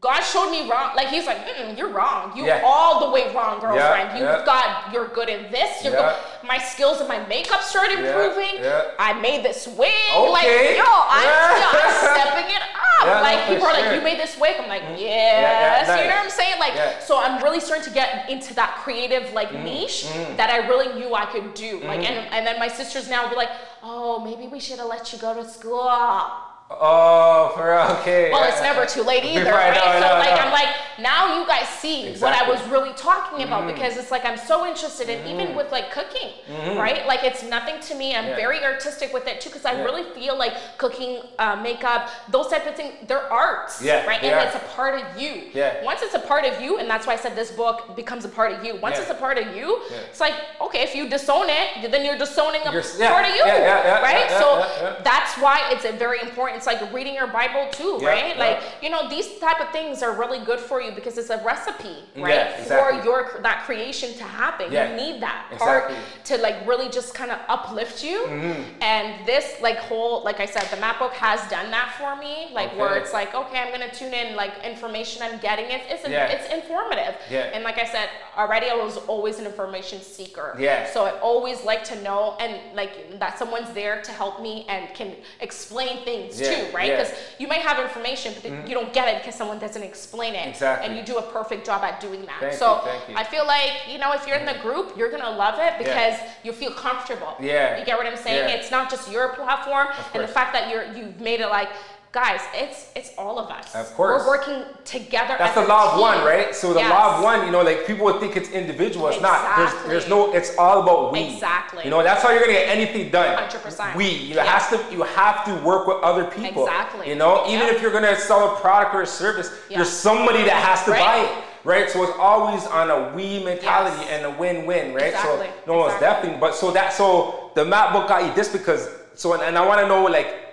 God 0.01 0.21
showed 0.21 0.51
me 0.51 0.69
wrong. 0.69 0.91
Like 0.95 1.07
he's 1.07 1.25
like, 1.25 1.39
you're 1.77 1.89
wrong. 1.89 2.35
You 2.35 2.45
yeah. 2.45 2.61
all 2.65 3.07
the 3.07 3.11
way 3.13 3.33
wrong, 3.33 3.61
girlfriend. 3.61 4.11
Yeah, 4.11 4.17
You've 4.19 4.39
yeah. 4.39 4.45
got, 4.45 4.91
you're 4.91 5.07
good 5.07 5.29
at 5.29 5.49
this. 5.49 5.83
You're 5.83 5.93
good. 5.93 6.15
My 6.43 6.57
skills 6.57 6.99
and 6.99 7.07
my 7.07 7.25
makeup 7.27 7.61
started 7.61 7.99
improving. 7.99 8.59
I 8.99 9.17
made 9.21 9.43
this 9.43 9.67
wig. 9.67 9.93
Okay. 10.11 10.31
Like, 10.31 10.45
yo, 10.77 10.85
I'm, 10.85 11.23
yo, 11.63 11.67
I'm 11.79 11.95
stepping 12.11 12.49
it 12.51 12.61
up. 12.99 13.23
like 13.23 13.47
no, 13.47 13.53
people 13.55 13.67
are 13.67 13.75
sure. 13.75 13.85
like, 13.85 13.95
you 13.95 14.01
made 14.03 14.19
this 14.19 14.37
wig. 14.39 14.55
I'm 14.59 14.67
like, 14.67 14.83
mm-hmm. 14.83 14.99
yes. 14.99 15.87
You 15.87 16.09
know 16.09 16.15
what 16.15 16.25
I'm 16.25 16.29
saying? 16.29 16.59
Like, 16.59 17.01
so 17.01 17.19
I'm 17.19 17.41
really 17.41 17.59
starting 17.59 17.85
to 17.85 17.93
get 17.93 18.29
into 18.29 18.53
that 18.55 18.81
creative 18.83 19.33
like 19.33 19.49
mm-hmm. 19.49 19.65
niche 19.65 20.05
mm-hmm. 20.05 20.35
that 20.37 20.49
I 20.49 20.67
really 20.67 20.93
knew 20.99 21.15
I 21.15 21.25
could 21.25 21.53
do. 21.53 21.81
Like, 21.85 22.01
mm-hmm. 22.01 22.13
and 22.13 22.33
and 22.33 22.47
then 22.47 22.59
my 22.59 22.67
sisters 22.67 23.09
now 23.09 23.29
be 23.29 23.35
like, 23.35 23.49
oh, 23.89 24.19
maybe 24.19 24.47
we 24.47 24.59
should 24.59 24.79
have 24.79 24.89
let 24.89 25.11
you 25.13 25.19
go 25.19 25.33
to 25.33 25.47
school. 25.47 26.46
Oh, 26.69 27.51
for 27.55 27.79
okay. 27.99 28.31
Well, 28.31 28.43
it's 28.49 28.61
never 28.61 28.85
too 28.85 29.03
late 29.03 29.23
either, 29.25 29.51
right? 29.51 29.71
right? 29.71 30.01
So 30.01 30.19
like. 30.19 30.41
I'm 30.41 30.51
like, 30.51 30.75
now 30.99 31.39
you 31.39 31.45
guys 31.45 31.67
see 31.67 32.07
exactly. 32.07 32.21
what 32.21 32.33
I 32.33 32.49
was 32.49 32.71
really 32.71 32.93
talking 32.93 33.45
about 33.45 33.63
mm-hmm. 33.63 33.73
because 33.73 33.97
it's 33.97 34.11
like 34.11 34.25
I'm 34.25 34.37
so 34.37 34.65
interested 34.65 35.09
in 35.09 35.19
mm-hmm. 35.19 35.41
even 35.41 35.55
with 35.55 35.71
like 35.71 35.91
cooking, 35.91 36.29
mm-hmm. 36.49 36.77
right? 36.77 37.05
Like 37.05 37.23
it's 37.23 37.43
nothing 37.43 37.79
to 37.81 37.95
me. 37.95 38.15
I'm 38.15 38.25
yeah. 38.25 38.35
very 38.35 38.63
artistic 38.63 39.13
with 39.13 39.27
it 39.27 39.39
too 39.39 39.49
because 39.49 39.65
I 39.65 39.73
yeah. 39.73 39.83
really 39.83 40.03
feel 40.13 40.37
like 40.37 40.53
cooking, 40.77 41.21
uh, 41.37 41.55
makeup, 41.57 42.09
those 42.29 42.47
type 42.47 42.65
of 42.65 42.75
things, 42.75 42.93
they're 43.07 43.31
arts, 43.31 43.81
yeah, 43.81 44.05
right? 44.05 44.21
And 44.23 44.33
are. 44.33 44.45
it's 44.45 44.55
a 44.55 44.67
part 44.75 44.99
of 44.99 45.21
you. 45.21 45.43
Yeah. 45.53 45.83
Once 45.83 46.01
it's 46.01 46.15
a 46.15 46.19
part 46.19 46.45
of 46.45 46.61
you, 46.61 46.79
and 46.79 46.89
that's 46.89 47.05
why 47.05 47.13
I 47.13 47.17
said 47.17 47.35
this 47.35 47.51
book 47.51 47.95
becomes 47.95 48.25
a 48.25 48.29
part 48.29 48.51
of 48.51 48.63
you. 48.63 48.77
Once 48.77 48.95
yeah. 48.95 49.03
it's 49.03 49.11
a 49.11 49.15
part 49.15 49.37
of 49.37 49.55
you, 49.55 49.81
it's 50.09 50.19
like 50.19 50.33
okay, 50.61 50.83
if 50.83 50.95
you 50.95 51.07
disown 51.07 51.47
it, 51.49 51.91
then 51.91 52.05
you're 52.05 52.17
disowning 52.17 52.61
a 52.61 52.71
you're, 52.71 52.83
part 53.07 53.25
of 53.25 53.35
you, 53.35 53.43
right? 53.43 54.27
so 54.29 54.65
that's 55.03 55.35
why 55.37 55.69
it's 55.71 55.85
a 55.85 55.91
very 55.91 56.19
important 56.21 56.56
it's 56.57 56.67
like 56.67 56.91
reading 56.93 57.15
your 57.15 57.27
Bible 57.27 57.67
too, 57.71 57.99
yeah, 58.01 58.07
right? 58.07 58.35
Yeah. 58.35 58.45
Like 58.45 58.63
you 58.81 58.89
know, 58.89 59.09
these 59.09 59.39
type 59.39 59.61
of 59.61 59.69
things 59.69 60.03
are 60.03 60.17
really 60.17 60.43
good 60.43 60.59
for 60.59 60.81
you 60.81 60.91
because 60.91 61.17
it's 61.17 61.29
a 61.29 61.43
recipe, 61.43 61.95
right, 62.15 62.33
yeah, 62.33 62.61
exactly. 62.61 62.99
for 62.99 63.05
your 63.05 63.41
that 63.41 63.63
creation 63.65 64.13
to 64.15 64.23
happen. 64.23 64.71
You 64.71 64.95
need 64.95 65.21
that 65.21 65.51
part 65.57 65.91
exactly. 65.91 66.35
to 66.35 66.41
like 66.41 66.67
really 66.67 66.89
just 66.89 67.13
kind 67.13 67.31
of 67.31 67.39
uplift 67.47 68.03
you. 68.03 68.25
Mm-hmm. 68.25 68.81
And 68.81 69.25
this 69.25 69.55
like 69.61 69.77
whole, 69.77 70.23
like 70.23 70.39
I 70.39 70.45
said, 70.45 70.67
the 70.69 70.77
map 70.77 70.99
book 70.99 71.13
has 71.13 71.39
done 71.49 71.71
that 71.71 71.95
for 71.97 72.15
me. 72.15 72.49
Like 72.53 72.69
okay. 72.69 72.77
where 72.77 72.97
it's 72.97 73.13
like, 73.13 73.33
okay, 73.35 73.59
I'm 73.59 73.71
gonna 73.71 73.93
tune 73.93 74.13
in 74.13 74.35
like 74.35 74.53
information 74.63 75.21
I'm 75.21 75.39
getting. 75.39 75.65
It's 75.69 76.03
it's, 76.03 76.05
it's 76.07 76.53
informative. 76.53 77.15
Yeah. 77.29 77.51
And 77.53 77.63
like 77.63 77.77
I 77.77 77.85
said 77.85 78.09
already, 78.37 78.69
I 78.69 78.75
was 78.75 78.97
always 79.07 79.39
an 79.39 79.45
information 79.45 80.01
seeker. 80.01 80.55
Yeah. 80.59 80.89
So 80.91 81.05
I 81.05 81.11
always 81.19 81.63
like 81.63 81.83
to 81.85 82.01
know 82.01 82.35
and 82.39 82.75
like 82.75 83.19
that 83.19 83.37
someone's 83.37 83.71
there 83.73 84.01
to 84.01 84.11
help 84.11 84.41
me 84.41 84.65
and 84.69 84.93
can 84.93 85.15
explain 85.39 86.03
things 86.03 86.39
too, 86.47 86.75
right? 86.75 86.91
Because 86.91 87.11
yeah. 87.11 87.17
you 87.39 87.47
might 87.47 87.61
have 87.61 87.79
information, 87.79 88.33
but 88.41 88.51
mm-hmm. 88.51 88.67
you 88.67 88.73
don't 88.73 88.93
get 88.93 89.07
it 89.07 89.21
because 89.21 89.35
someone 89.35 89.59
doesn't 89.59 89.83
explain 89.83 90.35
it. 90.35 90.47
Exactly. 90.47 90.87
And 90.87 90.97
you 90.97 91.03
do 91.03 91.17
a 91.17 91.31
perfect 91.31 91.65
job 91.65 91.83
at 91.83 91.99
doing 91.99 92.25
that. 92.25 92.39
Thank 92.39 92.53
so 92.53 92.81
you, 93.07 93.15
I 93.15 93.23
feel 93.23 93.45
like, 93.45 93.73
you 93.89 93.97
know, 93.97 94.13
if 94.13 94.25
you're 94.27 94.37
in 94.37 94.45
the 94.45 94.59
group, 94.61 94.97
you're 94.97 95.09
going 95.09 95.23
to 95.23 95.29
love 95.29 95.59
it 95.59 95.77
because 95.77 96.15
yeah. 96.17 96.29
you 96.43 96.51
feel 96.51 96.71
comfortable. 96.71 97.35
Yeah. 97.39 97.77
You 97.79 97.85
get 97.85 97.97
what 97.97 98.07
I'm 98.07 98.17
saying? 98.17 98.49
It's 98.49 98.71
not 98.71 98.89
just 98.89 99.11
your 99.11 99.33
platform 99.33 99.87
and 100.13 100.23
the 100.23 100.27
fact 100.27 100.53
that 100.53 100.69
you're 100.69 100.91
you've 100.93 101.19
made 101.19 101.39
it 101.41 101.49
like 101.49 101.69
guys, 102.17 102.41
it's 102.55 102.89
it's 102.95 103.11
all 103.15 103.37
of 103.37 103.51
us. 103.51 103.75
Of 103.75 103.93
course, 103.93 104.23
we're 104.23 104.27
working 104.27 104.63
together. 104.85 105.35
That's 105.37 105.53
the 105.53 105.67
law 105.67 105.93
of 105.93 106.01
one, 106.01 106.25
right? 106.25 106.55
So 106.55 106.73
the 106.73 106.79
yes. 106.79 106.89
law 106.89 107.17
of 107.17 107.23
one, 107.23 107.45
you 107.45 107.51
know, 107.51 107.61
like 107.61 107.85
people 107.85 108.05
would 108.05 108.19
think 108.19 108.35
it's 108.35 108.49
individual. 108.49 109.07
It's 109.07 109.17
exactly. 109.17 109.63
not. 109.63 109.71
There's 109.71 109.87
there's 109.87 110.09
no. 110.09 110.33
It's 110.33 110.57
all 110.57 110.81
about 110.81 111.11
we. 111.11 111.25
Exactly. 111.25 111.83
You 111.83 111.91
know, 111.91 112.01
that's 112.01 112.23
how 112.23 112.31
you're 112.31 112.41
gonna 112.41 112.53
get 112.53 112.69
anything 112.69 113.11
done. 113.11 113.37
Hundred 113.37 113.61
percent. 113.61 113.95
We. 113.95 114.09
You 114.09 114.35
yes. 114.35 114.47
has 114.47 114.63
to. 114.71 114.77
You 114.91 115.03
have 115.03 115.45
to 115.45 115.53
work 115.63 115.85
with 115.85 115.97
other 116.01 116.25
people. 116.25 116.63
Exactly. 116.63 117.07
You 117.07 117.15
know, 117.15 117.45
even 117.47 117.67
if 117.67 117.83
you're 117.83 117.93
gonna 117.93 118.19
sell 118.19 118.55
a 118.55 118.59
product 118.59 118.95
or 118.95 119.03
a 119.03 119.07
service, 119.07 119.51
there's 119.69 119.89
somebody 119.89 120.43
that 120.43 120.63
has 120.63 120.83
to 120.85 120.91
right. 120.91 121.05
buy 121.05 121.17
it 121.23 121.43
right? 121.63 121.89
So 121.89 122.01
it's 122.01 122.17
always 122.17 122.65
on 122.67 122.89
a 122.89 123.13
we 123.13 123.43
mentality 123.43 123.97
yes. 123.99 124.11
and 124.13 124.25
a 124.25 124.39
win-win, 124.39 124.93
right? 124.93 125.07
Exactly. 125.07 125.49
So 125.65 125.73
no, 125.73 125.83
exactly. 125.83 125.91
it's 125.91 125.99
definitely. 125.99 126.39
But 126.39 126.55
so 126.55 126.71
that 126.71 126.93
so 126.93 127.51
the 127.55 127.65
map 127.65 127.91
book 127.91 128.07
got 128.07 128.25
you 128.25 128.33
this 128.33 128.47
because 128.47 128.87
so 129.15 129.33
and, 129.33 129.43
and 129.43 129.57
I 129.57 129.67
want 129.67 129.81
to 129.81 129.87
know 129.87 130.05
like 130.05 130.46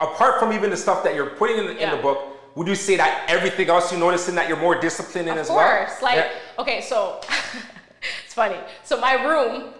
apart 0.00 0.38
from 0.38 0.52
even 0.52 0.70
the 0.70 0.76
stuff 0.76 1.02
that 1.04 1.14
you're 1.14 1.30
putting 1.30 1.58
in 1.58 1.66
the, 1.66 1.74
yeah. 1.74 1.90
in 1.90 1.96
the 1.96 2.02
book, 2.02 2.18
would 2.54 2.66
you 2.66 2.74
say 2.74 2.96
that 2.96 3.26
everything 3.28 3.68
else 3.68 3.90
you're 3.90 4.00
noticing 4.00 4.34
that 4.34 4.48
you're 4.48 4.60
more 4.60 4.80
disciplined 4.80 5.28
in 5.28 5.34
of 5.34 5.40
as 5.40 5.48
course. 5.48 5.58
well? 5.58 5.82
Of 5.82 5.88
course. 5.88 6.02
Like, 6.02 6.16
yeah. 6.16 6.62
okay, 6.62 6.80
so 6.80 7.20
it's 8.24 8.34
funny. 8.34 8.58
So 8.84 9.00
my 9.00 9.14
room 9.24 9.74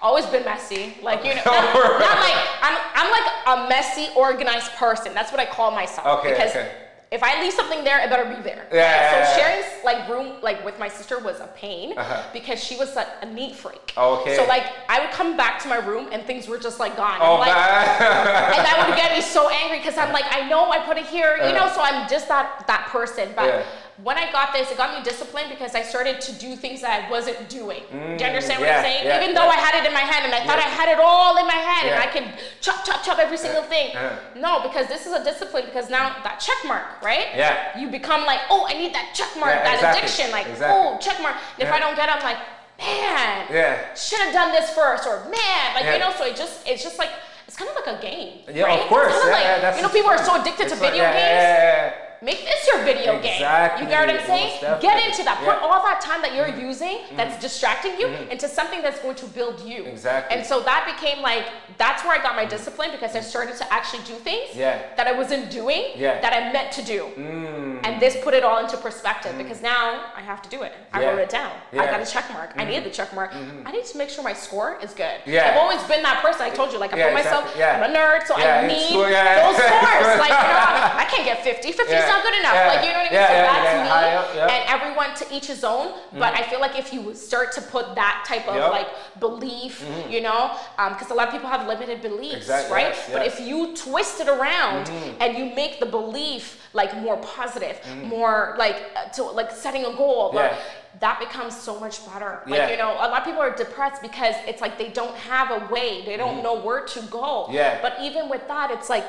always 0.00 0.26
been 0.26 0.44
messy. 0.44 0.96
Like 1.02 1.24
you 1.24 1.34
know, 1.34 1.42
not, 1.44 1.74
not, 1.74 2.18
like 2.18 2.38
I'm 2.62 2.78
I'm 2.94 3.10
like 3.10 3.66
a 3.66 3.68
messy, 3.68 4.08
organized 4.16 4.72
person. 4.72 5.14
That's 5.14 5.30
what 5.30 5.40
I 5.40 5.46
call 5.46 5.70
myself. 5.70 6.20
Okay. 6.20 6.30
Because 6.30 6.50
okay 6.50 6.81
if 7.12 7.22
I 7.22 7.42
leave 7.42 7.52
something 7.52 7.84
there, 7.84 8.00
it 8.00 8.08
better 8.08 8.24
be 8.34 8.40
there. 8.42 8.66
Yeah. 8.72 9.26
So 9.26 9.40
sharing 9.40 9.62
like 9.84 10.08
room 10.08 10.40
like 10.42 10.64
with 10.64 10.78
my 10.78 10.88
sister 10.88 11.18
was 11.18 11.40
a 11.40 11.48
pain 11.48 11.96
uh-huh. 11.96 12.22
because 12.32 12.62
she 12.62 12.76
was 12.76 12.96
a, 12.96 13.06
a, 13.20 13.26
neat 13.26 13.54
freak. 13.54 13.92
Okay. 13.96 14.34
So 14.34 14.46
like 14.46 14.64
I 14.88 15.00
would 15.00 15.10
come 15.10 15.36
back 15.36 15.60
to 15.62 15.68
my 15.68 15.76
room 15.76 16.08
and 16.10 16.24
things 16.24 16.48
were 16.48 16.58
just 16.58 16.80
like 16.80 16.96
gone. 16.96 17.18
Oh, 17.20 17.36
like, 17.36 17.48
and 18.56 18.64
that 18.64 18.84
would 18.88 18.96
get 18.96 19.12
me 19.12 19.20
so 19.20 19.50
angry 19.50 19.78
because 19.78 19.98
I'm 19.98 20.12
like 20.12 20.24
I 20.30 20.48
know 20.48 20.70
I 20.70 20.78
put 20.78 20.96
it 20.96 21.06
here, 21.06 21.36
you 21.36 21.42
uh-huh. 21.42 21.66
know. 21.66 21.72
So 21.72 21.82
I'm 21.82 22.08
just 22.08 22.28
that 22.28 22.64
that 22.66 22.88
person, 22.90 23.28
but. 23.36 23.46
Yeah 23.46 23.64
when 24.02 24.18
I 24.18 24.30
got 24.32 24.52
this, 24.52 24.70
it 24.70 24.76
got 24.76 24.98
me 24.98 25.04
disciplined 25.04 25.48
because 25.48 25.76
I 25.76 25.82
started 25.82 26.20
to 26.22 26.32
do 26.34 26.56
things 26.56 26.80
that 26.80 26.90
I 26.90 27.10
wasn't 27.10 27.48
doing. 27.48 27.82
Mm, 27.86 28.18
do 28.18 28.24
you 28.24 28.30
understand 28.30 28.58
yeah, 28.58 28.66
what 28.66 28.76
I'm 28.78 28.84
saying? 28.84 29.06
Yeah, 29.06 29.22
Even 29.22 29.34
though 29.34 29.46
yeah. 29.46 29.54
I 29.54 29.58
had 29.62 29.74
it 29.78 29.86
in 29.86 29.94
my 29.94 30.02
head 30.02 30.26
and 30.26 30.34
I 30.34 30.42
thought 30.44 30.58
I 30.58 30.66
had 30.66 30.90
it 30.90 30.98
all 30.98 31.38
in 31.38 31.46
my 31.46 31.54
head 31.54 31.86
and 31.86 32.02
I 32.02 32.10
can 32.10 32.34
chop, 32.60 32.84
chop, 32.84 33.04
chop 33.04 33.18
every 33.20 33.38
single 33.38 33.62
thing. 33.62 33.94
Uh-huh. 33.94 34.18
No, 34.34 34.60
because 34.66 34.88
this 34.88 35.06
is 35.06 35.12
a 35.12 35.22
discipline 35.22 35.66
because 35.66 35.88
now 35.88 36.18
that 36.24 36.40
check 36.40 36.58
mark, 36.66 37.00
right? 37.02 37.30
Yeah. 37.36 37.78
You 37.78 37.90
become 37.90 38.26
like, 38.26 38.40
oh, 38.50 38.66
I 38.68 38.74
need 38.74 38.92
that 38.92 39.14
check 39.14 39.30
mark, 39.38 39.54
that 39.54 39.78
exactly. 39.78 40.02
addiction. 40.02 40.30
Like, 40.34 40.46
exactly. 40.50 40.74
oh, 40.74 40.98
check 40.98 41.22
mark. 41.22 41.36
And 41.58 41.68
if 41.68 41.72
I 41.72 41.78
don't 41.78 41.94
get 41.94 42.10
it, 42.10 42.16
I'm 42.18 42.26
like, 42.26 42.42
man, 42.82 43.46
yeah. 43.54 43.94
should 43.94 44.18
have 44.18 44.34
done 44.34 44.50
this 44.50 44.70
first 44.74 45.06
or 45.06 45.22
man, 45.30 45.78
like, 45.78 45.86
you 45.86 46.02
know, 46.02 46.10
so 46.18 46.26
it 46.26 46.34
just, 46.34 46.66
it's 46.66 46.82
just 46.82 46.98
like, 46.98 47.10
it's 47.46 47.54
kind 47.54 47.70
of 47.70 47.78
like 47.78 47.86
a 47.86 48.02
game. 48.02 48.42
Yeah, 48.50 48.66
right? 48.66 48.80
of 48.82 48.86
course. 48.90 49.14
It's 49.14 49.26
yeah, 49.30 49.62
like, 49.62 49.76
you 49.76 49.82
know, 49.82 49.94
people 49.94 50.10
are 50.10 50.18
so 50.18 50.40
addicted 50.40 50.66
it's 50.66 50.74
to 50.74 50.80
video 50.80 51.06
like, 51.06 51.14
games 51.14 52.11
Make 52.22 52.44
this 52.44 52.68
your 52.68 52.84
video 52.84 53.16
exactly. 53.16 53.84
game. 53.84 53.90
You 53.90 53.90
get 53.90 54.06
what 54.06 54.20
I'm 54.20 54.26
saying? 54.26 54.80
Get 54.80 55.04
into 55.04 55.24
that. 55.24 55.38
Put 55.38 55.58
all 55.58 55.82
that 55.82 56.00
time 56.00 56.22
that 56.22 56.36
you're 56.36 56.46
mm-hmm. 56.46 56.66
using 56.66 57.00
that's 57.16 57.32
mm-hmm. 57.32 57.42
distracting 57.42 57.98
you 57.98 58.06
mm-hmm. 58.06 58.30
into 58.30 58.48
something 58.48 58.80
that's 58.80 59.00
going 59.00 59.16
to 59.16 59.26
build 59.26 59.60
you. 59.60 59.84
Exactly. 59.84 60.36
And 60.36 60.46
so 60.46 60.62
that 60.62 60.86
became 60.94 61.20
like 61.20 61.46
that's 61.78 62.04
where 62.04 62.16
I 62.16 62.22
got 62.22 62.36
my 62.36 62.44
discipline 62.44 62.92
because 62.92 63.16
I 63.16 63.20
started 63.20 63.56
to 63.56 63.72
actually 63.72 64.04
do 64.04 64.14
things 64.14 64.54
yeah. 64.54 64.94
that 64.96 65.08
I 65.08 65.12
wasn't 65.12 65.50
doing 65.50 65.82
yeah. 65.96 66.20
that 66.20 66.32
I 66.32 66.52
meant 66.52 66.70
to 66.72 66.82
do. 66.84 67.08
Mm. 67.16 67.80
And 67.84 68.00
this 68.00 68.16
put 68.22 68.34
it 68.34 68.44
all 68.44 68.62
into 68.62 68.76
perspective 68.76 69.32
mm. 69.32 69.38
because 69.38 69.60
now 69.60 70.12
I 70.14 70.20
have 70.20 70.42
to 70.42 70.48
do 70.48 70.62
it. 70.62 70.72
I 70.92 71.04
wrote 71.04 71.18
it 71.18 71.28
down. 71.28 71.50
I 71.72 71.86
got 71.86 72.00
a 72.00 72.06
check 72.06 72.30
mark. 72.32 72.50
Mm-hmm. 72.50 72.60
I 72.60 72.64
needed 72.66 72.84
the 72.84 72.90
check 72.90 73.12
mark. 73.16 73.32
Mm-hmm. 73.32 73.66
I 73.66 73.72
need 73.72 73.84
to 73.84 73.98
make 73.98 74.10
sure 74.10 74.22
my 74.22 74.32
score 74.32 74.78
is 74.80 74.94
good. 74.94 75.18
Yeah. 75.26 75.50
I've 75.50 75.58
always 75.58 75.82
been 75.90 76.02
that 76.04 76.22
person. 76.22 76.42
I 76.42 76.50
told 76.50 76.72
you, 76.72 76.78
like 76.78 76.92
I 76.92 77.02
put 77.02 77.14
myself, 77.14 77.50
exactly. 77.50 77.82
I'm 77.82 77.90
a 77.90 77.98
nerd, 77.98 78.26
so 78.28 78.36
I 78.36 78.66
need 78.66 78.94
those 78.94 79.58
scores. 79.58 80.18
like, 80.22 80.30
you 80.46 80.54
know, 80.54 81.02
I 81.02 81.06
can't 81.10 81.24
get 81.24 81.42
50. 81.42 81.72
50 81.72 81.94
is 81.94 82.11
not 82.12 82.22
good 82.22 82.38
enough. 82.38 82.54
Like, 82.54 82.84
you 82.84 82.92
know 82.92 83.02
what 83.02 83.12
I 83.12 83.16
mean? 83.16 83.26
so 83.28 83.36
that's 83.48 84.34
me. 84.34 84.40
And 84.40 84.62
everyone 84.68 85.14
to 85.16 85.34
each 85.34 85.46
his 85.46 85.64
own. 85.64 85.92
But 86.12 86.34
mm-hmm. 86.34 86.42
I 86.44 86.48
feel 86.48 86.60
like 86.60 86.78
if 86.78 86.92
you 86.92 87.14
start 87.14 87.52
to 87.52 87.62
put 87.62 87.94
that 87.94 88.24
type 88.26 88.46
of 88.48 88.56
like 88.70 88.88
belief, 89.20 89.82
mm-hmm. 89.82 90.10
you 90.10 90.20
know, 90.20 90.56
because 90.76 91.10
um, 91.10 91.12
a 91.12 91.14
lot 91.14 91.28
of 91.28 91.32
people 91.32 91.48
have 91.48 91.66
limited 91.66 92.02
beliefs, 92.02 92.36
exactly. 92.36 92.74
right? 92.74 92.94
Yes, 92.94 93.10
but 93.12 93.26
if 93.26 93.40
you 93.40 93.74
twist 93.74 94.20
it 94.20 94.28
around 94.28 94.86
mm-hmm. 94.86 95.22
and 95.22 95.36
you 95.36 95.54
make 95.54 95.80
the 95.80 95.86
belief 95.86 96.60
like 96.72 96.96
more 96.98 97.16
positive, 97.18 97.80
mm-hmm. 97.82 98.08
more 98.08 98.54
like 98.58 98.82
uh, 98.96 99.08
to 99.10 99.24
like 99.24 99.50
setting 99.50 99.84
a 99.84 99.94
goal, 99.94 100.32
yeah. 100.34 100.56
that 101.00 101.18
becomes 101.18 101.56
so 101.56 101.78
much 101.78 102.04
better. 102.06 102.42
Like, 102.46 102.58
yeah. 102.58 102.70
you 102.70 102.76
know, 102.76 102.92
a 102.94 103.08
lot 103.08 103.20
of 103.20 103.24
people 103.24 103.40
are 103.40 103.54
depressed 103.54 104.02
because 104.02 104.34
it's 104.46 104.60
like 104.60 104.78
they 104.78 104.88
don't 104.88 105.16
have 105.16 105.50
a 105.50 105.72
way, 105.72 106.04
they 106.04 106.16
don't 106.16 106.34
mm-hmm. 106.34 106.44
know 106.44 106.60
where 106.60 106.84
to 106.84 107.02
go. 107.02 107.48
Yeah. 107.50 107.80
But 107.82 107.96
even 108.00 108.28
with 108.28 108.46
that, 108.48 108.70
it's 108.70 108.88
like 108.88 109.04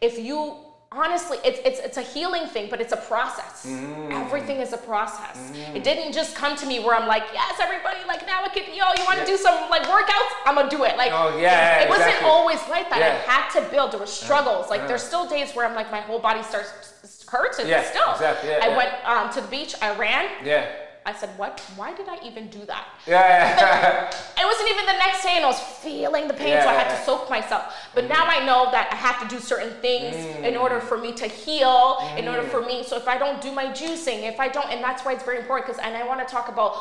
if 0.00 0.18
you 0.18 0.56
honestly 0.96 1.38
it's 1.44 1.60
it's 1.64 1.80
it's 1.80 1.96
a 1.96 2.02
healing 2.02 2.46
thing 2.46 2.68
but 2.70 2.80
it's 2.80 2.92
a 2.92 2.96
process. 2.96 3.66
Mm. 3.66 4.12
everything 4.12 4.58
is 4.58 4.72
a 4.72 4.78
process. 4.78 5.36
Mm. 5.50 5.76
it 5.76 5.84
didn't 5.84 6.12
just 6.12 6.34
come 6.34 6.56
to 6.56 6.66
me 6.66 6.80
where 6.80 6.94
i'm 6.94 7.06
like 7.06 7.24
yes 7.32 7.58
everybody 7.60 7.98
like 8.06 8.26
now 8.26 8.42
i 8.42 8.48
can 8.48 8.64
yo 8.74 8.84
you 8.96 9.04
want 9.04 9.18
to 9.18 9.24
yeah. 9.24 9.24
do 9.24 9.36
some 9.36 9.70
like 9.70 9.82
workouts? 9.82 10.32
I'm 10.46 10.54
gonna 10.54 10.70
do 10.70 10.84
it. 10.84 10.96
Like 10.96 11.12
oh 11.12 11.38
yeah 11.38 11.80
it, 11.80 11.84
it 11.84 11.90
wasn't 11.90 12.22
always 12.22 12.60
like 12.68 12.88
that. 12.90 12.98
Yeah. 12.98 13.22
i 13.26 13.30
had 13.30 13.50
to 13.56 13.70
build. 13.70 13.92
There 13.92 14.00
were 14.00 14.06
struggles. 14.06 14.70
Like 14.70 14.86
there's 14.88 15.02
still 15.02 15.28
days 15.28 15.52
where 15.54 15.66
i'm 15.66 15.74
like 15.74 15.90
my 15.90 16.00
whole 16.00 16.18
body 16.18 16.42
starts 16.42 17.26
hurts 17.28 17.58
and 17.58 17.68
yeah, 17.68 17.82
still. 17.82 18.12
exactly. 18.12 18.50
yeah, 18.50 18.60
i 18.62 18.76
went 18.76 18.92
um, 19.04 19.32
to 19.34 19.40
the 19.40 19.48
beach. 19.48 19.74
I 19.82 19.96
ran. 19.96 20.28
Yeah 20.44 20.85
I 21.06 21.12
said, 21.12 21.30
what? 21.38 21.60
Why 21.76 21.94
did 21.94 22.08
I 22.08 22.18
even 22.26 22.48
do 22.48 22.64
that? 22.66 22.88
Yeah. 23.06 24.08
it 24.10 24.44
wasn't 24.44 24.70
even 24.70 24.86
the 24.86 24.98
next 24.98 25.22
day 25.22 25.34
and 25.36 25.44
I 25.44 25.48
was 25.48 25.60
feeling 25.60 26.26
the 26.26 26.34
pain, 26.34 26.48
yeah, 26.48 26.64
so 26.64 26.68
I 26.68 26.74
had 26.74 26.88
to 26.96 27.04
soak 27.04 27.30
myself. 27.30 27.72
But 27.94 28.04
mm. 28.04 28.08
now 28.08 28.26
I 28.26 28.44
know 28.44 28.68
that 28.72 28.88
I 28.92 28.96
have 28.96 29.20
to 29.22 29.28
do 29.32 29.40
certain 29.40 29.70
things 29.80 30.16
mm. 30.16 30.42
in 30.42 30.56
order 30.56 30.80
for 30.80 30.98
me 30.98 31.12
to 31.12 31.28
heal, 31.28 31.98
mm. 32.00 32.18
in 32.18 32.26
order 32.26 32.42
for 32.42 32.60
me. 32.60 32.82
So 32.82 32.96
if 32.96 33.06
I 33.06 33.18
don't 33.18 33.40
do 33.40 33.52
my 33.52 33.66
juicing, 33.66 34.28
if 34.28 34.40
I 34.40 34.48
don't, 34.48 34.68
and 34.68 34.82
that's 34.82 35.04
why 35.04 35.12
it's 35.12 35.22
very 35.22 35.38
important 35.38 35.68
because, 35.68 35.80
and 35.80 35.96
I 35.96 36.04
want 36.04 36.26
to 36.26 36.26
talk 36.26 36.48
about 36.48 36.76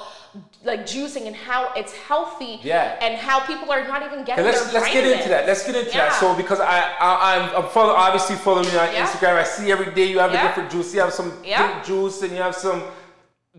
like 0.63 0.81
juicing 0.87 1.27
and 1.27 1.35
how 1.35 1.71
it's 1.75 1.93
healthy 1.93 2.59
yeah. 2.63 2.97
and 3.01 3.15
how 3.17 3.39
people 3.45 3.71
are 3.71 3.87
not 3.87 4.01
even 4.03 4.25
getting 4.25 4.43
let's, 4.43 4.73
let's 4.73 4.91
get 4.91 5.05
into 5.05 5.29
that 5.29 5.45
let's 5.45 5.65
get 5.65 5.75
into 5.75 5.91
yeah. 5.91 6.09
that 6.09 6.19
so 6.19 6.35
because 6.35 6.59
I, 6.59 6.81
I 6.99 7.35
am 7.37 7.63
I'm 7.63 7.69
follow, 7.69 7.93
obviously 7.93 8.35
following 8.35 8.65
you 8.65 8.79
on 8.79 8.91
yeah. 8.91 9.05
Instagram 9.05 9.35
I 9.35 9.43
see 9.43 9.71
every 9.71 9.93
day 9.93 10.09
you 10.09 10.19
have 10.19 10.33
a 10.33 10.41
different 10.41 10.69
juice 10.69 10.93
you 10.93 10.99
have 10.99 11.13
some 11.13 11.31
juice 11.85 12.21
and 12.21 12.31
you 12.31 12.39
have 12.39 12.55
some 12.55 12.83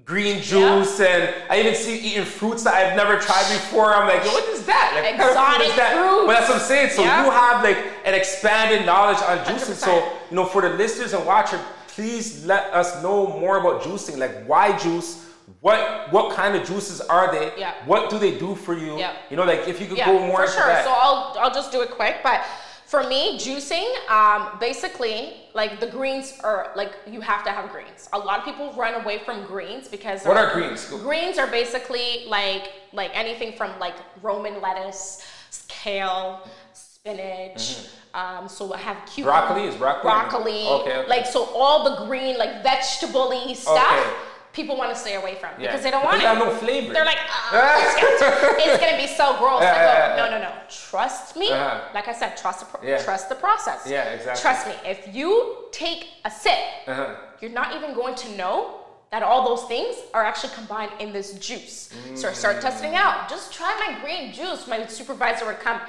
green 0.04 0.42
juice 0.42 1.00
yeah. 1.00 1.06
and 1.06 1.34
I 1.50 1.60
even 1.60 1.74
see 1.74 1.98
eating 1.98 2.24
fruits 2.24 2.62
that 2.64 2.74
I've 2.74 2.96
never 2.96 3.18
tried 3.18 3.48
before. 3.52 3.94
I'm 3.94 4.06
like, 4.06 4.24
what 4.24 4.44
is 4.48 4.64
that? 4.66 4.92
Like, 4.94 5.14
Exotic 5.14 5.66
fruit. 5.68 5.76
That? 5.76 6.24
But 6.26 6.32
that's 6.32 6.48
what 6.48 6.60
I'm 6.60 6.64
saying. 6.64 6.90
So 6.90 7.02
yeah. 7.02 7.24
you 7.24 7.30
have 7.30 7.64
like 7.64 7.78
an 8.04 8.14
expanded 8.14 8.84
knowledge 8.84 9.18
on 9.18 9.38
juicing. 9.38 9.72
100%. 9.72 9.74
So 9.74 10.12
you 10.30 10.36
know, 10.36 10.44
for 10.44 10.62
the 10.62 10.70
listeners 10.70 11.12
and 11.12 11.24
watchers, 11.26 11.60
please 11.88 12.44
let 12.44 12.72
us 12.72 13.02
know 13.02 13.26
more 13.26 13.58
about 13.58 13.82
juicing. 13.82 14.18
Like 14.18 14.46
why 14.46 14.76
juice? 14.78 15.24
What 15.60 16.12
what 16.12 16.36
kind 16.36 16.56
of 16.56 16.66
juices 16.66 17.00
are 17.00 17.32
they? 17.32 17.52
Yeah. 17.56 17.74
What 17.86 18.10
do 18.10 18.18
they 18.18 18.38
do 18.38 18.54
for 18.54 18.76
you? 18.76 18.98
Yeah. 18.98 19.16
You 19.30 19.36
know, 19.36 19.44
like 19.44 19.66
if 19.66 19.80
you 19.80 19.86
could 19.86 19.98
yeah, 19.98 20.06
go 20.06 20.26
more 20.26 20.46
for 20.46 20.52
sure. 20.52 20.66
that. 20.66 20.84
So 20.84 20.90
I'll 20.92 21.36
I'll 21.38 21.54
just 21.54 21.72
do 21.72 21.82
it 21.82 21.90
quick, 21.90 22.16
but 22.22 22.44
for 22.86 23.02
me, 23.02 23.36
juicing, 23.36 23.86
um, 24.08 24.58
basically, 24.60 25.34
like 25.54 25.80
the 25.80 25.88
greens 25.88 26.38
are 26.44 26.70
like 26.76 26.92
you 27.10 27.20
have 27.20 27.44
to 27.44 27.50
have 27.50 27.70
greens. 27.70 28.08
A 28.12 28.18
lot 28.18 28.38
of 28.38 28.44
people 28.44 28.72
run 28.74 28.94
away 29.02 29.18
from 29.18 29.44
greens 29.44 29.88
because 29.88 30.24
what 30.24 30.36
are 30.36 30.52
greens? 30.52 30.86
Greens 30.86 31.36
are 31.36 31.48
basically 31.48 32.24
like 32.28 32.72
like 32.92 33.10
anything 33.12 33.56
from 33.56 33.76
like 33.80 33.96
Roman 34.22 34.60
lettuce, 34.60 35.26
kale, 35.66 36.48
spinach. 36.72 37.54
Mm-hmm. 37.56 38.16
Um, 38.16 38.48
so 38.48 38.72
I 38.72 38.78
have 38.78 38.96
cucumber. 39.04 39.32
Broccoli 39.32 39.64
is 39.64 39.74
broccoli. 39.74 40.02
Broccoli. 40.02 40.66
Okay, 40.68 40.98
okay. 40.98 41.08
Like 41.08 41.26
so, 41.26 41.44
all 41.54 41.90
the 41.90 42.06
green 42.06 42.38
like 42.38 42.62
vegetable-y 42.62 43.52
stuff. 43.52 43.76
Okay 43.76 44.32
people 44.56 44.76
want 44.76 44.90
to 44.92 44.98
stay 44.98 45.14
away 45.14 45.34
from 45.34 45.50
yeah. 45.50 45.66
because 45.66 45.82
they 45.82 45.90
don't 45.90 46.04
want 46.04 46.20
it. 46.20 46.24
No 46.24 46.50
flavor. 46.56 46.92
They're 46.92 47.04
like, 47.04 47.18
oh, 47.52 47.52
it's, 47.84 47.94
gonna, 48.00 48.72
it's, 48.72 48.80
gonna, 48.82 48.96
be 48.96 49.06
so 49.06 49.36
gross. 49.38 49.60
Yeah, 49.60 50.16
go, 50.16 50.24
no, 50.24 50.38
no, 50.38 50.44
no. 50.44 50.52
Trust 50.68 51.36
me. 51.36 51.50
Uh-huh. 51.50 51.90
Like 51.94 52.08
I 52.08 52.14
said, 52.14 52.36
trust 52.36 52.60
the 52.60 52.66
pro- 52.66 52.88
yeah. 52.88 53.02
trust 53.02 53.28
the 53.28 53.34
process. 53.34 53.86
Yeah, 53.86 54.04
exactly. 54.14 54.40
Trust 54.40 54.66
me. 54.66 54.74
If 54.84 55.14
you 55.14 55.66
take 55.72 56.08
a 56.24 56.30
sip, 56.30 56.58
uh-huh. 56.86 57.16
you're 57.40 57.50
not 57.50 57.76
even 57.76 57.94
going 57.94 58.14
to 58.14 58.36
know 58.36 58.80
that 59.10 59.22
all 59.22 59.44
those 59.44 59.68
things 59.68 59.94
are 60.14 60.24
actually 60.24 60.54
combined 60.54 60.90
in 60.98 61.12
this 61.12 61.34
juice. 61.34 61.90
Mm. 62.08 62.18
So 62.18 62.32
start 62.32 62.60
testing 62.60 62.94
out. 62.94 63.28
Just 63.28 63.52
try 63.52 63.72
my 63.86 64.00
green 64.00 64.32
juice. 64.32 64.66
My 64.66 64.86
supervisor 64.86 65.46
would 65.46 65.60
come 65.60 65.80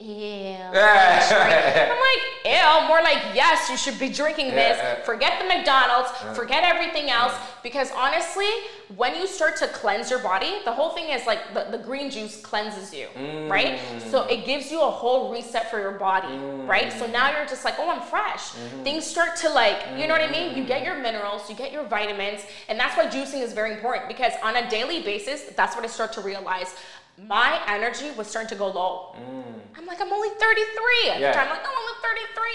ew. 0.00 0.56
I'm 0.74 1.88
like, 1.88 2.22
ew. 2.44 2.88
More 2.88 3.02
like, 3.02 3.34
yes, 3.34 3.70
you 3.70 3.76
should 3.76 3.98
be 3.98 4.08
drinking 4.08 4.50
this. 4.50 4.78
Forget 5.04 5.40
the 5.40 5.46
McDonald's. 5.46 6.10
Forget 6.36 6.64
everything 6.64 7.10
else. 7.10 7.32
Because 7.62 7.90
honestly, 7.92 8.48
when 8.96 9.14
you 9.14 9.26
start 9.26 9.56
to 9.58 9.66
cleanse 9.68 10.10
your 10.10 10.18
body, 10.18 10.56
the 10.64 10.72
whole 10.72 10.90
thing 10.90 11.10
is 11.10 11.26
like 11.26 11.54
the, 11.54 11.66
the 11.70 11.82
green 11.82 12.10
juice 12.10 12.40
cleanses 12.40 12.92
you, 12.92 13.06
mm. 13.16 13.50
right? 13.50 13.80
So 14.10 14.24
it 14.24 14.44
gives 14.44 14.70
you 14.70 14.82
a 14.82 14.90
whole 14.90 15.32
reset 15.32 15.70
for 15.70 15.80
your 15.80 15.92
body, 15.92 16.28
mm. 16.28 16.68
right? 16.68 16.92
So 16.92 17.06
now 17.06 17.34
you're 17.34 17.46
just 17.46 17.64
like, 17.64 17.74
oh, 17.78 17.88
I'm 17.88 18.02
fresh. 18.02 18.50
Mm-hmm. 18.50 18.82
Things 18.82 19.06
start 19.06 19.36
to 19.36 19.48
like, 19.48 19.78
you 19.96 20.06
know 20.06 20.12
what 20.14 20.22
I 20.22 20.30
mean? 20.30 20.56
You 20.56 20.64
get 20.64 20.84
your 20.84 20.96
minerals, 20.96 21.48
you 21.48 21.56
get 21.56 21.72
your 21.72 21.84
vitamins, 21.84 22.42
and 22.68 22.78
that's 22.78 22.96
why 22.96 23.06
juicing 23.06 23.40
is 23.40 23.52
very 23.54 23.72
important 23.72 24.08
because 24.08 24.32
on 24.42 24.56
a 24.56 24.68
daily 24.68 25.02
basis, 25.02 25.44
that's 25.56 25.74
what 25.74 25.84
I 25.84 25.88
start 25.88 26.12
to 26.14 26.20
realize 26.20 26.74
my 27.18 27.60
energy 27.68 28.10
was 28.16 28.26
starting 28.26 28.48
to 28.48 28.56
go 28.56 28.68
low. 28.68 29.14
Mm. 29.16 29.60
I'm 29.76 29.86
like, 29.86 30.00
I'm 30.00 30.12
only 30.12 30.30
33. 30.30 31.10
At 31.10 31.20
yeah. 31.20 31.30
the 31.30 31.34
time, 31.34 31.46
I'm 31.48 31.56
like, 31.56 31.66
I'm 31.66 31.78
only 31.78 31.92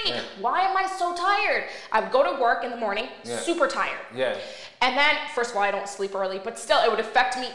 33. 0.06 0.14
Yeah. 0.14 0.22
Why 0.42 0.62
am 0.62 0.76
I 0.76 0.88
so 0.88 1.16
tired? 1.16 1.66
I 1.92 2.02
would 2.02 2.12
go 2.12 2.24
to 2.24 2.42
work 2.42 2.64
in 2.64 2.72
the 2.72 2.78
morning, 2.78 3.08
yeah. 3.24 3.40
super 3.40 3.68
tired. 3.68 4.00
Yeah. 4.16 4.38
And 4.82 4.98
then, 4.98 5.16
first 5.36 5.52
of 5.52 5.58
all, 5.58 5.64
I 5.64 5.72
don't 5.72 5.88
sleep 5.88 6.16
early, 6.16 6.40
but 6.44 6.58
still, 6.58 6.82
it 6.84 6.90
would 6.90 7.00
affect 7.00 7.38
me 7.38 7.50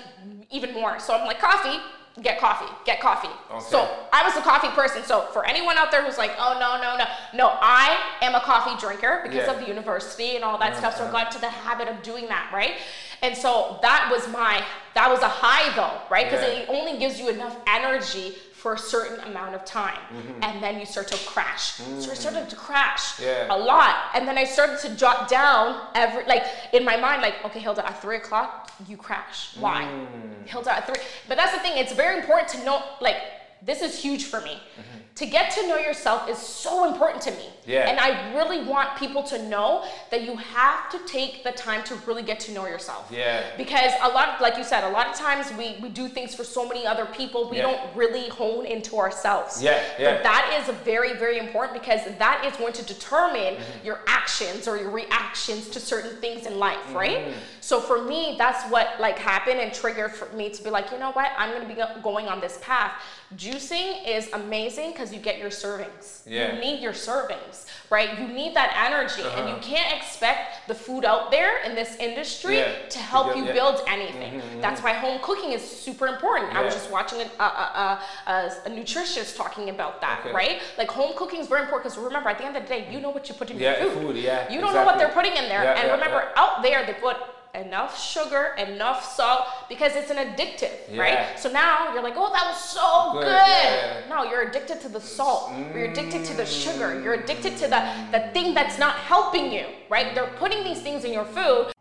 even 0.50 0.72
more. 0.72 0.98
So 0.98 1.14
I'm 1.14 1.26
like, 1.26 1.40
coffee, 1.40 1.78
get 2.22 2.38
coffee, 2.38 2.72
get 2.84 3.00
coffee. 3.00 3.28
Okay. 3.50 3.64
So 3.68 3.88
I 4.12 4.22
was 4.22 4.36
a 4.36 4.40
coffee 4.40 4.68
person. 4.68 5.02
So 5.02 5.22
for 5.32 5.44
anyone 5.44 5.76
out 5.76 5.90
there 5.90 6.04
who's 6.04 6.18
like, 6.18 6.32
oh 6.38 6.56
no, 6.60 6.80
no, 6.80 6.96
no, 6.96 7.04
no, 7.34 7.58
I 7.60 7.98
am 8.22 8.34
a 8.34 8.40
coffee 8.40 8.78
drinker 8.80 9.20
because 9.24 9.46
yeah. 9.46 9.52
of 9.52 9.60
the 9.60 9.66
university 9.66 10.36
and 10.36 10.44
all 10.44 10.56
that 10.58 10.76
stuff. 10.76 10.96
So 10.96 11.06
I 11.06 11.10
got 11.10 11.32
to 11.32 11.40
the 11.40 11.48
habit 11.48 11.88
of 11.88 12.02
doing 12.02 12.28
that, 12.28 12.50
right? 12.54 12.74
And 13.22 13.36
so 13.36 13.78
that 13.82 14.10
was 14.12 14.28
my, 14.28 14.64
that 14.94 15.10
was 15.10 15.22
a 15.22 15.28
high 15.28 15.74
though, 15.74 16.00
right? 16.08 16.26
Because 16.26 16.42
yeah. 16.42 16.60
it 16.60 16.68
only 16.68 16.98
gives 16.98 17.18
you 17.18 17.30
enough 17.30 17.56
energy 17.66 18.36
for 18.64 18.72
a 18.72 18.78
certain 18.78 19.20
amount 19.28 19.54
of 19.54 19.62
time. 19.66 20.00
Mm-hmm. 20.08 20.42
And 20.42 20.62
then 20.62 20.80
you 20.80 20.86
start 20.86 21.08
to 21.08 21.18
crash. 21.26 21.64
Mm-hmm. 21.72 22.00
So 22.00 22.12
I 22.12 22.14
started 22.14 22.48
to 22.48 22.56
crash 22.56 23.20
yeah. 23.20 23.54
a 23.54 23.58
lot. 23.58 23.96
And 24.14 24.26
then 24.26 24.38
I 24.38 24.44
started 24.44 24.78
to 24.84 24.96
jot 24.96 25.28
down 25.28 25.88
every, 25.94 26.24
like 26.24 26.44
in 26.72 26.82
my 26.82 26.96
mind, 26.96 27.20
like, 27.20 27.44
okay, 27.44 27.60
Hilda, 27.60 27.86
at 27.86 28.00
three 28.00 28.16
o'clock, 28.16 28.72
you 28.88 28.96
crash. 28.96 29.54
Why? 29.58 29.82
Mm. 29.82 30.48
Hilda, 30.48 30.78
at 30.78 30.86
three. 30.86 31.02
But 31.28 31.36
that's 31.36 31.52
the 31.52 31.58
thing, 31.58 31.76
it's 31.76 31.92
very 31.92 32.18
important 32.18 32.48
to 32.54 32.64
know, 32.64 32.82
like, 33.02 33.18
this 33.64 33.82
is 33.82 34.00
huge 34.00 34.24
for 34.24 34.40
me. 34.40 34.60
Mm-hmm 34.78 34.94
to 35.16 35.26
get 35.26 35.52
to 35.52 35.66
know 35.68 35.78
yourself 35.78 36.28
is 36.28 36.38
so 36.38 36.90
important 36.90 37.22
to 37.22 37.30
me. 37.32 37.48
Yeah. 37.66 37.88
And 37.88 38.00
I 38.00 38.34
really 38.34 38.64
want 38.64 38.98
people 38.98 39.22
to 39.24 39.48
know 39.48 39.84
that 40.10 40.22
you 40.22 40.36
have 40.36 40.90
to 40.90 40.98
take 41.06 41.44
the 41.44 41.52
time 41.52 41.84
to 41.84 41.94
really 42.06 42.24
get 42.24 42.40
to 42.40 42.52
know 42.52 42.66
yourself. 42.66 43.08
Yeah. 43.12 43.44
Because 43.56 43.92
a 44.02 44.08
lot 44.08 44.30
of, 44.30 44.40
like 44.40 44.56
you 44.56 44.64
said, 44.64 44.82
a 44.82 44.90
lot 44.90 45.06
of 45.06 45.14
times 45.14 45.52
we, 45.56 45.78
we 45.80 45.88
do 45.88 46.08
things 46.08 46.34
for 46.34 46.42
so 46.42 46.68
many 46.68 46.84
other 46.84 47.06
people, 47.06 47.48
we 47.48 47.58
yeah. 47.58 47.62
don't 47.62 47.96
really 47.96 48.28
hone 48.28 48.66
into 48.66 48.96
ourselves. 48.96 49.62
Yeah, 49.62 49.82
yeah. 49.98 50.14
But 50.14 50.24
that 50.24 50.60
is 50.60 50.74
very, 50.78 51.14
very 51.14 51.38
important 51.38 51.80
because 51.80 52.04
that 52.18 52.44
is 52.44 52.56
going 52.56 52.72
to 52.72 52.84
determine 52.84 53.54
mm-hmm. 53.54 53.86
your 53.86 54.00
actions 54.08 54.66
or 54.66 54.76
your 54.76 54.90
reactions 54.90 55.68
to 55.68 55.80
certain 55.80 56.16
things 56.16 56.46
in 56.46 56.58
life, 56.58 56.78
mm-hmm. 56.86 56.96
right? 56.96 57.34
So 57.64 57.80
for 57.80 58.04
me, 58.04 58.34
that's 58.36 58.70
what 58.70 59.00
like 59.00 59.18
happened 59.18 59.58
and 59.58 59.72
triggered 59.72 60.12
for 60.12 60.28
me 60.36 60.50
to 60.50 60.62
be 60.62 60.68
like, 60.68 60.92
you 60.92 60.98
know 60.98 61.12
what, 61.12 61.30
I'm 61.38 61.50
gonna 61.50 61.66
be 61.66 61.80
going 62.02 62.26
on 62.26 62.38
this 62.38 62.58
path. 62.60 62.92
Juicing 63.36 64.06
is 64.06 64.30
amazing 64.34 64.92
because 64.92 65.14
you 65.14 65.18
get 65.18 65.38
your 65.38 65.48
servings. 65.48 66.20
Yeah. 66.26 66.52
You 66.52 66.60
need 66.60 66.82
your 66.82 66.92
servings, 66.92 67.64
right? 67.88 68.20
You 68.20 68.28
need 68.28 68.54
that 68.54 68.76
energy, 68.86 69.22
uh-huh. 69.22 69.40
and 69.40 69.48
you 69.48 69.54
uh-huh. 69.54 69.64
can't 69.64 69.96
expect 69.96 70.68
the 70.68 70.74
food 70.74 71.06
out 71.06 71.30
there 71.30 71.62
in 71.62 71.74
this 71.74 71.96
industry 71.96 72.58
yeah. 72.58 72.86
to 72.90 72.98
help 72.98 73.34
you 73.34 73.46
yeah. 73.46 73.54
build 73.54 73.80
anything. 73.88 74.34
Mm-hmm, 74.34 74.48
mm-hmm. 74.48 74.60
That's 74.60 74.82
why 74.82 74.92
home 74.92 75.18
cooking 75.22 75.52
is 75.52 75.62
super 75.62 76.06
important. 76.06 76.52
Yeah. 76.52 76.60
I 76.60 76.64
was 76.66 76.74
just 76.74 76.90
watching 76.90 77.22
a, 77.22 77.42
a, 77.42 77.46
a, 77.46 78.02
a, 78.26 78.52
a 78.66 78.70
nutritionist 78.70 79.38
talking 79.38 79.70
about 79.70 80.02
that, 80.02 80.20
okay. 80.20 80.34
right? 80.34 80.60
Like 80.76 80.90
home 80.90 81.12
cooking 81.16 81.40
is 81.40 81.46
very 81.46 81.62
important 81.62 81.84
because 81.84 81.96
remember, 81.96 82.28
at 82.28 82.36
the 82.36 82.44
end 82.44 82.58
of 82.58 82.64
the 82.64 82.68
day, 82.68 82.92
you 82.92 83.00
know 83.00 83.08
what 83.08 83.26
you 83.30 83.34
put 83.34 83.50
in 83.50 83.58
your 83.58 83.72
food. 83.76 83.92
food 83.94 84.16
yeah, 84.16 84.52
you 84.52 84.60
don't 84.60 84.68
exactly. 84.68 84.80
know 84.80 84.84
what 84.84 84.98
they're 84.98 85.14
putting 85.14 85.32
in 85.32 85.48
there, 85.48 85.74
and 85.74 85.90
remember, 85.90 86.30
out 86.36 86.62
there 86.62 86.84
they 86.84 86.92
put 86.92 87.16
enough 87.54 88.00
sugar, 88.00 88.54
enough 88.58 89.04
salt, 89.14 89.46
because 89.68 89.94
it's 89.94 90.10
an 90.10 90.16
addictive, 90.16 90.72
yeah. 90.90 91.00
right? 91.00 91.38
So 91.38 91.50
now 91.50 91.92
you're 91.92 92.02
like, 92.02 92.14
oh, 92.16 92.32
that 92.32 92.46
was 92.46 92.62
so 92.62 93.12
good. 93.12 93.22
good. 93.22 93.30
Yeah. 93.30 94.00
No, 94.08 94.24
you're 94.24 94.48
addicted 94.48 94.80
to 94.82 94.88
the 94.88 95.00
salt. 95.00 95.50
Mm. 95.50 95.74
You're 95.74 95.90
addicted 95.90 96.24
to 96.24 96.34
the 96.34 96.46
sugar. 96.46 97.00
You're 97.00 97.14
addicted 97.14 97.56
to 97.58 97.68
the, 97.68 97.82
the 98.10 98.30
thing 98.32 98.54
that's 98.54 98.78
not 98.78 98.96
helping 98.96 99.52
you, 99.52 99.66
right? 99.88 100.14
They're 100.14 100.32
putting 100.38 100.64
these 100.64 100.82
things 100.82 101.04
in 101.04 101.12
your 101.12 101.24
food. 101.24 101.72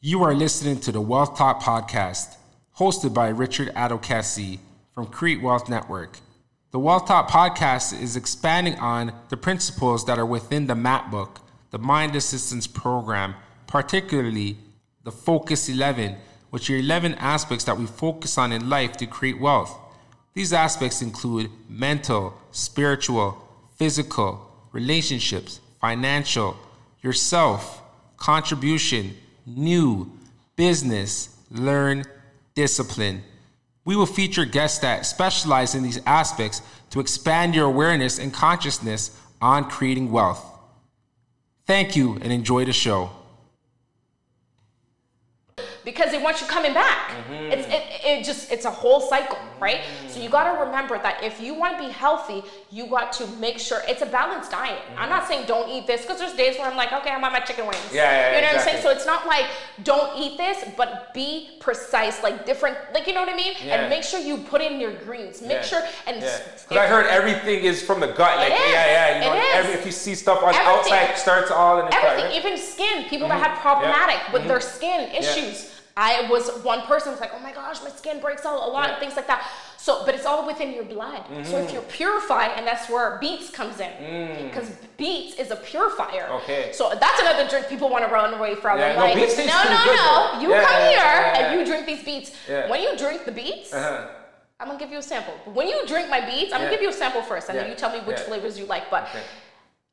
You 0.00 0.22
are 0.22 0.34
listening 0.34 0.80
to 0.80 0.92
the 0.92 1.00
Wealth 1.00 1.36
Talk 1.36 1.60
Podcast, 1.60 2.36
hosted 2.78 3.12
by 3.12 3.28
Richard 3.28 3.74
Adokasi 3.74 4.60
from 4.94 5.06
Create 5.06 5.42
Wealth 5.42 5.68
Network. 5.68 6.18
The 6.70 6.78
Wealth 6.78 7.06
Talk 7.06 7.28
Podcast 7.28 7.98
is 8.00 8.16
expanding 8.16 8.76
on 8.76 9.12
the 9.30 9.36
principles 9.36 10.04
that 10.06 10.18
are 10.18 10.26
within 10.26 10.66
the 10.66 10.74
MAP 10.74 11.10
book, 11.10 11.40
the 11.70 11.78
Mind 11.78 12.14
Assistance 12.14 12.66
Program, 12.66 13.34
particularly 13.66 14.58
the 15.06 15.12
Focus 15.12 15.68
11, 15.68 16.16
which 16.50 16.68
are 16.68 16.76
11 16.76 17.14
aspects 17.14 17.62
that 17.62 17.78
we 17.78 17.86
focus 17.86 18.36
on 18.38 18.50
in 18.50 18.68
life 18.68 18.96
to 18.96 19.06
create 19.06 19.40
wealth. 19.40 19.78
These 20.34 20.52
aspects 20.52 21.00
include 21.00 21.48
mental, 21.68 22.34
spiritual, 22.50 23.40
physical, 23.76 24.50
relationships, 24.72 25.60
financial, 25.80 26.56
yourself, 27.02 27.82
contribution, 28.16 29.16
new, 29.46 30.10
business, 30.56 31.36
learn, 31.52 32.04
discipline. 32.56 33.22
We 33.84 33.94
will 33.94 34.06
feature 34.06 34.44
guests 34.44 34.80
that 34.80 35.06
specialize 35.06 35.76
in 35.76 35.84
these 35.84 36.00
aspects 36.04 36.62
to 36.90 36.98
expand 36.98 37.54
your 37.54 37.66
awareness 37.66 38.18
and 38.18 38.34
consciousness 38.34 39.16
on 39.40 39.70
creating 39.70 40.10
wealth. 40.10 40.44
Thank 41.64 41.94
you 41.94 42.14
and 42.14 42.32
enjoy 42.32 42.64
the 42.64 42.72
show 42.72 43.15
because 45.86 46.10
they 46.10 46.18
want 46.18 46.40
you 46.40 46.48
coming 46.48 46.74
back. 46.74 47.10
Mm-hmm. 47.10 47.52
It's 47.52 47.66
it, 47.68 47.82
it 48.04 48.24
just 48.24 48.50
it's 48.50 48.64
a 48.64 48.70
whole 48.70 49.00
cycle, 49.00 49.38
right? 49.60 49.78
Mm-hmm. 49.78 50.08
So 50.08 50.20
you 50.20 50.28
got 50.28 50.52
to 50.52 50.64
remember 50.64 50.98
that 50.98 51.22
if 51.22 51.40
you 51.40 51.54
want 51.54 51.78
to 51.78 51.86
be 51.86 51.92
healthy, 51.92 52.42
you 52.72 52.88
got 52.88 53.12
to 53.14 53.26
make 53.38 53.60
sure 53.60 53.80
it's 53.86 54.02
a 54.02 54.06
balanced 54.06 54.50
diet. 54.50 54.80
Mm-hmm. 54.80 54.98
I'm 54.98 55.08
not 55.08 55.28
saying 55.28 55.46
don't 55.46 55.70
eat 55.70 55.86
this 55.86 56.02
because 56.02 56.18
there's 56.18 56.34
days 56.34 56.58
where 56.58 56.68
I'm 56.68 56.76
like, 56.76 56.92
okay, 56.92 57.10
I'm 57.10 57.22
on 57.22 57.32
my 57.32 57.38
chicken 57.38 57.66
wings. 57.66 57.78
Yeah, 57.92 58.02
yeah, 58.02 58.34
You 58.34 58.42
know 58.42 58.48
exactly. 58.48 58.56
what 58.56 58.58
I'm 58.58 58.68
saying? 58.68 58.82
So 58.82 58.90
it's 58.90 59.06
not 59.06 59.26
like 59.28 59.46
don't 59.84 60.18
eat 60.18 60.36
this, 60.36 60.64
but 60.76 61.14
be 61.14 61.50
precise, 61.60 62.20
like 62.20 62.44
different, 62.44 62.76
like 62.92 63.06
you 63.06 63.14
know 63.14 63.20
what 63.20 63.32
I 63.32 63.36
mean? 63.36 63.54
Yeah. 63.64 63.76
And 63.76 63.88
make 63.88 64.02
sure 64.02 64.18
you 64.18 64.38
put 64.38 64.60
in 64.60 64.80
your 64.80 64.92
greens. 64.92 65.40
Make 65.40 65.50
yeah. 65.50 65.62
sure 65.62 65.82
and 66.08 66.16
because 66.16 66.66
yeah. 66.68 66.80
I 66.80 66.88
heard 66.88 67.06
everything 67.06 67.62
is 67.62 67.80
from 67.80 68.00
the 68.00 68.08
gut. 68.08 68.38
Like 68.38 68.50
yeah, 68.50 68.66
yeah, 68.68 69.24
you 69.24 69.30
know, 69.30 69.50
every, 69.54 69.74
if 69.74 69.86
you 69.86 69.92
see 69.92 70.16
stuff 70.16 70.42
on 70.42 70.52
everything. 70.52 70.66
outside, 70.66 71.16
starts 71.16 71.52
all 71.52 71.78
in 71.78 71.86
the 71.86 71.94
everything, 71.94 72.24
gut, 72.24 72.34
right? 72.34 72.44
even 72.44 72.58
skin. 72.58 73.04
People 73.04 73.28
mm-hmm. 73.28 73.38
that 73.38 73.50
have 73.50 73.60
problematic 73.60 74.32
with 74.32 74.42
mm-hmm. 74.42 74.48
their 74.48 74.60
skin 74.60 75.14
issues 75.14 75.75
I 75.98 76.28
was 76.30 76.50
one 76.62 76.82
person 76.82 77.10
was 77.10 77.20
like, 77.20 77.30
oh 77.34 77.38
my 77.38 77.52
gosh, 77.52 77.82
my 77.82 77.88
skin 77.88 78.20
breaks 78.20 78.44
out 78.44 78.68
a 78.68 78.70
lot, 78.70 78.88
yeah. 78.88 78.98
things 79.00 79.16
like 79.16 79.26
that. 79.28 79.50
So, 79.78 80.04
but 80.04 80.14
it's 80.14 80.26
all 80.26 80.46
within 80.46 80.74
your 80.74 80.84
blood. 80.84 81.24
Mm-hmm. 81.24 81.44
So 81.44 81.56
if 81.56 81.72
you're 81.72 81.80
you 81.82 81.88
purify, 81.88 82.48
and 82.48 82.66
that's 82.66 82.90
where 82.90 83.18
beets 83.18 83.50
comes 83.50 83.80
in, 83.80 84.44
because 84.46 84.68
mm. 84.68 84.76
beets 84.98 85.36
is 85.36 85.50
a 85.50 85.56
purifier. 85.56 86.28
Okay. 86.42 86.70
So 86.72 86.92
that's 87.00 87.20
another 87.20 87.48
drink 87.48 87.68
people 87.68 87.88
want 87.88 88.04
to 88.04 88.12
run 88.12 88.34
away 88.34 88.56
from. 88.56 88.78
Yeah, 88.78 88.92
no, 88.92 89.00
like, 89.00 89.16
no, 89.16 89.22
no, 89.24 89.84
no. 89.84 90.40
You 90.40 90.50
yeah, 90.50 90.64
come 90.66 90.82
here 90.90 91.32
and 91.34 91.58
you 91.58 91.64
drink 91.64 91.86
these 91.86 92.04
beets. 92.04 92.36
When 92.68 92.82
you 92.82 92.96
drink 92.98 93.24
the 93.24 93.32
beets. 93.32 93.72
Uh-huh. 93.72 94.08
I'm 94.58 94.68
gonna 94.68 94.78
give 94.78 94.90
you 94.90 94.98
a 94.98 95.02
sample. 95.02 95.34
When 95.52 95.68
you 95.68 95.86
drink 95.86 96.08
my 96.08 96.20
beets, 96.20 96.52
I'm 96.52 96.60
gonna 96.60 96.70
give 96.70 96.80
you 96.80 96.88
a 96.88 96.92
sample 96.92 97.22
first, 97.22 97.50
and 97.50 97.58
then 97.58 97.68
you 97.68 97.74
tell 97.74 97.92
me 97.92 98.00
which 98.00 98.20
flavors 98.20 98.58
you 98.58 98.64
like. 98.64 98.90
But 98.90 99.04
okay. 99.04 99.22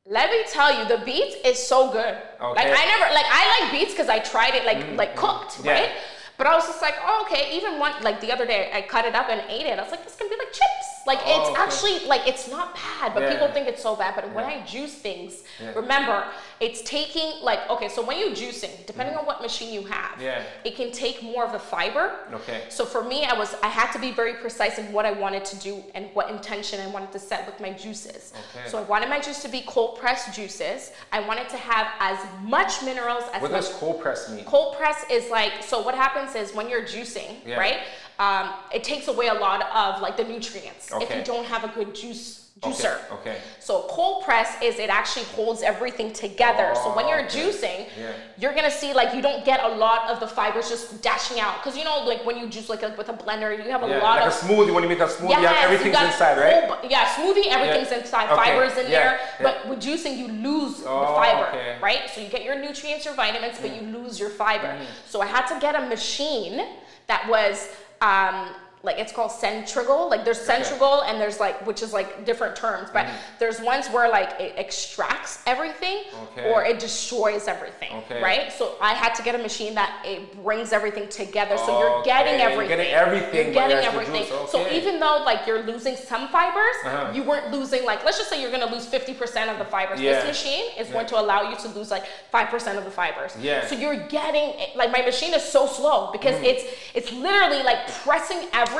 Let 0.06 0.30
me 0.30 0.44
tell 0.50 0.70
you, 0.76 0.86
the 0.86 1.02
beets 1.02 1.34
is 1.46 1.58
so 1.58 1.90
good. 1.90 2.14
Okay. 2.14 2.60
Like 2.60 2.66
I 2.68 2.84
never 2.84 3.14
like 3.14 3.24
I 3.26 3.60
like 3.60 3.72
beets 3.72 3.92
because 3.92 4.10
I 4.10 4.18
tried 4.18 4.54
it 4.54 4.66
like 4.66 4.76
mm-hmm. 4.76 4.96
like 4.96 5.16
cooked, 5.16 5.64
yeah. 5.64 5.72
right? 5.72 5.90
But 6.36 6.46
I 6.46 6.54
was 6.54 6.66
just 6.66 6.82
like, 6.82 6.96
oh, 7.02 7.24
okay. 7.26 7.56
Even 7.56 7.78
one 7.78 7.92
like 8.02 8.20
the 8.20 8.30
other 8.30 8.44
day, 8.44 8.70
I 8.74 8.82
cut 8.82 9.06
it 9.06 9.14
up 9.14 9.30
and 9.30 9.40
ate 9.48 9.64
it. 9.64 9.78
I 9.78 9.82
was 9.82 9.90
like, 9.90 10.04
this 10.04 10.14
can 10.16 10.28
be 10.28 10.36
like 10.36 10.52
chips. 10.52 10.83
Like 11.06 11.20
oh, 11.24 11.40
it's 11.40 11.50
okay. 11.50 11.60
actually 11.60 12.08
like 12.08 12.26
it's 12.26 12.50
not 12.50 12.74
bad, 12.74 13.12
but 13.12 13.22
yeah. 13.22 13.32
people 13.32 13.48
think 13.48 13.68
it's 13.68 13.82
so 13.82 13.94
bad. 13.94 14.14
But 14.14 14.26
yeah. 14.26 14.34
when 14.34 14.44
I 14.44 14.64
juice 14.64 14.94
things, 14.94 15.42
yeah. 15.60 15.74
remember 15.74 16.26
it's 16.60 16.82
taking 16.82 17.42
like 17.42 17.68
okay. 17.68 17.88
So 17.88 18.04
when 18.04 18.18
you're 18.18 18.30
juicing, 18.30 18.86
depending 18.86 19.14
mm. 19.14 19.20
on 19.20 19.26
what 19.26 19.42
machine 19.42 19.72
you 19.72 19.86
have, 19.86 20.20
yeah. 20.20 20.42
it 20.64 20.76
can 20.76 20.92
take 20.92 21.22
more 21.22 21.44
of 21.44 21.52
the 21.52 21.58
fiber. 21.58 22.16
Okay. 22.32 22.62
So 22.70 22.84
for 22.86 23.04
me, 23.04 23.24
I 23.24 23.36
was 23.36 23.54
I 23.62 23.68
had 23.68 23.92
to 23.92 23.98
be 23.98 24.12
very 24.12 24.34
precise 24.34 24.78
in 24.78 24.92
what 24.92 25.04
I 25.04 25.12
wanted 25.12 25.44
to 25.46 25.56
do 25.56 25.82
and 25.94 26.08
what 26.14 26.30
intention 26.30 26.80
I 26.80 26.86
wanted 26.86 27.12
to 27.12 27.18
set 27.18 27.46
with 27.46 27.60
my 27.60 27.72
juices. 27.72 28.32
Okay. 28.56 28.68
So 28.68 28.78
I 28.78 28.82
wanted 28.82 29.10
my 29.10 29.20
juice 29.20 29.42
to 29.42 29.48
be 29.48 29.62
cold 29.66 29.98
pressed 29.98 30.34
juices. 30.34 30.92
I 31.12 31.20
wanted 31.20 31.48
to 31.50 31.56
have 31.58 31.88
as 32.00 32.18
much 32.42 32.82
minerals 32.82 33.24
as. 33.34 33.42
What 33.42 33.50
does 33.50 33.68
cold 33.74 34.00
press 34.00 34.30
mean? 34.30 34.44
Cold 34.44 34.76
press 34.76 35.04
is 35.10 35.30
like 35.30 35.62
so. 35.62 35.82
What 35.82 35.94
happens 35.94 36.34
is 36.34 36.54
when 36.54 36.70
you're 36.70 36.84
juicing, 36.84 37.56
right? 37.56 37.80
Um, 38.18 38.50
it 38.72 38.84
takes 38.84 39.08
away 39.08 39.28
a 39.28 39.34
lot 39.34 39.62
of 39.74 40.00
like 40.00 40.16
the 40.16 40.24
nutrients 40.24 40.92
okay. 40.92 41.04
if 41.04 41.16
you 41.16 41.24
don't 41.24 41.46
have 41.46 41.64
a 41.64 41.68
good 41.68 41.94
juice 41.94 42.44
juicer. 42.60 42.96
Okay. 43.10 43.14
okay. 43.14 43.38
So 43.58 43.86
cold 43.88 44.24
press 44.24 44.56
is 44.62 44.78
it 44.78 44.88
actually 44.88 45.24
holds 45.26 45.62
everything 45.62 46.12
together. 46.12 46.72
Oh, 46.74 46.84
so 46.84 46.96
when 46.96 47.08
you're 47.08 47.24
okay. 47.24 47.40
juicing, 47.40 47.88
yeah. 47.98 48.12
you're 48.38 48.54
gonna 48.54 48.70
see 48.70 48.94
like 48.94 49.14
you 49.14 49.22
don't 49.22 49.44
get 49.44 49.62
a 49.64 49.68
lot 49.68 50.08
of 50.10 50.20
the 50.20 50.28
fibers 50.28 50.68
just 50.68 51.02
dashing 51.02 51.40
out 51.40 51.62
because 51.62 51.76
you 51.76 51.84
know 51.84 52.04
like 52.04 52.24
when 52.24 52.36
you 52.38 52.48
juice 52.48 52.68
like, 52.68 52.82
like 52.82 52.96
with 52.96 53.08
a 53.08 53.12
blender, 53.12 53.56
you 53.56 53.70
have 53.70 53.82
a 53.82 53.88
yeah, 53.88 53.98
lot 53.98 54.20
like 54.20 54.26
of 54.26 54.32
a 54.32 54.36
smoothie. 54.36 54.72
When 54.72 54.82
you 54.82 54.88
make 54.88 55.00
a 55.00 55.06
smoothie, 55.06 55.30
yes, 55.30 55.64
everything's 55.64 56.00
inside, 56.00 56.38
right? 56.38 56.70
Whole, 56.70 56.90
yeah, 56.90 57.06
smoothie, 57.14 57.48
everything's 57.48 57.90
yeah. 57.90 57.98
inside. 57.98 58.30
Okay. 58.30 58.44
Fibers 58.44 58.78
in 58.78 58.90
there, 58.90 59.20
but 59.42 59.68
with 59.68 59.80
juicing 59.80 60.16
you 60.16 60.28
lose 60.28 60.82
oh, 60.86 61.00
the 61.00 61.06
fiber, 61.14 61.78
right? 61.82 62.08
So 62.14 62.20
you 62.20 62.28
get 62.28 62.44
your 62.44 62.58
nutrients, 62.58 63.04
your 63.04 63.14
vitamins, 63.14 63.58
but 63.60 63.74
you 63.74 63.82
lose 63.88 64.20
your 64.20 64.30
fiber. 64.30 64.68
Mm. 64.68 64.86
So 65.06 65.20
I 65.20 65.26
had 65.26 65.46
to 65.46 65.58
get 65.60 65.74
a 65.74 65.88
machine 65.88 66.64
that 67.06 67.28
was 67.28 67.68
um, 68.00 68.54
like 68.84 68.98
it's 68.98 69.12
called 69.12 69.32
centrigal. 69.32 70.08
Like 70.08 70.24
there's 70.24 70.40
centrigal 70.40 71.00
okay. 71.00 71.10
and 71.10 71.20
there's 71.20 71.40
like 71.40 71.66
which 71.66 71.82
is 71.82 71.92
like 71.92 72.24
different 72.24 72.54
terms, 72.54 72.90
but 72.92 73.06
mm 73.06 73.14
there's 73.38 73.60
ones 73.60 73.88
where 73.88 74.08
like 74.08 74.40
it 74.40 74.54
extracts 74.56 75.40
everything 75.46 76.04
okay. 76.22 76.50
or 76.50 76.64
it 76.64 76.78
destroys 76.78 77.48
everything. 77.48 77.92
Okay. 77.92 78.22
Right? 78.22 78.52
So 78.52 78.76
I 78.80 78.94
had 78.94 79.14
to 79.14 79.22
get 79.22 79.34
a 79.34 79.38
machine 79.38 79.74
that 79.74 80.02
it 80.04 80.42
brings 80.42 80.72
everything 80.72 81.08
together. 81.08 81.56
So 81.58 81.78
you're 81.78 82.02
getting 82.04 82.40
everything. 82.40 82.68
You're 82.68 82.76
getting 82.76 82.92
everything. 82.92 83.44
You're 83.46 83.54
getting 83.54 83.84
everything. 83.84 84.24
So 84.48 84.70
even 84.70 85.00
though 85.00 85.22
like 85.24 85.46
you're 85.46 85.62
losing 85.62 85.96
some 85.96 86.28
fibers, 86.28 86.76
uh-huh. 86.84 87.12
you 87.14 87.22
weren't 87.22 87.50
losing 87.52 87.84
like 87.84 88.04
let's 88.04 88.18
just 88.18 88.30
say 88.30 88.40
you're 88.40 88.52
gonna 88.52 88.72
lose 88.72 88.86
50% 88.86 89.50
of 89.50 89.58
the 89.58 89.64
fibers. 89.64 90.00
Yeah. 90.00 90.14
This 90.14 90.26
machine 90.26 90.66
is 90.78 90.88
yeah. 90.88 90.92
going 90.92 91.06
to 91.06 91.20
allow 91.20 91.50
you 91.50 91.56
to 91.56 91.68
lose 91.68 91.90
like 91.90 92.04
5% 92.32 92.78
of 92.78 92.84
the 92.84 92.90
fibers. 92.90 93.36
Yeah. 93.40 93.66
So 93.66 93.74
you're 93.74 94.06
getting 94.08 94.54
like 94.76 94.92
my 94.92 95.02
machine 95.02 95.34
is 95.34 95.42
so 95.42 95.66
slow 95.66 96.10
because 96.12 96.36
mm. 96.36 96.44
it's 96.44 96.64
it's 96.94 97.12
literally 97.12 97.62
like 97.62 97.88
pressing 98.02 98.48
everything 98.52 98.73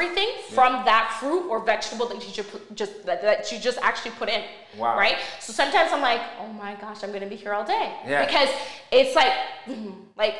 from 0.51 0.85
that 0.85 1.17
fruit 1.21 1.49
or 1.49 1.65
vegetable 1.65 2.07
that 2.09 2.27
you 2.27 2.33
just, 2.33 2.51
just 2.75 3.07
that, 3.07 3.23
that 3.23 3.51
you 3.53 3.59
just 3.59 3.79
actually 3.83 4.13
put 4.13 4.29
in. 4.29 4.43
Wow. 4.77 4.97
Right? 4.97 5.17
So 5.41 5.53
sometimes 5.53 5.93
I'm 5.93 6.03
like, 6.03 6.21
oh 6.41 6.53
my 6.53 6.75
gosh, 6.75 7.03
I'm 7.03 7.13
gonna 7.13 7.27
be 7.27 7.37
here 7.37 7.53
all 7.53 7.65
day. 7.65 7.93
Yeah. 8.07 8.25
Because 8.25 8.49
it's 8.91 9.15
like 9.15 9.33
mm, 9.67 9.95
like 10.17 10.35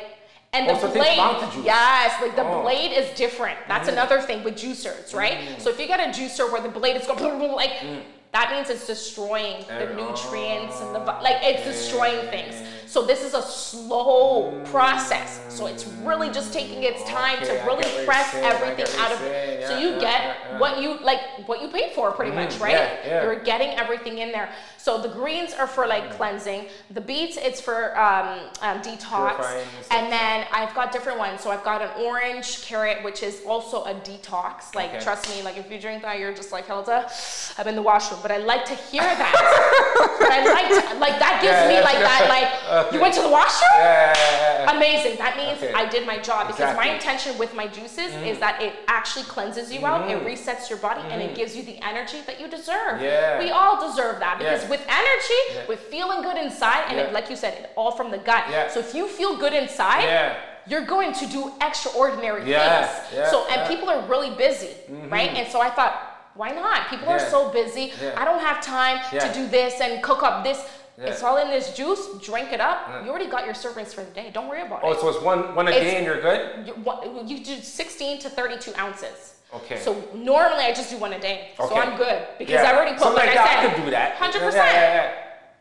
and 0.53 0.69
the 0.69 0.87
blade, 0.87 1.17
yes, 1.65 2.21
like 2.21 2.35
the 2.35 2.43
oh. 2.43 2.61
blade 2.61 2.93
is 2.93 3.15
different. 3.17 3.57
That's 3.67 3.89
mm. 3.89 3.93
another 3.93 4.21
thing 4.21 4.43
with 4.43 4.55
juicers, 4.55 5.13
right? 5.13 5.33
Mm. 5.33 5.59
So 5.59 5.69
if 5.69 5.79
you 5.79 5.87
get 5.87 5.99
a 5.99 6.17
juicer 6.17 6.49
where 6.49 6.61
the 6.61 6.69
blade 6.69 6.95
is 6.95 7.05
going 7.05 7.51
like 7.51 7.71
mm. 7.71 8.01
that 8.31 8.51
means 8.51 8.69
it's 8.69 8.87
destroying 8.87 9.65
the 9.67 9.93
nutrients 9.95 10.79
and 10.81 10.95
the 10.95 10.99
like 10.99 11.37
it's 11.41 11.63
destroying 11.65 12.25
things. 12.29 12.55
So 12.87 13.05
this 13.05 13.23
is 13.23 13.33
a 13.33 13.41
slow 13.41 14.51
process. 14.65 15.41
So 15.49 15.67
it's 15.67 15.85
really 16.03 16.29
just 16.29 16.53
taking 16.53 16.83
its 16.83 17.03
time 17.03 17.37
okay, 17.41 17.57
to 17.57 17.65
really 17.65 18.05
press 18.05 18.33
everything 18.35 18.85
out 18.99 19.11
of 19.11 19.21
it. 19.21 19.61
Yeah, 19.61 19.67
so 19.67 19.77
you 19.77 19.89
yeah, 19.91 19.99
get 19.99 20.21
yeah, 20.21 20.59
what 20.59 20.81
you 20.81 20.97
like 20.99 21.19
what 21.47 21.61
you 21.61 21.69
paid 21.69 21.93
for 21.93 22.11
pretty 22.11 22.31
mm, 22.31 22.35
much, 22.35 22.57
right? 22.59 22.99
You're 23.05 23.39
getting 23.39 23.69
everything 23.69 24.19
in 24.19 24.31
there. 24.31 24.51
So 24.77 25.01
the 25.01 25.09
greens 25.09 25.53
are 25.53 25.65
for 25.67 25.87
like 25.87 26.11
cleansing. 26.11 26.67
The 26.91 27.01
beets 27.01 27.37
it's 27.37 27.59
for 27.59 27.97
um, 27.97 28.39
um, 28.61 28.81
detox. 28.81 29.43
And 29.91 30.11
then 30.11 30.45
I've 30.51 30.75
got 30.75 30.91
different 30.91 31.17
ones. 31.17 31.41
So 31.41 31.49
I've 31.49 31.63
got 31.63 31.81
an 31.81 31.89
orange 32.03 32.61
carrot, 32.63 33.03
which 33.03 33.23
is 33.23 33.41
also 33.47 33.83
a 33.85 33.93
detox. 33.95 34.75
Like 34.75 34.91
okay. 34.91 34.99
trust 35.03 35.29
me, 35.29 35.41
like 35.41 35.57
if 35.57 35.71
you 35.71 35.79
drink 35.79 36.03
that, 36.03 36.19
you're 36.19 36.33
just 36.33 36.51
like 36.51 36.67
Hilda, 36.67 37.09
I'm 37.57 37.67
in 37.67 37.75
the 37.75 37.81
washroom. 37.81 38.19
But 38.21 38.31
I 38.31 38.37
like 38.37 38.65
to 38.65 38.75
hear 38.75 39.01
that. 39.01 39.33
but 40.19 40.31
I 40.31 40.43
like 40.53 40.67
to, 40.67 40.99
like 40.99 41.17
that 41.19 41.39
gives 41.41 41.67
me 41.67 41.81
like 41.81 41.99
that 41.99 42.27
like 42.29 42.74
Okay. 42.75 42.95
You 42.95 43.01
went 43.01 43.13
to 43.15 43.21
the 43.21 43.29
washroom? 43.29 43.77
Yeah, 43.77 44.75
Amazing. 44.75 45.17
That 45.17 45.37
means 45.37 45.61
okay. 45.61 45.73
I 45.73 45.87
did 45.87 46.05
my 46.05 46.17
job 46.17 46.47
because 46.47 46.59
exactly. 46.59 46.85
my 46.85 46.93
intention 46.93 47.37
with 47.37 47.53
my 47.53 47.67
juices 47.67 48.11
mm. 48.11 48.27
is 48.27 48.39
that 48.39 48.61
it 48.61 48.73
actually 48.87 49.23
cleanses 49.25 49.71
you 49.71 49.81
mm. 49.81 49.87
out, 49.87 50.09
it 50.09 50.17
mm-hmm. 50.17 50.27
resets 50.27 50.69
your 50.69 50.79
body, 50.79 51.01
mm. 51.01 51.11
and 51.11 51.21
it 51.21 51.27
mm-hmm. 51.27 51.35
gives 51.35 51.55
you 51.55 51.63
the 51.63 51.81
energy 51.83 52.21
that 52.27 52.39
you 52.39 52.47
deserve. 52.47 53.01
Yeah. 53.01 53.39
We 53.39 53.49
all 53.51 53.79
deserve 53.89 54.19
that 54.19 54.37
because 54.39 54.63
yeah. 54.63 54.69
with 54.69 54.81
energy, 54.87 55.41
yeah. 55.53 55.67
with 55.67 55.79
feeling 55.79 56.21
good 56.21 56.37
inside, 56.37 56.85
and 56.89 56.99
it, 56.99 57.13
like 57.13 57.29
you 57.29 57.35
said, 57.35 57.53
it 57.53 57.71
all 57.75 57.91
from 57.91 58.11
the 58.11 58.17
gut. 58.17 58.45
Yeah. 58.49 58.69
So 58.69 58.79
if 58.79 58.93
you 58.93 59.07
feel 59.07 59.37
good 59.37 59.53
inside, 59.53 60.03
yeah 60.03 60.35
you're 60.67 60.85
going 60.85 61.13
to 61.13 61.27
do 61.27 61.51
extraordinary 61.61 62.49
yeah, 62.49 62.87
things. 62.87 63.13
Yeah, 63.13 63.29
so, 63.29 63.45
and 63.49 63.61
yeah. 63.61 63.67
people 63.67 63.87
are 63.89 64.05
really 64.07 64.35
busy, 64.35 64.73
mm-hmm. 64.89 65.09
right? 65.09 65.29
And 65.29 65.47
so 65.51 65.61
I 65.61 65.69
thought, 65.69 66.15
why 66.33 66.51
not? 66.51 66.89
People 66.89 67.07
yeah. 67.07 67.15
are 67.15 67.29
so 67.29 67.49
busy. 67.49 67.93
Yeah. 68.01 68.15
I 68.17 68.25
don't 68.25 68.41
have 68.41 68.61
time 68.61 68.99
yeah. 69.13 69.19
to 69.19 69.33
do 69.33 69.47
this 69.47 69.79
and 69.79 70.03
cook 70.03 70.23
up 70.23 70.43
this. 70.43 70.67
It's 70.97 71.23
all 71.23 71.37
in 71.37 71.49
this 71.49 71.75
juice. 71.75 72.07
Drink 72.23 72.51
it 72.53 72.61
up. 72.61 73.03
You 73.03 73.09
already 73.09 73.27
got 73.27 73.45
your 73.45 73.53
servings 73.53 73.93
for 73.93 74.03
the 74.03 74.11
day. 74.11 74.31
Don't 74.33 74.47
worry 74.47 74.61
about 74.61 74.81
oh, 74.83 74.91
it. 74.91 74.97
Oh, 74.97 75.01
so 75.01 75.09
it's 75.09 75.21
one 75.21 75.53
one 75.55 75.67
a 75.67 75.71
it's, 75.71 75.79
day 75.79 75.97
and 75.97 76.05
you're 76.05 76.21
good. 76.21 76.67
You, 76.67 77.37
you 77.37 77.43
do 77.43 77.55
16 77.55 78.19
to 78.19 78.29
32 78.29 78.73
ounces. 78.77 79.35
Okay. 79.53 79.79
So 79.79 80.03
normally 80.13 80.63
I 80.63 80.73
just 80.73 80.89
do 80.89 80.97
one 80.97 81.13
a 81.13 81.19
day. 81.19 81.51
Okay. 81.59 81.73
So 81.73 81.79
I'm 81.79 81.97
good 81.97 82.27
because 82.39 82.61
I 82.61 82.75
already 82.75 82.93
put. 82.93 83.03
Something 83.03 83.25
like, 83.25 83.35
like 83.35 83.37
I 83.37 83.47
said, 83.47 83.69
I 83.69 83.73
could 83.73 83.83
do 83.83 83.91
that. 83.91 84.15
Hundred 84.15 84.39
percent. 84.41 85.15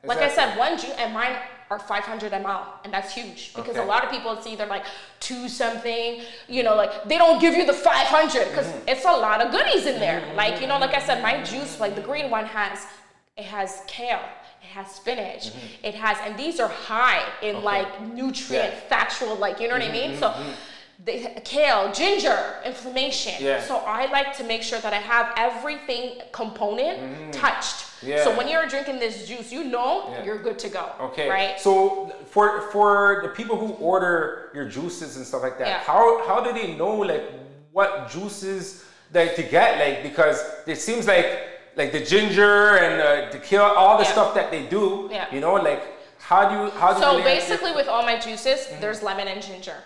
Like 0.05 0.19
I 0.19 0.29
said, 0.29 0.59
one 0.59 0.79
juice 0.79 0.95
and 0.99 1.15
mine 1.15 1.37
are 1.71 1.79
500 1.79 2.31
ml 2.33 2.63
and 2.85 2.93
that's 2.93 3.15
huge 3.15 3.55
because 3.55 3.77
okay. 3.77 3.81
a 3.81 3.85
lot 3.85 4.05
of 4.05 4.11
people 4.11 4.33
it's 4.33 4.47
either 4.47 4.67
like 4.67 4.85
two 5.19 5.49
something 5.49 6.21
you 6.47 6.63
know 6.63 6.77
like 6.77 7.05
they 7.09 7.17
don't 7.17 7.41
give 7.41 7.55
you 7.55 7.65
the 7.65 7.73
500 7.73 8.49
because 8.51 8.67
mm-hmm. 8.67 8.89
it's 8.89 9.05
a 9.05 9.09
lot 9.09 9.41
of 9.41 9.51
goodies 9.51 9.87
in 9.87 9.99
there 9.99 10.21
mm-hmm. 10.21 10.37
like 10.37 10.61
you 10.61 10.67
know 10.67 10.79
like 10.79 10.95
i 10.95 11.01
said 11.01 11.23
my 11.23 11.43
juice 11.43 11.81
like 11.81 11.95
the 11.95 12.03
green 12.03 12.29
one 12.29 12.45
has 12.45 12.87
it 13.39 13.45
has 13.45 13.81
kale 13.87 14.21
it 14.65 14.71
has 14.77 14.87
spinach 14.91 15.45
mm-hmm. 15.49 15.89
it 15.89 15.95
has 15.95 16.17
and 16.25 16.39
these 16.39 16.59
are 16.61 16.73
high 16.93 17.23
in 17.43 17.57
okay. 17.57 17.65
like 17.65 17.91
nutrient 18.21 18.73
yeah. 18.73 18.89
factual 18.89 19.35
like 19.37 19.61
you 19.61 19.69
know 19.69 19.75
what 19.75 19.83
i 19.83 19.93
mean 19.93 20.17
so 20.17 20.29
mm-hmm. 20.29 20.51
the 21.09 21.17
kale, 21.45 21.93
ginger, 21.93 22.41
inflammation. 22.65 23.35
Yeah. 23.41 23.61
So 23.69 23.75
I 23.99 24.03
like 24.19 24.31
to 24.39 24.45
make 24.45 24.63
sure 24.63 24.81
that 24.87 24.93
I 25.01 25.03
have 25.15 25.27
everything 25.37 26.05
component 26.41 26.97
mm. 27.01 27.33
touched 27.33 27.85
yeah. 28.07 28.25
So 28.25 28.37
when 28.37 28.49
you're 28.49 28.67
drinking 28.67 28.99
this 28.99 29.27
juice, 29.27 29.53
you 29.53 29.65
know 29.65 30.11
yeah. 30.11 30.25
you're 30.25 30.43
good 30.43 30.59
to 30.61 30.69
go. 30.69 30.93
Okay. 31.01 31.29
Right. 31.29 31.61
So 31.61 32.15
for 32.27 32.71
for 32.73 33.21
the 33.23 33.29
people 33.29 33.57
who 33.57 33.73
order 33.75 34.51
your 34.55 34.69
juices 34.69 35.17
and 35.17 35.27
stuff 35.27 35.43
like 35.43 35.59
that, 35.59 35.83
how 35.83 36.27
how 36.27 36.43
do 36.43 36.53
they 36.53 36.75
know 36.77 36.97
like 36.97 37.25
what 37.73 38.11
juices 38.11 38.85
like 39.13 39.37
to 39.37 39.43
get? 39.43 39.79
Like 39.79 40.03
because 40.03 40.43
it 40.67 40.77
seems 40.77 41.07
like 41.07 41.54
like 41.77 41.93
the 41.93 42.01
ginger 42.01 42.77
and 42.77 43.01
uh, 43.01 43.33
the 43.33 43.39
kill 43.39 43.63
all 43.63 43.99
the 43.99 44.05
stuff 44.05 44.35
that 44.35 44.51
they 44.51 44.67
do. 44.67 45.09
Yeah. 45.11 45.33
You 45.33 45.41
know, 45.41 45.55
like 45.55 45.83
how 46.19 46.49
do 46.49 46.55
you 46.55 46.71
how 46.81 46.95
do 46.95 47.01
so 47.01 47.23
basically 47.23 47.73
with 47.73 47.89
all 47.89 48.03
my 48.03 48.19
juices, 48.19 48.61
mm-hmm. 48.61 48.81
there's 48.81 49.03
lemon 49.03 49.29
and 49.29 49.43
ginger. 49.43 49.77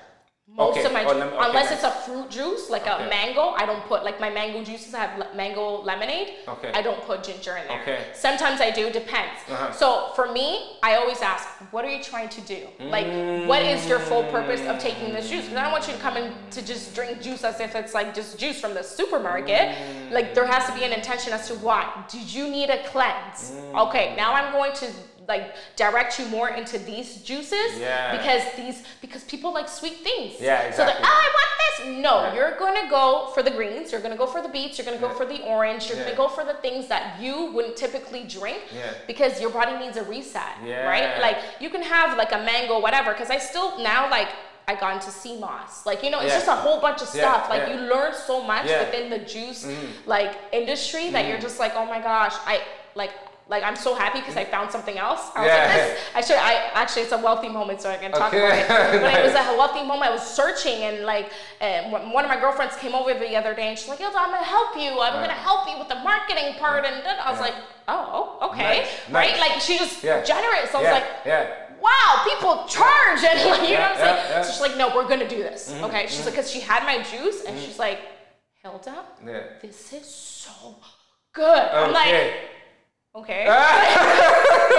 Most 0.59 0.79
okay. 0.79 0.87
of 0.87 0.93
my 0.93 1.05
oh, 1.05 1.11
okay. 1.11 1.37
unless 1.49 1.71
it's 1.71 1.85
a 1.85 1.91
fruit 1.91 2.31
juice 2.31 2.69
like 2.69 2.83
okay. 2.83 3.07
a 3.07 3.09
mango, 3.09 3.51
I 3.51 3.65
don't 3.65 3.85
put 3.85 4.03
like 4.03 4.19
my 4.19 4.29
mango 4.29 4.65
juices. 4.65 4.93
I 4.93 5.07
have 5.07 5.37
mango 5.37 5.83
lemonade. 5.83 6.35
Okay. 6.49 6.73
I 6.75 6.83
don't 6.83 7.01
put 7.03 7.23
ginger 7.23 7.57
in 7.57 7.69
there. 7.69 7.81
Okay. 7.83 8.07
Sometimes 8.13 8.61
I 8.61 8.73
do. 8.73 8.91
Depends. 8.91 9.39
Uh-huh. 9.49 9.71
So 9.73 10.11
for 10.17 10.33
me, 10.33 10.79
I 10.83 10.97
always 10.97 11.23
ask, 11.23 11.47
what 11.71 11.85
are 11.85 11.91
you 11.91 12.03
trying 12.03 12.29
to 12.31 12.41
do? 12.41 12.67
Like, 12.81 13.07
what 13.47 13.63
is 13.63 13.87
your 13.87 14.01
full 14.01 14.25
purpose 14.25 14.61
of 14.63 14.81
taking 14.81 15.15
this 15.15 15.31
juice? 15.31 15.45
Because 15.45 15.59
I 15.59 15.63
don't 15.63 15.73
want 15.73 15.87
you 15.87 15.95
to 15.95 16.01
come 16.01 16.17
in 16.17 16.35
to 16.51 16.61
just 16.61 16.93
drink 16.93 17.23
juice 17.23 17.45
as 17.45 17.61
if 17.61 17.77
it's 17.77 17.95
like 17.95 18.13
just 18.13 18.37
juice 18.37 18.61
from 18.61 18.75
the 18.75 18.83
supermarket. 18.83 19.77
Mm. 19.77 20.11
Like 20.11 20.35
there 20.35 20.47
has 20.47 20.67
to 20.67 20.75
be 20.75 20.83
an 20.83 20.93
intention 20.93 21.33
as 21.33 21.47
to 21.49 21.55
why. 21.55 22.05
Did 22.11 22.33
you 22.33 22.51
need 22.51 22.69
a 22.71 22.83
cleanse? 22.89 23.53
Mm. 23.53 23.87
Okay. 23.89 24.15
Now 24.17 24.35
I'm 24.35 24.53
going 24.53 24.73
to 24.75 24.87
like 25.29 25.55
direct 25.77 26.19
you 26.19 26.27
more 26.27 26.49
into 26.49 26.79
these 26.79 27.19
juices 27.19 27.79
yeah. 27.79 28.17
because 28.17 28.43
these 28.57 28.83
because 29.03 29.23
people 29.25 29.53
like 29.53 29.69
sweet 29.69 29.99
things. 29.99 30.35
Yeah, 30.41 30.63
exactly. 30.63 30.77
So 30.77 30.85
they're, 30.87 30.97
oh, 30.99 31.05
I 31.05 31.29
want 31.39 31.95
this. 31.95 32.03
No, 32.03 32.23
yeah. 32.23 32.35
you're 32.35 32.59
gonna 32.59 32.89
go 32.89 33.31
for 33.35 33.43
the 33.43 33.51
greens. 33.51 33.93
You're 33.93 34.01
gonna 34.01 34.17
go 34.17 34.27
for 34.27 34.41
the 34.41 34.49
beets. 34.49 34.79
You're 34.79 34.87
gonna 34.87 34.99
go 34.99 35.09
yeah. 35.09 35.15
for 35.15 35.27
the 35.27 35.43
orange. 35.43 35.89
You're 35.89 35.99
gonna 35.99 36.17
go 36.17 36.29
for 36.29 36.45
the 36.45 36.55
things 36.55 36.89
that 36.89 37.21
you 37.21 37.53
wouldn't 37.53 37.77
typically 37.77 38.25
drink 38.25 38.63
because 39.07 39.41
your 39.41 39.51
body 39.51 39.77
needs 39.79 39.99
a 39.99 40.05
reset, 40.05 40.57
right? 40.63 41.21
Like 41.21 41.39
you 41.61 41.69
can 41.69 41.83
have 41.83 42.17
like 42.17 42.33
a 42.33 42.39
mango, 42.39 42.81
whatever. 42.81 43.13
Because 43.13 43.31
I 43.31 43.39
still 43.39 43.79
now 43.83 44.11
like 44.11 44.29
I 44.67 44.75
got 44.75 44.95
into 44.95 45.11
sea 45.11 45.39
moss. 45.39 45.87
Like, 45.87 46.03
you 46.03 46.11
know, 46.11 46.21
it's 46.21 46.29
yeah. 46.29 46.41
just 46.41 46.49
a 46.49 46.55
whole 46.55 46.79
bunch 46.79 47.01
of 47.01 47.09
stuff. 47.09 47.47
Yeah, 47.49 47.55
like 47.55 47.69
yeah. 47.69 47.81
you 47.81 47.89
learn 47.89 48.13
so 48.13 48.43
much 48.43 48.65
within 48.65 49.09
the 49.09 49.19
juice 49.19 49.65
mm-hmm. 49.65 50.09
like 50.09 50.37
industry 50.53 51.05
mm-hmm. 51.05 51.15
that 51.15 51.27
you're 51.27 51.41
just 51.41 51.59
like, 51.59 51.73
oh 51.75 51.87
my 51.87 52.01
gosh, 52.01 52.35
I 52.45 52.61
like 52.95 53.13
like 53.49 53.63
I'm 53.63 53.77
so 53.77 53.95
happy 53.95 54.21
because 54.21 54.37
I 54.37 54.45
found 54.45 54.71
something 54.71 54.99
else. 54.99 55.31
I 55.35 55.41
was 55.41 55.49
yeah. 55.49 55.65
like, 55.65 55.75
this, 55.75 56.01
I 56.15 56.21
should, 56.21 56.37
I 56.37 56.53
actually, 56.75 57.03
it's 57.03 57.13
a 57.13 57.19
wealthy 57.19 57.49
moment, 57.49 57.81
so 57.81 57.89
I 57.91 57.97
can 57.97 58.13
talk 58.13 58.33
okay. 58.33 58.65
about 58.65 58.95
it. 58.95 59.01
But 59.01 59.13
nice. 59.13 59.19
it 59.19 59.25
was 59.25 59.35
a 59.35 59.57
wealthy 59.57 59.83
moment. 59.85 60.11
I 60.11 60.11
was 60.11 60.23
searching, 60.23 60.83
and 60.83 61.05
like, 61.05 61.31
uh, 61.61 61.83
one 61.91 62.25
of 62.25 62.29
my 62.29 62.39
girlfriends 62.39 62.77
came 62.77 62.95
over 62.95 63.15
the 63.15 63.37
other 63.37 63.55
day, 63.55 63.69
and 63.69 63.79
she's 63.79 63.89
like, 63.89 64.01
Ilda, 64.01 64.17
I'm 64.19 64.31
gonna 64.31 64.45
help 64.45 64.77
you. 64.77 64.91
I'm 64.91 65.15
right. 65.15 65.29
gonna 65.29 65.33
help 65.33 65.69
you 65.69 65.79
with 65.79 65.89
the 65.89 65.97
marketing 65.97 66.55
part, 66.59 66.85
and 66.85 67.05
then 67.05 67.17
I 67.19 67.31
was 67.31 67.41
like, 67.41 67.55
oh, 67.89 68.37
oh 68.41 68.51
okay, 68.51 68.85
nice. 68.85 68.89
right? 69.11 69.31
Nice. 69.33 69.41
Like 69.41 69.61
she 69.61 69.79
just 69.79 70.05
yeah. 70.05 70.23
generous. 70.23 70.71
So 70.71 70.79
I 70.79 70.83
was 70.83 70.93
like, 70.93 71.09
yeah 71.25 71.65
wow, 71.81 72.25
people 72.25 72.67
charge. 72.67 73.23
And 73.29 73.51
like, 73.51 73.69
you 73.69 73.77
know 73.77 73.83
what 73.83 73.93
I'm 73.93 73.97
saying? 73.97 74.17
Yeah, 74.17 74.29
yeah. 74.31 74.43
So 74.43 74.51
she's 74.51 74.61
like, 74.61 74.77
no, 74.77 74.95
we're 74.95 75.09
gonna 75.09 75.29
do 75.29 75.39
this. 75.39 75.71
Mm-hmm, 75.71 75.85
okay. 75.85 76.07
She's 76.07 76.17
mm-hmm. 76.17 76.27
like, 76.27 76.35
because 76.35 76.51
she 76.51 76.61
had 76.61 76.83
my 76.83 77.03
juice 77.03 77.45
and 77.45 77.57
mm-hmm. 77.57 77.65
she's 77.65 77.79
like, 77.79 78.01
Hilda, 78.63 79.05
yeah. 79.25 79.43
this 79.63 79.93
is 79.93 80.07
so 80.07 80.77
good. 81.33 81.45
Okay. 81.45 81.77
I'm 81.77 81.93
like, 81.93 82.35
okay. 83.21 83.45
you 83.45 83.53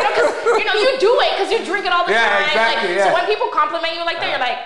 know, 0.04 0.58
you 0.58 0.66
know 0.66 0.74
you 0.74 1.00
do 1.00 1.12
it 1.22 1.32
because 1.38 1.52
you 1.52 1.66
drink 1.66 1.86
it 1.86 1.92
all 1.92 2.06
the 2.06 2.12
yeah, 2.12 2.30
time. 2.30 2.44
Exactly, 2.44 2.90
like, 2.90 2.98
yeah. 2.98 3.08
So 3.08 3.14
when 3.14 3.26
people 3.26 3.48
compliment 3.50 3.94
you 3.94 4.06
like 4.06 4.20
that, 4.20 4.30
you're 4.30 4.40
like, 4.40 4.60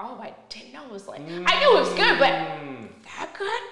oh, 0.00 0.18
I 0.20 0.34
didn't 0.48 0.72
know 0.72 0.84
it 0.84 0.92
was 0.92 1.08
like. 1.08 1.20
Mm. 1.20 1.44
I 1.46 1.58
knew 1.60 1.76
it 1.76 1.80
was 1.80 1.94
good, 1.94 2.18
but 2.18 2.32
mm. 2.32 2.88
that 3.04 3.34
good. 3.36 3.62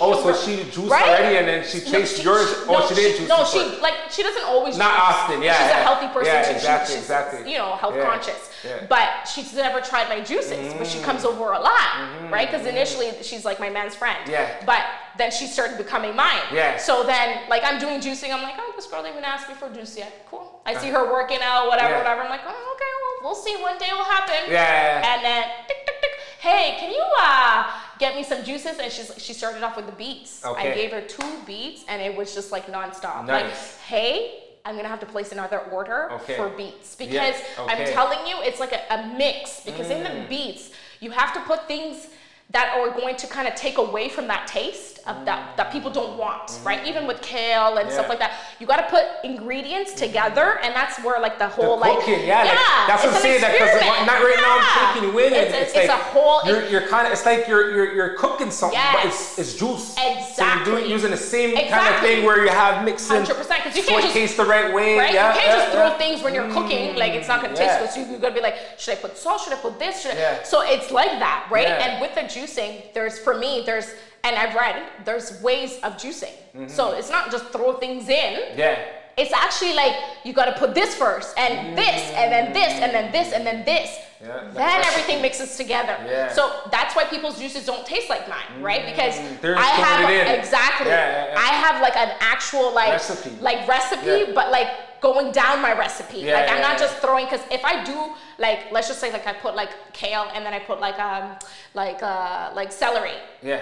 Oh, 0.00 0.22
so 0.22 0.34
she 0.34 0.62
juiced 0.70 0.90
right? 0.90 1.08
already 1.08 1.36
and 1.36 1.46
then 1.46 1.64
she 1.66 1.80
tastes 1.80 2.24
no, 2.24 2.32
yours. 2.32 2.48
Oh, 2.66 2.78
no, 2.80 2.88
she 2.88 2.94
didn't 2.94 3.18
juice. 3.18 3.28
No, 3.28 3.44
she 3.44 3.80
like 3.80 3.94
she 4.10 4.22
doesn't 4.22 4.44
always. 4.44 4.78
Not 4.78 4.90
juice. 4.90 5.00
often, 5.00 5.42
yeah. 5.42 5.52
She's 5.52 5.68
yeah. 5.68 5.80
a 5.80 5.84
healthy 5.84 6.06
person. 6.08 6.32
Yeah, 6.32 6.50
exactly, 6.50 6.94
she, 6.94 6.98
exactly. 7.00 7.52
You 7.52 7.58
know, 7.58 7.76
health 7.76 7.96
yeah. 7.96 8.04
conscious. 8.04 8.50
Yeah. 8.64 8.86
But 8.88 9.24
she's 9.24 9.54
never 9.54 9.80
tried 9.80 10.08
my 10.08 10.20
juices, 10.20 10.72
mm. 10.72 10.78
but 10.78 10.86
she 10.86 11.00
comes 11.00 11.24
over 11.24 11.52
a 11.52 11.60
lot, 11.60 11.72
mm-hmm. 11.72 12.32
right? 12.32 12.50
Because 12.50 12.66
initially 12.66 13.10
she's 13.22 13.44
like 13.44 13.60
my 13.60 13.70
man's 13.70 13.94
friend. 13.94 14.18
Yeah. 14.28 14.62
But 14.64 14.82
then 15.18 15.30
she 15.30 15.46
started 15.46 15.76
becoming 15.76 16.16
mine. 16.16 16.42
Yeah. 16.52 16.76
So 16.76 17.04
then, 17.04 17.48
like, 17.48 17.62
I'm 17.64 17.78
doing 17.78 18.00
juicing. 18.00 18.32
I'm 18.32 18.42
like, 18.42 18.54
oh, 18.58 18.72
this 18.76 18.86
girl 18.86 19.06
even 19.06 19.24
asked 19.24 19.48
me 19.48 19.54
for 19.54 19.68
juice 19.68 19.96
yet. 19.96 20.26
Cool. 20.30 20.60
I 20.64 20.74
see 20.74 20.90
uh-huh. 20.90 21.06
her 21.06 21.12
working 21.12 21.38
out, 21.42 21.68
whatever, 21.68 21.90
yeah. 21.90 21.98
whatever. 21.98 22.22
I'm 22.22 22.30
like, 22.30 22.42
oh, 22.46 22.74
okay, 22.76 22.90
well, 23.02 23.32
we'll 23.32 23.42
see. 23.42 23.60
One 23.60 23.78
day 23.78 23.88
will 23.92 24.04
happen. 24.04 24.50
Yeah. 24.50 25.14
And 25.14 25.24
then, 25.24 25.48
tick, 25.66 25.86
tick, 25.86 25.96
tick. 26.00 26.10
hey, 26.40 26.76
can 26.78 26.90
you 26.90 27.04
uh 27.20 27.70
get 27.98 28.16
me 28.16 28.22
some 28.22 28.44
juices? 28.44 28.78
And 28.78 28.90
she's 28.90 29.12
she 29.18 29.32
started 29.32 29.62
off 29.62 29.76
with 29.76 29.86
the 29.86 29.92
beets. 29.92 30.44
Okay. 30.44 30.72
I 30.72 30.74
gave 30.74 30.92
her 30.92 31.00
two 31.00 31.32
beets, 31.46 31.84
and 31.88 32.00
it 32.00 32.16
was 32.16 32.34
just 32.34 32.52
like 32.52 32.66
nonstop. 32.66 33.26
Nice. 33.26 33.42
Like, 33.42 33.54
hey, 33.86 34.42
I'm 34.64 34.76
gonna 34.76 34.88
have 34.88 35.00
to 35.00 35.06
place 35.06 35.32
another 35.32 35.60
order 35.72 36.10
okay. 36.12 36.36
for 36.36 36.48
beets 36.48 36.94
because 36.94 37.14
yes. 37.14 37.42
okay. 37.58 37.72
I'm 37.72 37.92
telling 37.92 38.26
you, 38.26 38.36
it's 38.42 38.60
like 38.60 38.72
a, 38.72 38.94
a 38.94 39.14
mix. 39.16 39.60
Because 39.64 39.88
mm. 39.88 39.96
in 39.96 40.02
the 40.04 40.10
mm. 40.10 40.28
beets, 40.28 40.70
you 41.00 41.10
have 41.10 41.34
to 41.34 41.40
put 41.40 41.66
things 41.66 42.08
that 42.50 42.76
are 42.76 42.90
going 42.90 43.16
to 43.16 43.26
kind 43.26 43.48
of 43.48 43.54
take 43.54 43.78
away 43.78 44.08
from 44.08 44.26
that 44.28 44.46
taste 44.46 44.91
of 45.06 45.24
that 45.24 45.56
that 45.56 45.72
people 45.72 45.90
don't 45.90 46.16
want, 46.16 46.48
mm-hmm. 46.48 46.66
right? 46.66 46.86
Even 46.86 47.06
with 47.06 47.20
kale 47.22 47.76
and 47.78 47.88
yeah. 47.88 47.94
stuff 47.94 48.08
like 48.08 48.18
that, 48.18 48.38
you 48.60 48.66
got 48.66 48.76
to 48.76 48.88
put 48.88 49.04
ingredients 49.24 49.92
mm-hmm. 49.92 50.06
together, 50.06 50.58
and 50.62 50.74
that's 50.74 51.02
where 51.02 51.20
like 51.20 51.38
the 51.38 51.48
whole 51.48 51.78
the 51.78 51.84
cooking, 51.84 52.18
like 52.18 52.26
yeah, 52.26 52.44
yeah 52.44 52.50
like, 52.50 52.86
that's 52.88 53.04
what 53.04 53.14
I'm 53.14 53.20
saying. 53.22 53.40
That 53.40 53.52
because 53.52 54.06
not 54.06 54.22
right 54.22 54.34
yeah. 54.36 54.42
now 54.42 54.58
I'm 54.60 54.94
taking 54.94 55.08
you 55.10 55.18
in, 55.18 55.32
it's, 55.32 55.54
it's, 55.54 55.74
it's 55.74 55.88
like 55.88 55.90
a 55.90 56.02
whole. 56.04 56.40
You're, 56.44 56.66
you're 56.68 56.86
kind 56.88 57.06
of 57.06 57.12
it's 57.12 57.26
like 57.26 57.48
you're 57.48 57.74
you're, 57.74 57.94
you're 57.94 58.14
cooking 58.16 58.50
something, 58.50 58.78
yes. 58.78 58.94
but 58.94 59.06
it's, 59.06 59.38
it's 59.38 59.54
juice. 59.54 59.96
Exactly. 59.98 60.34
So 60.34 60.44
you're 60.46 60.64
doing 60.64 60.90
using 60.90 61.10
the 61.10 61.16
same 61.16 61.56
exactly. 61.56 61.70
kind 61.70 61.94
of 61.94 62.00
thing 62.00 62.24
where 62.24 62.44
you 62.44 62.50
have 62.50 62.84
mixing. 62.84 63.16
Hundred 63.16 63.36
percent, 63.36 63.64
because 63.64 63.76
you 63.76 63.84
can't 63.84 64.02
just 64.02 64.14
taste 64.14 64.36
the 64.36 64.44
right 64.44 64.72
way. 64.72 64.98
Right? 64.98 65.12
Yeah, 65.12 65.34
you 65.34 65.40
can't 65.40 65.58
just 65.58 65.72
throw 65.72 65.98
things 65.98 66.22
when 66.22 66.34
you're 66.34 66.50
cooking. 66.52 66.96
Like 66.96 67.12
it's 67.12 67.28
not 67.28 67.42
gonna 67.42 67.56
taste 67.56 67.78
good. 67.80 67.90
So 67.90 68.10
you're 68.10 68.20
gonna 68.20 68.34
be 68.34 68.40
like, 68.40 68.56
should 68.78 68.98
I 68.98 69.00
put 69.00 69.16
salt? 69.16 69.40
Should 69.42 69.52
I 69.52 69.56
put 69.56 69.78
this? 69.78 70.02
Should 70.02 70.12
I? 70.12 70.42
So 70.44 70.62
it's 70.62 70.90
like 70.90 71.18
that, 71.18 71.48
right? 71.50 71.66
And 71.66 72.00
with 72.00 72.14
the 72.14 72.22
juicing, 72.22 72.92
there's 72.94 73.18
for 73.18 73.38
me, 73.38 73.62
there's 73.64 73.94
and 74.24 74.36
I've 74.36 74.54
read 74.54 74.82
there's 75.04 75.40
ways 75.42 75.78
of 75.82 75.94
juicing. 75.94 76.36
Mm-hmm. 76.54 76.68
So 76.68 76.92
it's 76.92 77.10
not 77.10 77.30
just 77.30 77.46
throw 77.46 77.74
things 77.74 78.08
in. 78.08 78.56
Yeah. 78.56 78.78
It's 79.16 79.32
actually 79.32 79.74
like 79.74 79.94
you 80.24 80.32
got 80.32 80.46
to 80.46 80.52
put 80.52 80.74
this 80.74 80.94
first, 80.94 81.36
and 81.36 81.54
mm-hmm. 81.54 81.74
this, 81.76 82.10
and 82.12 82.32
then 82.32 82.52
this, 82.52 82.72
and 82.72 82.94
then 82.94 83.12
this, 83.12 83.32
and 83.32 83.46
then 83.46 83.64
this. 83.64 83.98
Yeah, 84.22 84.50
then 84.54 84.84
everything 84.84 85.20
mixes 85.20 85.56
together. 85.56 85.96
Yeah. 86.06 86.32
So 86.32 86.50
that's 86.70 86.94
why 86.94 87.04
people's 87.04 87.38
juices 87.38 87.66
don't 87.66 87.84
taste 87.84 88.08
like 88.08 88.28
mine, 88.28 88.38
mm-hmm. 88.54 88.62
right? 88.62 88.86
Because 88.86 89.18
They're 89.40 89.58
I 89.58 89.64
have 89.64 90.38
exactly. 90.38 90.86
Yeah, 90.86 91.32
yeah, 91.32 91.38
I 91.38 91.48
have 91.48 91.82
like 91.82 91.96
an 91.96 92.16
actual 92.20 92.72
like 92.72 92.92
recipe. 92.92 93.36
like 93.40 93.66
recipe, 93.66 94.32
but 94.32 94.50
like 94.50 95.00
going 95.00 95.32
down 95.32 95.60
my 95.60 95.76
recipe. 95.76 96.20
Yeah, 96.20 96.34
like 96.34 96.50
I'm 96.50 96.62
not 96.62 96.78
just 96.78 96.96
throwing 96.98 97.26
because 97.26 97.42
if 97.50 97.64
I 97.64 97.82
do 97.84 98.14
like 98.38 98.70
let's 98.70 98.88
just 98.88 99.00
say 99.00 99.12
like 99.12 99.26
I 99.26 99.32
put 99.32 99.56
like 99.56 99.92
kale 99.92 100.30
and 100.32 100.46
then 100.46 100.54
I 100.54 100.60
put 100.60 100.80
like 100.80 100.98
um 101.00 101.36
like 101.74 102.02
uh 102.02 102.52
like 102.54 102.70
celery. 102.72 103.18
Yeah. 103.42 103.60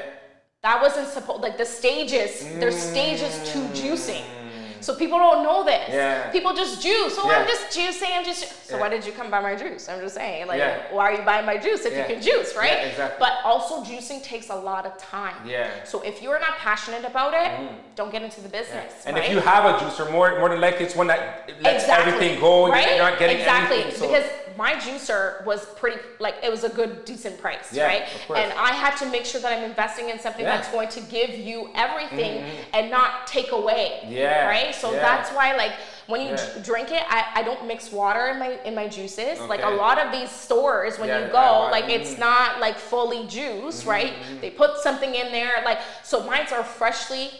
That 0.62 0.82
wasn't 0.82 1.08
supposed 1.08 1.40
like 1.40 1.56
the 1.56 1.64
stages. 1.64 2.44
There's 2.60 2.76
stages 2.76 3.32
to 3.52 3.58
juicing. 3.72 4.24
So 4.80 4.94
people 4.94 5.18
don't 5.18 5.42
know 5.42 5.64
this. 5.64 5.88
Yeah. 5.88 6.30
People 6.30 6.54
just 6.54 6.82
juice. 6.82 7.16
Oh, 7.18 7.30
I'm 7.30 7.46
just 7.46 7.76
juicing. 7.76 8.10
I'm 8.12 8.24
just. 8.24 8.66
So 8.66 8.78
why 8.78 8.88
did 8.88 9.04
you 9.04 9.12
come 9.12 9.30
buy 9.30 9.40
my 9.40 9.54
juice? 9.54 9.88
I'm 9.88 10.00
just 10.00 10.14
saying. 10.14 10.46
Like, 10.46 10.92
why 10.92 11.10
are 11.10 11.14
you 11.18 11.22
buying 11.22 11.46
my 11.46 11.56
juice 11.56 11.84
if 11.84 11.96
you 11.96 12.04
can 12.04 12.22
juice, 12.22 12.56
right? 12.56 12.88
exactly. 12.88 13.16
But 13.18 13.34
also 13.44 13.82
juicing 13.82 14.22
takes 14.22 14.50
a 14.50 14.54
lot 14.54 14.86
of 14.86 14.96
time. 14.98 15.36
Yeah. 15.46 15.84
So 15.84 16.02
if 16.02 16.22
you're 16.22 16.40
not 16.40 16.56
passionate 16.58 17.04
about 17.04 17.34
it, 17.34 17.50
mm. 17.50 17.74
don't 17.96 18.12
get 18.12 18.22
into 18.22 18.40
the 18.40 18.48
business. 18.48 19.04
And 19.06 19.16
right? 19.16 19.24
if 19.24 19.30
you 19.32 19.40
have 19.40 19.64
a 19.64 19.78
juicer, 19.78 20.10
more 20.10 20.38
more 20.38 20.48
than 20.48 20.60
likely 20.60 20.86
it's 20.86 20.96
one 20.96 21.08
that 21.08 21.50
lets 21.60 21.84
exactly. 21.84 22.12
everything 22.12 22.40
go. 22.40 22.70
Right? 22.70 22.96
You're 22.96 22.98
not 22.98 23.18
getting 23.18 23.38
exactly. 23.38 23.82
anything. 23.82 23.98
So. 23.98 24.06
Because 24.06 24.30
my 24.60 24.74
juicer 24.74 25.42
was 25.46 25.64
pretty 25.76 25.98
like 26.18 26.34
it 26.42 26.50
was 26.50 26.64
a 26.64 26.68
good 26.68 27.04
decent 27.06 27.40
price, 27.40 27.72
yeah, 27.72 27.86
right? 27.86 28.02
And 28.36 28.52
I 28.52 28.72
had 28.72 28.94
to 28.96 29.06
make 29.06 29.24
sure 29.24 29.40
that 29.40 29.56
I'm 29.56 29.64
investing 29.64 30.10
in 30.10 30.18
something 30.18 30.44
yeah. 30.44 30.56
that's 30.56 30.70
going 30.70 30.88
to 30.90 31.00
give 31.02 31.30
you 31.30 31.70
everything 31.74 32.42
mm-hmm. 32.42 32.74
and 32.74 32.90
not 32.90 33.26
take 33.26 33.52
away. 33.52 34.06
Yeah. 34.06 34.46
Right? 34.46 34.69
So 34.72 34.92
yeah. 34.92 35.00
that's 35.00 35.30
why 35.30 35.56
like 35.56 35.72
when 36.06 36.22
you 36.22 36.28
yeah. 36.28 36.62
drink 36.62 36.90
it, 36.90 37.02
I, 37.08 37.26
I 37.36 37.42
don't 37.42 37.66
mix 37.66 37.92
water 37.92 38.28
in 38.28 38.38
my 38.38 38.58
in 38.64 38.74
my 38.74 38.88
juices. 38.88 39.38
Okay. 39.38 39.46
Like 39.46 39.62
a 39.62 39.70
lot 39.70 39.98
of 39.98 40.12
these 40.12 40.30
stores 40.30 40.98
when 40.98 41.08
you 41.08 41.30
go, 41.30 41.68
like 41.70 41.84
mm-hmm. 41.84 42.02
it's 42.02 42.18
not 42.18 42.60
like 42.60 42.78
fully 42.78 43.26
juice, 43.26 43.80
mm-hmm. 43.80 43.90
right? 43.90 44.12
Mm-hmm. 44.14 44.40
They 44.40 44.50
put 44.50 44.78
something 44.78 45.14
in 45.14 45.32
there 45.32 45.62
like 45.64 45.80
so 46.02 46.24
mine's 46.24 46.52
are 46.52 46.64
freshly 46.64 47.30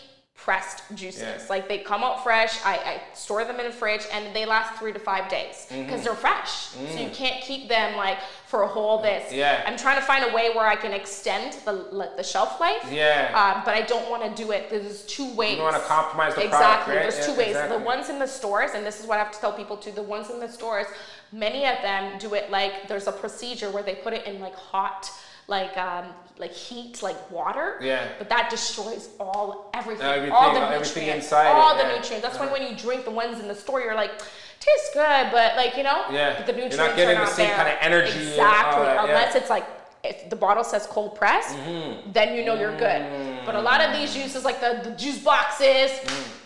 pressed 0.50 0.82
juices. 0.96 1.22
Yeah. 1.22 1.42
Like 1.48 1.68
they 1.68 1.78
come 1.78 2.02
out 2.02 2.24
fresh. 2.24 2.58
I, 2.64 2.74
I, 2.74 3.02
store 3.14 3.44
them 3.44 3.60
in 3.60 3.66
the 3.66 3.72
fridge 3.72 4.04
and 4.12 4.34
they 4.34 4.44
last 4.44 4.76
three 4.80 4.92
to 4.92 4.98
five 4.98 5.30
days 5.30 5.66
because 5.68 5.86
mm-hmm. 5.86 6.02
they're 6.02 6.14
fresh. 6.16 6.70
Mm. 6.70 6.92
So 6.92 6.98
you 6.98 7.08
mm. 7.08 7.14
can't 7.14 7.40
keep 7.40 7.68
them 7.68 7.96
like 7.96 8.18
for 8.48 8.64
a 8.64 8.66
whole 8.66 9.00
this. 9.00 9.32
Yeah. 9.32 9.62
I'm 9.64 9.76
trying 9.76 10.00
to 10.00 10.04
find 10.04 10.24
a 10.28 10.34
way 10.34 10.50
where 10.52 10.66
I 10.66 10.74
can 10.74 10.92
extend 10.92 11.52
the 11.64 11.72
like, 11.72 12.16
the 12.16 12.24
shelf 12.24 12.58
life. 12.58 12.84
Yeah. 12.90 13.30
Um, 13.32 13.62
but 13.64 13.74
I 13.74 13.82
don't 13.82 14.10
want 14.10 14.24
to 14.24 14.42
do 14.42 14.50
it. 14.50 14.70
There's 14.70 15.04
two 15.06 15.32
ways. 15.36 15.52
You 15.52 15.56
don't 15.58 15.72
want 15.72 15.80
to 15.80 15.88
compromise 15.88 16.34
the 16.34 16.46
exactly. 16.46 16.48
product. 16.50 16.88
Right? 16.88 17.02
There's 17.02 17.18
yeah, 17.18 17.32
two 17.32 17.38
ways. 17.38 17.50
Exactly. 17.50 17.78
The 17.78 17.84
ones 17.84 18.08
in 18.08 18.18
the 18.18 18.26
stores, 18.26 18.72
and 18.74 18.84
this 18.84 18.98
is 18.98 19.06
what 19.06 19.20
I 19.20 19.22
have 19.22 19.30
to 19.30 19.38
tell 19.38 19.52
people 19.52 19.76
too. 19.76 19.92
The 19.92 20.02
ones 20.02 20.30
in 20.30 20.40
the 20.40 20.48
stores, 20.48 20.86
many 21.30 21.64
of 21.64 21.80
them 21.82 22.18
do 22.18 22.34
it 22.34 22.50
like 22.50 22.88
there's 22.88 23.06
a 23.06 23.12
procedure 23.12 23.70
where 23.70 23.84
they 23.84 23.94
put 23.94 24.14
it 24.14 24.26
in 24.26 24.40
like 24.40 24.56
hot 24.56 25.08
like 25.50 25.76
um, 25.76 26.06
like 26.40 26.52
heat, 26.52 27.02
like 27.02 27.30
water. 27.30 27.78
Yeah. 27.80 28.08
But 28.18 28.28
that 28.30 28.48
destroys 28.50 29.10
all 29.20 29.70
everything, 29.74 30.06
everything 30.06 30.32
all 30.32 30.54
the 30.54 30.60
everything 30.60 31.04
nutrients, 31.04 31.26
inside 31.26 31.52
all 31.52 31.74
it, 31.74 31.82
the 31.82 31.88
yeah. 31.88 31.96
nutrients. 31.96 32.26
That's 32.26 32.38
why 32.38 32.50
when 32.50 32.62
you 32.62 32.76
drink 32.76 33.04
the 33.04 33.10
ones 33.10 33.38
in 33.38 33.46
the 33.46 33.54
store, 33.54 33.80
you're 33.80 33.94
like, 33.94 34.10
tastes 34.58 34.90
good, 34.94 35.28
but 35.30 35.56
like 35.56 35.76
you 35.76 35.82
know, 35.82 36.04
yeah. 36.10 36.36
But 36.36 36.46
the 36.46 36.52
nutrients 36.52 36.76
you're 36.76 36.86
not 36.86 36.96
getting 36.96 37.16
are 37.16 37.20
not 37.20 37.28
the 37.28 37.34
same 37.34 37.48
there. 37.48 37.56
kind 37.56 37.68
of 37.68 37.76
energy. 37.80 38.18
Exactly, 38.18 38.84
that, 38.84 39.04
unless 39.04 39.34
yeah. 39.34 39.40
it's 39.40 39.50
like 39.50 39.66
if 40.02 40.30
the 40.30 40.36
bottle 40.36 40.64
says 40.64 40.86
cold 40.86 41.14
press, 41.14 41.52
mm-hmm. 41.52 42.12
then 42.12 42.34
you 42.34 42.44
know 42.44 42.58
you're 42.58 42.76
good. 42.76 43.02
Mm-hmm. 43.02 43.46
But 43.46 43.54
a 43.54 43.60
lot 43.60 43.80
of 43.80 43.92
these 43.92 44.14
juices, 44.14 44.44
like 44.44 44.60
the, 44.60 44.80
the 44.82 44.96
juice 44.96 45.22
boxes. 45.22 45.90
Mm. 45.90 46.36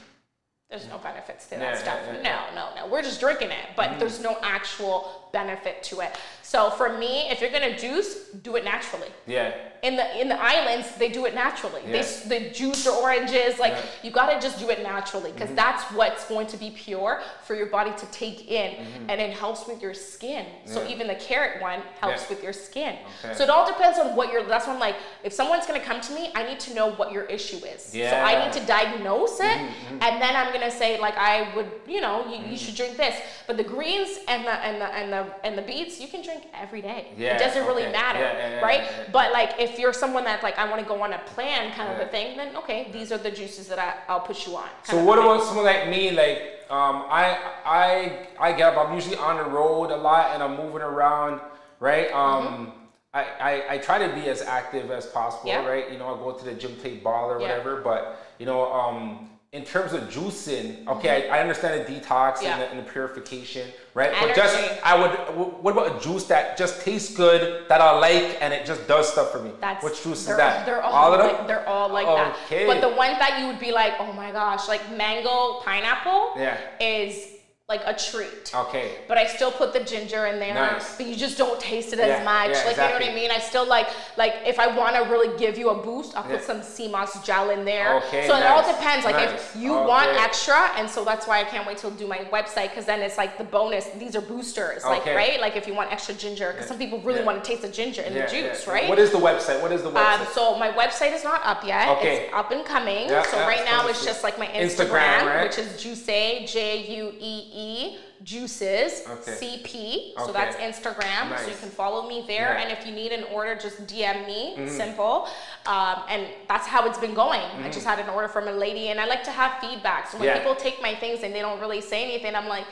There's 0.70 0.88
no 0.88 0.98
benefits 0.98 1.44
to 1.44 1.50
that 1.50 1.60
yeah, 1.60 1.76
stuff. 1.76 1.98
Yeah, 2.04 2.48
no, 2.52 2.70
no, 2.74 2.74
no. 2.74 2.92
We're 2.92 3.02
just 3.02 3.20
drinking 3.20 3.50
it, 3.50 3.68
but 3.76 3.90
mm-hmm. 3.90 4.00
there's 4.00 4.20
no 4.20 4.38
actual 4.42 5.23
benefit 5.35 5.82
to 5.82 6.01
it. 6.01 6.16
So 6.43 6.70
for 6.70 6.97
me, 6.97 7.28
if 7.31 7.40
you're 7.40 7.51
gonna 7.51 7.77
juice, 7.77 8.28
do 8.43 8.55
it 8.56 8.65
naturally. 8.65 9.09
Yeah. 9.27 9.52
In 9.82 9.97
the 9.97 10.20
in 10.20 10.28
the 10.28 10.40
islands, 10.40 10.94
they 10.97 11.09
do 11.09 11.27
it 11.27 11.35
naturally. 11.35 11.82
Yeah. 11.86 12.02
They 12.28 12.39
the 12.39 12.51
juice 12.51 12.86
or 12.86 12.94
oranges, 13.02 13.59
like 13.59 13.73
yeah. 13.73 13.85
you 14.05 14.11
gotta 14.11 14.40
just 14.40 14.59
do 14.59 14.70
it 14.70 14.82
naturally 14.82 15.32
because 15.32 15.48
mm-hmm. 15.48 15.56
that's 15.56 15.82
what's 15.93 16.27
going 16.28 16.47
to 16.47 16.56
be 16.56 16.70
pure 16.70 17.20
for 17.44 17.55
your 17.55 17.66
body 17.66 17.93
to 18.02 18.06
take 18.12 18.51
in, 18.51 18.77
mm-hmm. 18.77 19.11
and 19.11 19.20
it 19.20 19.36
helps 19.36 19.66
with 19.66 19.82
your 19.82 19.94
skin. 19.94 20.47
So 20.65 20.86
even 20.86 21.09
the 21.09 21.16
carrot 21.16 21.61
one 21.61 21.81
helps 22.01 22.28
with 22.31 22.43
your 22.43 22.52
skin. 22.52 22.97
Okay. 23.24 23.35
So 23.35 23.44
it 23.44 23.51
all 23.51 23.66
depends 23.66 23.98
on 23.98 24.15
what 24.15 24.32
you're. 24.32 24.44
That's 24.44 24.66
why 24.66 24.74
I'm 24.74 24.81
like, 24.81 24.97
if 25.24 25.32
someone's 25.32 25.66
gonna 25.66 25.81
come 25.90 26.01
to 26.02 26.12
me, 26.12 26.31
I 26.35 26.44
need 26.44 26.61
to 26.61 26.74
know 26.74 26.93
what 26.93 27.11
your 27.11 27.24
issue 27.24 27.61
is. 27.74 27.94
Yeah. 27.94 28.11
So 28.11 28.16
I 28.16 28.44
need 28.44 28.52
to 28.61 28.65
diagnose 28.66 29.40
it, 29.40 29.59
mm-hmm. 29.59 30.02
and 30.05 30.23
then 30.23 30.36
I'm 30.36 30.52
gonna 30.52 30.70
say 30.70 31.01
like 31.01 31.16
I 31.16 31.52
would, 31.56 31.70
you 31.89 32.01
know, 32.01 32.16
you, 32.31 32.39
you 32.51 32.56
should 32.56 32.77
drink 32.77 32.97
this. 32.97 33.16
But 33.48 33.56
the 33.56 33.65
greens 33.65 34.20
and 34.28 34.44
the 34.44 34.55
and 34.66 34.81
the 34.81 34.89
and 34.98 35.12
the 35.12 35.23
and 35.42 35.56
the 35.56 35.62
beets, 35.62 36.01
you 36.01 36.09
can 36.09 36.22
drink 36.22 36.44
every 36.55 36.82
day. 36.82 37.12
Yeah, 37.16 37.36
it 37.36 37.38
doesn't 37.38 37.62
okay. 37.62 37.68
really 37.68 37.92
matter, 37.92 38.20
yeah, 38.20 38.51
yeah, 38.51 38.60
right? 38.60 38.90
But 39.12 39.32
like 39.32 39.55
if 39.59 39.78
you're 39.78 39.92
someone 39.92 40.24
that 40.24 40.42
like 40.42 40.59
I 40.59 40.68
want 40.68 40.80
to 40.82 40.86
go 40.86 41.02
on 41.02 41.12
a 41.12 41.18
plan 41.18 41.72
kind 41.72 41.92
of 41.92 42.01
a 42.06 42.10
thing, 42.10 42.36
then 42.36 42.56
okay, 42.56 42.88
these 42.92 43.12
are 43.12 43.18
the 43.18 43.30
juices 43.30 43.68
that 43.68 43.78
I, 43.78 43.94
I'll 44.09 44.20
put 44.20 44.46
you 44.46 44.56
on. 44.56 44.68
So 44.84 45.02
what 45.02 45.18
about 45.18 45.42
someone 45.42 45.64
like 45.66 45.88
me? 45.88 46.10
Like 46.10 46.38
um, 46.70 47.05
I 47.09 47.38
I 47.64 48.26
I 48.38 48.52
get 48.52 48.74
up. 48.74 48.88
I'm 48.88 48.94
usually 48.94 49.16
on 49.16 49.36
the 49.36 49.44
road 49.44 49.90
a 49.90 49.96
lot 49.96 50.32
and 50.34 50.42
I'm 50.42 50.56
moving 50.56 50.82
around, 50.82 51.40
right? 51.80 52.10
Um, 52.12 52.46
mm-hmm. 52.46 52.70
I, 53.14 53.22
I, 53.22 53.74
I, 53.74 53.78
try 53.78 54.05
to 54.05 54.12
be 54.12 54.28
as 54.28 54.42
active 54.42 54.90
as 54.90 55.06
possible, 55.06 55.55
right? 55.64 55.88
You 55.88 55.98
know, 55.98 56.12
I 56.12 56.18
go 56.18 56.32
to 56.36 56.44
the 56.44 56.52
gym, 56.52 56.74
play 56.74 56.96
ball 56.96 57.30
or 57.30 57.38
whatever, 57.38 57.80
but 57.80 58.34
you 58.40 58.46
know, 58.46 58.72
um, 58.72 59.30
in 59.52 59.64
terms 59.64 59.92
of 59.92 60.02
juicing, 60.10 60.84
okay, 60.88 61.22
mm-hmm. 61.22 61.32
I, 61.32 61.38
I, 61.38 61.40
understand 61.40 61.86
the 61.86 61.92
detox 61.92 62.42
and, 62.42 62.60
the, 62.60 62.68
and, 62.70 62.78
the, 62.80 62.90
purification, 62.90 63.70
right? 63.94 64.10
Energy. 64.12 64.26
But 64.26 64.36
just 64.36 64.84
I 64.84 65.00
would. 65.00 65.62
What 65.62 65.72
about 65.72 65.96
a 65.96 66.00
juice 66.00 66.24
that 66.24 66.58
just 66.58 66.82
tastes 66.82 67.14
good 67.14 67.68
that 67.68 67.80
I 67.80 67.98
like 67.98 68.42
and 68.42 68.52
it 68.52 68.66
just 68.66 68.86
does 68.86 69.10
stuff 69.10 69.30
for 69.32 69.40
me? 69.40 69.52
That's 69.60 69.82
which 69.82 70.02
juice 70.02 70.28
is 70.28 70.36
that? 70.36 70.66
They're 70.66 70.82
all, 70.82 70.92
all 70.92 71.14
of 71.14 71.20
them. 71.20 71.36
Like, 71.36 71.46
they're 71.46 71.68
all 71.68 71.88
like 71.88 72.06
okay. 72.06 72.66
that. 72.66 72.80
But 72.80 72.88
the 72.88 72.94
ones 72.94 73.18
that 73.18 73.40
you 73.40 73.46
would 73.46 73.60
be 73.60 73.72
like, 73.72 73.94
oh 73.98 74.12
my 74.12 74.32
gosh, 74.32 74.68
like 74.68 74.90
mango 74.96 75.60
pineapple, 75.60 76.32
yeah. 76.36 76.58
is 76.80 77.34
like 77.66 77.80
a 77.86 77.94
treat. 77.94 78.54
Okay. 78.54 78.96
But 79.08 79.16
I 79.16 79.26
still 79.26 79.50
put 79.50 79.72
the 79.72 79.80
ginger 79.80 80.26
in 80.26 80.38
there. 80.38 80.52
Nice. 80.52 80.98
But 80.98 81.06
you 81.06 81.16
just 81.16 81.38
don't 81.38 81.58
taste 81.58 81.94
it 81.94 81.98
as 81.98 82.22
much. 82.22 82.50
Yeah, 82.50 82.58
like 82.58 82.70
exactly. 82.72 82.82
you 82.82 82.88
know 82.90 82.94
what 82.94 83.10
I 83.10 83.14
mean? 83.14 83.30
I 83.30 83.38
still 83.38 83.66
like 83.66 83.88
like 84.18 84.34
if 84.44 84.58
I 84.60 84.66
want 84.66 84.96
to 84.96 85.10
really 85.10 85.34
give 85.38 85.56
you 85.56 85.70
a 85.70 85.82
boost, 85.82 86.14
I'll 86.14 86.24
put 86.24 86.42
some 86.42 86.62
sea 86.62 86.88
moss 86.88 87.24
gel 87.24 87.48
in 87.48 87.64
there. 87.64 87.94
Okay. 88.02 88.26
So 88.26 88.34
nice. 88.34 88.42
it 88.42 88.46
all 88.48 88.70
depends. 88.70 89.06
Like 89.06 89.14
nice. 89.14 89.30
if 89.32 89.56
you 89.56 89.74
okay. 89.74 89.86
want 89.86 90.10
extra, 90.10 90.72
and 90.76 90.90
so 90.90 91.06
that's 91.06 91.26
why 91.26 91.40
I 91.40 91.44
can't 91.44 91.66
wait 91.66 91.78
till 91.78 91.90
do 91.90 92.06
my 92.06 92.18
website 92.30 92.68
because 92.68 92.84
then 92.84 93.00
it's 93.00 93.16
like 93.16 93.38
the 93.38 93.44
bonus. 93.44 93.86
These 93.98 94.14
are 94.14 94.20
boosters, 94.20 94.84
like 94.84 95.00
okay. 95.00 95.16
right? 95.16 95.40
Like 95.40 95.56
if 95.56 95.66
you 95.66 95.72
want 95.72 95.90
extra 95.90 96.14
ginger, 96.14 96.52
because 96.52 96.68
some 96.68 96.76
people 96.76 97.00
really 97.00 97.24
want 97.24 97.42
to 97.42 97.48
taste 97.48 97.62
the 97.62 97.68
ginger 97.68 98.02
in 98.02 98.12
the 98.12 98.26
juice, 98.26 98.66
right? 98.66 98.90
What 98.90 98.98
is 98.98 99.10
the 99.10 99.18
website? 99.18 99.62
What 99.62 99.72
is 99.72 99.82
the 99.82 99.90
website? 99.90 100.20
Um, 100.20 100.26
so 100.34 100.58
my 100.58 100.70
website 100.70 101.14
is 101.14 101.24
not 101.24 101.40
up 101.46 101.64
yet. 101.64 101.88
Okay. 101.96 102.24
It's 102.26 102.34
up 102.34 102.50
and 102.50 102.62
coming. 102.62 103.08
Yeah, 103.08 103.22
so 103.22 103.38
yeah, 103.38 103.46
right 103.46 103.64
now 103.64 103.88
it's 103.88 104.04
just 104.04 104.22
like 104.22 104.38
my 104.38 104.48
Instagram, 104.48 104.90
Instagram 104.90 105.26
right? 105.26 105.44
which 105.44 105.58
is 105.58 105.82
Juice 105.82 106.04
J 106.04 106.96
U 106.98 107.14
E 107.18 107.53
E 107.55 107.98
juices 108.22 109.05
okay. 109.09 109.32
CP. 109.32 109.64
Okay. 109.64 110.12
So 110.18 110.32
that's 110.32 110.56
Instagram. 110.56 111.31
Nice. 111.31 111.43
So 111.43 111.51
you 111.51 111.56
can 111.56 111.68
follow 111.68 112.09
me 112.09 112.24
there. 112.26 112.55
Yeah. 112.55 112.62
And 112.62 112.72
if 112.72 112.86
you 112.86 112.93
need 112.93 113.12
an 113.12 113.24
order, 113.24 113.55
just 113.55 113.86
DM 113.86 114.26
me. 114.26 114.55
Mm-hmm. 114.56 114.68
Simple. 114.68 115.28
Um, 115.66 116.02
and 116.09 116.26
that's 116.48 116.66
how 116.66 116.86
it's 116.86 116.98
been 116.98 117.14
going. 117.14 117.40
Mm-hmm. 117.40 117.64
I 117.64 117.70
just 117.70 117.86
had 117.86 117.98
an 117.98 118.09
order 118.09 118.28
from 118.28 118.48
a 118.48 118.52
lady, 118.52 118.89
and 118.89 119.01
I 119.01 119.06
like 119.06 119.22
to 119.24 119.31
have 119.31 119.60
feedback. 119.60 120.09
So 120.09 120.18
when 120.18 120.28
yeah. 120.28 120.39
people 120.39 120.55
take 120.55 120.82
my 120.82 120.94
things 120.94 121.22
and 121.22 121.35
they 121.35 121.40
don't 121.40 121.60
really 121.60 121.81
say 121.81 122.05
anything, 122.05 122.35
I'm 122.35 122.48
like. 122.48 122.66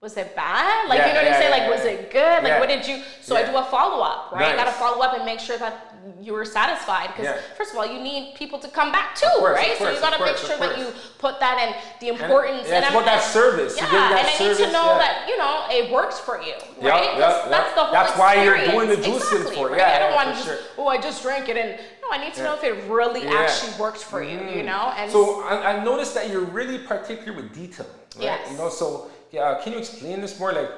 Was 0.00 0.16
it 0.16 0.34
bad? 0.34 0.88
Like 0.88 0.98
yeah, 0.98 1.06
you 1.06 1.12
know 1.12 1.20
what 1.20 1.26
yeah, 1.26 1.34
I'm 1.36 1.40
saying? 1.40 1.50
Like 1.52 1.70
was 1.70 1.84
it 1.84 2.10
good? 2.10 2.42
Like 2.42 2.58
what 2.58 2.68
did 2.68 2.84
you? 2.84 3.04
So 3.20 3.36
I 3.36 3.44
do 3.44 3.56
a 3.56 3.62
follow 3.62 4.02
up, 4.02 4.32
right? 4.32 4.40
Nice. 4.40 4.54
I 4.54 4.56
got 4.56 4.64
to 4.64 4.72
follow 4.72 5.00
up 5.00 5.14
and 5.14 5.24
make 5.24 5.38
sure 5.38 5.56
that 5.58 5.91
you 6.20 6.32
were 6.32 6.44
satisfied 6.44 7.08
because 7.08 7.24
Yeah. 7.24 7.40
first 7.56 7.72
of 7.72 7.78
all 7.78 7.86
you 7.86 8.00
need 8.00 8.34
people 8.34 8.58
to 8.58 8.68
come 8.68 8.92
back 8.92 9.14
too 9.14 9.26
course, 9.38 9.56
right 9.56 9.72
of 9.72 9.78
so 9.78 9.90
you 9.90 10.00
got 10.00 10.16
to 10.16 10.24
make 10.24 10.36
sure 10.36 10.56
that 10.56 10.78
you 10.78 10.86
put 11.18 11.40
that 11.40 11.58
in 11.60 11.74
the 12.00 12.08
importance 12.14 12.68
and, 12.68 12.84
it's 12.84 12.94
I'm- 12.94 13.04
that 13.04 13.22
service. 13.22 13.76
Yeah 13.76 13.90
that 13.90 14.18
and 14.18 14.28
I 14.28 14.48
need 14.48 14.56
to 14.56 14.72
know 14.72 14.92
yeah. 14.92 14.98
that 14.98 15.28
you 15.28 15.38
know 15.38 15.66
it 15.70 15.92
works 15.92 16.18
for 16.18 16.40
you 16.40 16.54
right 16.80 17.18
that's, 17.18 17.44
yeah. 17.44 17.48
that's 17.48 17.74
the 17.74 17.84
whole 17.84 17.92
That's 17.92 18.18
why 18.18 18.42
you're 18.44 18.58
doing 18.70 18.88
the 18.88 18.98
experience. 18.98 19.24
juicing 19.24 19.36
exactly, 19.36 19.56
for 19.56 19.68
it. 19.68 19.72
right? 19.72 19.78
Yeah, 19.78 19.96
I 19.96 19.98
don't 19.98 20.14
want 20.14 20.28
to 20.28 20.34
just 20.34 20.46
sure. 20.46 20.58
oh 20.78 20.88
I 20.88 21.00
just 21.00 21.22
drank 21.22 21.48
it 21.48 21.56
and 21.56 21.80
no 22.02 22.08
I 22.10 22.24
need 22.24 22.34
to 22.34 22.42
know 22.42 22.54
if 22.54 22.64
it 22.64 22.74
really 22.88 23.26
actually 23.26 23.80
works 23.80 24.02
for 24.02 24.22
you 24.22 24.38
you 24.38 24.62
mm. 24.62 24.64
know 24.64 24.92
and 24.96 25.10
So 25.10 25.42
I, 25.42 25.76
I 25.76 25.84
noticed 25.84 26.14
that 26.14 26.30
you're 26.30 26.44
really 26.44 26.78
particular 26.78 27.36
with 27.36 27.54
detail, 27.54 27.86
right? 28.16 28.24
Yes. 28.24 28.50
You 28.50 28.58
know, 28.58 28.68
so 28.68 29.10
yeah, 29.30 29.60
can 29.62 29.72
you 29.72 29.78
explain 29.78 30.20
this 30.20 30.38
more? 30.38 30.52
Like, 30.52 30.70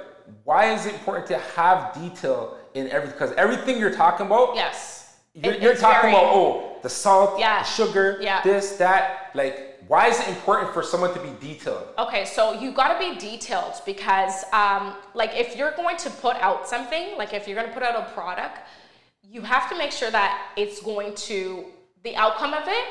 why 0.45 0.73
is 0.73 0.87
it 0.87 0.95
important 0.95 1.27
to 1.29 1.39
have 1.39 1.93
detail 1.95 2.57
in 2.75 2.89
everything? 2.89 3.19
Because 3.19 3.33
everything 3.33 3.79
you're 3.79 3.95
talking 3.95 4.27
about, 4.27 4.55
yes 4.55 5.04
you're, 5.35 5.55
It- 5.55 5.63
you're 5.63 5.75
talking 5.77 6.11
very- 6.11 6.13
about 6.15 6.33
oh, 6.35 6.77
the 6.83 6.89
salt, 6.89 7.39
Yeah. 7.39 7.59
the 7.63 7.65
sugar, 7.69 8.19
Yeah. 8.21 8.41
this, 8.43 8.77
that. 8.77 9.31
Like, 9.35 9.81
why 9.89 10.07
is 10.09 10.19
it 10.21 10.29
important 10.29 10.73
for 10.73 10.83
someone 10.83 11.13
to 11.13 11.21
be 11.21 11.31
detailed? 11.41 11.89
Okay, 11.99 12.25
so 12.25 12.53
you 12.53 12.71
got 12.73 12.93
to 12.95 12.99
be 12.99 13.19
detailed 13.19 13.75
because, 13.85 14.45
um, 14.53 14.95
like, 15.13 15.35
if 15.35 15.57
you're 15.57 15.73
going 15.73 15.97
to 15.99 16.11
put 16.11 16.37
out 16.37 16.67
something, 16.69 17.17
like 17.19 17.35
if 17.35 17.47
you're 17.47 17.57
going 17.57 17.69
to 17.69 17.75
put 17.75 17.83
out 17.83 17.97
a 17.97 18.11
product, 18.13 18.61
you 19.23 19.43
have 19.43 19.69
to 19.71 19.77
make 19.77 19.91
sure 19.93 20.11
that 20.11 20.53
it's 20.57 20.81
going 20.81 21.15
to 21.15 21.67
the 22.03 22.15
outcome 22.17 22.55
of 22.55 22.65
it 22.69 22.85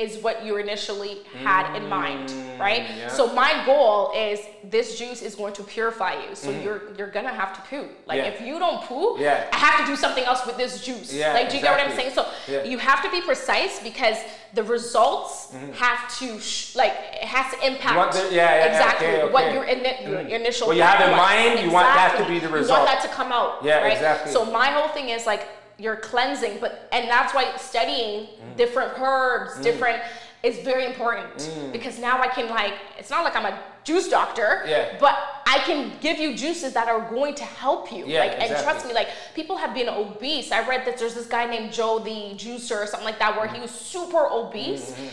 is 0.00 0.16
what 0.24 0.44
you 0.44 0.56
initially 0.56 1.18
had 1.44 1.76
in 1.76 1.86
mind, 1.88 2.32
right? 2.58 2.82
Mm, 2.86 2.96
yeah. 2.98 3.08
So 3.08 3.32
my 3.34 3.62
goal 3.66 4.12
is 4.16 4.40
this 4.64 4.98
juice 4.98 5.20
is 5.22 5.34
going 5.34 5.52
to 5.54 5.62
purify 5.62 6.14
you. 6.22 6.34
So 6.34 6.50
you're 6.50 6.80
you're 6.96 7.10
gonna 7.10 7.32
have 7.42 7.52
to 7.56 7.60
poo. 7.68 7.86
Like. 8.06 8.18
Yeah. 8.18 8.32
if 8.32 8.40
you 8.40 8.58
don't 8.58 8.80
poo, 8.88 9.16
Yeah. 9.18 9.46
I 9.52 9.58
have 9.66 9.76
to 9.80 9.86
do 9.92 9.96
something 9.96 10.24
else 10.24 10.42
with 10.46 10.56
this 10.56 10.72
juice. 10.86 11.12
Yeah, 11.12 11.32
like 11.34 11.50
do 11.50 11.56
you 11.56 11.62
get 11.62 11.70
what 11.76 11.86
I'm 11.86 11.94
saying? 11.94 12.12
So 12.14 12.22
Yeah. 12.48 12.64
you 12.64 12.78
have 12.78 13.00
to 13.04 13.10
be 13.10 13.20
precise 13.20 13.74
because 13.90 14.16
the 14.54 14.62
results 14.76 15.32
Mm-hmm. 15.50 15.72
have 15.84 16.00
to 16.20 16.38
sh- 16.40 16.76
like 16.76 16.92
it 17.22 17.28
has 17.36 17.46
to 17.52 17.58
impact 17.66 18.12
the- 18.14 18.28
yeah, 18.40 18.66
exactly 18.70 19.06
okay, 19.08 19.22
okay. 19.22 19.32
what 19.34 19.44
your, 19.54 19.64
ini- 19.74 19.98
your 20.08 20.20
initial 20.40 20.68
What 20.68 20.76
you 20.76 20.82
have 20.82 21.00
in 21.06 21.10
was. 21.10 21.18
mind, 21.28 21.52
you 21.64 21.70
want 21.78 21.88
that 22.00 22.12
to 22.20 22.24
be 22.32 22.38
the 22.38 22.48
result. 22.48 22.68
You 22.80 22.84
want 22.86 22.86
that 22.94 23.02
to 23.08 23.12
come 23.18 23.30
out. 23.32 23.50
Yeah, 23.64 23.80
right? 23.82 23.92
exactly. 23.92 24.32
So 24.32 24.44
my 24.60 24.68
whole 24.76 24.88
thing 24.96 25.08
is 25.16 25.26
like 25.26 25.42
you're 25.80 25.96
cleansing, 25.96 26.58
but 26.60 26.88
and 26.92 27.08
that's 27.08 27.34
why 27.34 27.56
studying 27.56 28.26
Mm. 28.26 28.56
different 28.56 28.92
herbs, 28.98 29.60
different 29.60 30.00
is 30.42 30.58
very 30.60 30.86
important 30.86 31.36
mm. 31.36 31.72
because 31.72 31.98
now 31.98 32.20
I 32.20 32.28
can 32.28 32.48
like 32.48 32.74
it's 32.98 33.10
not 33.10 33.24
like 33.24 33.36
I'm 33.36 33.46
a 33.46 33.62
juice 33.84 34.08
doctor, 34.08 34.62
yeah. 34.66 34.96
but 34.98 35.16
I 35.46 35.58
can 35.58 35.92
give 36.00 36.18
you 36.18 36.34
juices 36.34 36.72
that 36.74 36.88
are 36.88 37.00
going 37.10 37.34
to 37.34 37.44
help 37.44 37.92
you. 37.92 38.04
Yeah, 38.06 38.20
like 38.20 38.32
exactly. 38.32 38.56
and 38.56 38.64
trust 38.64 38.86
me, 38.86 38.92
like 38.94 39.08
people 39.34 39.56
have 39.56 39.74
been 39.74 39.88
obese. 39.88 40.52
I 40.52 40.66
read 40.66 40.86
that 40.86 40.98
there's 40.98 41.14
this 41.14 41.26
guy 41.26 41.46
named 41.46 41.72
Joe 41.72 41.98
the 41.98 42.34
juicer 42.42 42.82
or 42.82 42.86
something 42.86 43.04
like 43.04 43.18
that 43.18 43.36
where 43.36 43.48
he 43.48 43.60
was 43.60 43.70
super 43.70 44.28
obese. 44.30 44.92
Mm-hmm. 44.92 45.08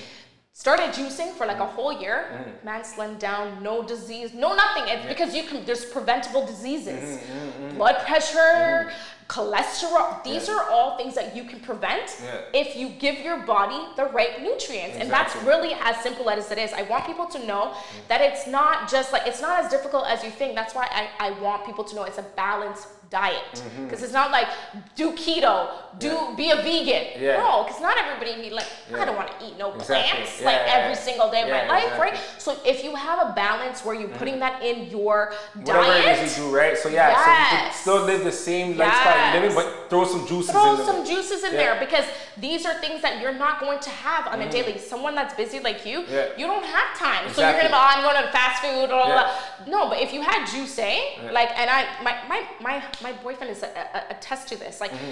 Started 0.54 0.90
juicing 0.92 1.34
for 1.34 1.46
like 1.46 1.60
a 1.60 1.66
whole 1.66 1.94
year. 2.02 2.20
Mm-hmm. 2.32 2.66
Man 2.66 2.82
slimmed 2.82 3.20
down, 3.20 3.62
no 3.62 3.84
disease, 3.84 4.34
no 4.34 4.56
nothing. 4.56 4.84
It's 4.88 5.04
yeah. 5.04 5.10
because 5.10 5.36
you 5.36 5.44
can 5.44 5.66
there's 5.66 5.86
preventable 5.86 6.46
diseases. 6.46 7.20
Mm-hmm, 7.20 7.64
mm-hmm. 7.64 7.78
Blood 7.78 7.98
pressure, 8.08 8.92
cholesterol. 9.28 10.24
These 10.24 10.48
yeah. 10.48 10.56
are 10.56 10.70
all 10.70 10.98
things 10.98 11.16
that 11.16 11.36
you 11.36 11.44
can 11.44 11.60
prevent 11.60 12.18
yeah. 12.24 12.42
if 12.54 12.76
you 12.76 12.90
give 12.90 13.20
your 13.20 13.46
body 13.46 13.80
the 13.96 14.06
right 14.06 14.42
nutrients. 14.42 14.96
Exactly. 14.96 15.02
And 15.02 15.12
that's 15.12 15.36
really 15.44 15.74
as 15.82 15.98
simple 15.98 16.30
as 16.30 16.50
it 16.52 16.58
is. 16.58 16.72
I 16.74 16.84
want 16.84 17.06
people 17.06 17.26
to 17.28 17.46
know 17.46 17.74
mm. 17.74 18.08
that 18.08 18.22
it's 18.22 18.48
not 18.48 18.90
just 18.90 19.12
like, 19.12 19.28
it's 19.28 19.42
not 19.42 19.64
as 19.64 19.70
difficult 19.70 20.06
as 20.08 20.24
you 20.24 20.30
think. 20.30 20.56
That's 20.56 20.74
why 20.74 20.88
I, 20.92 21.28
I 21.28 21.40
want 21.42 21.66
people 21.66 21.84
to 21.84 21.96
know 21.96 22.04
it's 22.04 22.18
a 22.18 22.26
balanced 22.36 22.88
diet 23.10 23.42
because 23.52 23.64
mm-hmm. 23.72 24.04
it's 24.04 24.14
not 24.14 24.32
like 24.32 24.48
do 24.96 25.12
keto 25.14 25.70
do 25.98 26.08
yeah. 26.08 26.34
be 26.36 26.52
a 26.52 26.56
vegan 26.58 27.22
yeah. 27.22 27.38
no 27.38 27.64
because 27.64 27.82
not 27.82 27.96
everybody 27.98 28.42
needs 28.42 28.54
like 28.54 28.68
yeah. 28.92 29.02
i 29.02 29.06
don't 29.06 29.16
want 29.16 29.28
to 29.28 29.46
eat 29.46 29.58
no 29.58 29.74
exactly. 29.74 29.96
plants 29.96 30.44
like 30.44 30.62
every 30.68 30.96
single 30.96 31.32
day 31.32 31.44
of 31.44 31.50
my 31.50 31.66
life 31.68 31.84
exactly. 31.84 32.12
right 32.12 32.20
so 32.38 32.58
if 32.66 32.84
you 32.84 32.94
have 32.96 33.30
a 33.30 33.34
balance 33.34 33.86
where 33.86 33.96
you're 33.96 34.10
mm-hmm. 34.10 34.18
putting 34.18 34.40
that 34.40 34.62
in 34.62 34.90
your 34.90 35.34
Whatever 35.56 35.80
diet 35.80 36.20
it 36.20 36.26
is 36.26 36.38
you 36.38 36.46
do 36.46 36.56
right 36.56 36.78
so 36.78 36.90
yeah 36.90 37.10
yes. 37.10 37.24
so 37.24 37.56
you 37.56 37.62
can 37.62 37.74
still 37.74 38.06
live 38.06 38.24
the 38.24 38.32
same 38.32 38.70
yes. 38.76 38.80
lifestyle 38.80 39.34
you're 39.34 39.42
living 39.42 39.56
but 39.56 39.90
throw 39.90 40.06
some 40.06 40.28
juices 40.28 40.52
throw 40.52 40.80
in 40.80 40.86
some 40.86 41.06
juices 41.06 41.44
in 41.44 41.54
there 41.54 41.80
because 41.80 42.06
these 42.38 42.66
are 42.66 42.78
things 42.80 43.02
that 43.02 43.22
you're 43.22 43.34
not 43.34 43.60
going 43.60 43.80
to 43.80 43.90
have 43.90 44.28
on 44.28 44.40
mm-hmm. 44.40 44.50
a 44.50 44.52
daily 44.52 44.78
someone 44.78 45.16
that's 45.16 45.34
busy 45.34 45.60
like 45.60 45.86
you 45.86 46.02
you 46.38 46.46
don't 46.46 46.66
have 46.66 46.98
time 46.98 47.26
exactly. 47.26 47.34
so 47.34 47.42
you're 47.42 47.58
gonna 47.58 47.70
be 47.70 47.74
oh, 47.74 47.88
i'm 47.96 48.04
going 48.04 48.22
to 48.22 48.32
fast 48.32 48.62
food 48.62 48.90
blah, 48.90 49.06
blah, 49.06 49.32
blah. 49.66 49.68
no 49.68 49.90
but 49.90 50.00
if 50.00 50.14
you 50.14 50.22
had 50.22 50.46
juice, 50.46 50.68
juicing 50.68 51.32
like 51.32 51.50
and 51.58 51.70
i 51.70 51.86
my 52.04 52.18
my 52.28 52.44
my 52.62 52.84
my 53.02 53.14
boyfriend 53.14 53.52
is 53.52 53.64
a, 53.64 53.68
a, 53.68 54.16
attest 54.16 54.48
to 54.50 54.58
this. 54.58 54.82
Like, 54.82 54.92
mm-hmm. 54.92 55.12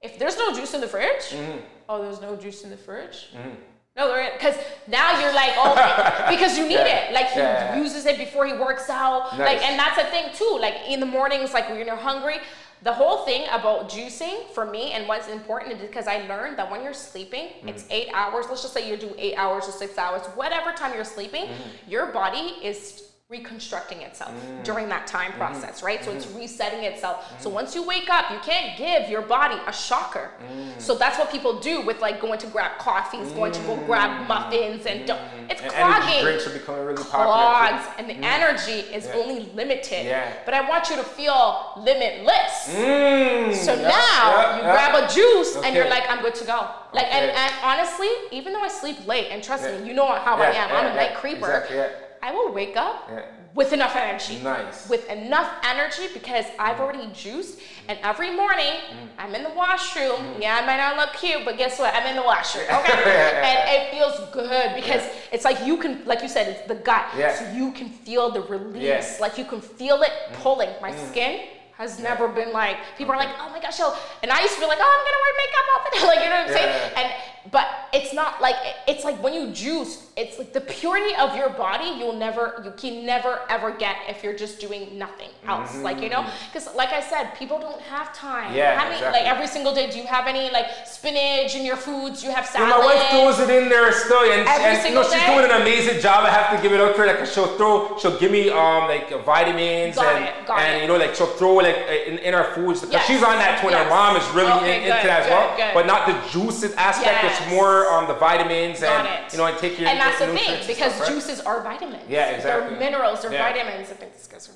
if 0.00 0.18
there's 0.18 0.36
no 0.36 0.54
juice 0.54 0.74
in 0.74 0.80
the 0.80 0.88
fridge, 0.88 1.30
mm-hmm. 1.30 1.58
oh, 1.88 2.02
there's 2.02 2.20
no 2.20 2.36
juice 2.36 2.64
in 2.64 2.70
the 2.70 2.76
fridge. 2.76 3.28
Mm-hmm. 3.36 3.54
No, 3.96 4.28
because 4.32 4.56
now 4.88 5.20
you're 5.20 5.32
like, 5.32 5.52
oh, 5.56 6.26
because 6.28 6.58
you 6.58 6.64
need 6.64 6.74
yeah. 6.74 7.10
it. 7.10 7.14
Like 7.14 7.28
he 7.28 7.38
yeah. 7.38 7.76
uses 7.76 8.06
it 8.06 8.18
before 8.18 8.44
he 8.44 8.52
works 8.52 8.90
out. 8.90 9.38
Nice. 9.38 9.54
Like, 9.54 9.62
and 9.62 9.78
that's 9.78 9.98
a 9.98 10.10
thing 10.10 10.34
too. 10.34 10.58
Like 10.60 10.74
in 10.88 10.98
the 10.98 11.06
mornings, 11.06 11.52
like 11.52 11.68
when 11.68 11.78
you're 11.78 11.94
hungry. 11.96 12.38
The 12.82 12.92
whole 12.92 13.24
thing 13.24 13.46
about 13.50 13.88
juicing 13.88 14.46
for 14.50 14.66
me 14.66 14.92
and 14.92 15.08
what's 15.08 15.28
important 15.28 15.72
is 15.72 15.80
because 15.80 16.06
I 16.06 16.26
learned 16.26 16.58
that 16.58 16.70
when 16.70 16.82
you're 16.82 16.92
sleeping, 16.92 17.46
mm-hmm. 17.46 17.68
it's 17.68 17.86
eight 17.88 18.08
hours. 18.12 18.44
Let's 18.48 18.60
just 18.60 18.74
say 18.74 18.86
you 18.90 18.98
do 18.98 19.14
eight 19.16 19.36
hours 19.36 19.66
or 19.66 19.72
six 19.72 19.96
hours, 19.96 20.26
whatever 20.34 20.72
time 20.72 20.92
you're 20.94 21.04
sleeping, 21.04 21.44
mm-hmm. 21.44 21.90
your 21.90 22.06
body 22.06 22.56
is 22.62 23.12
reconstructing 23.30 24.02
itself 24.02 24.32
mm. 24.32 24.64
during 24.64 24.86
that 24.86 25.06
time 25.06 25.30
mm-hmm. 25.30 25.38
process, 25.38 25.82
right? 25.82 26.00
Mm-hmm. 26.00 26.10
So 26.10 26.16
it's 26.16 26.26
mm-hmm. 26.26 26.40
resetting 26.40 26.84
itself. 26.84 27.40
So 27.40 27.48
once 27.48 27.74
you 27.74 27.82
wake 27.82 28.10
up, 28.10 28.30
you 28.30 28.38
can't 28.40 28.76
give 28.76 29.08
your 29.08 29.22
body 29.22 29.58
a 29.66 29.72
shocker. 29.72 30.30
Mm. 30.52 30.78
So 30.78 30.94
that's 30.94 31.18
what 31.18 31.30
people 31.32 31.58
do 31.58 31.80
with 31.80 32.00
like 32.00 32.20
going 32.20 32.38
to 32.40 32.46
grab 32.48 32.78
coffees, 32.78 33.32
going 33.32 33.52
to 33.52 33.60
go 33.62 33.76
grab 33.86 34.10
mm. 34.10 34.28
muffins, 34.28 34.84
and 34.84 35.08
it's 35.48 35.62
and 35.62 35.72
clogging. 35.72 36.22
drinks 36.22 36.46
are 36.46 36.50
becoming 36.50 36.84
really 36.84 37.02
Clogs, 37.02 37.86
popular. 37.86 37.94
and 37.96 38.10
the 38.10 38.14
mm. 38.14 38.30
energy 38.30 38.80
is 38.94 39.06
yeah. 39.06 39.14
only 39.16 39.50
limited. 39.54 40.04
Yeah. 40.04 40.30
But 40.44 40.52
I 40.52 40.68
want 40.68 40.90
you 40.90 40.96
to 40.96 41.02
feel 41.02 41.72
limitless. 41.78 42.74
Mm. 42.74 43.54
So 43.54 43.72
yep, 43.72 43.88
now 43.88 44.36
yep, 44.36 44.56
you 44.60 44.68
yep. 44.68 44.74
grab 44.74 45.02
a 45.02 45.14
juice 45.14 45.56
okay. 45.56 45.66
and 45.66 45.74
you're 45.74 45.88
like, 45.88 46.02
I'm 46.10 46.20
good 46.20 46.34
to 46.34 46.44
go. 46.44 46.68
Like, 46.92 47.06
okay. 47.06 47.30
and, 47.30 47.30
and 47.30 47.54
honestly, 47.62 48.08
even 48.32 48.52
though 48.52 48.60
I 48.60 48.68
sleep 48.68 49.06
late, 49.06 49.28
and 49.30 49.42
trust 49.42 49.64
yeah. 49.64 49.78
me, 49.78 49.88
you 49.88 49.94
know 49.94 50.06
how 50.06 50.36
I 50.36 50.50
am. 50.50 50.70
I'm 50.70 50.92
a 50.92 50.94
night 50.94 51.14
creeper. 51.14 51.50
Exactly, 51.50 51.78
I 52.24 52.32
will 52.32 52.54
wake 52.54 52.74
up 52.74 53.06
yeah. 53.12 53.26
with 53.54 53.74
enough 53.74 53.94
energy. 53.94 54.38
Nice. 54.42 54.88
With 54.88 55.10
enough 55.10 55.52
energy 55.62 56.08
because 56.14 56.46
I've 56.58 56.80
already 56.80 57.06
juiced, 57.12 57.60
and 57.86 57.98
every 58.02 58.34
morning 58.34 58.76
mm. 58.88 59.08
I'm 59.18 59.34
in 59.34 59.42
the 59.42 59.50
washroom. 59.50 60.16
Mm. 60.16 60.40
Yeah, 60.40 60.56
I 60.56 60.64
might 60.64 60.78
not 60.78 60.96
look 60.96 61.12
cute, 61.20 61.44
but 61.44 61.58
guess 61.58 61.78
what? 61.78 61.94
I'm 61.94 62.06
in 62.06 62.16
the 62.16 62.22
washroom. 62.22 62.64
Okay, 62.64 62.92
and 63.48 63.58
it 63.76 63.90
feels 63.90 64.16
good 64.32 64.74
because 64.74 65.02
yeah. 65.04 65.32
it's 65.32 65.44
like 65.44 65.66
you 65.66 65.76
can, 65.76 66.02
like 66.06 66.22
you 66.22 66.28
said, 66.30 66.48
it's 66.48 66.66
the 66.66 66.76
gut. 66.76 67.04
Yeah. 67.14 67.34
So 67.34 67.44
you 67.52 67.72
can 67.72 67.90
feel 67.90 68.30
the 68.30 68.40
release. 68.40 68.82
Yeah. 68.82 69.16
Like 69.20 69.36
you 69.36 69.44
can 69.44 69.60
feel 69.60 70.00
it 70.00 70.12
mm. 70.30 70.34
pulling. 70.36 70.70
My 70.80 70.92
mm. 70.92 71.10
skin 71.10 71.48
has 71.76 71.98
never 71.98 72.28
been 72.28 72.52
like 72.52 72.78
people 72.96 73.12
are 73.12 73.18
like, 73.18 73.34
oh 73.38 73.50
my 73.50 73.60
gosh, 73.60 73.78
yo. 73.78 73.92
And 74.22 74.32
I 74.32 74.40
used 74.40 74.54
to 74.54 74.60
be 74.60 74.66
like, 74.66 74.78
oh, 74.80 74.92
I'm 74.96 75.04
gonna 75.04 75.20
wear 75.24 75.34
makeup 75.44 75.66
all 75.72 75.82
the 75.84 75.92
time, 75.98 76.06
like 76.12 76.24
you 76.24 76.30
know 76.30 76.40
what 76.40 76.48
I'm 76.48 76.56
saying? 76.56 76.92
And 76.96 77.33
but 77.52 77.68
it's 77.92 78.14
not 78.14 78.40
like 78.40 78.56
it's 78.88 79.04
like 79.04 79.22
when 79.22 79.34
you 79.34 79.52
juice 79.52 80.10
it's 80.16 80.38
like 80.38 80.52
the 80.52 80.60
purity 80.60 81.14
of 81.16 81.36
your 81.36 81.50
body 81.50 81.98
you'll 81.98 82.16
never 82.16 82.62
you 82.64 82.72
can 82.76 83.04
never 83.04 83.40
ever 83.50 83.70
get 83.76 83.96
if 84.08 84.22
you're 84.24 84.36
just 84.36 84.60
doing 84.60 84.96
nothing 84.98 85.28
else 85.46 85.72
mm-hmm. 85.72 85.82
like 85.82 86.00
you 86.00 86.08
know 86.08 86.24
because 86.46 86.72
like 86.74 86.90
i 86.90 87.00
said 87.00 87.34
people 87.34 87.58
don't 87.58 87.80
have 87.82 88.14
time 88.14 88.54
yeah 88.54 88.72
exactly. 88.72 89.20
like 89.20 89.26
every 89.26 89.46
single 89.46 89.74
day 89.74 89.90
do 89.90 89.98
you 89.98 90.06
have 90.06 90.26
any 90.26 90.50
like 90.52 90.66
spinach 90.86 91.54
in 91.54 91.66
your 91.66 91.76
foods 91.76 92.24
you 92.24 92.30
have 92.30 92.46
salad 92.46 92.68
yeah, 92.68 92.78
my 92.78 92.84
wife 92.84 93.10
throws 93.10 93.38
it 93.40 93.62
in 93.62 93.68
there 93.68 93.92
still 93.92 94.20
and, 94.20 94.48
every 94.48 94.64
and 94.64 94.88
you 94.88 94.94
know 94.94 95.02
she's 95.02 95.24
doing 95.26 95.44
an 95.44 95.60
amazing 95.60 96.00
job 96.00 96.24
i 96.24 96.30
have 96.30 96.56
to 96.56 96.62
give 96.62 96.72
it 96.72 96.80
up 96.80 96.94
to 96.94 97.00
her 97.02 97.06
like 97.06 97.26
she'll 97.26 97.56
throw 97.58 97.98
she'll 97.98 98.18
give 98.18 98.32
me 98.32 98.48
um 98.48 98.88
like 98.88 99.10
vitamins 99.24 99.96
got 99.96 100.16
and 100.16 100.24
it, 100.24 100.50
and 100.50 100.76
it. 100.78 100.82
you 100.82 100.88
know 100.88 100.96
like 100.96 101.14
she'll 101.14 101.26
throw 101.26 101.54
like 101.56 101.76
in, 102.06 102.18
in 102.18 102.32
our 102.32 102.44
foods 102.54 102.80
because 102.80 102.94
yes. 102.94 103.06
she's 103.06 103.22
on 103.22 103.36
that 103.36 103.60
too 103.60 103.66
and 103.66 103.76
yes. 103.76 103.84
her 103.84 103.90
mom 103.90 104.16
is 104.16 104.26
really 104.30 104.52
okay, 104.62 104.78
in, 104.78 104.92
into 104.92 105.06
that 105.06 105.22
as 105.22 105.28
well 105.28 105.56
good. 105.56 105.74
but 105.74 105.86
not 105.86 106.06
the 106.06 106.16
juices 106.30 106.72
aspect 106.74 107.22
yes. 107.22 107.33
It's 107.42 107.50
more 107.50 107.90
on 107.90 108.06
the 108.08 108.14
vitamins 108.14 108.80
Got 108.80 109.06
and 109.06 109.26
it. 109.26 109.32
you 109.32 109.38
know 109.38 109.46
and 109.46 109.58
take 109.58 109.78
your 109.78 109.88
and 109.88 109.98
that's 109.98 110.18
the 110.18 110.26
thing 110.26 110.66
because 110.66 110.94
stuff, 110.94 111.00
right? 111.00 111.10
juices 111.10 111.40
are 111.40 111.62
vitamins. 111.62 112.04
Yeah, 112.08 112.30
exactly. 112.30 112.70
They're 112.70 112.78
minerals. 112.78 113.22
They're 113.22 113.32
yeah. 113.32 113.52
vitamins. 113.52 113.90
I 113.90 113.94
think 113.94 114.12
this 114.14 114.26
goes. 114.26 114.50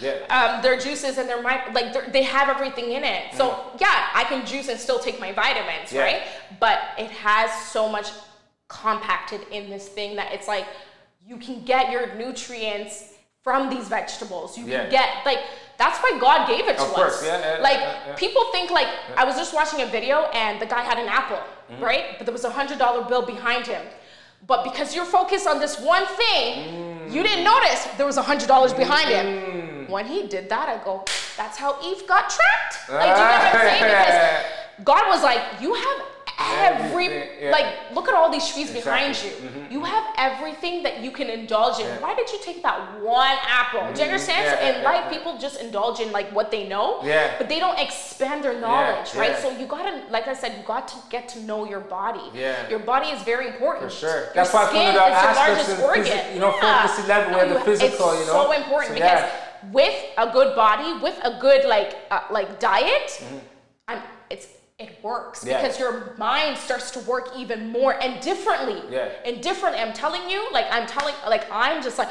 Yeah. 0.00 0.14
Um, 0.30 0.62
they're 0.62 0.78
juices 0.78 1.18
and 1.18 1.28
they're 1.28 1.42
my, 1.42 1.60
like 1.72 2.12
they 2.12 2.22
have 2.22 2.48
everything 2.48 2.92
in 2.92 3.04
it. 3.04 3.34
So 3.34 3.50
mm. 3.50 3.80
yeah, 3.80 4.08
I 4.14 4.24
can 4.24 4.46
juice 4.46 4.68
and 4.68 4.78
still 4.78 4.98
take 4.98 5.18
my 5.20 5.32
vitamins, 5.32 5.92
yeah. 5.92 6.02
right? 6.02 6.22
But 6.60 6.78
it 6.98 7.10
has 7.10 7.50
so 7.68 7.88
much 7.88 8.10
compacted 8.68 9.40
in 9.50 9.70
this 9.70 9.88
thing 9.88 10.16
that 10.16 10.32
it's 10.32 10.46
like 10.46 10.66
you 11.26 11.36
can 11.36 11.64
get 11.64 11.90
your 11.90 12.14
nutrients 12.14 13.14
from 13.42 13.70
these 13.70 13.88
vegetables. 13.88 14.56
You 14.56 14.66
yeah. 14.66 14.82
can 14.82 14.90
get 14.90 15.08
like 15.26 15.40
that's 15.78 15.98
why 16.00 16.18
God 16.20 16.48
gave 16.48 16.68
it 16.68 16.76
to 16.76 16.82
of 16.82 16.96
us. 16.96 17.24
Yeah, 17.24 17.56
yeah, 17.56 17.62
like 17.62 18.16
people 18.16 18.44
think 18.52 18.70
like 18.70 18.88
I 19.16 19.24
was 19.24 19.36
just 19.36 19.54
watching 19.54 19.82
a 19.82 19.86
video 19.86 20.24
and 20.34 20.60
the 20.60 20.66
guy 20.66 20.82
had 20.82 20.98
an 20.98 21.08
apple, 21.08 21.40
mm-hmm. 21.70 21.82
right? 21.82 22.04
But 22.16 22.26
there 22.26 22.32
was 22.32 22.44
a 22.44 22.50
hundred 22.50 22.78
dollar 22.78 23.04
bill 23.08 23.22
behind 23.22 23.66
him. 23.66 23.84
But 24.46 24.64
because 24.64 24.94
you're 24.94 25.04
focused 25.04 25.46
on 25.46 25.58
this 25.58 25.80
one 25.80 26.06
thing, 26.06 26.74
mm. 26.74 27.12
you 27.12 27.22
didn't 27.22 27.44
notice 27.44 27.84
there 27.96 28.06
was 28.06 28.16
a 28.18 28.22
hundred 28.22 28.48
dollars 28.48 28.72
behind 28.72 29.08
him. 29.08 29.26
Mm. 29.26 29.90
When 29.90 30.06
he 30.06 30.26
did 30.26 30.48
that, 30.48 30.68
I 30.68 30.82
go, 30.84 31.04
that's 31.36 31.56
how 31.58 31.76
Eve 31.82 32.06
got 32.06 32.30
trapped. 32.30 32.90
Like, 32.90 33.14
do 33.16 33.20
you 33.20 33.28
know 33.28 33.34
what 33.34 33.54
I'm 33.54 33.68
saying? 33.68 34.54
Because 34.58 34.67
God 34.84 35.08
was 35.08 35.22
like, 35.22 35.60
you 35.60 35.74
have 35.74 36.02
every 36.38 37.06
yeah. 37.06 37.50
like 37.50 37.66
look 37.92 38.08
at 38.08 38.14
all 38.14 38.30
these 38.30 38.48
trees 38.52 38.70
exactly. 38.70 38.82
behind 38.82 39.16
you. 39.24 39.30
Mm-hmm. 39.30 39.72
You 39.72 39.84
have 39.84 40.04
everything 40.16 40.82
that 40.84 41.00
you 41.02 41.10
can 41.10 41.28
indulge 41.28 41.80
in. 41.80 41.86
Yeah. 41.86 42.00
Why 42.00 42.14
did 42.14 42.30
you 42.30 42.38
take 42.42 42.62
that 42.62 43.00
one 43.02 43.36
apple? 43.46 43.80
Mm-hmm. 43.80 43.94
Do 43.94 44.00
you 44.00 44.04
mm-hmm. 44.04 44.12
understand? 44.12 44.44
Yeah, 44.44 44.72
so 44.72 44.78
in 44.78 44.84
life, 44.84 45.12
people 45.12 45.38
just 45.38 45.60
indulge 45.60 46.00
in 46.00 46.12
like 46.12 46.30
what 46.32 46.50
they 46.50 46.68
know, 46.68 47.00
yeah. 47.02 47.34
but 47.38 47.48
they 47.48 47.58
don't 47.58 47.78
expand 47.78 48.44
their 48.44 48.60
knowledge, 48.60 49.14
right? 49.14 49.36
So 49.38 49.50
you 49.58 49.66
gotta, 49.66 50.04
like 50.10 50.28
I 50.28 50.34
said, 50.34 50.56
you 50.56 50.64
got 50.64 50.86
to 50.88 50.96
get 51.10 51.28
to 51.30 51.40
know 51.40 51.68
your 51.68 51.80
body. 51.80 52.22
Yeah. 52.34 52.68
Your 52.68 52.80
body 52.80 53.08
is 53.08 53.22
very 53.22 53.48
important. 53.48 53.90
For 53.90 53.98
sure. 53.98 54.20
Your 54.24 54.32
That's 54.34 54.52
why 54.52 54.68
skin 54.68 54.88
is 54.88 54.94
your 54.94 55.34
largest 55.34 55.82
organ. 55.82 56.04
Phys- 56.04 56.34
you 56.34 56.40
know, 56.40 56.52
focus 56.52 57.08
level 57.08 57.34
where 57.34 57.48
the 57.54 57.60
physical, 57.60 58.10
it's 58.10 58.20
you 58.20 58.26
know. 58.26 58.44
so 58.44 58.52
important 58.52 58.88
so, 58.88 58.94
because 58.94 59.30
with 59.72 60.04
a 60.16 60.30
good 60.30 60.54
body, 60.54 61.02
with 61.02 61.18
a 61.24 61.38
good 61.40 61.66
like 61.66 61.96
uh, 62.10 62.20
like 62.30 62.60
diet, 62.60 63.08
mm-hmm. 63.08 63.38
I'm 63.88 64.02
it's 64.30 64.46
it 64.78 64.96
works 65.02 65.44
yeah. 65.44 65.60
because 65.60 65.78
your 65.78 66.14
mind 66.18 66.56
starts 66.56 66.92
to 66.92 67.00
work 67.00 67.30
even 67.36 67.72
more 67.72 68.00
and 68.00 68.20
differently. 68.20 68.80
Yeah. 68.88 69.08
And 69.24 69.42
differently. 69.42 69.80
I'm 69.80 69.92
telling 69.92 70.30
you, 70.30 70.46
like 70.52 70.66
I'm 70.70 70.86
telling, 70.86 71.14
like 71.26 71.50
I'm 71.50 71.82
just 71.82 71.98
like 71.98 72.10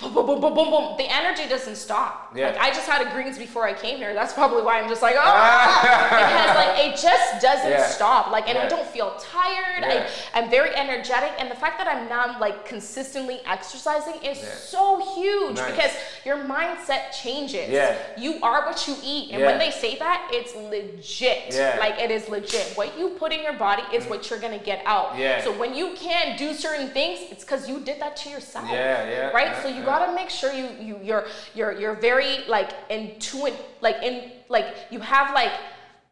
boom, 0.00 0.14
boom, 0.14 0.26
boom, 0.26 0.40
boom, 0.40 0.54
boom, 0.54 0.70
boom. 0.70 0.96
The 0.96 1.12
energy 1.12 1.48
doesn't 1.48 1.76
stop. 1.76 2.32
Yeah. 2.34 2.48
Like 2.48 2.58
I 2.58 2.68
just 2.70 2.88
had 2.88 3.06
a 3.06 3.10
greens 3.10 3.38
before 3.38 3.66
I 3.66 3.72
came 3.72 3.98
here. 3.98 4.14
That's 4.14 4.32
probably 4.32 4.62
why 4.62 4.80
I'm 4.80 4.88
just 4.88 5.02
like, 5.02 5.16
oh, 5.18 5.22
because 6.10 6.56
like 6.56 6.78
it 6.86 7.00
just 7.00 7.42
doesn't 7.42 7.70
yeah. 7.70 7.86
stop. 7.86 8.30
Like, 8.30 8.48
and 8.48 8.56
yeah. 8.56 8.64
I 8.64 8.68
don't 8.68 8.86
feel 8.86 9.16
tired. 9.18 9.82
Yeah. 9.82 10.08
I, 10.34 10.38
am 10.40 10.50
very 10.50 10.74
energetic, 10.74 11.32
and 11.38 11.50
the 11.50 11.54
fact 11.54 11.78
that 11.78 11.88
I'm 11.88 12.08
now 12.08 12.38
like 12.38 12.64
consistently 12.64 13.40
exercising 13.46 14.22
is 14.22 14.38
so 14.38 15.00
huge 15.14 15.56
nice. 15.56 15.70
because 15.70 15.90
your 16.24 16.38
mindset 16.38 17.12
changes. 17.12 17.68
Yeah. 17.68 17.96
You 18.16 18.38
are 18.42 18.66
what 18.66 18.86
you 18.86 18.94
eat, 19.02 19.32
and 19.32 19.42
when 19.42 19.58
they 19.58 19.70
say 19.70 19.98
that, 19.98 20.30
it's 20.32 20.54
legit. 20.54 21.54
Yeah. 21.54 21.76
Like 21.78 21.98
it 21.98 22.10
is 22.10 22.28
legit. 22.28 22.72
What 22.76 22.98
you 22.98 23.10
put 23.10 23.32
in 23.32 23.42
your 23.42 23.54
body 23.54 23.82
is 23.92 24.04
mm. 24.04 24.10
what 24.10 24.30
you're 24.30 24.38
gonna 24.38 24.58
get 24.58 24.82
out. 24.86 25.18
Yeah. 25.18 25.42
So 25.42 25.56
when 25.58 25.74
you 25.74 25.94
can't 25.94 26.38
do 26.38 26.54
certain 26.54 26.88
things, 26.90 27.20
it's 27.30 27.44
because 27.44 27.68
you 27.68 27.80
did 27.80 28.00
that 28.00 28.16
to 28.18 28.30
yourself. 28.30 28.68
Yeah, 28.70 29.08
yeah. 29.08 29.28
Right. 29.30 29.60
so 29.62 29.68
you 29.68 29.87
gotta 29.88 30.14
make 30.14 30.30
sure 30.30 30.52
you 30.52 30.68
you 30.80 31.00
you're 31.02 31.24
you're 31.54 31.72
you're 31.80 31.98
very 32.10 32.44
like 32.46 32.70
intuitive 32.90 33.58
like 33.80 33.96
in 34.02 34.14
like 34.48 34.66
you 34.90 35.00
have 35.00 35.34
like 35.34 35.52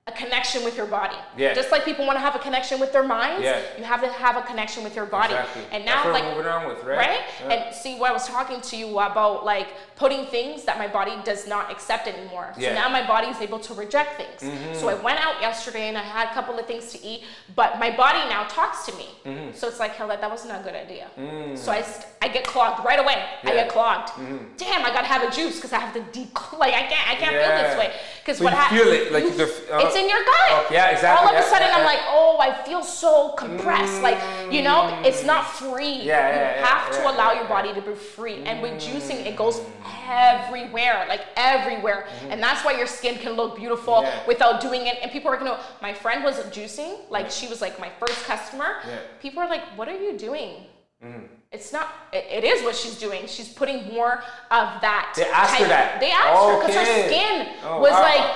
a 0.09 0.13
connection 0.13 0.63
with 0.63 0.77
your 0.77 0.87
body. 0.87 1.17
Yeah. 1.37 1.53
Just 1.53 1.73
like 1.73 1.85
people 1.85 2.07
want 2.07 2.15
to 2.15 2.21
have 2.21 2.37
a 2.37 2.39
connection 2.39 2.79
with 2.79 2.93
their 2.93 3.03
minds, 3.03 3.43
yeah. 3.43 3.61
you 3.77 3.83
have 3.83 4.01
to 4.03 4.09
have 4.09 4.37
a 4.37 4.43
connection 4.43 4.85
with 4.85 4.95
your 4.95 5.05
body. 5.05 5.35
Exactly. 5.35 5.65
And 5.73 5.85
now, 5.85 6.05
That's 6.05 6.23
like, 6.23 6.37
moving 6.37 6.47
on 6.47 6.69
with, 6.69 6.85
right? 6.85 6.97
Right. 6.97 7.21
Yeah. 7.41 7.53
And 7.53 7.75
see, 7.75 7.99
what 7.99 8.11
I 8.11 8.13
was 8.13 8.29
talking 8.29 8.61
to 8.61 8.77
you 8.77 9.01
about, 9.01 9.45
like 9.45 9.67
putting 9.97 10.27
things 10.27 10.63
that 10.63 10.79
my 10.79 10.87
body 10.87 11.17
does 11.25 11.49
not 11.49 11.73
accept 11.73 12.07
anymore. 12.07 12.53
Yeah. 12.57 12.69
So 12.69 12.75
now 12.75 12.89
my 12.89 13.05
body 13.05 13.27
is 13.27 13.41
able 13.41 13.59
to 13.59 13.75
reject 13.75 14.17
things. 14.17 14.43
Mm-hmm. 14.43 14.75
So 14.75 14.89
I 14.89 14.95
went 14.95 15.19
out 15.27 15.41
yesterday 15.41 15.89
and 15.89 15.99
I 15.99 16.03
had 16.03 16.29
a 16.29 16.35
couple 16.35 16.57
of 16.57 16.67
things 16.67 16.93
to 16.93 17.05
eat, 17.05 17.25
but 17.57 17.81
my 17.81 17.91
body 17.91 18.21
now 18.29 18.45
talks 18.45 18.87
to 18.87 18.95
me. 18.97 19.09
Mm-hmm. 19.25 19.57
So 19.57 19.67
it's 19.67 19.81
like, 19.81 19.97
hell, 19.97 20.07
that 20.07 20.21
that 20.21 20.31
wasn't 20.31 20.53
a 20.53 20.63
good 20.63 20.77
idea. 20.77 21.09
Mm-hmm. 21.19 21.57
So 21.57 21.73
I, 21.73 21.85
I 22.23 22.29
get 22.29 22.45
clogged 22.47 22.85
right 22.85 23.01
away. 23.01 23.25
Yeah. 23.43 23.51
I 23.51 23.55
get 23.55 23.71
clogged. 23.71 24.11
Mm-hmm. 24.11 24.55
Damn, 24.57 24.85
I 24.85 24.91
gotta 24.91 25.09
have 25.09 25.25
a 25.25 25.35
juice 25.35 25.57
because 25.57 25.73
I 25.73 25.81
have 25.81 25.93
to 25.95 26.03
de 26.13 26.29
like 26.57 26.75
I 26.75 26.87
can't 26.87 27.09
I 27.11 27.15
can't 27.17 27.35
feel 27.35 27.69
this 27.69 27.77
way 27.77 27.93
because 28.27 28.39
so 28.39 28.45
what 28.45 28.55
happens? 28.55 28.83
Feel 28.83 28.93
it 28.93 29.13
like 29.13 29.23
you, 29.23 29.31
uh, 29.31 29.87
it's 29.87 29.95
in 29.95 30.09
your 30.09 30.19
gut. 30.19 30.49
Oh, 30.51 30.67
yeah, 30.73 30.91
exactly. 30.91 31.29
All 31.29 31.33
of 31.33 31.45
a 31.45 31.49
sudden, 31.49 31.69
yeah, 31.69 31.77
I'm 31.77 31.85
like, 31.85 32.01
oh, 32.09 32.39
I 32.41 32.61
feel 32.65 32.83
so 32.83 33.31
compressed. 33.39 34.03
Like, 34.03 34.19
you 34.53 34.63
know, 34.63 35.01
it's 35.05 35.25
not 35.25 35.47
free. 35.47 36.03
Yeah, 36.03 36.29
yeah, 36.29 36.59
you 36.59 36.65
have 36.65 36.91
to 36.91 37.09
allow 37.09 37.35
your 37.35 37.47
body 37.47 37.73
to 37.73 37.81
be 37.81 37.95
free. 37.95 38.43
And 38.43 38.61
with 38.61 38.83
juicing, 38.83 39.25
it 39.25 39.37
goes 39.37 39.61
everywhere, 40.09 41.07
like 41.09 41.21
everywhere. 41.37 42.09
Mm-hmm. 42.09 42.33
And 42.33 42.43
that's 42.43 42.65
why 42.65 42.77
your 42.77 42.89
skin 42.89 43.17
can 43.17 43.35
look 43.35 43.57
beautiful 43.57 44.05
without 44.27 44.61
doing 44.61 44.89
it. 44.89 44.97
And 45.03 45.13
people 45.13 45.31
are 45.31 45.37
gonna. 45.37 45.61
My 45.81 45.95
friend 45.95 46.25
was 46.25 46.35
juicing. 46.47 47.09
Like, 47.09 47.31
she 47.31 47.47
was 47.47 47.61
like 47.61 47.79
my 47.79 47.93
first 48.01 48.25
customer. 48.25 48.83
People 49.23 49.41
are 49.41 49.49
like, 49.49 49.63
what 49.77 49.87
are 49.87 49.97
you 49.97 50.19
doing? 50.19 50.67
Mm-hmm. 51.07 51.37
It's 51.53 51.73
not. 51.73 51.89
It, 52.13 52.27
it 52.31 52.45
is 52.45 52.63
what 52.65 52.75
she's 52.75 52.99
doing. 52.99 53.27
She's 53.27 53.49
putting 53.49 53.95
more 53.95 54.19
of 54.51 54.81
that. 54.83 55.15
They 55.17 55.25
asked 55.25 55.55
her 55.57 55.69
that. 55.69 56.01
They 56.01 56.11
asked 56.11 56.43
okay. 56.43 56.53
her 56.53 56.61
because 56.61 56.77
her 56.77 57.09
skin 57.09 57.49
oh, 57.65 57.81
was 57.81 57.93
wow. 57.93 58.03
like 58.03 58.27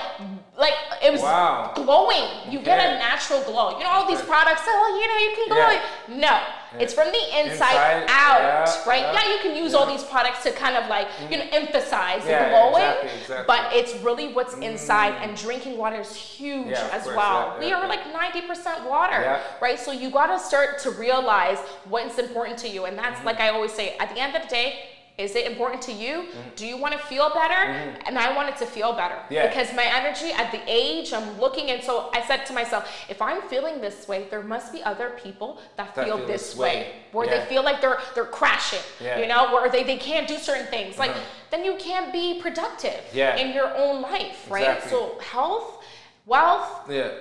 like 0.57 0.73
it 1.03 1.11
was 1.11 1.21
wow. 1.21 1.73
glowing. 1.75 2.51
You 2.51 2.59
okay. 2.59 2.65
get 2.65 2.79
a 2.79 2.97
natural 2.97 3.43
glow. 3.43 3.77
You 3.77 3.83
know 3.83 3.89
all 3.91 4.07
these 4.07 4.21
products. 4.21 4.61
Oh, 4.65 4.99
you 4.99 5.07
know 5.07 5.17
you 5.17 5.31
can 5.35 5.47
glow. 5.49 5.69
Yeah. 5.69 6.29
No. 6.29 6.60
It's 6.79 6.93
from 6.93 7.07
the 7.07 7.39
inside, 7.39 8.01
inside 8.01 8.05
out, 8.09 8.39
yeah, 8.39 8.89
right? 8.89 9.01
Yeah. 9.01 9.33
you 9.33 9.39
can 9.41 9.55
use 9.55 9.73
all 9.73 9.85
these 9.85 10.03
products 10.03 10.43
to 10.43 10.51
kind 10.51 10.75
of 10.75 10.89
like 10.89 11.07
mm. 11.09 11.31
you 11.31 11.37
know 11.37 11.45
emphasize 11.51 12.23
the 12.23 12.29
glowing, 12.29 12.83
exactly, 12.83 13.19
exactly. 13.19 13.45
but 13.47 13.73
it's 13.73 13.95
really 14.03 14.33
what's 14.33 14.55
mm. 14.55 14.63
inside. 14.63 15.13
And 15.21 15.35
drinking 15.35 15.77
water 15.77 15.99
is 15.99 16.15
huge 16.15 16.67
as 16.67 17.03
course, 17.03 17.15
well. 17.15 17.57
we 17.59 17.71
are 17.71 17.87
like 17.87 18.11
ninety 18.13 18.41
percent 18.41 18.89
water, 18.89 19.39
right? 19.61 19.79
So 19.79 19.91
you 19.91 20.09
got 20.09 20.27
to 20.27 20.39
start 20.39 20.79
to 20.79 20.91
realize 20.91 21.59
what's 21.89 22.17
important 22.17 22.57
to 22.59 22.69
you, 22.69 22.85
and 22.85 22.97
that's 22.97 23.17
mm-hmm. 23.17 23.27
like 23.27 23.39
I 23.39 23.49
always 23.49 23.73
say. 23.73 23.97
At 23.99 24.13
the 24.13 24.19
end 24.19 24.35
of 24.35 24.43
the 24.43 24.47
day 24.47 24.79
is 25.21 25.35
it 25.35 25.45
important 25.45 25.81
to 25.83 25.91
you? 25.91 26.23
Mm-hmm. 26.23 26.55
Do 26.55 26.67
you 26.67 26.77
want 26.77 26.93
to 26.93 26.99
feel 26.99 27.29
better? 27.33 27.71
Mm-hmm. 27.71 28.07
And 28.07 28.17
I 28.17 28.35
wanted 28.35 28.57
to 28.57 28.65
feel 28.65 28.93
better. 28.93 29.17
Yeah. 29.29 29.47
Because 29.47 29.73
my 29.75 29.85
energy 29.85 30.31
at 30.31 30.51
the 30.51 30.61
age 30.67 31.13
I'm 31.13 31.39
looking 31.39 31.69
and 31.71 31.83
so 31.83 32.09
I 32.13 32.21
said 32.21 32.45
to 32.47 32.53
myself, 32.53 32.89
if 33.09 33.21
I'm 33.21 33.41
feeling 33.43 33.81
this 33.81 34.07
way, 34.07 34.27
there 34.29 34.43
must 34.43 34.73
be 34.73 34.81
other 34.83 35.11
people 35.23 35.59
that, 35.77 35.95
that 35.95 36.05
feel, 36.05 36.17
feel, 36.17 36.27
this 36.27 36.55
way. 36.55 36.75
way. 36.75 36.91
Where 37.11 37.27
yeah. 37.27 37.39
they 37.39 37.45
feel 37.45 37.63
like 37.63 37.81
they're 37.81 37.99
they're 38.15 38.25
crashing. 38.25 38.79
Yeah. 38.99 39.19
You 39.19 39.27
know, 39.27 39.53
where 39.53 39.69
they, 39.69 39.83
they 39.83 39.97
can't 39.97 40.27
do 40.27 40.37
certain 40.37 40.67
things. 40.67 40.97
Like 40.97 41.11
uh-huh. 41.11 41.21
then 41.51 41.65
you 41.65 41.75
can't 41.77 42.11
be 42.11 42.41
productive 42.41 42.99
in 43.13 43.53
your 43.53 43.75
own 43.75 44.01
life, 44.01 44.49
right? 44.49 44.77
Exactly. 44.77 44.91
So 44.91 45.19
health, 45.19 45.83
wealth, 46.25 46.89
yeah 46.89 47.11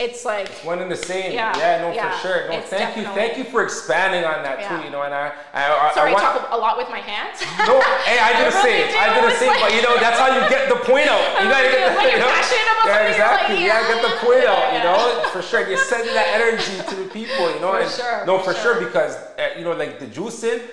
it's 0.00 0.24
like 0.24 0.48
it's 0.48 0.64
one 0.64 0.80
and 0.80 0.90
the 0.90 0.96
same. 0.96 1.32
Yeah, 1.32 1.52
yeah 1.60 1.84
no, 1.84 1.92
yeah, 1.92 2.16
for 2.16 2.26
sure. 2.26 2.48
No, 2.48 2.60
thank 2.60 2.96
you, 2.96 3.04
thank 3.12 3.36
you 3.36 3.44
for 3.44 3.62
expanding 3.62 4.24
on 4.24 4.42
that 4.42 4.60
yeah. 4.60 4.80
too. 4.80 4.84
You 4.84 4.90
know, 4.90 5.02
and 5.02 5.12
I, 5.12 5.32
I, 5.52 5.68
I 5.68 5.92
sorry, 5.92 6.10
I, 6.10 6.12
want, 6.16 6.24
talk 6.24 6.48
a 6.50 6.56
lot 6.56 6.78
with 6.80 6.88
my 6.88 7.00
hands. 7.04 7.44
no, 7.68 7.76
hey, 8.08 8.16
I 8.16 8.32
did 8.40 8.48
the 8.48 8.56
same. 8.64 8.88
I 8.96 9.12
did 9.12 9.24
the 9.28 9.36
same, 9.36 9.52
but 9.60 9.76
you 9.76 9.84
know, 9.84 10.00
that's 10.00 10.16
how 10.16 10.32
you 10.32 10.40
get 10.48 10.72
the 10.72 10.80
point 10.88 11.04
out. 11.04 11.20
You 11.44 11.52
gotta 11.52 11.68
get 11.68 11.84
the 11.84 12.00
when 12.00 12.08
you 12.12 12.18
know, 12.18 12.32
yeah, 12.32 13.12
exactly. 13.12 13.56
Like, 13.56 13.64
yeah. 13.64 13.92
Get 13.92 14.00
the 14.00 14.16
point 14.24 14.44
out. 14.48 14.72
You 14.72 14.80
know, 14.80 15.28
for 15.32 15.42
sure. 15.42 15.68
You're 15.68 15.76
sending 15.76 16.14
that 16.14 16.32
energy 16.32 16.80
to 16.88 16.94
the 16.96 17.08
people. 17.12 17.52
You 17.52 17.60
know, 17.60 17.76
for 17.76 17.84
and 17.84 17.90
sure, 17.90 18.26
no, 18.26 18.38
for, 18.40 18.56
sure. 18.56 18.80
sure 18.80 18.84
because 18.84 19.16
uh, 19.36 19.52
you 19.56 19.64
know, 19.64 19.76
like 19.76 20.00
the 20.00 20.06
juicing 20.06 20.64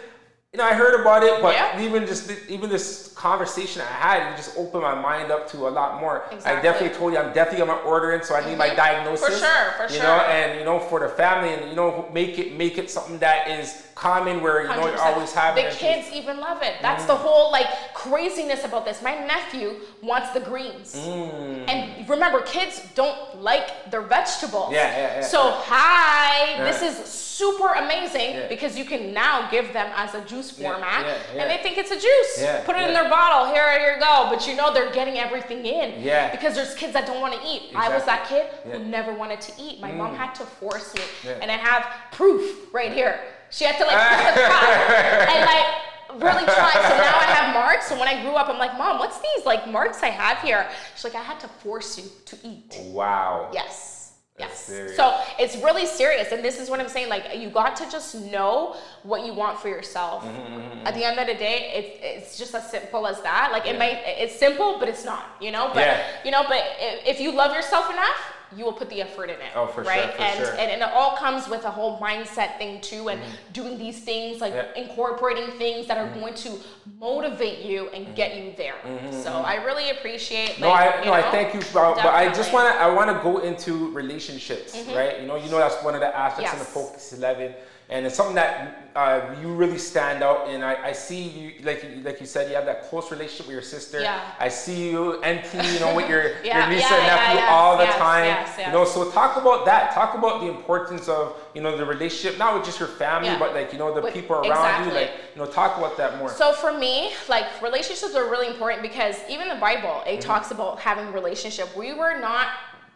you 0.53 0.60
know, 0.60 0.64
I 0.64 0.74
heard 0.74 0.99
about 0.99 1.24
it, 1.24 1.41
but 1.41 1.56
yeah. 1.56 1.82
even 1.82 2.07
just 2.07 2.32
even 2.48 2.69
this 2.69 3.14
conversation 3.15 3.82
I 3.82 3.86
had, 3.86 4.34
it 4.34 4.38
just 4.38 4.57
opened 4.57 4.84
my 4.84 4.95
mind 4.95 5.30
up 5.30 5.48
to 5.49 5.68
a 5.68 5.69
lot 5.69 5.99
more. 5.99 6.24
Exactly. 6.32 6.52
I 6.52 6.61
definitely 6.61 6.98
told 6.98 7.14
you 7.14 7.19
I'm 7.19 7.34
definitely 7.34 7.65
gonna 7.65 7.82
order 7.82 8.11
it, 8.14 8.24
so 8.24 8.34
I 8.34 8.40
need 8.40 8.52
mm-hmm. 8.52 8.60
my 8.60 8.74
diagnosis. 8.74 9.28
For 9.28 9.45
sure, 9.45 9.72
for 9.74 9.84
you 9.84 9.90
sure. 9.90 9.98
You 9.98 10.03
know, 10.03 10.18
and 10.26 10.60
you 10.60 10.65
know, 10.65 10.80
for 10.80 11.02
the 11.02 11.10
family, 11.10 11.53
and 11.53 11.69
you 11.69 11.76
know, 11.76 12.10
make 12.14 12.40
it 12.40 12.57
make 12.57 12.78
it 12.78 12.90
something 12.90 13.18
that 13.19 13.49
is 13.49 13.86
common 13.98 14.41
where 14.41 14.61
you 14.61 14.69
100%. 14.69 14.76
know 14.78 14.88
you 14.91 14.99
always 14.99 15.34
have 15.34 15.56
the 15.56 15.64
kids 15.72 16.10
even 16.14 16.40
love 16.40 16.61
it. 16.61 16.76
That's 16.82 17.03
mm. 17.03 17.07
the 17.07 17.15
whole 17.15 17.52
like 17.52 17.68
craziness 17.94 18.64
about 18.64 18.86
this. 18.86 19.02
My 19.02 19.15
nephew 19.26 19.76
wants 20.03 20.30
the 20.32 20.40
greens, 20.40 20.95
mm. 20.95 21.68
and 21.68 22.07
remember, 22.07 22.41
kids 22.41 22.82
don't 22.94 23.41
like 23.41 23.90
their 23.90 24.02
vegetables. 24.02 24.72
Yeah, 24.72 24.90
yeah, 24.90 25.15
yeah. 25.15 25.22
So 25.22 25.40
hi, 25.41 26.52
yeah. 26.52 26.64
this 26.64 26.82
is 26.82 27.28
super 27.38 27.74
amazing 27.74 28.32
yeah. 28.32 28.48
because 28.48 28.78
you 28.78 28.86
can 28.86 29.14
now 29.14 29.49
give 29.49 29.74
them 29.74 29.91
as 29.95 30.14
a 30.14 30.22
juice 30.26 30.52
format, 30.52 31.06
and 31.36 31.49
they 31.49 31.57
think 31.64 31.78
it's 31.78 31.91
a 31.91 31.99
juice. 31.99 32.65
Put 32.65 32.76
it 32.76 32.88
in 32.88 32.94
their 32.94 33.10
bottle. 33.10 33.53
Here, 33.53 33.80
here 33.80 33.95
you 33.95 33.99
go. 33.99 34.28
But 34.30 34.48
you 34.48 34.56
know 34.56 34.74
they're 34.74 34.91
getting 34.91 35.18
everything 35.18 35.65
in. 35.65 36.02
Yeah. 36.02 36.32
Because 36.32 36.56
there's 36.56 36.74
kids 36.76 36.94
that 36.94 37.06
don't 37.06 37.22
want 37.22 37.34
to 37.34 37.41
eat. 37.48 37.69
Exactly. 37.69 37.80
I 37.82 37.95
was 37.95 38.06
that 38.06 38.28
kid 38.28 38.48
who 38.72 38.84
never 38.86 39.14
wanted 39.14 39.41
to 39.41 39.52
eat. 39.60 39.80
My 39.80 39.91
mm. 39.91 39.98
mom 39.98 40.15
had 40.15 40.34
to 40.36 40.44
force 40.44 40.94
me, 40.95 41.02
and 41.41 41.52
I 41.52 41.57
have 41.57 41.86
proof 42.11 42.74
right 42.74 42.91
here. 42.91 43.19
She 43.49 43.65
had 43.65 43.78
to 43.78 43.86
like 43.86 43.98
put 43.98 44.36
the 44.36 44.48
cup 44.48 45.30
and 45.30 45.45
like 45.45 45.88
really 46.22 46.45
try. 46.45 46.74
So 46.74 46.98
now 46.98 47.18
I 47.18 47.28
have 47.34 47.53
marks. 47.53 47.88
So 47.88 47.99
when 47.99 48.07
I 48.07 48.22
grew 48.22 48.34
up, 48.34 48.49
I'm 48.49 48.57
like, 48.57 48.78
Mom, 48.78 48.99
what's 48.99 49.19
these 49.19 49.45
like 49.45 49.68
marks 49.69 50.03
I 50.03 50.07
have 50.07 50.40
here? 50.40 50.69
She's 50.95 51.03
like, 51.03 51.15
I 51.15 51.24
had 51.24 51.40
to 51.41 51.48
force 51.48 51.98
you 51.98 52.06
to 52.26 52.38
eat. 52.48 52.78
Wow. 52.91 53.49
Yes. 53.53 53.98
Yes. 54.40 54.72
So 54.95 55.19
it's 55.40 55.56
really 55.57 55.88
serious. 55.88 56.32
And 56.32 56.45
this 56.45 56.60
is 56.60 56.69
what 56.69 56.80
I'm 56.80 56.90
saying. 56.90 57.10
Like, 57.10 57.36
you 57.38 57.49
got 57.49 57.76
to 57.78 57.90
just 57.90 58.14
know 58.14 58.76
what 59.02 59.26
you 59.26 59.34
want 59.34 59.60
for 59.60 59.68
yourself. 59.68 60.24
Mm-hmm, 60.24 60.53
mm-hmm. 60.53 60.88
At 60.88 60.94
the 60.94 61.03
end 61.03 61.18
of 61.19 61.26
the 61.26 61.34
day, 61.34 61.72
it's, 61.74 62.28
it's 62.28 62.38
just 62.38 62.53
as 62.53 62.69
simple 62.69 63.07
as 63.07 63.19
that. 63.24 63.49
Like, 63.52 63.65
yeah. 63.65 63.72
it 63.72 63.80
might, 63.80 63.99
it's 64.06 64.38
simple, 64.38 64.78
but 64.78 64.88
it's 64.90 65.03
not, 65.03 65.26
you 65.41 65.52
know? 65.52 65.72
But, 65.74 65.88
yeah. 65.88 66.07
you 66.24 66.30
know, 66.30 66.44
but 66.48 66.64
if 66.80 67.19
you 67.19 67.32
love 67.32 67.56
yourself 67.56 67.90
enough, 67.90 68.34
you 68.56 68.65
will 68.65 68.74
put 68.74 68.90
the 68.90 69.02
effort 69.02 69.26
in 69.26 69.36
it. 69.36 69.52
Oh, 69.56 69.68
for 69.68 69.84
right? 69.84 70.02
sure. 70.02 70.11
For 70.11 70.22
and, 70.22 70.38
sure. 70.38 70.52
and 70.52 70.72
and 70.72 70.82
it 70.82 70.90
all 70.94 71.15
comes 71.18 71.48
with 71.48 71.65
a 71.65 71.72
whole 71.72 71.99
mindset 71.99 72.57
thing 72.57 72.82
too, 72.82 73.10
and 73.10 73.19
mm-hmm. 73.19 73.52
doing 73.53 73.78
these 73.78 73.99
things 73.99 74.41
like 74.41 74.53
yeah. 74.53 74.74
incorporating 74.76 75.57
things 75.57 75.88
that 75.88 75.98
are 75.98 76.07
mm-hmm. 76.07 76.19
going 76.19 76.34
to 76.36 76.57
motivate 76.99 77.65
you 77.65 77.90
and 77.90 78.06
mm-hmm. 78.06 78.15
get 78.15 78.38
you 78.38 78.53
there. 78.57 78.76
Mm-hmm. 78.86 79.22
So 79.22 79.32
I 79.32 79.56
really 79.64 79.90
appreciate. 79.90 80.60
no, 80.60 80.72
I 80.72 80.99
no, 81.02 81.06
know, 81.06 81.14
I 81.14 81.24
thank 81.32 81.53
you, 81.53 81.61
but, 81.74 81.95
but 81.95 82.14
I 82.14 82.32
just 82.34 82.53
want 82.53 82.74
to 82.74 82.82
I 82.82 82.90
want 82.94 83.10
to 83.10 83.22
go 83.24 83.40
into 83.40 83.91
relationships, 83.91 84.76
mm-hmm. 84.76 84.95
right? 84.95 85.22
You 85.22 85.28
know, 85.28 85.36
you 85.36 85.49
know 85.49 85.57
that's 85.57 85.82
one 85.84 85.95
of 85.95 86.02
the 86.02 86.15
aspects 86.15 86.52
yes. 86.52 86.53
in 86.53 86.60
the 86.60 86.65
Focus 86.65 87.14
Eleven 87.14 87.53
and 87.89 88.05
it's 88.05 88.15
something 88.15 88.35
that 88.35 88.91
uh, 88.95 89.35
you 89.41 89.53
really 89.53 89.77
stand 89.77 90.23
out 90.23 90.49
and 90.49 90.64
I, 90.64 90.88
I 90.88 90.91
see 90.91 91.22
you 91.22 91.53
like 91.64 91.85
like 92.03 92.19
you 92.19 92.26
said 92.26 92.49
you 92.49 92.55
have 92.55 92.65
that 92.65 92.85
close 92.89 93.11
relationship 93.11 93.45
with 93.45 93.53
your 93.53 93.61
sister 93.61 94.01
yeah. 94.01 94.31
I 94.39 94.49
see 94.49 94.89
you 94.89 95.19
NT 95.19 95.53
you 95.53 95.80
know 95.80 95.93
with 95.95 96.09
your 96.09 96.31
yeah, 96.43 96.65
your 96.65 96.76
niece 96.76 96.89
yeah, 96.89 96.97
and 96.97 97.07
nephew 97.07 97.45
all 97.47 97.77
the 97.77 97.84
yes, 97.84 97.97
time 97.97 98.26
yes, 98.26 98.55
yes. 98.57 98.68
you 98.68 98.73
know 98.73 98.85
so 98.85 99.11
talk 99.11 99.38
about 99.38 99.65
that 99.65 99.93
talk 99.93 100.15
about 100.15 100.41
the 100.41 100.47
importance 100.47 101.07
of 101.07 101.38
you 101.53 101.61
know 101.61 101.77
the 101.77 101.85
relationship 101.85 102.39
not 102.39 102.55
with 102.55 102.65
just 102.65 102.80
your 102.80 102.89
family 102.89 103.30
but 103.38 103.53
like 103.53 103.72
you 103.72 103.80
know 103.80 103.93
the 103.93 104.11
people 104.11 104.35
around 104.38 104.47
exactly. 104.47 104.88
you 104.88 104.99
like 104.99 105.11
you 105.35 105.41
know 105.41 105.47
talk 105.47 105.77
about 105.77 105.95
that 105.95 106.18
more 106.18 106.30
so 106.30 106.51
for 106.53 106.77
me 106.77 107.14
like 107.30 107.61
relationships 107.61 108.15
are 108.15 108.30
really 108.30 108.47
important 108.47 108.81
because 108.81 109.15
even 109.30 109.47
the 109.47 109.55
Bible 109.55 110.01
it 110.07 110.14
mm-hmm. 110.14 110.19
talks 110.22 110.51
about 110.51 110.80
having 110.80 111.14
relationship 111.14 111.69
we 111.77 111.93
were 111.93 112.19
not 112.19 112.47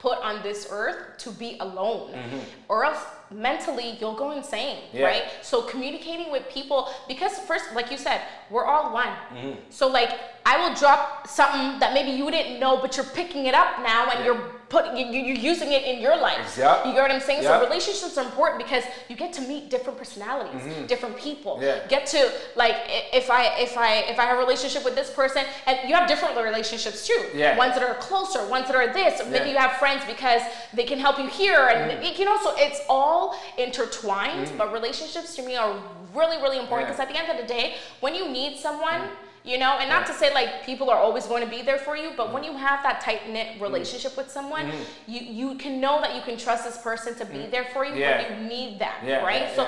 put 0.01 0.17
on 0.17 0.41
this 0.41 0.67
earth 0.71 1.15
to 1.19 1.29
be 1.29 1.57
alone 1.59 2.11
mm-hmm. 2.11 2.39
or 2.69 2.83
else 2.83 3.03
mentally 3.29 3.95
you'll 3.99 4.15
go 4.15 4.31
insane 4.31 4.79
yeah. 4.91 5.05
right 5.05 5.23
so 5.43 5.61
communicating 5.61 6.31
with 6.31 6.43
people 6.49 6.89
because 7.07 7.37
first 7.39 7.65
like 7.75 7.91
you 7.91 7.97
said 7.97 8.19
we're 8.49 8.65
all 8.65 8.91
one 8.91 9.13
mm-hmm. 9.31 9.51
so 9.69 9.87
like 9.87 10.19
i 10.43 10.57
will 10.57 10.75
drop 10.75 11.27
something 11.27 11.79
that 11.79 11.93
maybe 11.93 12.09
you 12.09 12.31
didn't 12.31 12.59
know 12.59 12.81
but 12.81 12.97
you're 12.97 13.11
picking 13.13 13.45
it 13.45 13.53
up 13.53 13.77
now 13.83 14.09
and 14.09 14.19
yeah. 14.19 14.25
you're 14.25 14.60
putting 14.71 14.95
you, 14.95 15.21
you're 15.21 15.35
using 15.35 15.73
it 15.73 15.83
in 15.83 16.01
your 16.01 16.15
life 16.15 16.57
yep. 16.57 16.85
you 16.85 16.93
get 16.93 17.01
what 17.01 17.11
i'm 17.11 17.19
saying 17.19 17.43
yep. 17.43 17.59
so 17.59 17.67
relationships 17.67 18.17
are 18.17 18.23
important 18.23 18.63
because 18.63 18.85
you 19.09 19.17
get 19.17 19.33
to 19.33 19.41
meet 19.41 19.69
different 19.69 19.97
personalities 19.99 20.61
mm-hmm. 20.61 20.85
different 20.85 21.15
people 21.17 21.59
yeah. 21.61 21.85
get 21.89 22.05
to 22.05 22.31
like 22.55 22.77
if 23.11 23.29
i 23.29 23.43
if 23.59 23.77
i 23.77 23.97
if 24.13 24.17
i 24.17 24.23
have 24.23 24.37
a 24.37 24.39
relationship 24.39 24.85
with 24.85 24.95
this 24.95 25.11
person 25.11 25.43
and 25.67 25.77
you 25.87 25.93
have 25.93 26.07
different 26.07 26.37
relationships 26.37 27.05
too 27.05 27.21
yeah. 27.35 27.57
ones 27.57 27.73
that 27.75 27.83
are 27.83 27.95
closer 27.95 28.47
ones 28.47 28.65
that 28.67 28.75
are 28.75 28.93
this 28.93 29.21
maybe 29.29 29.49
you 29.49 29.57
have 29.57 29.73
friends 29.73 30.03
because 30.07 30.41
they 30.73 30.85
can 30.85 30.97
help 30.97 31.19
you 31.19 31.27
here 31.27 31.67
and 31.67 31.91
mm. 31.91 32.17
you 32.17 32.23
know 32.23 32.37
so 32.41 32.53
it's 32.55 32.79
all 32.87 33.35
intertwined 33.57 34.47
mm. 34.47 34.57
but 34.57 34.71
relationships 34.71 35.35
to 35.35 35.41
me 35.41 35.57
are 35.57 35.77
really 36.15 36.37
really 36.41 36.57
important 36.57 36.87
because 36.87 37.01
at 37.01 37.09
the 37.09 37.19
end 37.19 37.29
of 37.29 37.35
the 37.35 37.53
day 37.53 37.75
when 37.99 38.15
you 38.15 38.29
need 38.29 38.57
someone 38.57 39.01
mm 39.01 39.27
you 39.43 39.57
know 39.57 39.77
and 39.79 39.89
not 39.89 40.05
to 40.05 40.13
say 40.13 40.33
like 40.33 40.63
people 40.65 40.89
are 40.89 40.97
always 40.97 41.25
going 41.25 41.43
to 41.43 41.49
be 41.49 41.61
there 41.61 41.77
for 41.77 41.95
you 41.95 42.11
but 42.15 42.31
when 42.31 42.43
you 42.43 42.55
have 42.55 42.83
that 42.83 43.01
tight 43.01 43.27
knit 43.29 43.57
mm. 43.57 43.61
relationship 43.61 44.15
with 44.15 44.29
someone 44.29 44.67
mm-hmm. 44.67 45.11
you 45.11 45.21
you 45.21 45.55
can 45.57 45.81
know 45.81 45.99
that 45.99 46.15
you 46.15 46.21
can 46.21 46.37
trust 46.37 46.63
this 46.63 46.77
person 46.77 47.15
to 47.15 47.25
be 47.25 47.39
mm. 47.39 47.51
there 47.51 47.65
for 47.73 47.83
you 47.83 47.95
yeah. 47.95 48.21
when 48.21 48.43
you 48.43 48.49
need 48.49 48.79
them 48.79 48.93
yeah, 49.05 49.23
right 49.23 49.41
yeah, 49.41 49.55
so 49.55 49.67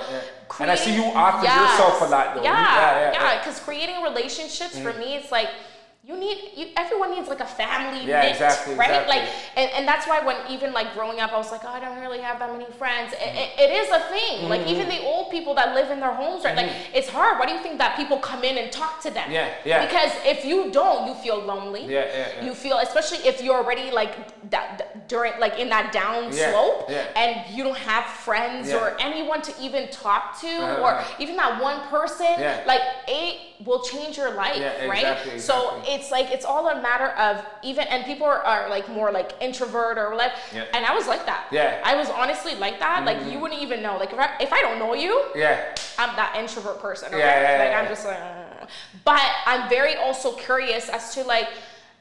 and 0.59 0.69
i 0.69 0.75
see 0.75 0.93
you 0.93 1.03
offer 1.03 1.43
yes, 1.43 1.71
yourself 1.71 2.01
a 2.01 2.05
lot 2.05 2.35
though 2.35 2.43
yeah 2.43 3.11
yeah 3.11 3.39
because 3.39 3.59
creating 3.59 4.01
relationships 4.03 4.77
for 4.77 4.91
mm. 4.91 4.99
me 4.99 5.15
it's 5.15 5.31
like 5.31 5.49
you 6.05 6.17
need 6.17 6.37
you, 6.57 6.67
everyone 6.75 7.11
needs 7.11 7.29
like 7.29 7.39
a 7.39 7.45
family 7.45 8.05
yeah, 8.05 8.23
knit, 8.23 8.31
exactly, 8.31 8.75
right? 8.75 8.89
Exactly. 8.89 9.19
Like, 9.19 9.29
and, 9.55 9.71
and 9.71 9.87
that's 9.87 10.05
why 10.05 10.19
when 10.19 10.35
even 10.51 10.73
like 10.73 10.93
growing 10.93 11.21
up, 11.21 11.31
I 11.31 11.37
was 11.37 11.49
like, 11.49 11.61
oh, 11.63 11.69
I 11.69 11.79
don't 11.79 11.97
really 12.01 12.19
have 12.19 12.39
that 12.39 12.51
many 12.51 12.69
friends. 12.73 13.13
Mm-hmm. 13.13 13.37
It, 13.37 13.51
it, 13.57 13.71
it 13.71 13.73
is 13.73 13.89
a 13.89 13.99
thing. 14.09 14.39
Mm-hmm. 14.39 14.47
Like 14.47 14.67
even 14.67 14.89
the 14.89 15.01
old 15.01 15.31
people 15.31 15.55
that 15.55 15.73
live 15.73 15.91
in 15.91 16.01
their 16.01 16.11
homes, 16.13 16.43
right? 16.43 16.57
Mm-hmm. 16.57 16.67
Like 16.67 16.93
it's 16.93 17.07
hard. 17.07 17.39
Why 17.39 17.45
do 17.45 17.53
you 17.53 17.61
think 17.61 17.77
that 17.77 17.95
people 17.95 18.17
come 18.17 18.43
in 18.43 18.57
and 18.57 18.69
talk 18.69 19.01
to 19.03 19.11
them? 19.11 19.31
Yeah, 19.31 19.49
yeah. 19.63 19.85
Because 19.85 20.11
if 20.25 20.43
you 20.43 20.71
don't, 20.71 21.07
you 21.07 21.13
feel 21.13 21.39
lonely. 21.39 21.85
Yeah, 21.85 22.05
yeah. 22.05 22.27
yeah. 22.35 22.45
You 22.45 22.53
feel, 22.53 22.79
especially 22.79 23.19
if 23.25 23.41
you're 23.41 23.55
already 23.55 23.89
like 23.89 24.13
that 24.49 25.07
during 25.07 25.39
like 25.39 25.57
in 25.57 25.69
that 25.69 25.93
down 25.93 26.33
yeah, 26.33 26.51
slope, 26.51 26.89
yeah. 26.89 27.07
and 27.15 27.55
you 27.55 27.63
don't 27.63 27.77
have 27.77 28.03
friends 28.03 28.73
or 28.73 28.99
anyone 28.99 29.41
to 29.41 29.53
even 29.61 29.87
talk 29.89 30.37
to, 30.41 30.47
uh-huh. 30.47 30.83
or 30.83 31.21
even 31.23 31.37
that 31.37 31.61
one 31.61 31.79
person. 31.87 32.25
Yeah. 32.25 32.61
Like 32.67 32.81
it 33.07 33.52
will 33.65 33.81
change 33.81 34.17
your 34.17 34.33
life, 34.33 34.57
yeah, 34.57 34.85
right? 34.85 34.97
Exactly, 34.97 35.39
so 35.39 35.81
it's 35.85 36.11
like 36.11 36.31
it's 36.31 36.45
all 36.45 36.69
a 36.69 36.81
matter 36.81 37.09
of 37.09 37.45
even 37.63 37.87
and 37.87 38.05
people 38.05 38.25
are, 38.25 38.41
are 38.43 38.69
like 38.69 38.89
more 38.89 39.11
like 39.11 39.33
introvert 39.41 39.97
or 39.97 40.11
whatever. 40.11 40.33
Yeah. 40.53 40.65
And 40.73 40.85
I 40.85 40.93
was 40.93 41.07
like 41.07 41.25
that. 41.25 41.47
Yeah. 41.51 41.81
I 41.83 41.95
was 41.95 42.09
honestly 42.09 42.55
like 42.55 42.79
that. 42.79 42.97
Mm-hmm. 42.97 43.05
Like 43.05 43.17
you 43.19 43.23
mm-hmm. 43.23 43.41
wouldn't 43.41 43.61
even 43.61 43.81
know. 43.81 43.97
Like 43.97 44.13
if 44.13 44.19
I, 44.19 44.35
if 44.39 44.53
I 44.53 44.61
don't 44.61 44.79
know 44.79 44.93
you, 44.93 45.23
yeah, 45.35 45.75
I'm 45.97 46.15
that 46.15 46.35
introvert 46.37 46.81
person. 46.81 47.09
Okay? 47.09 47.19
Yeah, 47.19 47.57
yeah, 47.57 47.63
Like 47.63 47.83
I'm 47.83 47.87
just 47.87 48.05
like, 48.05 48.69
but 49.03 49.21
I'm 49.45 49.69
very 49.69 49.95
also 49.95 50.33
curious 50.33 50.89
as 50.89 51.13
to 51.15 51.23
like 51.23 51.49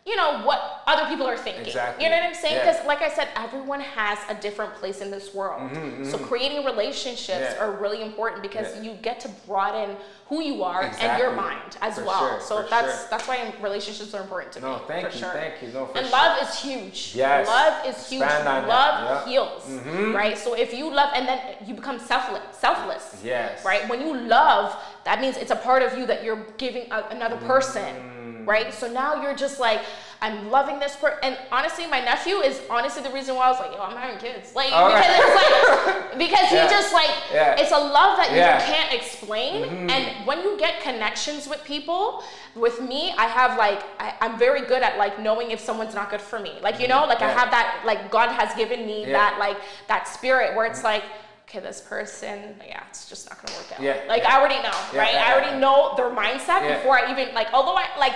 you 0.04 0.16
know 0.16 0.42
what 0.44 0.82
other 0.86 1.08
people 1.08 1.26
are 1.26 1.36
thinking. 1.36 1.64
Exactly. 1.64 2.04
You 2.04 2.10
know 2.10 2.16
what 2.16 2.26
I'm 2.26 2.34
saying? 2.34 2.58
Because, 2.58 2.80
yeah. 2.80 2.86
like 2.86 3.02
I 3.02 3.08
said, 3.08 3.28
everyone 3.36 3.80
has 3.80 4.18
a 4.28 4.34
different 4.34 4.74
place 4.74 5.00
in 5.00 5.12
this 5.12 5.32
world. 5.32 5.70
Mm-hmm, 5.70 5.76
mm-hmm. 5.76 6.10
So 6.10 6.18
creating 6.18 6.64
relationships 6.64 7.54
yeah. 7.54 7.58
are 7.60 7.70
really 7.70 8.02
important 8.02 8.42
because 8.42 8.74
yeah. 8.74 8.82
you 8.82 8.94
get 9.00 9.20
to 9.20 9.28
broaden 9.46 9.96
who 10.26 10.42
you 10.42 10.64
are 10.64 10.82
exactly. 10.82 11.08
and 11.08 11.18
your 11.18 11.32
mind 11.36 11.76
as 11.82 11.98
for 11.98 12.04
well. 12.04 12.18
Sure, 12.18 12.40
so 12.40 12.66
that's 12.68 12.98
sure. 12.98 13.06
that's 13.10 13.28
why 13.28 13.54
relationships 13.62 14.12
are 14.12 14.22
important 14.22 14.52
to 14.54 14.60
no, 14.60 14.66
me. 14.66 14.72
No, 14.72 14.78
thank 14.86 15.12
you, 15.12 15.20
sure. 15.20 15.30
thank 15.30 15.62
you. 15.62 15.68
No, 15.68 15.88
and 15.94 16.06
sure. 16.06 16.10
love 16.10 16.42
is 16.42 16.58
huge. 16.58 17.12
Yes. 17.14 17.46
Love 17.46 17.86
is 17.86 18.08
huge. 18.08 18.22
Love 18.22 19.28
heals. 19.28 19.62
Mm-hmm. 19.64 20.16
Right. 20.16 20.36
So 20.36 20.54
if 20.54 20.74
you 20.74 20.92
love, 20.92 21.10
and 21.14 21.28
then 21.28 21.38
you 21.64 21.74
become 21.74 22.00
selfless. 22.00 22.42
Selfless. 22.58 23.20
Yes. 23.22 23.64
Right. 23.64 23.88
When 23.88 24.00
you 24.00 24.16
love, 24.16 24.76
that 25.04 25.20
means 25.20 25.36
it's 25.36 25.52
a 25.52 25.56
part 25.56 25.82
of 25.82 25.96
you 25.96 26.06
that 26.06 26.24
you're 26.24 26.44
giving 26.56 26.90
a, 26.90 27.06
another 27.10 27.36
person. 27.36 28.11
Mm. 28.42 28.46
Right. 28.46 28.74
So 28.74 28.90
now 28.92 29.22
you're 29.22 29.36
just 29.36 29.60
like 29.60 29.82
I'm 30.22 30.52
loving 30.52 30.78
this 30.78 30.94
person. 30.94 31.18
And 31.24 31.36
honestly, 31.50 31.84
my 31.88 31.98
nephew 31.98 32.36
is 32.36 32.62
honestly 32.70 33.02
the 33.02 33.10
reason 33.10 33.34
why 33.34 33.46
I 33.46 33.50
was 33.50 33.58
like, 33.58 33.72
yo, 33.72 33.82
I'm 33.82 33.96
having 33.96 34.18
kids. 34.18 34.54
Like, 34.54 34.72
All 34.72 34.86
because 34.86 35.04
right. 35.04 35.18
it's 35.18 35.86
like, 35.86 36.18
because 36.18 36.52
yeah. 36.52 36.62
he 36.62 36.70
just 36.70 36.92
like, 36.94 37.10
yeah. 37.32 37.56
it's 37.58 37.72
a 37.72 37.78
love 37.78 38.16
that 38.18 38.30
yeah. 38.30 38.56
you 38.56 38.72
can't 38.72 38.94
explain. 38.94 39.64
Mm-hmm. 39.64 39.90
And 39.90 40.24
when 40.24 40.38
you 40.44 40.56
get 40.58 40.80
connections 40.80 41.48
with 41.48 41.64
people, 41.64 42.22
with 42.54 42.80
me, 42.80 43.12
I 43.18 43.26
have 43.26 43.58
like, 43.58 43.82
I, 43.98 44.14
am 44.20 44.38
very 44.38 44.60
good 44.60 44.82
at 44.82 44.96
like 44.96 45.18
knowing 45.18 45.50
if 45.50 45.58
someone's 45.58 45.94
not 45.94 46.08
good 46.08 46.20
for 46.20 46.38
me. 46.38 46.52
Like, 46.62 46.78
you 46.78 46.86
know, 46.86 47.04
like 47.04 47.20
I 47.20 47.28
have 47.28 47.50
that, 47.50 47.82
like 47.84 48.12
God 48.12 48.28
has 48.28 48.54
given 48.54 48.86
me 48.86 49.06
that, 49.06 49.38
like, 49.40 49.56
that 49.88 50.06
spirit 50.06 50.54
where 50.54 50.66
it's 50.66 50.78
mm-hmm. 50.78 51.02
like, 51.02 51.04
okay, 51.52 51.64
this 51.64 51.80
person, 51.80 52.54
yeah, 52.66 52.82
it's 52.88 53.08
just 53.08 53.28
not 53.28 53.44
gonna 53.44 53.58
work 53.58 53.72
out. 53.72 53.80
Yeah, 53.80 54.00
like 54.08 54.24
I 54.24 54.38
already 54.38 54.56
know, 54.62 54.98
right? 54.98 55.14
I 55.14 55.34
already 55.34 55.58
know 55.58 55.94
their 55.96 56.10
mindset 56.10 56.76
before 56.76 56.98
I 56.98 57.10
even 57.10 57.34
like. 57.34 57.48
Although 57.52 57.76
I 57.76 57.86
like, 57.98 58.14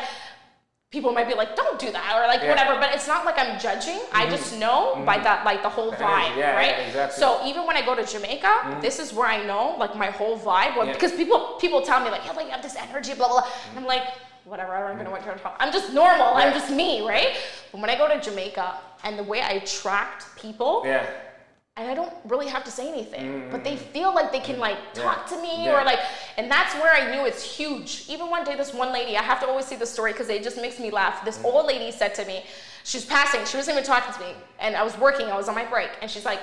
people 0.91 1.13
might 1.13 1.29
be 1.29 1.35
like, 1.35 1.55
don't 1.55 1.79
do 1.79 1.91
that, 1.93 2.17
or 2.17 2.27
like 2.27 2.41
yeah. 2.41 2.49
whatever. 2.49 2.81
But 2.81 2.95
it's 2.95 3.07
not 3.07 3.25
like 3.25 3.39
I'm 3.39 3.61
judging. 3.61 3.97
Mm-hmm. 3.97 4.17
I 4.17 4.31
just 4.31 4.59
know 4.59 4.95
mm-hmm. 4.95 5.05
by 5.05 5.19
that, 5.19 5.45
like 5.45 5.63
the 5.63 5.69
whole 5.69 5.93
vibe, 5.93 6.37
yeah, 6.37 6.55
right? 6.55 6.77
Yeah, 6.79 6.87
exactly. 6.87 7.21
So 7.21 7.47
even 7.47 7.67
when 7.67 7.77
I 7.77 7.85
go 7.85 7.95
to 7.95 8.05
Jamaica, 8.05 8.47
mm-hmm. 8.47 8.81
this 8.81 8.99
is 8.99 9.13
where 9.13 9.29
I 9.29 9.45
know 9.45 9.77
like 9.79 9.97
my 9.97 10.11
whole 10.11 10.39
vibe. 10.39 10.93
Because 10.93 11.13
people 11.13 11.57
people 11.61 11.83
tell 11.83 12.03
me 12.03 12.11
like, 12.11 12.25
yeah, 12.25 12.33
like 12.33 12.47
you 12.47 12.53
have 12.53 12.63
this 12.63 12.77
energy, 12.77 13.15
blah 13.15 13.29
blah. 13.29 13.41
blah. 13.41 13.51
And 13.71 13.79
I'm 13.81 13.87
like, 13.87 14.05
whatever. 14.45 14.73
I 14.73 14.81
don't 14.81 14.95
even 14.95 15.05
know 15.05 15.11
what 15.11 15.27
you're 15.27 15.35
talking. 15.37 15.59
I'm 15.61 15.73
just 15.73 15.93
normal. 15.93 16.29
I'm 16.35 16.55
just 16.55 16.71
me, 16.71 17.07
right? 17.07 17.37
But 17.71 17.83
when 17.83 17.91
I 17.91 17.99
go 17.99 18.09
to 18.09 18.19
Jamaica 18.19 18.79
and 19.05 19.19
the 19.19 19.25
way 19.25 19.43
I 19.43 19.61
attract 19.61 20.35
people, 20.39 20.83
yeah 20.87 21.05
and 21.79 21.91
I 21.91 21.95
don't 21.95 22.13
really 22.25 22.47
have 22.49 22.65
to 22.65 22.71
say 22.71 22.89
anything, 22.89 23.27
mm-hmm. 23.27 23.51
but 23.51 23.63
they 23.63 23.77
feel 23.77 24.15
like 24.15 24.33
they 24.33 24.41
can 24.41 24.59
like 24.59 24.79
talk 24.95 25.29
yeah. 25.31 25.37
to 25.37 25.43
me 25.43 25.65
yeah. 25.67 25.79
or 25.79 25.85
like, 25.85 25.99
and 26.39 26.51
that's 26.51 26.75
where 26.75 26.93
I 26.93 27.15
knew 27.15 27.27
it's 27.27 27.43
huge. 27.43 28.07
Even 28.09 28.31
one 28.31 28.45
day, 28.45 28.57
this 28.57 28.73
one 28.73 28.93
lady, 28.93 29.17
I 29.17 29.23
have 29.23 29.41
to 29.41 29.47
always 29.47 29.67
see 29.67 29.77
the 29.77 29.85
story 29.85 30.13
because 30.13 30.31
it 30.31 30.43
just 30.43 30.57
makes 30.57 30.81
me 30.81 30.91
laugh. 30.91 31.23
This 31.25 31.37
mm-hmm. 31.37 31.47
old 31.47 31.67
lady 31.67 31.93
said 31.93 32.15
to 32.15 32.25
me, 32.25 32.45
she's 32.85 33.05
passing, 33.05 33.45
she 33.45 33.59
wasn't 33.59 33.77
even 33.77 33.87
talking 33.87 34.15
to 34.15 34.21
me, 34.21 34.35
and 34.59 34.75
I 34.75 34.83
was 34.83 34.97
working, 34.97 35.27
I 35.27 35.37
was 35.37 35.49
on 35.49 35.55
my 35.55 35.67
break, 35.67 35.91
and 36.01 36.11
she's 36.11 36.25
like, 36.25 36.41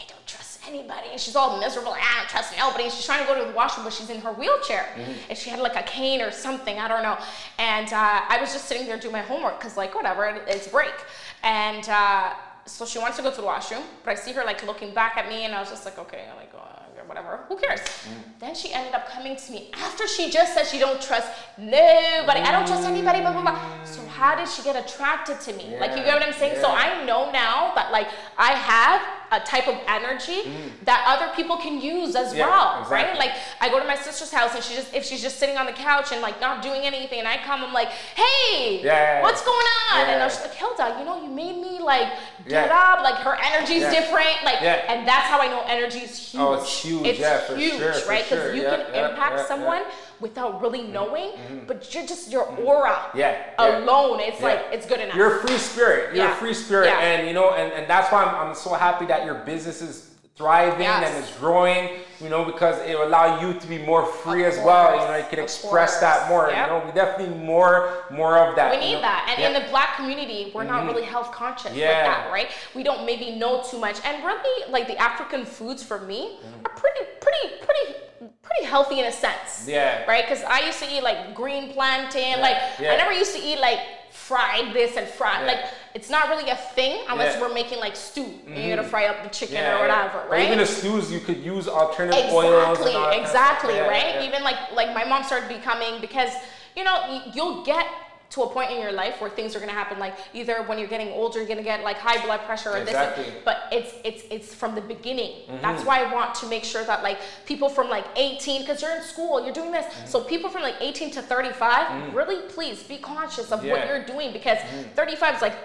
I 0.00 0.04
don't 0.08 0.26
trust 0.26 0.60
anybody, 0.66 1.08
and 1.12 1.20
she's 1.20 1.36
all 1.36 1.60
miserable, 1.60 1.90
like, 1.90 2.02
I 2.02 2.20
don't 2.20 2.30
trust 2.30 2.56
nobody. 2.56 2.84
And 2.84 2.92
she's 2.92 3.04
trying 3.04 3.20
to 3.20 3.30
go 3.30 3.38
to 3.38 3.50
the 3.50 3.54
washroom, 3.54 3.84
but 3.84 3.92
she's 3.92 4.08
in 4.08 4.20
her 4.22 4.32
wheelchair, 4.32 4.86
mm-hmm. 4.96 5.12
and 5.28 5.36
she 5.36 5.50
had 5.50 5.60
like 5.60 5.76
a 5.76 5.82
cane 5.82 6.22
or 6.22 6.30
something, 6.30 6.78
I 6.78 6.88
don't 6.88 7.02
know. 7.02 7.18
And 7.58 7.92
uh, 7.92 8.22
I 8.28 8.38
was 8.40 8.54
just 8.54 8.64
sitting 8.64 8.86
there 8.86 8.98
doing 8.98 9.12
my 9.12 9.20
homework 9.20 9.58
because 9.58 9.76
like 9.76 9.94
whatever, 9.94 10.24
it's 10.46 10.68
break, 10.68 10.94
and. 11.42 11.86
Uh, 11.86 12.32
so 12.68 12.84
she 12.86 12.98
wants 12.98 13.16
to 13.16 13.22
go 13.22 13.30
to 13.30 13.40
the 13.40 13.46
washroom, 13.46 13.82
but 14.04 14.10
I 14.12 14.14
see 14.14 14.32
her 14.32 14.44
like 14.44 14.64
looking 14.66 14.92
back 14.94 15.16
at 15.16 15.28
me, 15.28 15.44
and 15.44 15.54
I 15.54 15.60
was 15.60 15.70
just 15.70 15.84
like, 15.84 15.98
okay, 15.98 16.26
like 16.36 16.52
uh, 16.54 17.04
whatever, 17.06 17.40
who 17.48 17.56
cares? 17.56 17.80
Mm. 17.80 18.38
Then 18.38 18.54
she 18.54 18.72
ended 18.72 18.94
up 18.94 19.08
coming 19.08 19.34
to 19.34 19.52
me 19.52 19.70
after 19.74 20.06
she 20.06 20.30
just 20.30 20.54
said 20.54 20.64
she 20.66 20.78
don't 20.78 21.00
trust 21.00 21.28
nobody, 21.56 22.40
I 22.40 22.52
don't 22.52 22.66
trust 22.66 22.86
anybody, 22.86 23.20
blah 23.20 23.32
blah 23.32 23.42
blah. 23.42 23.84
So 23.84 24.04
how 24.08 24.36
did 24.36 24.48
she 24.48 24.62
get 24.62 24.76
attracted 24.76 25.40
to 25.40 25.52
me? 25.54 25.72
Yeah, 25.72 25.80
like 25.80 25.96
you 25.96 26.04
get 26.04 26.14
what 26.14 26.22
I'm 26.22 26.34
saying? 26.34 26.56
Yeah. 26.56 26.62
So 26.62 26.68
I 26.70 27.04
know 27.04 27.30
now 27.32 27.72
that 27.74 27.90
like 27.90 28.08
I 28.36 28.52
have 28.52 29.00
a 29.32 29.40
type 29.40 29.68
of 29.68 29.76
energy 29.86 30.42
mm. 30.42 30.70
that 30.84 31.04
other 31.06 31.34
people 31.34 31.56
can 31.56 31.80
use 31.80 32.14
as 32.14 32.34
yeah, 32.34 32.46
well, 32.46 32.82
exactly. 32.82 32.96
right? 32.96 33.18
Like 33.18 33.32
I 33.60 33.68
go 33.68 33.78
to 33.78 33.86
my 33.86 33.96
sister's 33.96 34.32
house 34.32 34.54
and 34.54 34.62
she 34.64 34.74
just 34.74 34.94
if 34.94 35.04
she's 35.04 35.20
just 35.20 35.38
sitting 35.38 35.56
on 35.56 35.66
the 35.66 35.72
couch 35.72 36.12
and 36.12 36.22
like 36.22 36.40
not 36.40 36.62
doing 36.62 36.82
anything, 36.82 37.18
and 37.18 37.28
I 37.28 37.38
come, 37.38 37.62
I'm 37.62 37.72
like, 37.72 37.88
hey, 37.88 38.82
yeah, 38.82 39.22
what's 39.22 39.44
going 39.44 39.66
on? 39.92 40.08
And 40.08 40.22
I 40.22 40.24
was 40.24 40.40
like, 40.40 40.54
Hilda, 40.54 40.96
you 40.98 41.04
know, 41.04 41.22
you 41.22 41.30
made 41.30 41.56
me 41.56 41.80
like 41.80 42.12
get 42.48 42.70
up. 42.70 43.02
Like 43.02 43.16
her 43.16 43.36
energy's 43.42 43.82
different, 43.82 44.44
like, 44.44 44.62
and 44.62 45.06
that's 45.06 45.26
how 45.26 45.40
I 45.40 45.48
know 45.48 45.62
energy 45.66 46.00
is 46.00 46.18
huge. 46.18 46.40
Oh, 46.40 46.54
it's 46.54 46.82
huge. 46.82 47.06
It's 47.06 47.18
yeah, 47.20 47.56
huge, 47.56 47.78
sure, 47.78 48.08
right? 48.08 48.24
Because 48.24 48.44
sure. 48.44 48.54
you 48.54 48.62
can 48.62 48.80
impact 48.94 49.46
someone 49.46 49.82
without 50.20 50.60
really 50.60 50.80
mm-hmm. 50.80 50.92
knowing, 50.92 51.30
mm-hmm. 51.30 51.66
but 51.66 51.94
you're 51.94 52.06
just 52.06 52.30
your 52.30 52.44
aura 52.60 53.10
yeah, 53.14 53.50
alone. 53.58 54.20
It's 54.20 54.40
yeah. 54.40 54.46
like 54.46 54.66
it's 54.72 54.86
good 54.86 55.00
enough. 55.00 55.16
You're 55.16 55.38
a 55.38 55.46
free 55.46 55.58
spirit. 55.58 56.14
You're 56.14 56.26
yeah. 56.26 56.32
a 56.32 56.36
free 56.36 56.54
spirit, 56.54 56.88
and 56.88 57.26
you 57.26 57.34
know, 57.34 57.54
and, 57.54 57.72
and 57.72 57.88
that's 57.88 58.10
why 58.12 58.24
I'm, 58.24 58.48
I'm 58.48 58.54
so 58.54 58.74
happy 58.74 59.06
that 59.06 59.24
your 59.24 59.36
business 59.36 59.82
is 59.82 60.14
thriving 60.38 60.80
yes. 60.80 61.10
and 61.10 61.24
it's 61.24 61.36
growing. 61.38 62.00
You 62.20 62.28
know, 62.28 62.44
because 62.44 62.80
it 62.80 62.98
will 62.98 63.06
allow 63.06 63.40
you 63.40 63.60
to 63.60 63.66
be 63.68 63.78
more 63.78 64.04
free 64.04 64.42
of 64.42 64.48
as 64.52 64.54
course. 64.56 64.66
well. 64.66 64.92
You 65.02 65.08
know, 65.08 65.16
you 65.18 65.24
can 65.30 65.38
of 65.38 65.44
express 65.44 65.90
course. 65.90 66.00
that 66.00 66.28
more. 66.28 66.48
Yep. 66.48 66.66
You 66.66 66.72
know, 66.72 66.86
we 66.86 66.92
definitely 66.92 67.36
more 67.44 68.06
more 68.10 68.38
of 68.38 68.56
that. 68.56 68.72
We 68.72 68.80
need 68.80 68.94
know? 68.94 69.02
that, 69.02 69.32
and 69.36 69.54
in 69.54 69.62
the 69.62 69.68
Black 69.68 69.96
community, 69.96 70.50
we're 70.52 70.62
mm-hmm. 70.62 70.70
not 70.72 70.86
really 70.86 71.04
health 71.04 71.30
conscious 71.30 71.74
yeah. 71.74 71.86
like 71.86 72.04
that, 72.06 72.32
right? 72.32 72.50
We 72.74 72.82
don't 72.82 73.06
maybe 73.06 73.36
know 73.36 73.62
too 73.62 73.78
much, 73.78 74.00
and 74.04 74.24
really, 74.24 74.72
like 74.72 74.88
the 74.88 74.96
African 74.96 75.44
foods 75.44 75.84
for 75.84 76.00
me 76.00 76.38
mm-hmm. 76.40 76.66
are 76.66 76.74
pretty, 76.74 77.04
pretty, 77.20 77.64
pretty 77.64 77.94
pretty 78.42 78.64
healthy 78.64 78.98
in 78.98 79.06
a 79.06 79.12
sense. 79.12 79.68
Yeah. 79.68 80.04
Right? 80.06 80.24
Because 80.26 80.42
I 80.42 80.60
used 80.66 80.82
to 80.82 80.90
eat 80.90 81.02
like 81.02 81.34
green 81.34 81.72
plantain. 81.72 82.38
Yeah. 82.38 82.42
Like 82.42 82.56
yeah. 82.80 82.92
I 82.92 82.96
never 82.96 83.12
used 83.12 83.34
to 83.36 83.40
eat 83.40 83.60
like 83.60 83.78
fried 84.10 84.74
this 84.74 84.96
and 84.96 85.06
fried. 85.06 85.46
Like 85.46 85.60
it's 85.98 86.10
not 86.10 86.28
really 86.28 86.48
a 86.48 86.56
thing 86.56 87.02
unless 87.08 87.40
we're 87.40 87.52
making 87.52 87.80
like 87.80 87.96
stew. 87.96 88.22
Mm-hmm. 88.22 88.52
And 88.52 88.64
you're 88.64 88.76
gonna 88.76 88.88
fry 88.88 89.06
up 89.06 89.24
the 89.24 89.28
chicken 89.30 89.56
or 89.56 89.80
whatever, 89.80 90.24
right? 90.30 90.42
Or 90.42 90.46
even 90.46 90.58
the 90.58 90.66
stews, 90.66 91.10
you 91.10 91.18
could 91.18 91.38
use 91.38 91.66
alternative 91.66 92.24
exactly, 92.24 92.46
oils. 92.46 92.78
Exactly, 92.78 93.20
exactly, 93.20 93.74
right? 93.80 94.22
Even 94.22 94.44
like 94.44 94.56
like 94.72 94.94
my 94.94 95.04
mom 95.04 95.24
started 95.24 95.48
becoming 95.48 96.00
because 96.00 96.30
you 96.76 96.84
know 96.84 97.22
you'll 97.34 97.64
get 97.64 97.86
to 98.30 98.42
a 98.42 98.46
point 98.48 98.70
in 98.70 98.80
your 98.80 98.92
life 98.92 99.20
where 99.20 99.30
things 99.30 99.56
are 99.56 99.58
going 99.58 99.70
to 99.70 99.74
happen 99.74 99.98
like 99.98 100.14
either 100.34 100.62
when 100.64 100.78
you're 100.78 100.88
getting 100.88 101.08
older 101.08 101.38
you're 101.38 101.46
going 101.46 101.58
to 101.58 101.64
get 101.64 101.82
like 101.82 101.96
high 101.96 102.22
blood 102.24 102.40
pressure 102.40 102.70
or 102.70 102.76
exactly. 102.76 103.24
this 103.24 103.34
but 103.44 103.68
it's 103.72 103.94
it's 104.04 104.24
it's 104.30 104.54
from 104.54 104.74
the 104.74 104.80
beginning 104.82 105.32
mm-hmm. 105.46 105.62
that's 105.62 105.84
why 105.84 106.02
i 106.02 106.12
want 106.12 106.34
to 106.34 106.46
make 106.46 106.64
sure 106.64 106.84
that 106.84 107.02
like 107.02 107.18
people 107.46 107.68
from 107.68 107.88
like 107.88 108.04
18 108.16 108.60
because 108.60 108.82
you're 108.82 108.94
in 108.94 109.02
school 109.02 109.42
you're 109.42 109.54
doing 109.54 109.72
this 109.72 109.86
mm-hmm. 109.86 110.06
so 110.06 110.20
people 110.20 110.50
from 110.50 110.62
like 110.62 110.76
18 110.80 111.10
to 111.12 111.22
35 111.22 111.86
mm-hmm. 111.86 112.16
really 112.16 112.46
please 112.48 112.82
be 112.82 112.98
conscious 112.98 113.50
of 113.50 113.64
yeah. 113.64 113.72
what 113.72 113.86
you're 113.86 114.04
doing 114.04 114.32
because 114.32 114.58
mm-hmm. 114.58 114.94
35 114.94 115.36
is 115.36 115.42
like 115.42 115.56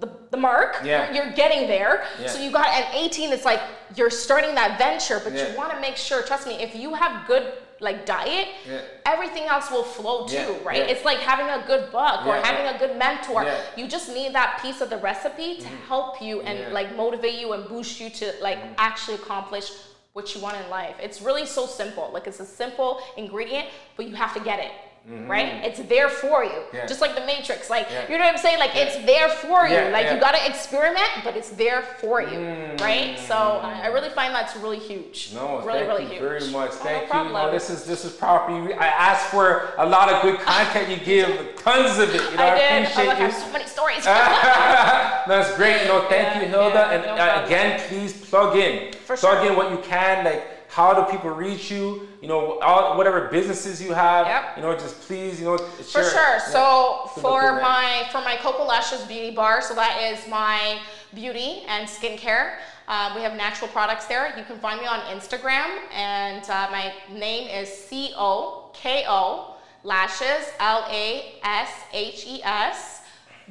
the, 0.00 0.10
the 0.30 0.36
mark 0.36 0.78
yeah. 0.84 1.12
you're 1.12 1.32
getting 1.34 1.68
there 1.68 2.04
yeah. 2.20 2.26
so 2.26 2.42
you 2.42 2.50
got 2.50 2.66
at 2.66 2.92
18 2.94 3.32
it's 3.32 3.44
like 3.44 3.60
you're 3.94 4.10
starting 4.10 4.54
that 4.54 4.76
venture 4.76 5.20
but 5.22 5.32
you 5.32 5.56
want 5.56 5.72
to 5.72 5.80
make 5.80 5.96
sure 5.96 6.22
trust 6.22 6.48
me 6.48 6.54
if 6.54 6.74
you 6.74 6.94
have 6.94 7.26
good 7.28 7.52
like 7.80 8.06
diet, 8.06 8.48
yeah. 8.68 8.80
everything 9.06 9.44
else 9.44 9.70
will 9.70 9.82
flow 9.82 10.26
too, 10.26 10.36
yeah. 10.36 10.58
right? 10.64 10.78
Yeah. 10.78 10.92
It's 10.92 11.04
like 11.04 11.18
having 11.18 11.46
a 11.46 11.64
good 11.66 11.90
book 11.92 12.26
or 12.26 12.34
having 12.36 12.74
a 12.74 12.78
good 12.78 12.98
mentor. 12.98 13.46
You 13.76 13.86
just 13.88 14.12
need 14.12 14.34
that 14.34 14.60
piece 14.62 14.80
of 14.80 14.90
the 14.90 14.98
recipe 14.98 15.56
to 15.56 15.62
mm-hmm. 15.62 15.86
help 15.86 16.20
you 16.20 16.40
and 16.42 16.72
like 16.72 16.96
motivate 16.96 17.34
you 17.34 17.52
and 17.52 17.68
boost 17.68 18.00
you 18.00 18.10
to 18.10 18.32
like 18.40 18.58
mm-hmm. 18.58 18.74
actually 18.78 19.14
accomplish 19.16 19.70
what 20.12 20.34
you 20.34 20.40
want 20.40 20.56
in 20.56 20.68
life. 20.68 20.96
It's 21.00 21.22
really 21.22 21.46
so 21.46 21.66
simple. 21.66 22.10
Like 22.12 22.26
it's 22.26 22.40
a 22.40 22.44
simple 22.44 23.00
ingredient, 23.16 23.68
but 23.96 24.08
you 24.08 24.16
have 24.16 24.34
to 24.34 24.40
get 24.40 24.58
it. 24.58 24.72
Mm-hmm. 25.10 25.30
right? 25.30 25.64
It's 25.64 25.80
there 25.88 26.08
for 26.08 26.44
you. 26.44 26.62
Yeah. 26.72 26.86
Just 26.86 27.00
like 27.00 27.14
the 27.14 27.24
Matrix. 27.24 27.70
Like, 27.70 27.88
yeah. 27.90 28.02
you 28.08 28.18
know 28.18 28.24
what 28.24 28.34
I'm 28.34 28.40
saying? 28.40 28.58
Like, 28.58 28.74
yeah. 28.74 28.84
it's 28.84 28.96
there 29.06 29.28
for 29.28 29.66
you. 29.66 29.90
like, 29.90 30.10
you 30.12 30.20
got 30.20 30.34
to 30.34 30.46
experiment, 30.46 31.08
but 31.24 31.36
it's 31.36 31.50
there 31.50 31.82
for 32.00 32.20
you, 32.20 32.38
mm-hmm. 32.38 32.82
right? 32.82 33.18
So, 33.18 33.34
I, 33.34 33.88
really 33.88 34.10
find 34.10 34.34
that's 34.34 34.56
really 34.56 34.78
huge. 34.78 35.30
No, 35.34 35.60
really, 35.62 35.80
thank 35.80 35.88
really 35.88 36.02
you 36.04 36.10
huge. 36.10 36.20
very 36.20 36.50
much. 36.50 36.70
Oh, 36.72 36.84
thank 36.84 37.12
no 37.12 37.24
you. 37.24 37.32
No, 37.32 37.50
this 37.50 37.70
is 37.70 37.84
this 37.84 38.04
is 38.04 38.12
proper. 38.12 38.52
I 38.52 38.86
asked 38.86 39.26
for 39.30 39.72
a 39.78 39.86
lot 39.86 40.08
of 40.12 40.22
good 40.22 40.38
content. 40.40 40.88
You 40.88 40.96
give 41.04 41.56
tons 41.56 41.98
of 41.98 42.14
it. 42.14 42.22
You 42.30 42.36
know, 42.36 42.42
I, 42.42 42.48
I 42.48 42.58
appreciate 42.58 42.98
oh, 42.98 43.02
you. 43.04 43.10
I 43.10 43.14
have 43.14 43.34
so 43.34 43.52
many 43.52 43.66
stories. 43.66 44.04
that's 44.04 45.56
great. 45.56 45.82
You 45.82 45.88
know, 45.88 46.06
thank 46.08 46.42
you, 46.42 46.48
Hilda. 46.48 46.86
and 46.88 47.02
no 47.04 47.14
uh, 47.16 47.44
again, 47.46 47.80
please 47.88 48.12
plug 48.12 48.56
in. 48.56 48.92
For 48.92 49.16
plug 49.16 49.42
sure. 49.42 49.50
in 49.50 49.56
what 49.56 49.70
you 49.70 49.78
can. 49.78 50.24
Like, 50.24 50.57
how 50.78 50.94
do 50.94 51.02
people 51.10 51.30
reach 51.30 51.72
you? 51.72 52.06
You 52.22 52.28
know, 52.28 52.60
all, 52.60 52.96
whatever 52.96 53.26
businesses 53.26 53.82
you 53.82 53.92
have. 53.92 54.28
Yep. 54.28 54.44
You 54.56 54.62
know, 54.62 54.72
just 54.76 55.00
please, 55.00 55.40
you 55.40 55.46
know, 55.46 55.58
for 55.58 56.04
sure. 56.04 56.14
Yeah. 56.14 56.38
So 56.38 57.10
for 57.20 57.60
my 57.60 58.06
for 58.12 58.20
my 58.20 58.36
Coko 58.36 58.64
Lashes 58.64 59.02
Beauty 59.02 59.32
Bar, 59.32 59.60
so 59.60 59.74
that 59.74 60.00
is 60.00 60.18
my 60.28 60.78
beauty 61.12 61.64
and 61.66 61.88
skincare. 61.88 62.58
Uh, 62.86 63.12
we 63.16 63.22
have 63.22 63.34
natural 63.36 63.68
products 63.76 64.06
there. 64.06 64.32
You 64.38 64.44
can 64.44 64.58
find 64.60 64.80
me 64.80 64.86
on 64.86 65.00
Instagram, 65.16 65.68
and 65.92 66.48
uh, 66.48 66.68
my 66.70 66.92
name 67.10 67.48
is 67.48 67.68
C 67.68 68.12
O 68.16 68.70
K 68.72 69.04
O 69.08 69.56
Lashes 69.82 70.44
L 70.60 70.86
A 70.88 71.40
S 71.42 71.70
H 71.92 72.24
E 72.24 72.40
S 72.44 73.02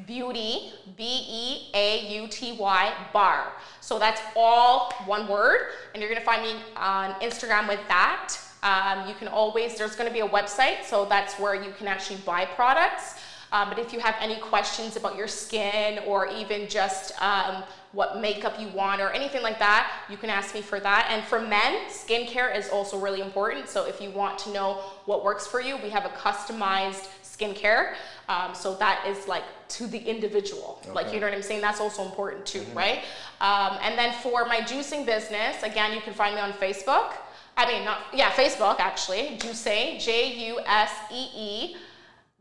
Beauty, 0.05 0.71
B 0.95 1.03
E 1.43 1.71
A 1.73 1.87
U 2.21 2.27
T 2.29 2.55
Y, 2.57 2.93
bar. 3.11 3.51
So 3.87 3.97
that's 3.97 4.19
all 4.35 4.91
one 5.05 5.29
word, 5.29 5.69
and 5.93 6.03
you're 6.03 6.13
gonna 6.13 6.25
find 6.25 6.41
me 6.41 6.61
on 6.75 7.13
Instagram 7.21 7.69
with 7.69 7.79
that. 7.87 8.37
Um, 8.61 9.07
you 9.07 9.15
can 9.15 9.29
always, 9.29 9.77
there's 9.77 9.95
gonna 9.95 10.11
be 10.11 10.19
a 10.19 10.27
website, 10.27 10.83
so 10.83 11.05
that's 11.05 11.39
where 11.39 11.55
you 11.55 11.71
can 11.71 11.87
actually 11.87 12.17
buy 12.25 12.43
products. 12.43 13.15
Um, 13.53 13.69
but 13.69 13.79
if 13.79 13.93
you 13.93 14.01
have 14.01 14.15
any 14.19 14.35
questions 14.41 14.97
about 14.97 15.15
your 15.15 15.29
skin 15.29 15.99
or 16.05 16.27
even 16.27 16.67
just 16.67 17.13
um, 17.21 17.63
what 17.93 18.19
makeup 18.19 18.59
you 18.59 18.67
want 18.69 18.99
or 18.99 19.09
anything 19.11 19.41
like 19.41 19.57
that, 19.59 19.89
you 20.09 20.17
can 20.17 20.29
ask 20.29 20.53
me 20.53 20.61
for 20.61 20.81
that. 20.81 21.07
And 21.09 21.23
for 21.23 21.39
men, 21.39 21.87
skincare 21.87 22.53
is 22.53 22.67
also 22.67 22.99
really 22.99 23.21
important. 23.21 23.69
So 23.69 23.85
if 23.85 24.01
you 24.01 24.09
want 24.09 24.37
to 24.39 24.51
know 24.51 24.81
what 25.05 25.23
works 25.23 25.47
for 25.47 25.61
you, 25.61 25.77
we 25.77 25.89
have 25.91 26.03
a 26.03 26.09
customized 26.09 27.07
skincare. 27.23 27.93
Um, 28.29 28.53
so 28.53 28.75
that 28.75 29.05
is 29.07 29.27
like 29.27 29.43
to 29.69 29.87
the 29.87 29.97
individual. 29.97 30.79
Okay. 30.83 30.91
Like, 30.91 31.13
you 31.13 31.19
know 31.19 31.27
what 31.27 31.35
I'm 31.35 31.41
saying? 31.41 31.61
That's 31.61 31.79
also 31.79 32.03
important 32.03 32.45
too, 32.45 32.59
mm-hmm. 32.59 32.77
right? 32.77 32.99
Um, 33.39 33.77
and 33.81 33.97
then 33.97 34.13
for 34.21 34.45
my 34.45 34.57
juicing 34.61 35.05
business, 35.05 35.61
again, 35.63 35.93
you 35.93 36.01
can 36.01 36.13
find 36.13 36.35
me 36.35 36.41
on 36.41 36.51
Facebook. 36.53 37.13
I 37.55 37.65
mean, 37.71 37.85
not, 37.85 37.99
yeah, 38.13 38.31
Facebook 38.31 38.79
actually. 38.79 39.37
Juice, 39.39 39.63
J 39.63 40.49
U 40.49 40.59
S 40.65 40.91
E 41.11 41.29
E, 41.35 41.75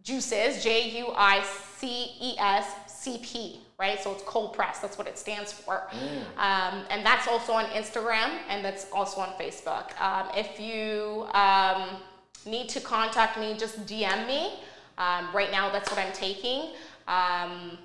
Juices, 0.03 0.63
J 0.63 0.99
U 0.99 1.13
I 1.17 1.43
C 1.79 2.13
E 2.21 2.37
S 2.39 2.67
C 2.87 3.19
P, 3.23 3.61
right? 3.79 3.99
So 4.01 4.13
it's 4.13 4.23
cold 4.25 4.53
press, 4.53 4.81
that's 4.81 4.99
what 4.99 5.07
it 5.07 5.19
stands 5.19 5.53
for. 5.53 5.89
Mm. 5.91 6.21
Um, 6.39 6.85
and 6.91 7.07
that's 7.07 7.29
also 7.29 7.53
on 7.53 7.67
Instagram 7.67 8.39
and 8.49 8.65
that's 8.65 8.87
also 8.93 9.21
on 9.21 9.31
Facebook. 9.41 9.99
Um, 10.01 10.29
if 10.35 10.61
you 10.61 11.27
um, 11.33 12.03
need 12.45 12.69
to 12.71 12.81
contact 12.81 13.39
me, 13.39 13.57
just 13.57 13.87
DM 13.87 14.27
me. 14.27 14.61
Um, 14.99 15.29
right 15.35 15.51
now, 15.51 15.71
that's 15.71 15.91
what 15.91 15.99
I'm 15.99 16.13
taking. 16.13 16.71
Um, 17.07 17.79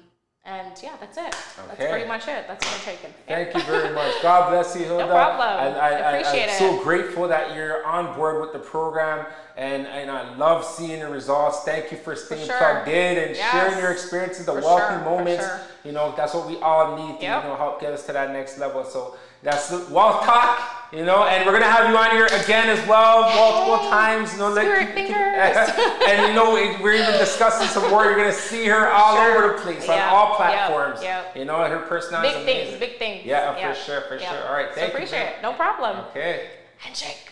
and 0.44 0.74
yeah, 0.82 0.96
that's 1.00 1.18
it. 1.18 1.24
Okay. 1.24 1.68
That's 1.68 1.92
pretty 1.92 2.08
much 2.08 2.28
it. 2.28 2.48
That's 2.48 2.66
what 2.66 2.74
I'm 2.74 2.96
taking. 2.96 3.14
Thank 3.28 3.54
you 3.54 3.62
very 3.72 3.94
much. 3.94 4.22
God 4.24 4.50
bless 4.50 4.76
you, 4.76 4.86
Hilda. 4.86 5.06
No 5.06 5.12
problem. 5.12 5.48
I, 5.48 5.78
I, 5.78 5.90
I 5.90 6.12
appreciate 6.18 6.50
I, 6.50 6.54
am 6.54 6.78
so 6.78 6.84
grateful 6.84 7.28
that 7.28 7.56
you're 7.56 7.86
on 7.86 8.16
board 8.16 8.42
with 8.42 8.52
the 8.52 8.58
program, 8.60 9.28
and, 9.56 9.86
and 9.86 10.10
I 10.10 10.36
love 10.38 10.66
seeing 10.66 11.00
the 11.00 11.10
results. 11.10 11.60
Thank 11.64 11.92
you 11.92 11.98
for 11.98 12.16
staying 12.16 12.48
for 12.48 12.54
sure. 12.54 12.58
plugged 12.58 12.88
in 12.88 13.20
and 13.20 13.36
yes. 13.36 13.52
sharing 13.52 13.78
your 13.78 13.92
experiences, 13.92 14.48
the 14.48 14.54
for 14.54 14.62
wealthy 14.62 14.96
sure. 14.96 15.04
moments. 15.04 15.46
Sure. 15.46 15.62
You 15.84 15.92
know, 15.92 16.12
that's 16.18 16.34
what 16.34 16.48
we 16.48 16.58
all 16.58 16.98
need 16.98 17.20
to 17.20 17.24
yep. 17.24 17.44
you 17.44 17.50
know 17.50 17.56
help 17.56 17.80
get 17.80 17.94
us 17.94 18.06
to 18.08 18.14
that 18.14 18.32
next 18.32 18.58
level. 18.58 18.84
So 18.84 19.18
that's 19.44 19.70
Wealth 19.92 20.26
Talk. 20.26 20.81
You 20.92 21.06
know, 21.06 21.24
and 21.24 21.46
we're 21.46 21.54
gonna 21.54 21.72
have 21.72 21.90
you 21.90 21.96
on 21.96 22.12
here 22.12 22.26
again 22.26 22.68
as 22.68 22.86
well, 22.86 23.22
multiple 23.34 23.90
times. 23.90 24.34
You 24.34 24.40
know, 24.40 24.52
like, 24.52 24.68
and 24.68 26.28
you 26.28 26.34
know, 26.34 26.52
we're 26.52 26.96
even 26.96 27.18
discussing 27.18 27.68
some 27.68 27.90
more. 27.90 28.04
You're 28.04 28.18
gonna 28.18 28.34
see 28.34 28.66
her 28.66 28.90
all 28.90 29.16
sure. 29.16 29.46
over 29.46 29.56
the 29.56 29.62
place 29.64 29.88
on 29.88 30.00
all 30.00 30.36
platforms. 30.36 31.02
Yep. 31.02 31.24
Yep. 31.28 31.38
You 31.38 31.46
know, 31.46 31.64
her 31.64 31.80
personality. 31.88 32.44
Big 32.44 32.68
things, 32.68 32.80
big 32.80 33.00
things. 33.00 33.26
Yeah, 33.26 33.74
for 33.74 33.80
sure, 33.80 34.02
for 34.02 34.20
sure. 34.20 34.48
All 34.48 34.54
right, 34.54 34.76
thank 34.76 34.92
so 34.92 34.98
appreciate 34.98 35.20
you. 35.20 35.28
it. 35.28 35.42
No 35.42 35.54
problem. 35.54 36.06
Okay. 36.10 36.50
Handshake. 36.80 37.32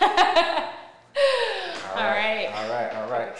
all 0.00 0.08
right. 0.08 0.64
All 1.96 2.02
right. 2.04 2.46
All 2.54 2.68
right. 2.70 2.94
All 2.94 3.10
right. 3.10 3.36